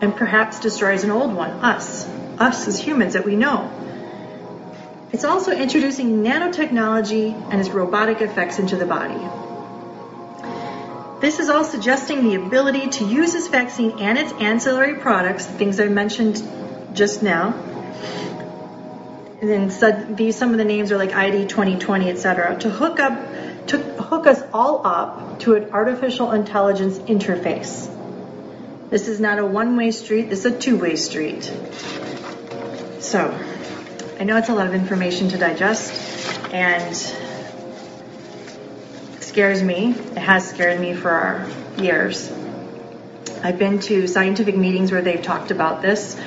and 0.00 0.14
perhaps 0.16 0.60
destroys 0.60 1.04
an 1.04 1.10
old 1.10 1.34
one, 1.34 1.50
us, 1.50 2.06
us 2.38 2.66
as 2.68 2.78
humans 2.78 3.12
that 3.12 3.24
we 3.24 3.36
know. 3.36 3.70
It's 5.12 5.24
also 5.24 5.52
introducing 5.52 6.22
nanotechnology 6.22 7.34
and 7.50 7.60
its 7.60 7.70
robotic 7.70 8.20
effects 8.22 8.58
into 8.58 8.76
the 8.76 8.86
body. 8.86 9.20
This 11.22 11.38
is 11.38 11.48
all 11.48 11.62
suggesting 11.62 12.24
the 12.24 12.34
ability 12.34 12.88
to 12.88 13.04
use 13.04 13.32
this 13.32 13.46
vaccine 13.46 14.00
and 14.00 14.18
its 14.18 14.32
ancillary 14.32 14.96
products, 14.96 15.46
things 15.46 15.78
I 15.78 15.86
mentioned 15.86 16.42
just 16.94 17.22
now. 17.22 17.52
And 19.40 19.48
then 19.48 20.16
these 20.16 20.34
some 20.34 20.50
of 20.50 20.58
the 20.58 20.64
names 20.64 20.90
are 20.90 20.98
like 20.98 21.14
ID 21.14 21.46
2020, 21.46 22.10
etc. 22.10 22.58
To 22.58 22.70
hook 22.70 22.98
up, 22.98 23.12
to 23.68 23.78
hook 23.78 24.26
us 24.26 24.42
all 24.52 24.84
up 24.84 25.38
to 25.40 25.54
an 25.54 25.70
artificial 25.70 26.32
intelligence 26.32 26.98
interface. 26.98 27.88
This 28.90 29.06
is 29.06 29.20
not 29.20 29.38
a 29.38 29.46
one-way 29.46 29.92
street. 29.92 30.28
This 30.28 30.44
is 30.44 30.52
a 30.52 30.58
two-way 30.58 30.96
street. 30.96 31.44
So, 32.98 33.30
I 34.18 34.24
know 34.24 34.38
it's 34.38 34.48
a 34.48 34.54
lot 34.54 34.66
of 34.66 34.74
information 34.74 35.28
to 35.28 35.38
digest, 35.38 35.92
and 36.52 36.96
scares 39.32 39.62
me. 39.62 39.92
It 39.92 40.18
has 40.18 40.50
scared 40.50 40.78
me 40.78 40.92
for 40.92 41.48
years. 41.78 42.30
I've 43.42 43.58
been 43.58 43.80
to 43.80 44.06
scientific 44.06 44.54
meetings 44.54 44.92
where 44.92 45.00
they've 45.00 45.22
talked 45.22 45.50
about 45.50 45.80
this. 45.80 46.20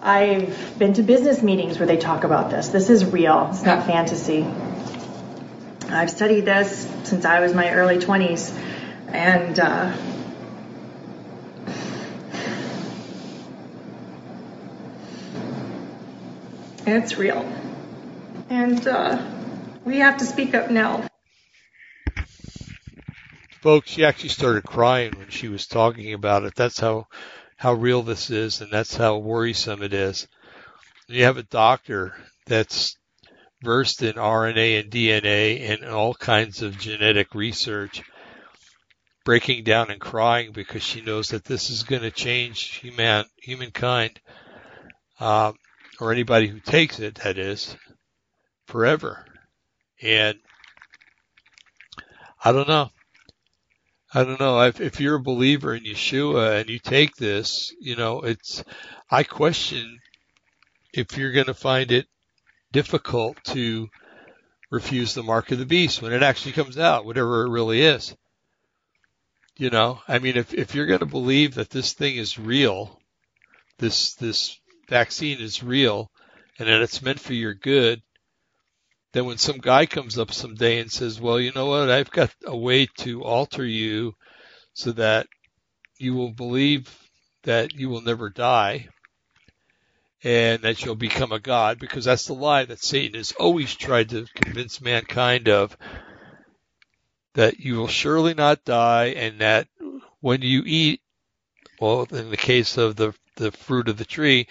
I've 0.00 0.78
been 0.78 0.92
to 0.94 1.02
business 1.02 1.42
meetings 1.42 1.78
where 1.78 1.86
they 1.86 1.96
talk 1.96 2.24
about 2.24 2.50
this. 2.50 2.68
This 2.68 2.90
is 2.90 3.06
real. 3.06 3.48
It's 3.50 3.62
not 3.62 3.86
fantasy. 3.86 4.46
I've 5.88 6.10
studied 6.10 6.44
this 6.44 6.86
since 7.04 7.24
I 7.24 7.40
was 7.40 7.54
my 7.54 7.72
early 7.72 7.96
20s, 7.96 8.54
and 9.08 9.58
uh, 9.58 9.96
it's 16.86 17.16
real. 17.16 17.50
And 18.50 18.86
uh, 18.86 19.24
we 19.86 20.00
have 20.00 20.18
to 20.18 20.26
speak 20.26 20.54
up 20.54 20.70
now 20.70 21.08
folks, 23.64 23.88
she 23.88 24.04
actually 24.04 24.28
started 24.28 24.62
crying 24.62 25.10
when 25.16 25.30
she 25.30 25.48
was 25.48 25.66
talking 25.66 26.12
about 26.12 26.44
it. 26.44 26.54
That's 26.54 26.78
how 26.78 27.06
how 27.56 27.72
real 27.72 28.02
this 28.02 28.28
is, 28.28 28.60
and 28.60 28.70
that's 28.70 28.94
how 28.94 29.16
worrisome 29.16 29.82
it 29.82 29.94
is. 29.94 30.28
You 31.08 31.24
have 31.24 31.38
a 31.38 31.44
doctor 31.44 32.14
that's 32.44 32.98
versed 33.62 34.02
in 34.02 34.16
RNA 34.16 34.80
and 34.80 34.90
DNA 34.90 35.70
and 35.70 35.82
all 35.86 36.12
kinds 36.12 36.60
of 36.60 36.78
genetic 36.78 37.34
research, 37.34 38.02
breaking 39.24 39.64
down 39.64 39.90
and 39.90 40.00
crying 40.00 40.52
because 40.52 40.82
she 40.82 41.00
knows 41.00 41.28
that 41.28 41.46
this 41.46 41.70
is 41.70 41.84
going 41.84 42.02
to 42.02 42.10
change 42.10 42.64
human 42.64 43.24
humankind, 43.38 44.20
um, 45.20 45.54
or 45.98 46.12
anybody 46.12 46.48
who 46.48 46.60
takes 46.60 47.00
it, 47.00 47.14
that 47.14 47.38
is, 47.38 47.74
forever. 48.66 49.24
And 50.02 50.38
I 52.44 52.52
don't 52.52 52.68
know. 52.68 52.90
I 54.16 54.22
don't 54.22 54.38
know 54.38 54.60
if, 54.62 54.80
if 54.80 55.00
you're 55.00 55.16
a 55.16 55.20
believer 55.20 55.74
in 55.74 55.82
Yeshua 55.82 56.60
and 56.60 56.70
you 56.70 56.78
take 56.78 57.16
this, 57.16 57.74
you 57.80 57.96
know, 57.96 58.20
it's, 58.20 58.62
I 59.10 59.24
question 59.24 59.98
if 60.92 61.18
you're 61.18 61.32
going 61.32 61.46
to 61.46 61.54
find 61.54 61.90
it 61.90 62.06
difficult 62.70 63.42
to 63.46 63.88
refuse 64.70 65.14
the 65.14 65.24
mark 65.24 65.50
of 65.50 65.58
the 65.58 65.66
beast 65.66 66.00
when 66.00 66.12
it 66.12 66.22
actually 66.22 66.52
comes 66.52 66.78
out, 66.78 67.04
whatever 67.04 67.44
it 67.44 67.50
really 67.50 67.82
is. 67.82 68.14
You 69.56 69.70
know, 69.70 70.00
I 70.06 70.20
mean, 70.20 70.36
if, 70.36 70.54
if 70.54 70.76
you're 70.76 70.86
going 70.86 71.00
to 71.00 71.06
believe 71.06 71.56
that 71.56 71.70
this 71.70 71.92
thing 71.92 72.14
is 72.14 72.38
real, 72.38 73.00
this, 73.78 74.14
this 74.14 74.60
vaccine 74.88 75.40
is 75.40 75.64
real 75.64 76.12
and 76.60 76.68
that 76.68 76.82
it's 76.82 77.02
meant 77.02 77.18
for 77.18 77.34
your 77.34 77.54
good, 77.54 78.00
then 79.14 79.26
when 79.26 79.38
some 79.38 79.58
guy 79.58 79.86
comes 79.86 80.18
up 80.18 80.32
someday 80.32 80.80
and 80.80 80.90
says, 80.90 81.20
well, 81.20 81.38
you 81.38 81.52
know 81.54 81.66
what, 81.66 81.88
I've 81.88 82.10
got 82.10 82.34
a 82.44 82.56
way 82.56 82.86
to 82.98 83.22
alter 83.22 83.64
you 83.64 84.16
so 84.72 84.90
that 84.90 85.28
you 85.98 86.14
will 86.14 86.32
believe 86.32 86.92
that 87.44 87.72
you 87.74 87.88
will 87.88 88.00
never 88.00 88.28
die 88.28 88.88
and 90.24 90.62
that 90.62 90.84
you'll 90.84 90.96
become 90.96 91.30
a 91.30 91.38
god 91.38 91.78
because 91.78 92.06
that's 92.06 92.26
the 92.26 92.32
lie 92.32 92.64
that 92.64 92.82
Satan 92.82 93.14
has 93.16 93.30
always 93.32 93.72
tried 93.72 94.08
to 94.08 94.26
convince 94.34 94.80
mankind 94.80 95.48
of 95.48 95.76
that 97.34 97.60
you 97.60 97.76
will 97.76 97.86
surely 97.86 98.34
not 98.34 98.64
die 98.64 99.06
and 99.16 99.40
that 99.40 99.68
when 100.20 100.42
you 100.42 100.64
eat 100.66 101.00
well 101.78 102.02
in 102.10 102.30
the 102.30 102.36
case 102.36 102.78
of 102.78 102.96
the 102.96 103.14
the 103.36 103.52
fruit 103.52 103.88
of 103.88 103.96
the 103.96 104.04
tree 104.04 104.48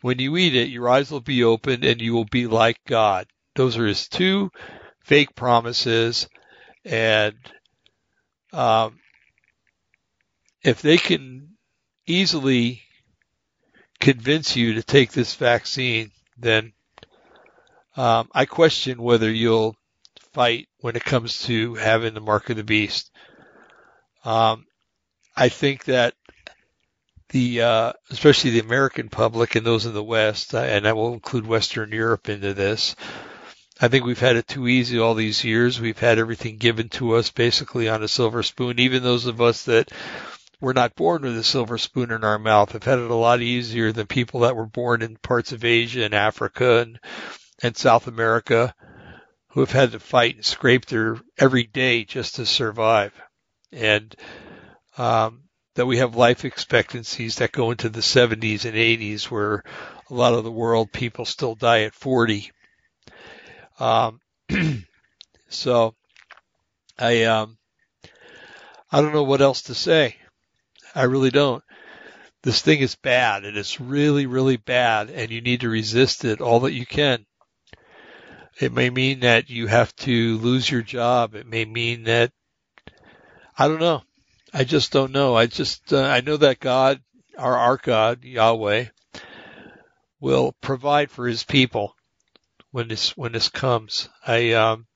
when 0.00 0.18
you 0.18 0.36
eat 0.36 0.56
it 0.56 0.68
your 0.68 0.88
eyes 0.88 1.12
will 1.12 1.20
be 1.20 1.44
opened 1.44 1.84
and 1.84 2.00
you 2.00 2.12
will 2.12 2.24
be 2.24 2.48
like 2.48 2.78
God 2.86 3.28
those 3.54 3.76
are 3.78 3.86
his 3.86 4.08
two 4.08 4.50
fake 5.04 5.34
promises. 5.34 6.28
And 6.84 7.36
um, 8.52 8.98
if 10.62 10.82
they 10.82 10.98
can 10.98 11.56
easily 12.06 12.82
convince 14.00 14.56
you 14.56 14.74
to 14.74 14.82
take 14.82 15.12
this 15.12 15.34
vaccine, 15.34 16.10
then 16.38 16.72
um, 17.96 18.28
I 18.32 18.46
question 18.46 19.02
whether 19.02 19.30
you'll 19.30 19.76
fight 20.32 20.68
when 20.80 20.96
it 20.96 21.04
comes 21.04 21.42
to 21.42 21.74
having 21.74 22.14
the 22.14 22.20
mark 22.20 22.50
of 22.50 22.56
the 22.56 22.64
beast. 22.64 23.10
Um, 24.24 24.66
I 25.36 25.48
think 25.48 25.84
that 25.84 26.14
the 27.30 27.62
uh, 27.62 27.92
especially 28.10 28.50
the 28.50 28.60
American 28.60 29.08
public 29.08 29.54
and 29.54 29.64
those 29.64 29.86
in 29.86 29.94
the 29.94 30.02
West, 30.02 30.54
and 30.54 30.86
I 30.86 30.92
will 30.92 31.14
include 31.14 31.46
Western 31.46 31.92
Europe 31.92 32.28
into 32.28 32.54
this, 32.54 32.96
I 33.82 33.88
think 33.88 34.04
we've 34.04 34.20
had 34.20 34.36
it 34.36 34.46
too 34.46 34.68
easy 34.68 34.98
all 34.98 35.14
these 35.14 35.42
years. 35.42 35.80
We've 35.80 35.98
had 35.98 36.18
everything 36.18 36.58
given 36.58 36.90
to 36.90 37.16
us 37.16 37.30
basically 37.30 37.88
on 37.88 38.02
a 38.02 38.08
silver 38.08 38.42
spoon. 38.42 38.78
Even 38.78 39.02
those 39.02 39.24
of 39.24 39.40
us 39.40 39.64
that 39.64 39.90
were 40.60 40.74
not 40.74 40.94
born 40.94 41.22
with 41.22 41.38
a 41.38 41.42
silver 41.42 41.78
spoon 41.78 42.10
in 42.10 42.22
our 42.22 42.38
mouth 42.38 42.72
have 42.72 42.84
had 42.84 42.98
it 42.98 43.10
a 43.10 43.14
lot 43.14 43.40
easier 43.40 43.90
than 43.90 44.06
people 44.06 44.40
that 44.40 44.54
were 44.54 44.66
born 44.66 45.00
in 45.00 45.16
parts 45.16 45.52
of 45.52 45.64
Asia 45.64 46.04
and 46.04 46.12
Africa 46.12 46.80
and, 46.80 47.00
and 47.62 47.74
South 47.74 48.06
America 48.06 48.74
who 49.48 49.60
have 49.60 49.72
had 49.72 49.92
to 49.92 49.98
fight 49.98 50.36
and 50.36 50.44
scrape 50.44 50.84
their 50.84 51.16
every 51.38 51.64
day 51.64 52.04
just 52.04 52.34
to 52.34 52.44
survive. 52.44 53.14
And, 53.72 54.14
um, 54.98 55.44
that 55.76 55.86
we 55.86 55.98
have 55.98 56.16
life 56.16 56.44
expectancies 56.44 57.36
that 57.36 57.52
go 57.52 57.70
into 57.70 57.88
the 57.88 58.00
70s 58.00 58.66
and 58.66 58.74
80s 58.74 59.30
where 59.30 59.64
a 60.10 60.14
lot 60.14 60.34
of 60.34 60.44
the 60.44 60.52
world 60.52 60.92
people 60.92 61.24
still 61.24 61.54
die 61.54 61.84
at 61.84 61.94
40 61.94 62.50
um, 63.80 64.20
so 65.48 65.94
I, 66.98 67.24
um, 67.24 67.56
I 68.92 69.00
don't 69.00 69.14
know 69.14 69.24
what 69.24 69.40
else 69.40 69.62
to 69.62 69.74
say. 69.74 70.16
I 70.94 71.04
really 71.04 71.30
don't. 71.30 71.64
This 72.42 72.60
thing 72.62 72.80
is 72.80 72.94
bad 72.94 73.44
and 73.44 73.56
it's 73.56 73.80
really, 73.80 74.26
really 74.26 74.56
bad 74.56 75.10
and 75.10 75.30
you 75.30 75.40
need 75.40 75.60
to 75.60 75.68
resist 75.68 76.24
it 76.24 76.40
all 76.40 76.60
that 76.60 76.72
you 76.72 76.86
can. 76.86 77.24
It 78.58 78.72
may 78.72 78.90
mean 78.90 79.20
that 79.20 79.48
you 79.48 79.66
have 79.66 79.94
to 79.96 80.38
lose 80.38 80.70
your 80.70 80.82
job. 80.82 81.34
It 81.34 81.46
may 81.46 81.64
mean 81.64 82.04
that, 82.04 82.32
I 83.56 83.68
don't 83.68 83.80
know. 83.80 84.02
I 84.52 84.64
just 84.64 84.92
don't 84.92 85.12
know. 85.12 85.36
I 85.36 85.46
just, 85.46 85.92
uh, 85.92 86.02
I 86.02 86.20
know 86.20 86.36
that 86.36 86.60
God, 86.60 87.00
our, 87.38 87.56
our 87.56 87.76
God, 87.76 88.24
Yahweh, 88.24 88.86
will 90.18 90.52
provide 90.60 91.10
for 91.10 91.26
his 91.26 91.44
people 91.44 91.94
when 92.70 92.88
this 92.88 93.16
when 93.16 93.32
this 93.32 93.48
comes. 93.48 94.08
I 94.26 94.52
um, 94.52 94.86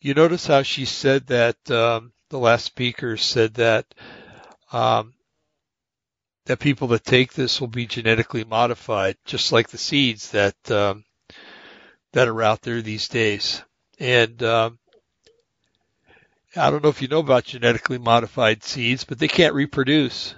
you 0.00 0.14
notice 0.14 0.46
how 0.46 0.62
she 0.62 0.84
said 0.84 1.26
that 1.26 1.70
um, 1.70 2.12
the 2.30 2.38
last 2.38 2.64
speaker 2.64 3.16
said 3.16 3.54
that 3.54 3.86
um, 4.72 5.14
that 6.46 6.58
people 6.58 6.88
that 6.88 7.04
take 7.04 7.32
this 7.32 7.60
will 7.60 7.68
be 7.68 7.86
genetically 7.86 8.44
modified, 8.44 9.16
just 9.24 9.52
like 9.52 9.68
the 9.68 9.78
seeds 9.78 10.30
that 10.30 10.70
um, 10.70 11.04
that 12.12 12.28
are 12.28 12.42
out 12.42 12.62
there 12.62 12.82
these 12.82 13.08
days. 13.08 13.62
And 13.98 14.42
um, 14.42 14.78
I 16.54 16.70
don't 16.70 16.82
know 16.82 16.88
if 16.88 17.02
you 17.02 17.08
know 17.08 17.20
about 17.20 17.44
genetically 17.44 17.98
modified 17.98 18.62
seeds, 18.62 19.04
but 19.04 19.18
they 19.18 19.28
can't 19.28 19.54
reproduce. 19.54 20.34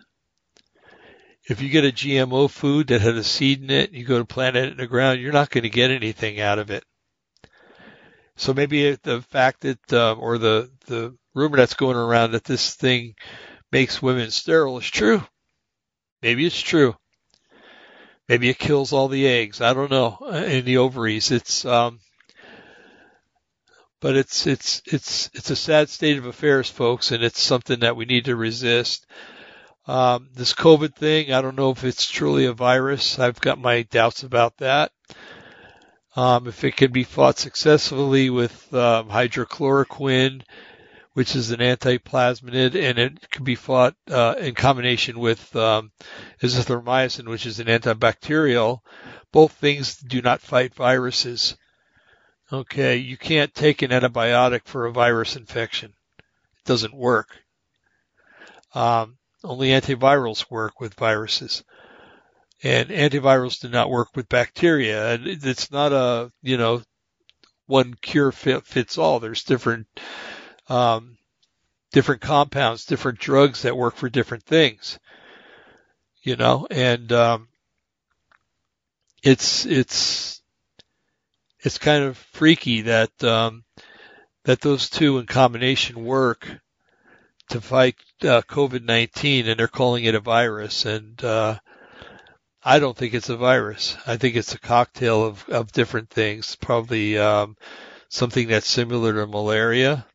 If 1.49 1.63
you 1.63 1.71
get 1.71 1.85
a 1.85 1.93
GMO 1.93 2.51
food 2.51 2.89
that 2.89 3.01
had 3.01 3.15
a 3.15 3.25
seed 3.25 3.63
in 3.63 3.71
it, 3.71 3.93
you 3.93 4.05
go 4.05 4.19
to 4.19 4.25
plant 4.25 4.57
it 4.57 4.71
in 4.71 4.77
the 4.77 4.87
ground, 4.87 5.21
you're 5.21 5.33
not 5.33 5.49
going 5.49 5.63
to 5.63 5.71
get 5.71 5.91
anything 5.91 6.41
out 6.41 6.59
of 6.59 6.71
it. 6.71 6.85
So 8.37 8.53
maybe 8.53 8.95
the 8.95 9.23
fact 9.23 9.63
that, 9.63 9.93
um, 9.93 10.19
or 10.21 10.37
the, 10.37 10.71
the 10.87 11.17
rumor 11.35 11.57
that's 11.57 11.75
going 11.75 11.97
around 11.97 12.33
that 12.33 12.45
this 12.45 12.75
thing 12.75 13.15
makes 13.73 14.03
women 14.03 14.31
sterile 14.31 14.79
is 14.79 14.87
true. 14.87 15.23
Maybe 16.23 16.47
it's 16.47 16.61
true. 16.61 16.95
Maybe 18.29 18.51
it 18.51 18.59
kills 18.59 18.93
all 18.93 19.09
the 19.09 19.27
eggs. 19.27 19.63
I 19.63 19.73
don't 19.73 19.91
know 19.91 20.19
in 20.31 20.67
the 20.67 20.79
ovaries. 20.79 21.31
It's, 21.31 21.65
um, 21.65 22.01
but 24.01 24.17
it's 24.17 24.47
it's 24.47 24.81
it's 24.87 25.31
it's 25.35 25.51
a 25.51 25.57
sad 25.57 25.89
state 25.89 26.19
of 26.19 26.27
affairs, 26.27 26.69
folks, 26.69 27.11
and 27.11 27.25
it's 27.25 27.41
something 27.41 27.81
that 27.81 27.97
we 27.97 28.05
need 28.05 28.27
to 28.27 28.37
resist. 28.37 29.07
Um, 29.89 30.29
this 30.35 30.53
COVID 30.53 30.95
thing, 30.95 31.33
I 31.33 31.41
don't 31.41 31.57
know 31.57 31.71
if 31.71 31.83
it's 31.83 32.07
truly 32.07 32.45
a 32.45 32.53
virus. 32.53 33.19
I've 33.19 33.41
got 33.41 33.59
my 33.59 33.83
doubts 33.83 34.23
about 34.23 34.59
that. 34.59 34.93
Um, 36.15 36.47
if 36.47 36.63
it 36.63 36.77
can 36.77 36.93
be 36.93 37.05
fought 37.05 37.39
successfully 37.39 38.29
with 38.29 38.75
um, 38.75 39.09
hydrochloroquine, 39.09 40.43
which 41.15 41.35
is 41.35 41.53
an 41.53 41.61
antiplasmid, 41.61 42.75
and 42.75 42.99
it 42.99 43.31
can 43.31 43.45
be 43.45 43.55
fought 43.55 43.95
uh, 44.11 44.35
in 44.39 44.55
combination 44.55 45.19
with 45.19 45.57
um, 45.57 45.91
azithromycin, 46.43 47.27
which 47.27 47.47
is 47.47 47.59
an 47.59 47.69
antibacterial. 47.69 48.81
Both 49.33 49.53
things 49.53 49.97
do 49.97 50.21
not 50.21 50.43
fight 50.43 50.75
viruses. 50.75 51.57
Okay, 52.53 52.97
you 52.97 53.17
can't 53.17 53.55
take 53.55 53.81
an 53.81 53.91
antibiotic 53.91 54.67
for 54.67 54.85
a 54.85 54.93
virus 54.93 55.35
infection. 55.37 55.95
It 56.19 56.65
doesn't 56.67 56.95
work. 56.95 57.29
Um, 58.75 59.18
only 59.45 59.69
antivirals 59.69 60.51
work 60.51 60.81
with 60.81 60.95
viruses. 60.95 61.65
And 62.63 62.89
antivirals 62.89 63.61
do 63.61 63.69
not 63.69 63.91
work 63.91 64.17
with 64.17 64.29
bacteria. 64.29 65.15
And 65.15 65.27
it's 65.27 65.71
not 65.71 65.93
a, 65.93 66.33
you 66.43 66.57
know, 66.57 66.83
one 67.67 67.95
cure 67.95 68.33
fit, 68.33 68.67
fits 68.67 68.99
all. 68.99 69.21
There's 69.21 69.45
different, 69.45 69.87
um, 70.69 71.19
different 71.93 72.21
compounds, 72.21 72.85
different 72.85 73.21
drugs 73.21 73.63
that 73.63 73.77
work 73.77 73.97
for 73.97 74.09
different 74.09 74.45
things. 74.45 74.99
You 76.23 76.37
know, 76.37 76.67
and, 76.71 77.11
um, 77.13 77.49
it's, 79.23 79.67
it's, 79.67 80.39
it's 81.61 81.79
kind 81.79 82.05
of 82.05 82.17
freaky 82.33 82.83
that 82.83 83.25
um, 83.25 83.65
that 84.45 84.61
those 84.61 84.89
two 84.91 85.19
in 85.19 85.27
combination 85.27 86.05
work 86.05 86.49
to 87.49 87.61
fight 87.61 87.97
uh, 88.23 88.43
COVID-19, 88.43 89.49
and 89.49 89.59
they're 89.59 89.69
calling 89.69 90.05
it 90.05 90.15
a 90.15 90.21
virus. 90.21 90.85
And 90.85 91.23
uh, 91.25 91.59
I 92.63 92.79
don't 92.79 92.97
think 92.97 93.15
it's 93.15 93.29
a 93.29 93.37
virus. 93.37 93.97
I 94.07 94.17
think 94.17 94.37
it's 94.37 94.55
a 94.55 94.61
cocktail 94.61 95.25
of, 95.25 95.49
of 95.49 95.73
different 95.73 96.11
things. 96.11 96.57
Probably 96.57 97.19
um, 97.19 97.57
something 98.09 98.49
that's 98.49 98.69
similar 98.69 99.13
to 99.15 99.27
malaria, 99.27 100.07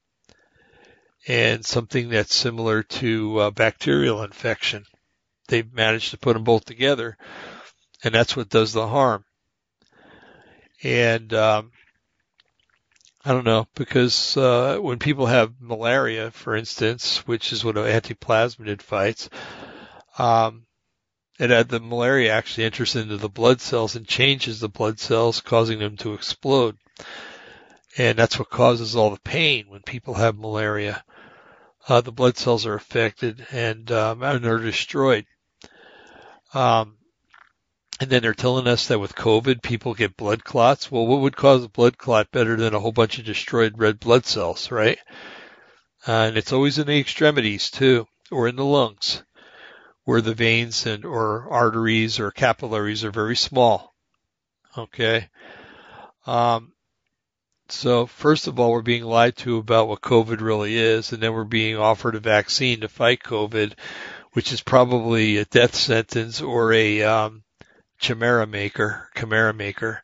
and 1.28 1.66
something 1.66 2.10
that's 2.10 2.36
similar 2.36 2.84
to 2.84 3.40
uh, 3.40 3.52
bacterial 3.52 4.24
infection. 4.24 4.86
They've 5.48 5.72
managed 5.74 6.12
to 6.12 6.18
put 6.18 6.34
them 6.34 6.44
both 6.44 6.66
together, 6.66 7.18
and 8.04 8.14
that's 8.14 8.36
what 8.36 8.50
does 8.50 8.74
the 8.74 8.88
harm. 8.88 9.26
And 10.84 11.34
um, 11.34 11.72
I 13.26 13.32
don't 13.32 13.46
know 13.46 13.68
because 13.76 14.36
uh, 14.36 14.78
when 14.82 15.00
people 15.00 15.28
have 15.28 15.54
malaria, 15.62 16.32
for 16.32 16.56
instance, 16.56 17.26
which 17.26 17.54
is 17.54 17.64
what 17.64 17.78
an 17.78 17.86
antiplasmid 17.86 18.82
fights, 18.82 19.30
um, 20.18 20.66
it 21.40 21.50
had 21.50 21.70
the 21.70 21.80
malaria 21.80 22.34
actually 22.34 22.66
enters 22.66 22.96
into 22.96 23.18
the 23.18 23.30
blood 23.30 23.62
cells 23.62 23.96
and 23.96 24.06
changes 24.06 24.60
the 24.60 24.70
blood 24.70 25.00
cells, 25.00 25.40
causing 25.40 25.80
them 25.80 25.96
to 25.98 26.14
explode. 26.14 26.78
And 27.98 28.18
that's 28.18 28.38
what 28.38 28.50
causes 28.50 28.96
all 28.96 29.12
the 29.12 29.20
pain 29.20 29.66
when 29.70 29.82
people 29.84 30.16
have 30.16 30.38
malaria. 30.38 31.04
Uh, 31.88 32.02
the 32.02 32.12
blood 32.12 32.38
cells 32.38 32.66
are 32.66 32.76
affected 32.76 33.46
and 33.52 33.92
um, 33.92 34.22
and 34.22 34.46
are 34.46 34.60
destroyed. 34.60 35.26
Um, 36.54 36.98
and 38.04 38.12
then 38.12 38.22
they're 38.22 38.34
telling 38.34 38.68
us 38.68 38.88
that 38.88 39.00
with 39.00 39.16
COVID, 39.16 39.62
people 39.62 39.94
get 39.94 40.18
blood 40.18 40.44
clots. 40.44 40.92
Well, 40.92 41.08
what 41.08 41.22
would 41.22 41.38
cause 41.38 41.64
a 41.64 41.70
blood 41.70 41.98
clot 41.98 42.32
better 42.32 42.58
than 42.58 42.74
a 42.74 42.80
whole 42.82 42.92
bunch 42.92 43.18
of 43.18 43.24
destroyed 43.24 43.76
red 43.78 43.98
blood 43.98 44.26
cells, 44.26 44.72
right? 44.72 45.00
Uh, 46.06 46.12
and 46.12 46.38
it's 46.38 46.52
always 46.52 46.78
in 46.78 46.88
the 46.88 47.00
extremities 47.00 47.72
too, 47.72 48.06
or 48.30 48.50
in 48.50 48.58
the 48.58 48.66
lungs, 48.66 49.24
where 50.04 50.20
the 50.20 50.34
veins 50.34 50.86
and 50.86 51.06
or 51.06 51.48
arteries 51.50 52.20
or 52.20 52.30
capillaries 52.30 53.06
are 53.06 53.12
very 53.12 53.38
small. 53.38 53.94
Okay. 54.78 55.30
Um, 56.28 56.74
so 57.70 58.06
first 58.06 58.48
of 58.48 58.60
all, 58.60 58.74
we're 58.74 58.82
being 58.82 59.06
lied 59.06 59.38
to 59.38 59.60
about 59.60 59.88
what 59.88 60.02
COVID 60.02 60.42
really 60.42 60.76
is, 60.76 61.14
and 61.14 61.24
then 61.24 61.32
we're 61.32 61.46
being 61.46 61.78
offered 61.78 62.16
a 62.16 62.20
vaccine 62.20 62.82
to 62.82 62.90
fight 62.90 63.24
COVID, 63.24 63.76
which 64.34 64.52
is 64.52 64.60
probably 64.60 65.38
a 65.38 65.46
death 65.46 65.74
sentence 65.74 66.42
or 66.42 66.74
a 66.74 67.02
um, 67.04 67.44
chimera 68.04 68.46
maker, 68.46 69.10
chimera 69.16 69.54
maker. 69.54 70.04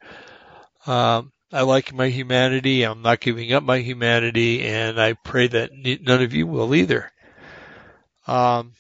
Um, 0.88 1.32
I 1.52 1.62
like 1.62 1.94
my 1.94 2.08
humanity. 2.08 2.84
I'm 2.84 3.02
not 3.02 3.20
giving 3.20 3.52
up 3.54 3.62
my 3.62 3.80
humanity, 3.80 4.66
and 4.66 5.00
I 5.00 5.14
pray 5.14 5.48
that 5.48 5.72
none 5.74 6.24
of 6.24 6.34
you 6.34 6.48
will 6.48 6.74
either. 6.74 7.12
Um, 8.26 8.74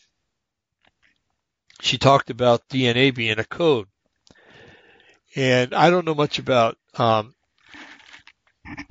she 1.81 1.97
talked 1.97 2.29
about 2.29 2.67
DNA 2.69 3.13
being 3.13 3.39
a 3.39 3.43
code, 3.43 3.87
and 5.35 5.73
I 5.73 5.89
don't 5.89 6.05
know 6.05 6.15
much 6.15 6.39
about 6.39 6.77
um, 6.97 7.35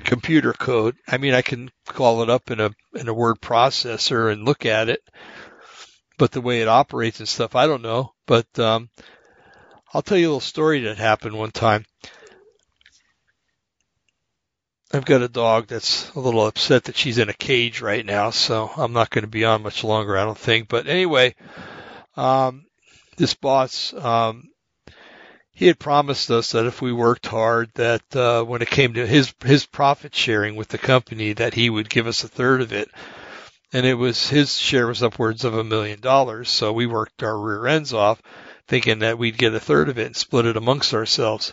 computer 0.04 0.52
code. 0.52 0.96
I 1.08 1.16
mean, 1.16 1.32
I 1.32 1.42
can 1.42 1.70
call 1.86 2.22
it 2.22 2.28
up 2.28 2.50
in 2.50 2.60
a 2.60 2.70
in 2.94 3.08
a 3.08 3.14
word 3.14 3.40
processor 3.40 4.30
and 4.30 4.44
look 4.44 4.66
at 4.66 4.90
it, 4.90 5.00
but 6.18 6.32
the 6.32 6.42
way 6.42 6.60
it 6.60 6.68
operates 6.68 7.20
and 7.20 7.28
stuff, 7.28 7.56
I 7.56 7.66
don't 7.66 7.82
know. 7.82 8.12
But 8.26 8.58
um, 8.58 8.90
I'll 9.92 10.02
tell 10.02 10.18
you 10.18 10.26
a 10.26 10.28
little 10.28 10.40
story 10.40 10.80
that 10.80 10.98
happened 10.98 11.36
one 11.36 11.50
time. 11.50 11.86
I've 14.92 15.04
got 15.04 15.22
a 15.22 15.28
dog 15.28 15.66
that's 15.66 16.10
a 16.14 16.20
little 16.20 16.46
upset 16.46 16.84
that 16.84 16.96
she's 16.96 17.18
in 17.18 17.28
a 17.28 17.34
cage 17.34 17.80
right 17.80 18.04
now, 18.04 18.30
so 18.30 18.70
I'm 18.74 18.92
not 18.92 19.10
going 19.10 19.22
to 19.22 19.28
be 19.28 19.44
on 19.44 19.62
much 19.62 19.84
longer, 19.84 20.16
I 20.16 20.24
don't 20.24 20.38
think. 20.38 20.68
But 20.68 20.86
anyway, 20.86 21.34
um, 22.16 22.66
this 23.16 23.34
boss, 23.34 23.92
um, 23.94 24.48
he 25.52 25.66
had 25.66 25.78
promised 25.78 26.30
us 26.30 26.52
that 26.52 26.66
if 26.66 26.80
we 26.80 26.92
worked 26.92 27.26
hard, 27.26 27.70
that 27.74 28.16
uh, 28.16 28.44
when 28.44 28.62
it 28.62 28.70
came 28.70 28.94
to 28.94 29.06
his 29.06 29.34
his 29.44 29.66
profit 29.66 30.14
sharing 30.14 30.56
with 30.56 30.68
the 30.68 30.78
company, 30.78 31.34
that 31.34 31.52
he 31.52 31.68
would 31.68 31.90
give 31.90 32.06
us 32.06 32.24
a 32.24 32.28
third 32.28 32.62
of 32.62 32.72
it. 32.72 32.88
And 33.72 33.84
it 33.84 33.94
was 33.94 34.28
his 34.28 34.56
share 34.56 34.86
was 34.86 35.02
upwards 35.02 35.44
of 35.44 35.54
a 35.54 35.64
million 35.64 36.00
dollars, 36.00 36.48
so 36.48 36.72
we 36.72 36.86
worked 36.86 37.22
our 37.22 37.38
rear 37.38 37.66
ends 37.66 37.92
off 37.92 38.22
thinking 38.68 39.00
that 39.00 39.18
we'd 39.18 39.38
get 39.38 39.54
a 39.54 39.60
third 39.60 39.88
of 39.88 39.98
it 39.98 40.06
and 40.06 40.16
split 40.16 40.46
it 40.46 40.56
amongst 40.56 40.94
ourselves. 40.94 41.52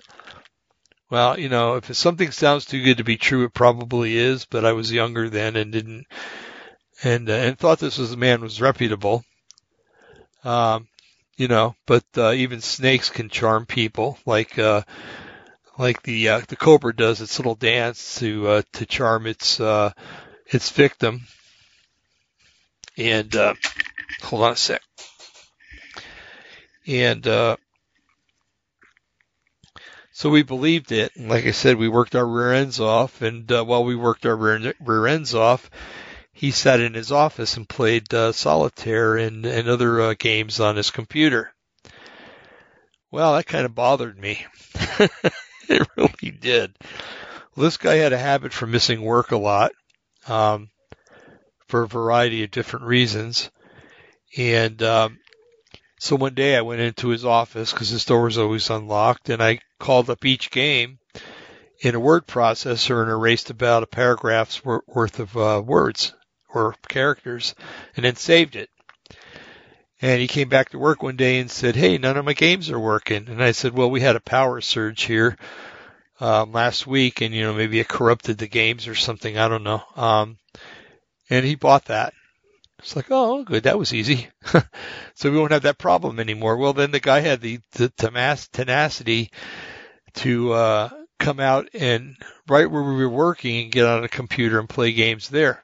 Well, 1.09 1.39
you 1.39 1.49
know, 1.49 1.75
if 1.75 1.95
something 1.95 2.31
sounds 2.31 2.65
too 2.65 2.83
good 2.83 2.97
to 2.97 3.03
be 3.03 3.17
true, 3.17 3.45
it 3.45 3.53
probably 3.53 4.17
is. 4.17 4.45
But 4.45 4.65
I 4.65 4.73
was 4.73 4.91
younger 4.91 5.29
then 5.29 5.55
and 5.55 5.71
didn't, 5.71 6.07
and 7.03 7.29
uh, 7.29 7.33
and 7.33 7.57
thought 7.57 7.79
this 7.79 7.97
was 7.97 8.11
a 8.11 8.17
man 8.17 8.41
was 8.41 8.61
reputable. 8.61 9.23
Um, 10.43 10.87
you 11.37 11.47
know, 11.47 11.75
but 11.85 12.03
uh, 12.17 12.31
even 12.31 12.61
snakes 12.61 13.09
can 13.09 13.29
charm 13.29 13.65
people, 13.65 14.17
like 14.25 14.57
uh, 14.59 14.81
like 15.77 16.01
the 16.03 16.29
uh, 16.29 16.41
the 16.47 16.55
cobra 16.55 16.95
does 16.95 17.21
its 17.21 17.37
little 17.39 17.55
dance 17.55 18.19
to 18.19 18.47
uh, 18.47 18.61
to 18.73 18.85
charm 18.85 19.27
its 19.27 19.59
uh, 19.59 19.91
its 20.47 20.69
victim. 20.71 21.21
And 22.97 23.35
uh, 23.35 23.53
hold 24.21 24.43
on 24.43 24.53
a 24.53 24.55
sec. 24.55 24.81
And 26.87 27.25
uh, 27.27 27.57
so 30.11 30.29
we 30.29 30.43
believed 30.43 30.93
it. 30.93 31.11
And 31.15 31.27
like 31.27 31.45
I 31.45 31.51
said, 31.51 31.77
we 31.77 31.89
worked 31.89 32.15
our 32.15 32.25
rear 32.25 32.53
ends 32.53 32.79
off. 32.79 33.21
And 33.21 33.51
uh, 33.51 33.65
while 33.65 33.83
we 33.83 33.95
worked 33.95 34.25
our 34.25 34.35
rear, 34.35 34.73
rear 34.79 35.07
ends 35.07 35.35
off, 35.35 35.69
he 36.31 36.51
sat 36.51 36.79
in 36.79 36.93
his 36.93 37.11
office 37.11 37.57
and 37.57 37.67
played 37.67 38.13
uh, 38.13 38.31
solitaire 38.31 39.17
and, 39.17 39.45
and 39.45 39.67
other 39.67 40.01
uh, 40.01 40.13
games 40.17 40.59
on 40.59 40.75
his 40.75 40.91
computer. 40.91 41.53
Well, 43.11 43.35
that 43.35 43.45
kind 43.45 43.65
of 43.65 43.75
bothered 43.75 44.17
me. 44.17 44.45
it 45.69 45.87
really 45.97 46.31
did. 46.31 46.77
Well, 47.55 47.63
this 47.63 47.77
guy 47.77 47.95
had 47.95 48.13
a 48.13 48.17
habit 48.17 48.53
for 48.53 48.67
missing 48.67 49.01
work 49.01 49.31
a 49.31 49.37
lot, 49.37 49.71
um, 50.27 50.69
for 51.67 51.83
a 51.83 51.87
variety 51.87 52.43
of 52.43 52.51
different 52.51 52.85
reasons. 52.85 53.49
And, 54.37 54.81
um, 54.83 55.19
so 55.99 56.15
one 56.15 56.33
day 56.33 56.55
I 56.55 56.61
went 56.61 56.81
into 56.81 57.09
his 57.09 57.25
office 57.25 57.71
because 57.71 57.89
his 57.89 58.05
door 58.05 58.23
was 58.23 58.37
always 58.37 58.69
unlocked 58.69 59.29
and 59.29 59.41
I 59.41 59.59
called 59.79 60.09
up 60.09 60.25
each 60.25 60.51
game 60.51 60.99
in 61.79 61.95
a 61.95 61.99
word 61.99 62.27
processor 62.27 63.01
and 63.01 63.11
erased 63.11 63.49
about 63.49 63.83
a 63.83 63.87
paragraph's 63.87 64.63
worth 64.63 65.19
of 65.19 65.37
uh, 65.37 65.61
words 65.65 66.13
or 66.53 66.75
characters 66.87 67.55
and 67.95 68.05
then 68.05 68.15
saved 68.15 68.55
it. 68.55 68.69
And 70.01 70.19
he 70.19 70.27
came 70.27 70.49
back 70.49 70.69
to 70.69 70.79
work 70.79 71.01
one 71.01 71.15
day 71.15 71.39
and 71.39 71.49
said, 71.49 71.75
Hey, 71.75 71.97
none 71.97 72.17
of 72.17 72.25
my 72.25 72.33
games 72.33 72.69
are 72.69 72.79
working. 72.79 73.27
And 73.29 73.41
I 73.41 73.51
said, 73.51 73.73
Well, 73.73 73.89
we 73.89 74.01
had 74.01 74.15
a 74.15 74.21
power 74.21 74.59
surge 74.61 75.03
here 75.03 75.37
um, 76.19 76.51
last 76.51 76.85
week, 76.85 77.21
and 77.21 77.33
you 77.33 77.43
know 77.43 77.53
maybe 77.53 77.79
it 77.79 77.87
corrupted 77.87 78.37
the 78.37 78.47
games 78.47 78.87
or 78.87 78.95
something. 78.95 79.37
I 79.37 79.47
don't 79.47 79.63
know. 79.63 79.83
Um, 79.95 80.37
and 81.29 81.45
he 81.45 81.55
bought 81.55 81.85
that. 81.85 82.13
It's 82.85 82.95
like, 82.95 83.07
oh, 83.09 83.43
good, 83.43 83.63
that 83.63 83.79
was 83.79 83.95
easy. 83.95 84.27
so 85.15 85.31
we 85.31 85.39
won't 85.39 85.53
have 85.53 85.63
that 85.63 85.79
problem 85.79 86.19
anymore. 86.19 86.55
Well, 86.55 86.73
then 86.73 86.91
the 86.91 86.99
guy 86.99 87.19
had 87.21 87.41
the, 87.41 87.59
the 87.71 87.89
tenacity 88.53 89.31
to 90.17 90.53
uh, 90.53 90.89
come 91.17 91.39
out 91.39 91.67
and 91.73 92.15
right 92.47 92.69
where 92.69 92.83
we 92.83 92.97
were 92.97 93.09
working 93.09 93.63
and 93.63 93.71
get 93.71 93.87
on 93.87 94.03
a 94.03 94.07
computer 94.07 94.59
and 94.59 94.69
play 94.69 94.91
games 94.91 95.29
there. 95.29 95.63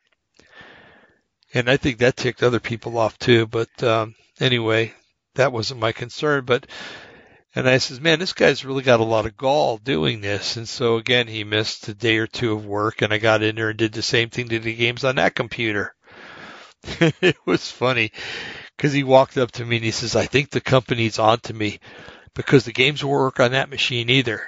And 1.54 1.70
I 1.70 1.78
think 1.78 2.00
that 2.00 2.18
ticked 2.18 2.42
other 2.42 2.60
people 2.60 2.98
off 2.98 3.20
too. 3.20 3.46
But 3.46 3.84
um, 3.84 4.16
anyway, 4.40 4.92
that 5.36 5.54
wasn't 5.54 5.80
my 5.80 5.92
concern. 5.92 6.46
But 6.46 6.66
and 7.54 7.70
I 7.70 7.78
says, 7.78 8.02
man, 8.02 8.18
this 8.18 8.34
guy's 8.34 8.66
really 8.66 8.82
got 8.82 9.00
a 9.00 9.04
lot 9.04 9.28
of 9.28 9.38
gall 9.38 9.78
doing 9.78 10.22
this. 10.22 10.58
And 10.58 10.68
so 10.68 10.96
again, 10.96 11.28
he 11.28 11.44
missed 11.44 11.88
a 11.88 11.94
day 11.94 12.18
or 12.18 12.26
two 12.26 12.54
of 12.54 12.66
work 12.66 13.04
and 13.04 13.14
I 13.14 13.20
got 13.20 13.44
in 13.44 13.58
there 13.58 13.70
and 13.70 13.78
did 13.78 13.94
the 13.94 14.02
same 14.02 14.32
thing 14.32 14.50
to 14.50 14.58
the 14.58 14.74
games 14.74 15.04
on 15.04 15.18
that 15.18 15.36
computer. 15.36 15.94
it 17.22 17.38
was 17.46 17.70
funny 17.70 18.12
because 18.76 18.94
he 18.94 19.04
walked 19.04 19.38
up 19.38 19.52
to 19.52 19.66
me 19.66 19.78
and 19.78 19.86
he 19.86 19.92
says, 19.92 20.16
I 20.16 20.26
think 20.26 20.50
the 20.50 20.62
company's 20.62 21.20
on 21.20 21.40
to 21.42 21.54
me 21.54 21.80
because 22.34 22.66
the 22.66 22.74
games 22.74 23.04
won't 23.04 23.20
work 23.20 23.40
on 23.40 23.52
that 23.52 23.70
machine 23.70 24.10
either. 24.10 24.44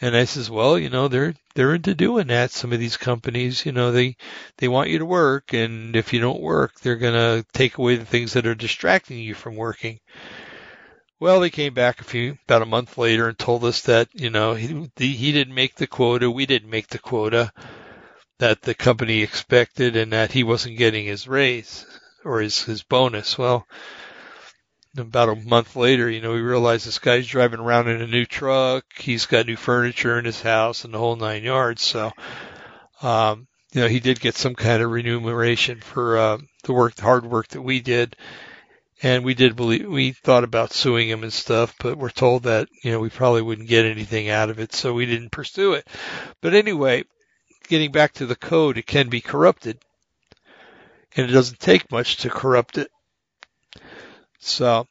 And 0.00 0.16
I 0.16 0.24
says, 0.24 0.50
well, 0.50 0.76
you 0.76 0.90
know, 0.90 1.06
they're, 1.06 1.34
they're 1.54 1.76
into 1.76 1.94
doing 1.94 2.26
that. 2.26 2.50
Some 2.50 2.72
of 2.72 2.80
these 2.80 2.96
companies, 2.96 3.64
you 3.64 3.70
know, 3.70 3.92
they, 3.92 4.16
they 4.58 4.66
want 4.66 4.90
you 4.90 4.98
to 4.98 5.06
work. 5.06 5.52
And 5.52 5.94
if 5.94 6.12
you 6.12 6.20
don't 6.20 6.40
work, 6.40 6.80
they're 6.80 6.96
going 6.96 7.14
to 7.14 7.46
take 7.52 7.78
away 7.78 7.96
the 7.96 8.04
things 8.04 8.32
that 8.32 8.46
are 8.46 8.56
distracting 8.56 9.18
you 9.18 9.34
from 9.34 9.54
working. 9.54 10.00
Well, 11.20 11.38
they 11.38 11.50
came 11.50 11.72
back 11.72 12.00
a 12.00 12.04
few, 12.04 12.36
about 12.46 12.62
a 12.62 12.66
month 12.66 12.98
later 12.98 13.28
and 13.28 13.38
told 13.38 13.64
us 13.64 13.82
that, 13.82 14.08
you 14.12 14.28
know, 14.28 14.54
he, 14.54 14.90
he 14.96 15.30
didn't 15.30 15.54
make 15.54 15.76
the 15.76 15.86
quota. 15.86 16.28
We 16.28 16.46
didn't 16.46 16.68
make 16.68 16.88
the 16.88 16.98
quota 16.98 17.52
that 18.42 18.60
the 18.60 18.74
company 18.74 19.22
expected 19.22 19.94
and 19.94 20.12
that 20.12 20.32
he 20.32 20.42
wasn't 20.42 20.76
getting 20.76 21.06
his 21.06 21.28
raise 21.28 21.86
or 22.24 22.40
his, 22.40 22.60
his 22.60 22.82
bonus. 22.82 23.38
Well, 23.38 23.68
about 24.96 25.28
a 25.28 25.36
month 25.36 25.76
later, 25.76 26.10
you 26.10 26.20
know, 26.20 26.32
we 26.32 26.40
realized 26.40 26.84
this 26.84 26.98
guy's 26.98 27.28
driving 27.28 27.60
around 27.60 27.86
in 27.86 28.02
a 28.02 28.06
new 28.08 28.24
truck. 28.24 28.84
He's 28.98 29.26
got 29.26 29.46
new 29.46 29.54
furniture 29.54 30.18
in 30.18 30.24
his 30.24 30.42
house 30.42 30.84
and 30.84 30.92
the 30.92 30.98
whole 30.98 31.14
nine 31.14 31.44
yards. 31.44 31.82
So, 31.82 32.10
um, 33.00 33.46
you 33.70 33.82
know, 33.82 33.86
he 33.86 34.00
did 34.00 34.18
get 34.18 34.34
some 34.34 34.56
kind 34.56 34.82
of 34.82 34.90
remuneration 34.90 35.80
for, 35.80 36.18
uh, 36.18 36.38
the 36.64 36.72
work, 36.72 36.96
the 36.96 37.02
hard 37.02 37.24
work 37.24 37.46
that 37.50 37.62
we 37.62 37.78
did. 37.78 38.16
And 39.04 39.24
we 39.24 39.34
did 39.34 39.54
believe, 39.54 39.86
we 39.86 40.10
thought 40.10 40.42
about 40.42 40.72
suing 40.72 41.08
him 41.08 41.22
and 41.22 41.32
stuff, 41.32 41.76
but 41.78 41.96
we're 41.96 42.10
told 42.10 42.42
that, 42.42 42.66
you 42.82 42.90
know, 42.90 42.98
we 42.98 43.08
probably 43.08 43.42
wouldn't 43.42 43.68
get 43.68 43.86
anything 43.86 44.30
out 44.30 44.50
of 44.50 44.58
it. 44.58 44.72
So 44.72 44.92
we 44.92 45.06
didn't 45.06 45.30
pursue 45.30 45.74
it. 45.74 45.86
But 46.40 46.54
anyway, 46.54 47.04
getting 47.72 47.90
back 47.90 48.12
to 48.12 48.26
the 48.26 48.36
code, 48.36 48.76
it 48.76 48.86
can 48.86 49.08
be 49.08 49.22
corrupted. 49.22 49.78
And 51.16 51.30
it 51.30 51.32
doesn't 51.32 51.58
take 51.58 51.90
much 51.90 52.18
to 52.18 52.28
corrupt 52.28 52.76
it. 52.76 52.90
So, 54.40 54.86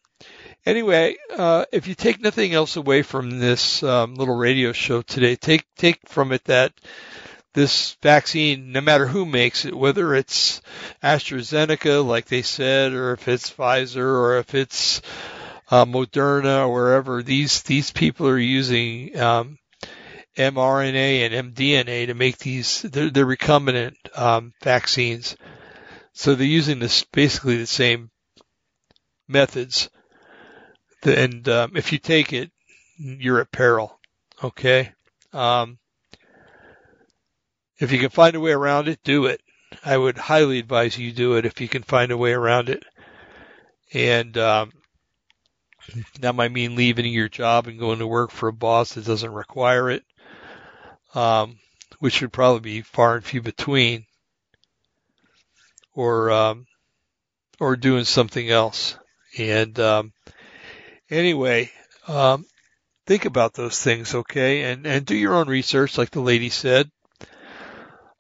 anyway, 0.66 1.16
uh, 1.38 1.66
if 1.72 1.86
you 1.86 1.94
take 1.94 2.20
nothing 2.20 2.54
else 2.54 2.78
away 2.78 3.04
from 3.04 3.40
this 3.40 3.84
um, 3.84 4.16
little 4.16 4.36
radio 4.36 4.72
show 4.72 5.04
today, 5.04 5.36
take 5.36 5.64
take 5.76 6.00
from 6.08 6.32
it 6.32 6.44
that 6.46 6.74
this 7.54 7.98
vaccine, 8.02 8.72
no 8.72 8.82
matter 8.82 9.06
who 9.06 9.28
makes 9.28 9.66
it, 9.66 9.78
whether 9.78 10.16
it's 10.16 10.64
AstraZeneca, 11.04 12.04
like 12.04 12.26
they 12.26 12.42
said, 12.42 12.94
or 12.94 13.14
if 13.14 13.28
it's 13.28 13.52
Pfizer, 13.52 13.98
or 13.98 14.40
if 14.40 14.56
it's 14.56 15.04
uh, 15.70 15.86
Moderna, 15.86 16.68
or 16.68 16.74
wherever, 16.74 17.22
these 17.22 17.62
these 17.62 17.92
people 17.92 18.28
are 18.28 18.40
using 18.40 19.20
um, 19.20 19.60
mRNA 20.38 21.32
and 21.32 21.56
mDNA 21.56 22.08
to 22.08 22.14
make 22.14 22.38
these. 22.38 22.82
They're, 22.82 23.10
recombinant 23.10 23.96
um, 24.18 24.54
vaccines, 24.64 25.36
so 26.14 26.36
they're 26.36 26.48
using 26.48 26.80
this 26.80 27.04
basically 27.04 27.58
the 27.58 27.68
same 27.68 28.12
methods. 29.28 29.90
And 31.04 31.48
um, 31.50 31.72
if 31.76 31.92
you 31.92 31.98
take 31.98 32.34
it, 32.34 32.52
you're 32.98 33.42
at 33.42 33.52
peril. 33.52 34.00
Okay. 34.44 34.92
Um, 35.34 35.80
if 37.80 37.92
you 37.92 38.00
can 38.00 38.10
find 38.10 38.36
a 38.36 38.40
way 38.40 38.52
around 38.52 38.88
it, 38.88 39.00
do 39.04 39.26
it. 39.26 39.42
I 39.84 39.98
would 39.98 40.18
highly 40.18 40.60
advise 40.60 40.98
you 40.98 41.12
do 41.12 41.36
it 41.36 41.46
if 41.46 41.62
you 41.62 41.68
can 41.68 41.84
find 41.84 42.12
a 42.12 42.18
way 42.18 42.34
around 42.34 42.70
it. 42.70 42.84
And 43.94 44.38
um, 44.38 44.72
that 46.20 46.36
might 46.36 46.52
mean 46.52 46.76
leaving 46.76 47.06
your 47.06 47.30
job 47.30 47.68
and 47.68 47.80
going 47.80 48.00
to 48.00 48.08
work 48.08 48.32
for 48.32 48.50
a 48.50 48.54
boss 48.54 48.94
that 48.94 49.06
doesn't 49.06 49.34
require 49.34 49.90
it, 49.90 50.04
um, 51.14 51.58
which 52.00 52.22
would 52.22 52.34
probably 52.34 52.62
be 52.62 52.82
far 52.82 53.16
and 53.16 53.26
few 53.26 53.42
between, 53.42 54.06
or 55.94 56.32
um, 56.32 56.66
or 57.60 57.76
doing 57.76 58.04
something 58.04 58.50
else. 58.50 58.98
And 59.38 59.80
um, 59.80 60.14
anyway, 61.10 61.72
um, 62.08 62.46
think 63.06 63.26
about 63.26 63.54
those 63.54 63.80
things, 63.80 64.16
okay? 64.16 64.72
And 64.72 64.86
and 64.86 65.06
do 65.06 65.16
your 65.16 65.36
own 65.36 65.48
research, 65.48 65.98
like 65.98 66.12
the 66.12 66.22
lady 66.22 66.50
said. 66.50 66.90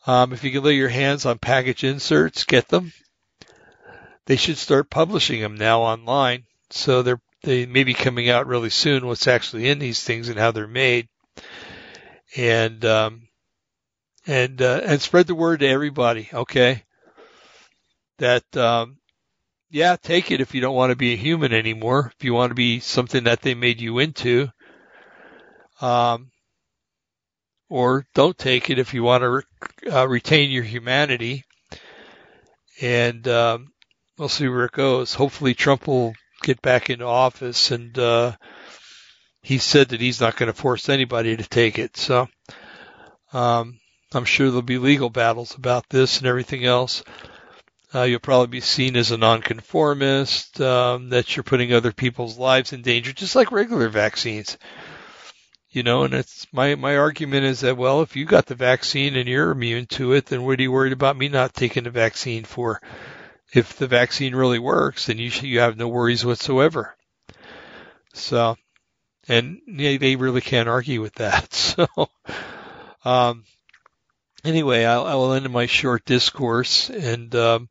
Um, 0.07 0.33
if 0.33 0.43
you 0.43 0.51
can 0.51 0.63
lay 0.63 0.73
your 0.73 0.89
hands 0.89 1.25
on 1.25 1.37
package 1.37 1.83
inserts, 1.83 2.45
get 2.45 2.67
them. 2.67 2.91
They 4.25 4.35
should 4.35 4.57
start 4.57 4.89
publishing 4.89 5.41
them 5.41 5.55
now 5.55 5.81
online, 5.81 6.45
so 6.69 7.01
they're 7.01 7.21
they 7.43 7.65
may 7.65 7.83
be 7.83 7.93
coming 7.93 8.29
out 8.29 8.47
really 8.47 8.69
soon. 8.69 9.07
What's 9.07 9.27
actually 9.27 9.67
in 9.67 9.79
these 9.79 10.03
things 10.03 10.29
and 10.29 10.37
how 10.37 10.51
they're 10.51 10.67
made, 10.67 11.07
and 12.35 12.83
um, 12.85 13.27
and 14.25 14.61
uh, 14.61 14.81
and 14.83 15.01
spread 15.01 15.27
the 15.27 15.35
word 15.35 15.61
to 15.61 15.67
everybody. 15.67 16.29
Okay, 16.33 16.83
that 18.19 18.57
um, 18.57 18.97
yeah, 19.69 19.95
take 20.01 20.31
it 20.31 20.41
if 20.41 20.53
you 20.53 20.61
don't 20.61 20.75
want 20.75 20.91
to 20.91 20.95
be 20.95 21.13
a 21.13 21.17
human 21.17 21.53
anymore. 21.53 22.11
If 22.17 22.23
you 22.23 22.33
want 22.33 22.51
to 22.51 22.55
be 22.55 22.79
something 22.79 23.23
that 23.25 23.41
they 23.41 23.55
made 23.55 23.81
you 23.81 23.99
into, 23.99 24.49
um, 25.81 26.31
or 27.69 28.05
don't 28.13 28.37
take 28.37 28.69
it 28.69 28.79
if 28.79 28.93
you 28.93 29.03
want 29.03 29.21
to 29.21 29.29
re- 29.29 29.91
uh, 29.91 30.07
retain 30.07 30.51
your 30.51 30.63
humanity. 30.63 31.45
And 32.81 33.27
um, 33.27 33.71
we'll 34.17 34.29
see 34.29 34.47
where 34.47 34.65
it 34.65 34.71
goes. 34.71 35.13
Hopefully, 35.13 35.53
Trump 35.53 35.87
will 35.87 36.13
get 36.41 36.61
back 36.61 36.89
into 36.89 37.05
office, 37.05 37.71
and 37.71 37.97
uh, 37.97 38.35
he 39.41 39.57
said 39.57 39.89
that 39.89 40.01
he's 40.01 40.21
not 40.21 40.35
going 40.35 40.47
to 40.47 40.53
force 40.53 40.89
anybody 40.89 41.35
to 41.35 41.47
take 41.47 41.79
it. 41.79 41.97
So 41.97 42.29
um, 43.33 43.79
I'm 44.13 44.25
sure 44.25 44.47
there'll 44.47 44.61
be 44.61 44.77
legal 44.77 45.09
battles 45.09 45.55
about 45.55 45.89
this 45.89 46.19
and 46.19 46.27
everything 46.27 46.65
else. 46.65 47.03
Uh, 47.93 48.03
you'll 48.03 48.19
probably 48.19 48.47
be 48.47 48.61
seen 48.61 48.95
as 48.95 49.11
a 49.11 49.17
nonconformist, 49.17 50.61
um, 50.61 51.09
that 51.09 51.35
you're 51.35 51.43
putting 51.43 51.73
other 51.73 51.91
people's 51.91 52.37
lives 52.37 52.71
in 52.71 52.81
danger, 52.81 53.11
just 53.11 53.35
like 53.35 53.51
regular 53.51 53.89
vaccines. 53.89 54.57
You 55.69 55.83
know, 55.83 56.03
and 56.03 56.13
it's 56.13 56.47
my 56.51 56.75
my 56.75 56.97
argument 56.97 57.45
is 57.45 57.61
that 57.61 57.77
well, 57.77 58.01
if 58.01 58.17
you 58.17 58.25
got 58.25 58.45
the 58.45 58.55
vaccine 58.55 59.15
and 59.15 59.27
you're 59.27 59.51
immune 59.51 59.85
to 59.87 60.13
it, 60.13 60.25
then 60.25 60.43
what 60.43 60.59
are 60.59 60.61
you 60.61 60.71
worried 60.71 60.91
about 60.91 61.17
me 61.17 61.29
not 61.29 61.53
taking 61.53 61.83
the 61.83 61.89
vaccine 61.89 62.43
for? 62.43 62.81
If 63.53 63.77
the 63.77 63.87
vaccine 63.87 64.35
really 64.35 64.59
works, 64.59 65.05
then 65.05 65.17
you 65.17 65.29
should, 65.29 65.45
you 65.45 65.59
have 65.59 65.77
no 65.77 65.87
worries 65.87 66.25
whatsoever. 66.25 66.95
So, 68.13 68.57
and 69.27 69.61
they, 69.67 70.15
really 70.15 70.41
can't 70.41 70.69
argue 70.69 71.01
with 71.01 71.15
that. 71.15 71.53
So, 71.87 72.09
um, 73.05 73.45
anyway, 74.43 74.85
I'll, 74.85 75.05
I 75.05 75.15
will 75.15 75.33
end 75.33 75.49
my 75.49 75.65
short 75.65 76.05
discourse 76.05 76.89
and 76.89 77.33
um, 77.35 77.69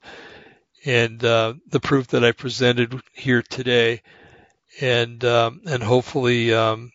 and 0.84 1.22
uh, 1.22 1.54
the 1.68 1.80
proof 1.80 2.08
that 2.08 2.24
I 2.24 2.32
presented 2.32 3.00
here 3.12 3.42
today, 3.42 4.02
and 4.80 5.22
um, 5.24 5.60
and 5.66 5.82
hopefully 5.82 6.54
um, 6.54 6.92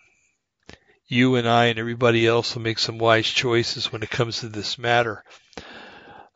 you 1.08 1.36
and 1.36 1.48
I 1.48 1.66
and 1.66 1.80
everybody 1.80 2.26
else 2.26 2.56
will 2.56 2.64
make 2.64 2.80
some 2.80 2.98
wise 2.98 3.28
choices 3.28 3.92
when 3.92 4.04
it 4.04 4.10
comes 4.10 4.40
to 4.40 4.50
this 4.50 4.78
matter. 4.78 5.24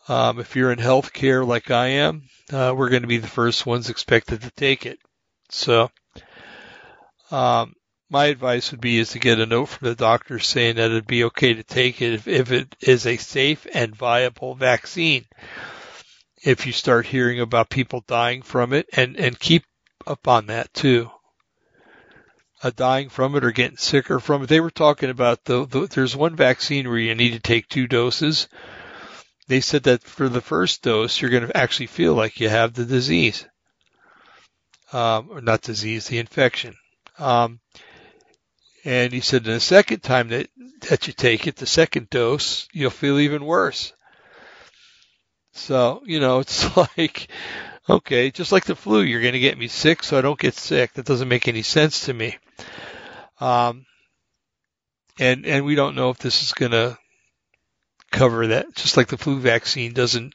Um, 0.07 0.39
if 0.39 0.55
you're 0.55 0.71
in 0.71 0.79
healthcare 0.79 1.45
like 1.45 1.71
I 1.71 1.87
am, 1.87 2.23
uh, 2.51 2.73
we're 2.75 2.89
going 2.89 3.03
to 3.03 3.07
be 3.07 3.17
the 3.17 3.27
first 3.27 3.65
ones 3.65 3.89
expected 3.89 4.41
to 4.41 4.51
take 4.51 4.85
it. 4.85 4.99
So, 5.49 5.91
um, 7.31 7.73
my 8.09 8.25
advice 8.25 8.71
would 8.71 8.81
be 8.81 8.97
is 8.97 9.11
to 9.11 9.19
get 9.19 9.39
a 9.39 9.45
note 9.45 9.67
from 9.67 9.87
the 9.87 9.95
doctor 9.95 10.39
saying 10.39 10.75
that 10.75 10.89
it'd 10.91 11.07
be 11.07 11.25
okay 11.25 11.53
to 11.53 11.63
take 11.63 12.01
it 12.01 12.13
if, 12.13 12.27
if 12.27 12.51
it 12.51 12.75
is 12.81 13.05
a 13.05 13.17
safe 13.17 13.67
and 13.73 13.95
viable 13.95 14.55
vaccine. 14.55 15.25
If 16.43 16.65
you 16.65 16.71
start 16.71 17.05
hearing 17.05 17.39
about 17.39 17.69
people 17.69 18.03
dying 18.07 18.41
from 18.41 18.73
it 18.73 18.87
and, 18.93 19.15
and 19.17 19.37
keep 19.37 19.63
up 20.07 20.27
on 20.27 20.47
that 20.47 20.73
too. 20.73 21.11
Uh, 22.61 22.71
dying 22.75 23.09
from 23.09 23.35
it 23.35 23.45
or 23.45 23.51
getting 23.51 23.77
sicker 23.77 24.19
from 24.19 24.43
it. 24.43 24.47
They 24.47 24.59
were 24.59 24.71
talking 24.71 25.09
about 25.09 25.45
the, 25.45 25.65
the 25.65 25.87
there's 25.87 26.15
one 26.15 26.35
vaccine 26.35 26.89
where 26.89 26.97
you 26.97 27.15
need 27.15 27.33
to 27.33 27.39
take 27.39 27.67
two 27.67 27.87
doses. 27.87 28.49
They 29.47 29.61
said 29.61 29.83
that 29.83 30.03
for 30.03 30.27
the 30.27 30.41
first 30.41 30.81
dose, 30.81 31.21
you're 31.21 31.31
going 31.31 31.47
to 31.47 31.57
actually 31.57 31.87
feel 31.87 32.15
like 32.15 32.39
you 32.39 32.49
have 32.49 32.73
the 32.73 32.85
disease. 32.85 33.47
Um, 34.91 35.29
or 35.29 35.41
not 35.41 35.61
disease, 35.61 36.07
the 36.07 36.17
infection. 36.17 36.75
Um, 37.17 37.59
and 38.85 39.11
he 39.11 39.21
said, 39.21 39.43
the 39.43 39.59
second 39.59 40.01
time 40.01 40.29
that, 40.29 40.49
that 40.89 41.07
you 41.07 41.13
take 41.13 41.47
it, 41.47 41.55
the 41.57 41.65
second 41.65 42.09
dose, 42.09 42.67
you'll 42.71 42.89
feel 42.89 43.19
even 43.19 43.45
worse. 43.45 43.93
So, 45.53 46.01
you 46.05 46.19
know, 46.19 46.39
it's 46.39 46.77
like, 46.77 47.27
okay, 47.89 48.31
just 48.31 48.51
like 48.51 48.65
the 48.65 48.75
flu, 48.75 49.01
you're 49.01 49.21
going 49.21 49.33
to 49.33 49.39
get 49.39 49.57
me 49.57 49.67
sick 49.67 50.03
so 50.03 50.17
I 50.17 50.21
don't 50.21 50.39
get 50.39 50.55
sick. 50.55 50.93
That 50.93 51.05
doesn't 51.05 51.27
make 51.27 51.47
any 51.47 51.61
sense 51.61 52.05
to 52.05 52.13
me. 52.13 52.37
Um, 53.39 53.85
and, 55.19 55.45
and 55.45 55.65
we 55.65 55.75
don't 55.75 55.95
know 55.95 56.09
if 56.09 56.19
this 56.19 56.41
is 56.43 56.53
going 56.53 56.71
to 56.71 56.97
cover 58.11 58.47
that, 58.47 58.73
just 58.75 58.97
like 58.97 59.07
the 59.07 59.17
flu 59.17 59.39
vaccine 59.39 59.93
doesn't 59.93 60.33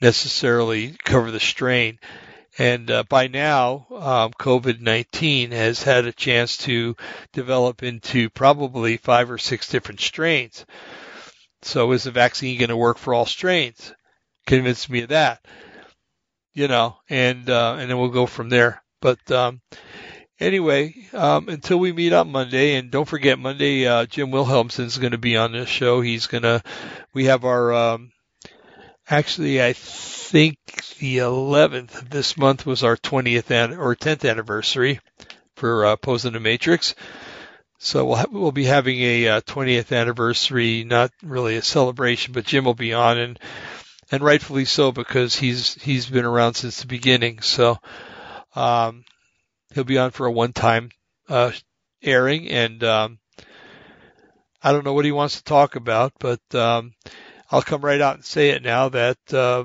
necessarily 0.00 0.96
cover 1.04 1.30
the 1.30 1.40
strain. 1.40 1.98
And 2.58 2.90
uh, 2.90 3.04
by 3.08 3.28
now, 3.28 3.86
um, 3.92 4.32
COVID-19 4.32 5.52
has 5.52 5.82
had 5.82 6.06
a 6.06 6.12
chance 6.12 6.56
to 6.58 6.96
develop 7.32 7.84
into 7.84 8.28
probably 8.30 8.96
five 8.96 9.30
or 9.30 9.38
six 9.38 9.68
different 9.68 10.00
strains. 10.00 10.66
So 11.62 11.92
is 11.92 12.04
the 12.04 12.10
vaccine 12.10 12.58
going 12.58 12.70
to 12.70 12.76
work 12.76 12.98
for 12.98 13.14
all 13.14 13.26
strains? 13.26 13.92
Convince 14.46 14.88
me 14.88 15.02
of 15.02 15.10
that. 15.10 15.44
You 16.52 16.66
know, 16.66 16.96
and 17.08 17.48
uh, 17.48 17.76
and 17.78 17.88
then 17.88 17.98
we'll 17.98 18.08
go 18.08 18.26
from 18.26 18.48
there. 18.48 18.82
But 19.00 19.30
um, 19.30 19.60
anyway, 20.40 20.94
um, 21.12 21.48
until 21.48 21.78
we 21.78 21.92
meet 21.92 22.12
on 22.12 22.32
Monday, 22.32 22.74
and 22.74 22.90
don't 22.90 23.08
forget 23.08 23.38
Monday, 23.38 23.86
uh, 23.86 24.06
Jim 24.06 24.32
is 24.34 24.98
going 24.98 25.12
to 25.12 25.18
be 25.18 25.36
on 25.36 25.52
this 25.52 25.68
show. 25.68 26.00
He's 26.00 26.26
going 26.26 26.42
to, 26.42 26.62
we 27.12 27.26
have 27.26 27.44
our, 27.44 27.72
um, 27.72 28.10
actually, 29.10 29.62
I 29.62 29.72
think 29.72 30.58
the 30.98 31.18
11th 31.18 32.02
of 32.02 32.10
this 32.10 32.36
month 32.36 32.66
was 32.66 32.82
our 32.82 32.96
20th 32.96 33.50
an- 33.50 33.78
or 33.78 33.94
10th 33.96 34.28
anniversary 34.28 35.00
for 35.56 35.86
uh, 35.86 35.92
Opposing 35.92 36.32
the 36.32 36.40
Matrix. 36.40 36.94
So 37.78 38.04
we'll 38.04 38.16
ha- 38.16 38.26
we'll 38.30 38.52
be 38.52 38.64
having 38.64 38.98
a 39.00 39.28
uh, 39.28 39.40
20th 39.42 39.96
anniversary, 39.96 40.84
not 40.84 41.12
really 41.22 41.56
a 41.56 41.62
celebration, 41.62 42.32
but 42.32 42.44
Jim 42.44 42.64
will 42.64 42.74
be 42.74 42.92
on 42.92 43.18
and 43.18 43.38
and 44.10 44.22
rightfully 44.22 44.64
so 44.64 44.90
because 44.90 45.36
he's 45.36 45.74
he's 45.74 46.06
been 46.06 46.24
around 46.24 46.54
since 46.54 46.80
the 46.80 46.86
beginning. 46.86 47.40
So 47.40 47.78
um, 48.56 49.04
he'll 49.74 49.84
be 49.84 49.98
on 49.98 50.10
for 50.10 50.26
a 50.26 50.32
one-time 50.32 50.90
uh, 51.28 51.52
airing, 52.02 52.48
and 52.48 52.82
um, 52.82 53.18
I 54.62 54.72
don't 54.72 54.84
know 54.84 54.94
what 54.94 55.04
he 55.04 55.12
wants 55.12 55.36
to 55.36 55.44
talk 55.44 55.76
about, 55.76 56.12
but 56.18 56.40
um, 56.54 56.94
I'll 57.50 57.62
come 57.62 57.80
right 57.80 58.00
out 58.00 58.16
and 58.16 58.24
say 58.24 58.50
it 58.50 58.62
now 58.62 58.90
that 58.90 59.18
uh, 59.32 59.64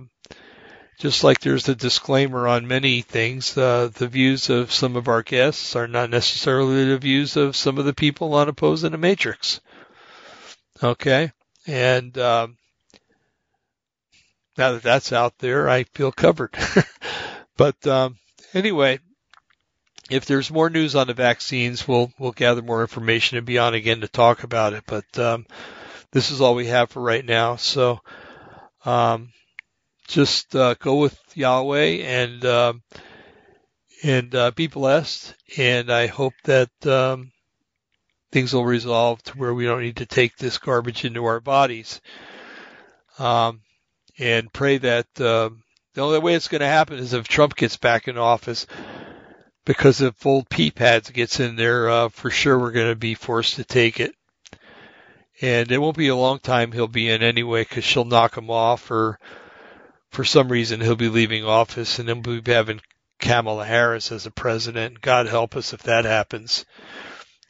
just 1.00 1.24
like 1.24 1.40
there's 1.40 1.68
a 1.68 1.76
disclaimer 1.76 2.48
on 2.48 2.68
many 2.68 3.02
things, 3.02 3.58
uh, 3.58 3.90
the 3.94 4.08
views 4.08 4.50
of 4.50 4.72
some 4.72 4.96
of 4.96 5.08
our 5.08 5.22
guests 5.22 5.76
are 5.76 5.88
not 5.88 6.10
necessarily 6.10 6.86
the 6.86 6.98
views 6.98 7.36
of 7.36 7.56
some 7.56 7.78
of 7.78 7.86
the 7.86 7.94
people 7.94 8.34
on 8.36 8.48
opposing 8.48 8.92
the 8.92 8.98
Matrix. 8.98 9.60
Okay, 10.82 11.32
and 11.68 12.18
um, 12.18 12.58
now 14.58 14.74
that 14.74 14.84
that's 14.84 15.12
out 15.12 15.38
there, 15.40 15.70
I 15.70 15.84
feel 15.84 16.12
covered. 16.12 16.56
but 17.58 17.86
um, 17.86 18.18
anyway, 18.54 19.00
if 20.10 20.26
there's 20.26 20.52
more 20.52 20.70
news 20.70 20.96
on 20.96 21.08
the 21.08 21.14
vaccines, 21.14 21.88
we'll 21.88 22.12
we'll 22.18 22.32
gather 22.32 22.62
more 22.62 22.82
information 22.82 23.38
and 23.38 23.46
be 23.46 23.58
on 23.58 23.74
again 23.74 24.02
to 24.02 24.08
talk 24.08 24.44
about 24.44 24.74
it. 24.74 24.84
But 24.86 25.20
um, 25.20 25.46
this 26.14 26.30
is 26.30 26.40
all 26.40 26.56
we 26.56 26.68
have 26.68 26.92
for 26.92 27.02
right 27.02 27.26
now. 27.26 27.58
So 27.58 28.00
um, 28.86 29.34
just 30.08 30.56
uh, 30.56 30.76
go 30.76 31.00
with 31.00 31.20
Yahweh 31.34 32.04
and 32.04 32.46
uh, 32.46 32.74
and 34.04 34.34
uh, 34.34 34.52
be 34.52 34.68
blessed. 34.68 35.34
And 35.58 35.92
I 35.92 36.08
hope 36.08 36.34
that 36.44 36.70
um, 36.86 37.32
things 38.32 38.54
will 38.54 38.66
resolve 38.66 39.24
to 39.24 39.38
where 39.38 39.54
we 39.54 39.66
don't 39.66 39.82
need 39.82 39.98
to 39.98 40.06
take 40.06 40.38
this 40.38 40.60
garbage 40.60 41.04
into 41.04 41.26
our 41.26 41.40
bodies. 41.40 42.00
Um, 43.18 43.62
and 44.20 44.54
pray 44.54 44.78
that 44.78 45.08
uh, 45.20 45.50
the 45.96 46.02
only 46.02 46.20
way 46.20 46.36
it's 46.36 46.48
going 46.48 46.62
to 46.62 46.68
happen 46.68 47.00
is 47.00 47.14
if 47.14 47.28
Trump 47.28 47.56
gets 47.56 47.78
back 47.78 48.08
in 48.08 48.18
office. 48.18 48.68
Because 49.66 50.02
if 50.02 50.26
old 50.26 50.50
pee 50.50 50.72
pads 50.72 51.10
gets 51.10 51.40
in 51.40 51.56
there, 51.56 51.90
uh, 51.90 52.10
for 52.10 52.30
sure 52.30 52.60
we're 52.60 52.72
going 52.72 52.90
to 52.90 52.98
be 52.98 53.16
forced 53.16 53.56
to 53.56 53.64
take 53.64 54.00
it. 54.00 54.14
And 55.44 55.74
it 55.74 55.78
won't 55.78 55.98
be 55.98 56.08
a 56.08 56.16
long 56.16 56.40
time 56.40 56.72
he'll 56.72 56.88
be 56.88 57.10
in 57.10 57.22
anyway 57.22 57.64
because 57.64 57.84
she'll 57.84 58.06
knock 58.06 58.38
him 58.38 58.50
off 58.50 58.90
or 58.90 59.20
for 60.10 60.24
some 60.24 60.48
reason 60.48 60.80
he'll 60.80 60.96
be 60.96 61.10
leaving 61.10 61.44
office 61.44 62.00
and 62.00 62.08
then 62.08 62.22
we'll 62.22 62.40
be 62.40 62.54
having 62.54 62.80
Kamala 63.20 63.66
Harris 63.66 64.14
as 64.14 64.26
a 64.26 64.32
president. 64.32 65.02
God 65.02 65.28
help 65.28 65.58
us 65.58 65.74
if 65.74 65.84
that 65.84 66.06
happens. 66.06 66.64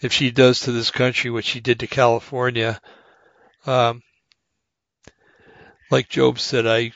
If 0.01 0.11
she 0.11 0.31
does 0.31 0.61
to 0.61 0.71
this 0.71 0.89
country 0.89 1.29
what 1.29 1.45
she 1.45 1.59
did 1.59 1.81
to 1.81 1.87
California, 1.87 2.81
um, 3.67 4.01
like 5.91 6.09
Job 6.09 6.39
said, 6.39 6.65
I 6.65 6.93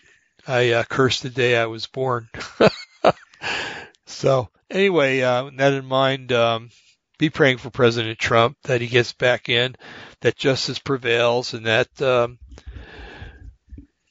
I 0.47 0.71
uh, 0.71 0.83
cursed 0.83 1.21
the 1.21 1.29
day 1.29 1.55
I 1.57 1.67
was 1.67 1.85
born. 1.85 2.27
so 4.07 4.49
anyway, 4.71 5.21
uh, 5.21 5.51
that 5.57 5.73
in 5.73 5.85
mind, 5.85 6.31
um, 6.31 6.71
be 7.19 7.29
praying 7.29 7.59
for 7.59 7.69
President 7.69 8.17
Trump 8.17 8.57
that 8.63 8.81
he 8.81 8.87
gets 8.87 9.13
back 9.13 9.47
in, 9.47 9.75
that 10.21 10.35
justice 10.35 10.79
prevails, 10.79 11.53
and 11.53 11.65
that 11.65 12.01
um, 12.01 12.39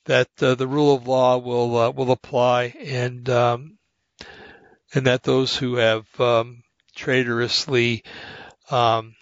that 0.05 0.28
uh, 0.41 0.55
the 0.55 0.69
rule 0.69 0.95
of 0.95 1.07
law 1.07 1.39
will 1.39 1.77
uh, 1.77 1.91
will 1.91 2.11
apply, 2.11 2.74
and 2.81 3.28
um, 3.28 3.78
and 4.95 5.07
that 5.07 5.23
those 5.23 5.57
who 5.57 5.77
have 5.77 6.07
um, 6.20 6.62
traitorously 6.95 8.05
um, 8.70 9.15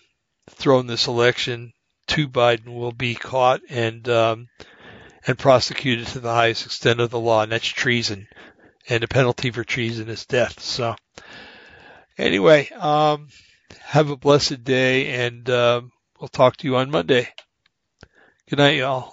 thrown 0.51 0.86
this 0.86 1.06
election 1.06 1.73
to 2.06 2.28
Biden 2.28 2.74
will 2.74 2.93
be 2.93 3.15
caught 3.15 3.61
and 3.69 4.09
um, 4.09 4.48
and 5.27 5.39
prosecuted 5.39 6.06
to 6.09 6.20
the 6.20 6.32
highest 6.32 6.66
extent 6.66 7.01
of 7.01 7.11
the 7.11 7.19
law, 7.19 7.43
and 7.43 7.52
that's 7.52 7.66
treason. 7.66 8.28
And 8.86 9.02
the 9.02 9.09
penalty 9.09 9.51
for 9.51 9.65
treason 9.65 10.11
is 10.11 10.27
death. 10.27 10.61
So, 10.61 10.94
anyway, 12.19 12.69
um, 12.69 13.28
have 13.81 14.11
a 14.11 14.16
blessed 14.16 14.62
day, 14.62 15.24
and 15.24 15.48
uh, 15.48 15.81
we'll 16.24 16.28
talk 16.30 16.56
to 16.56 16.66
you 16.66 16.74
on 16.76 16.90
Monday. 16.90 17.28
Good 18.48 18.59
night, 18.59 18.78
y'all. 18.78 19.12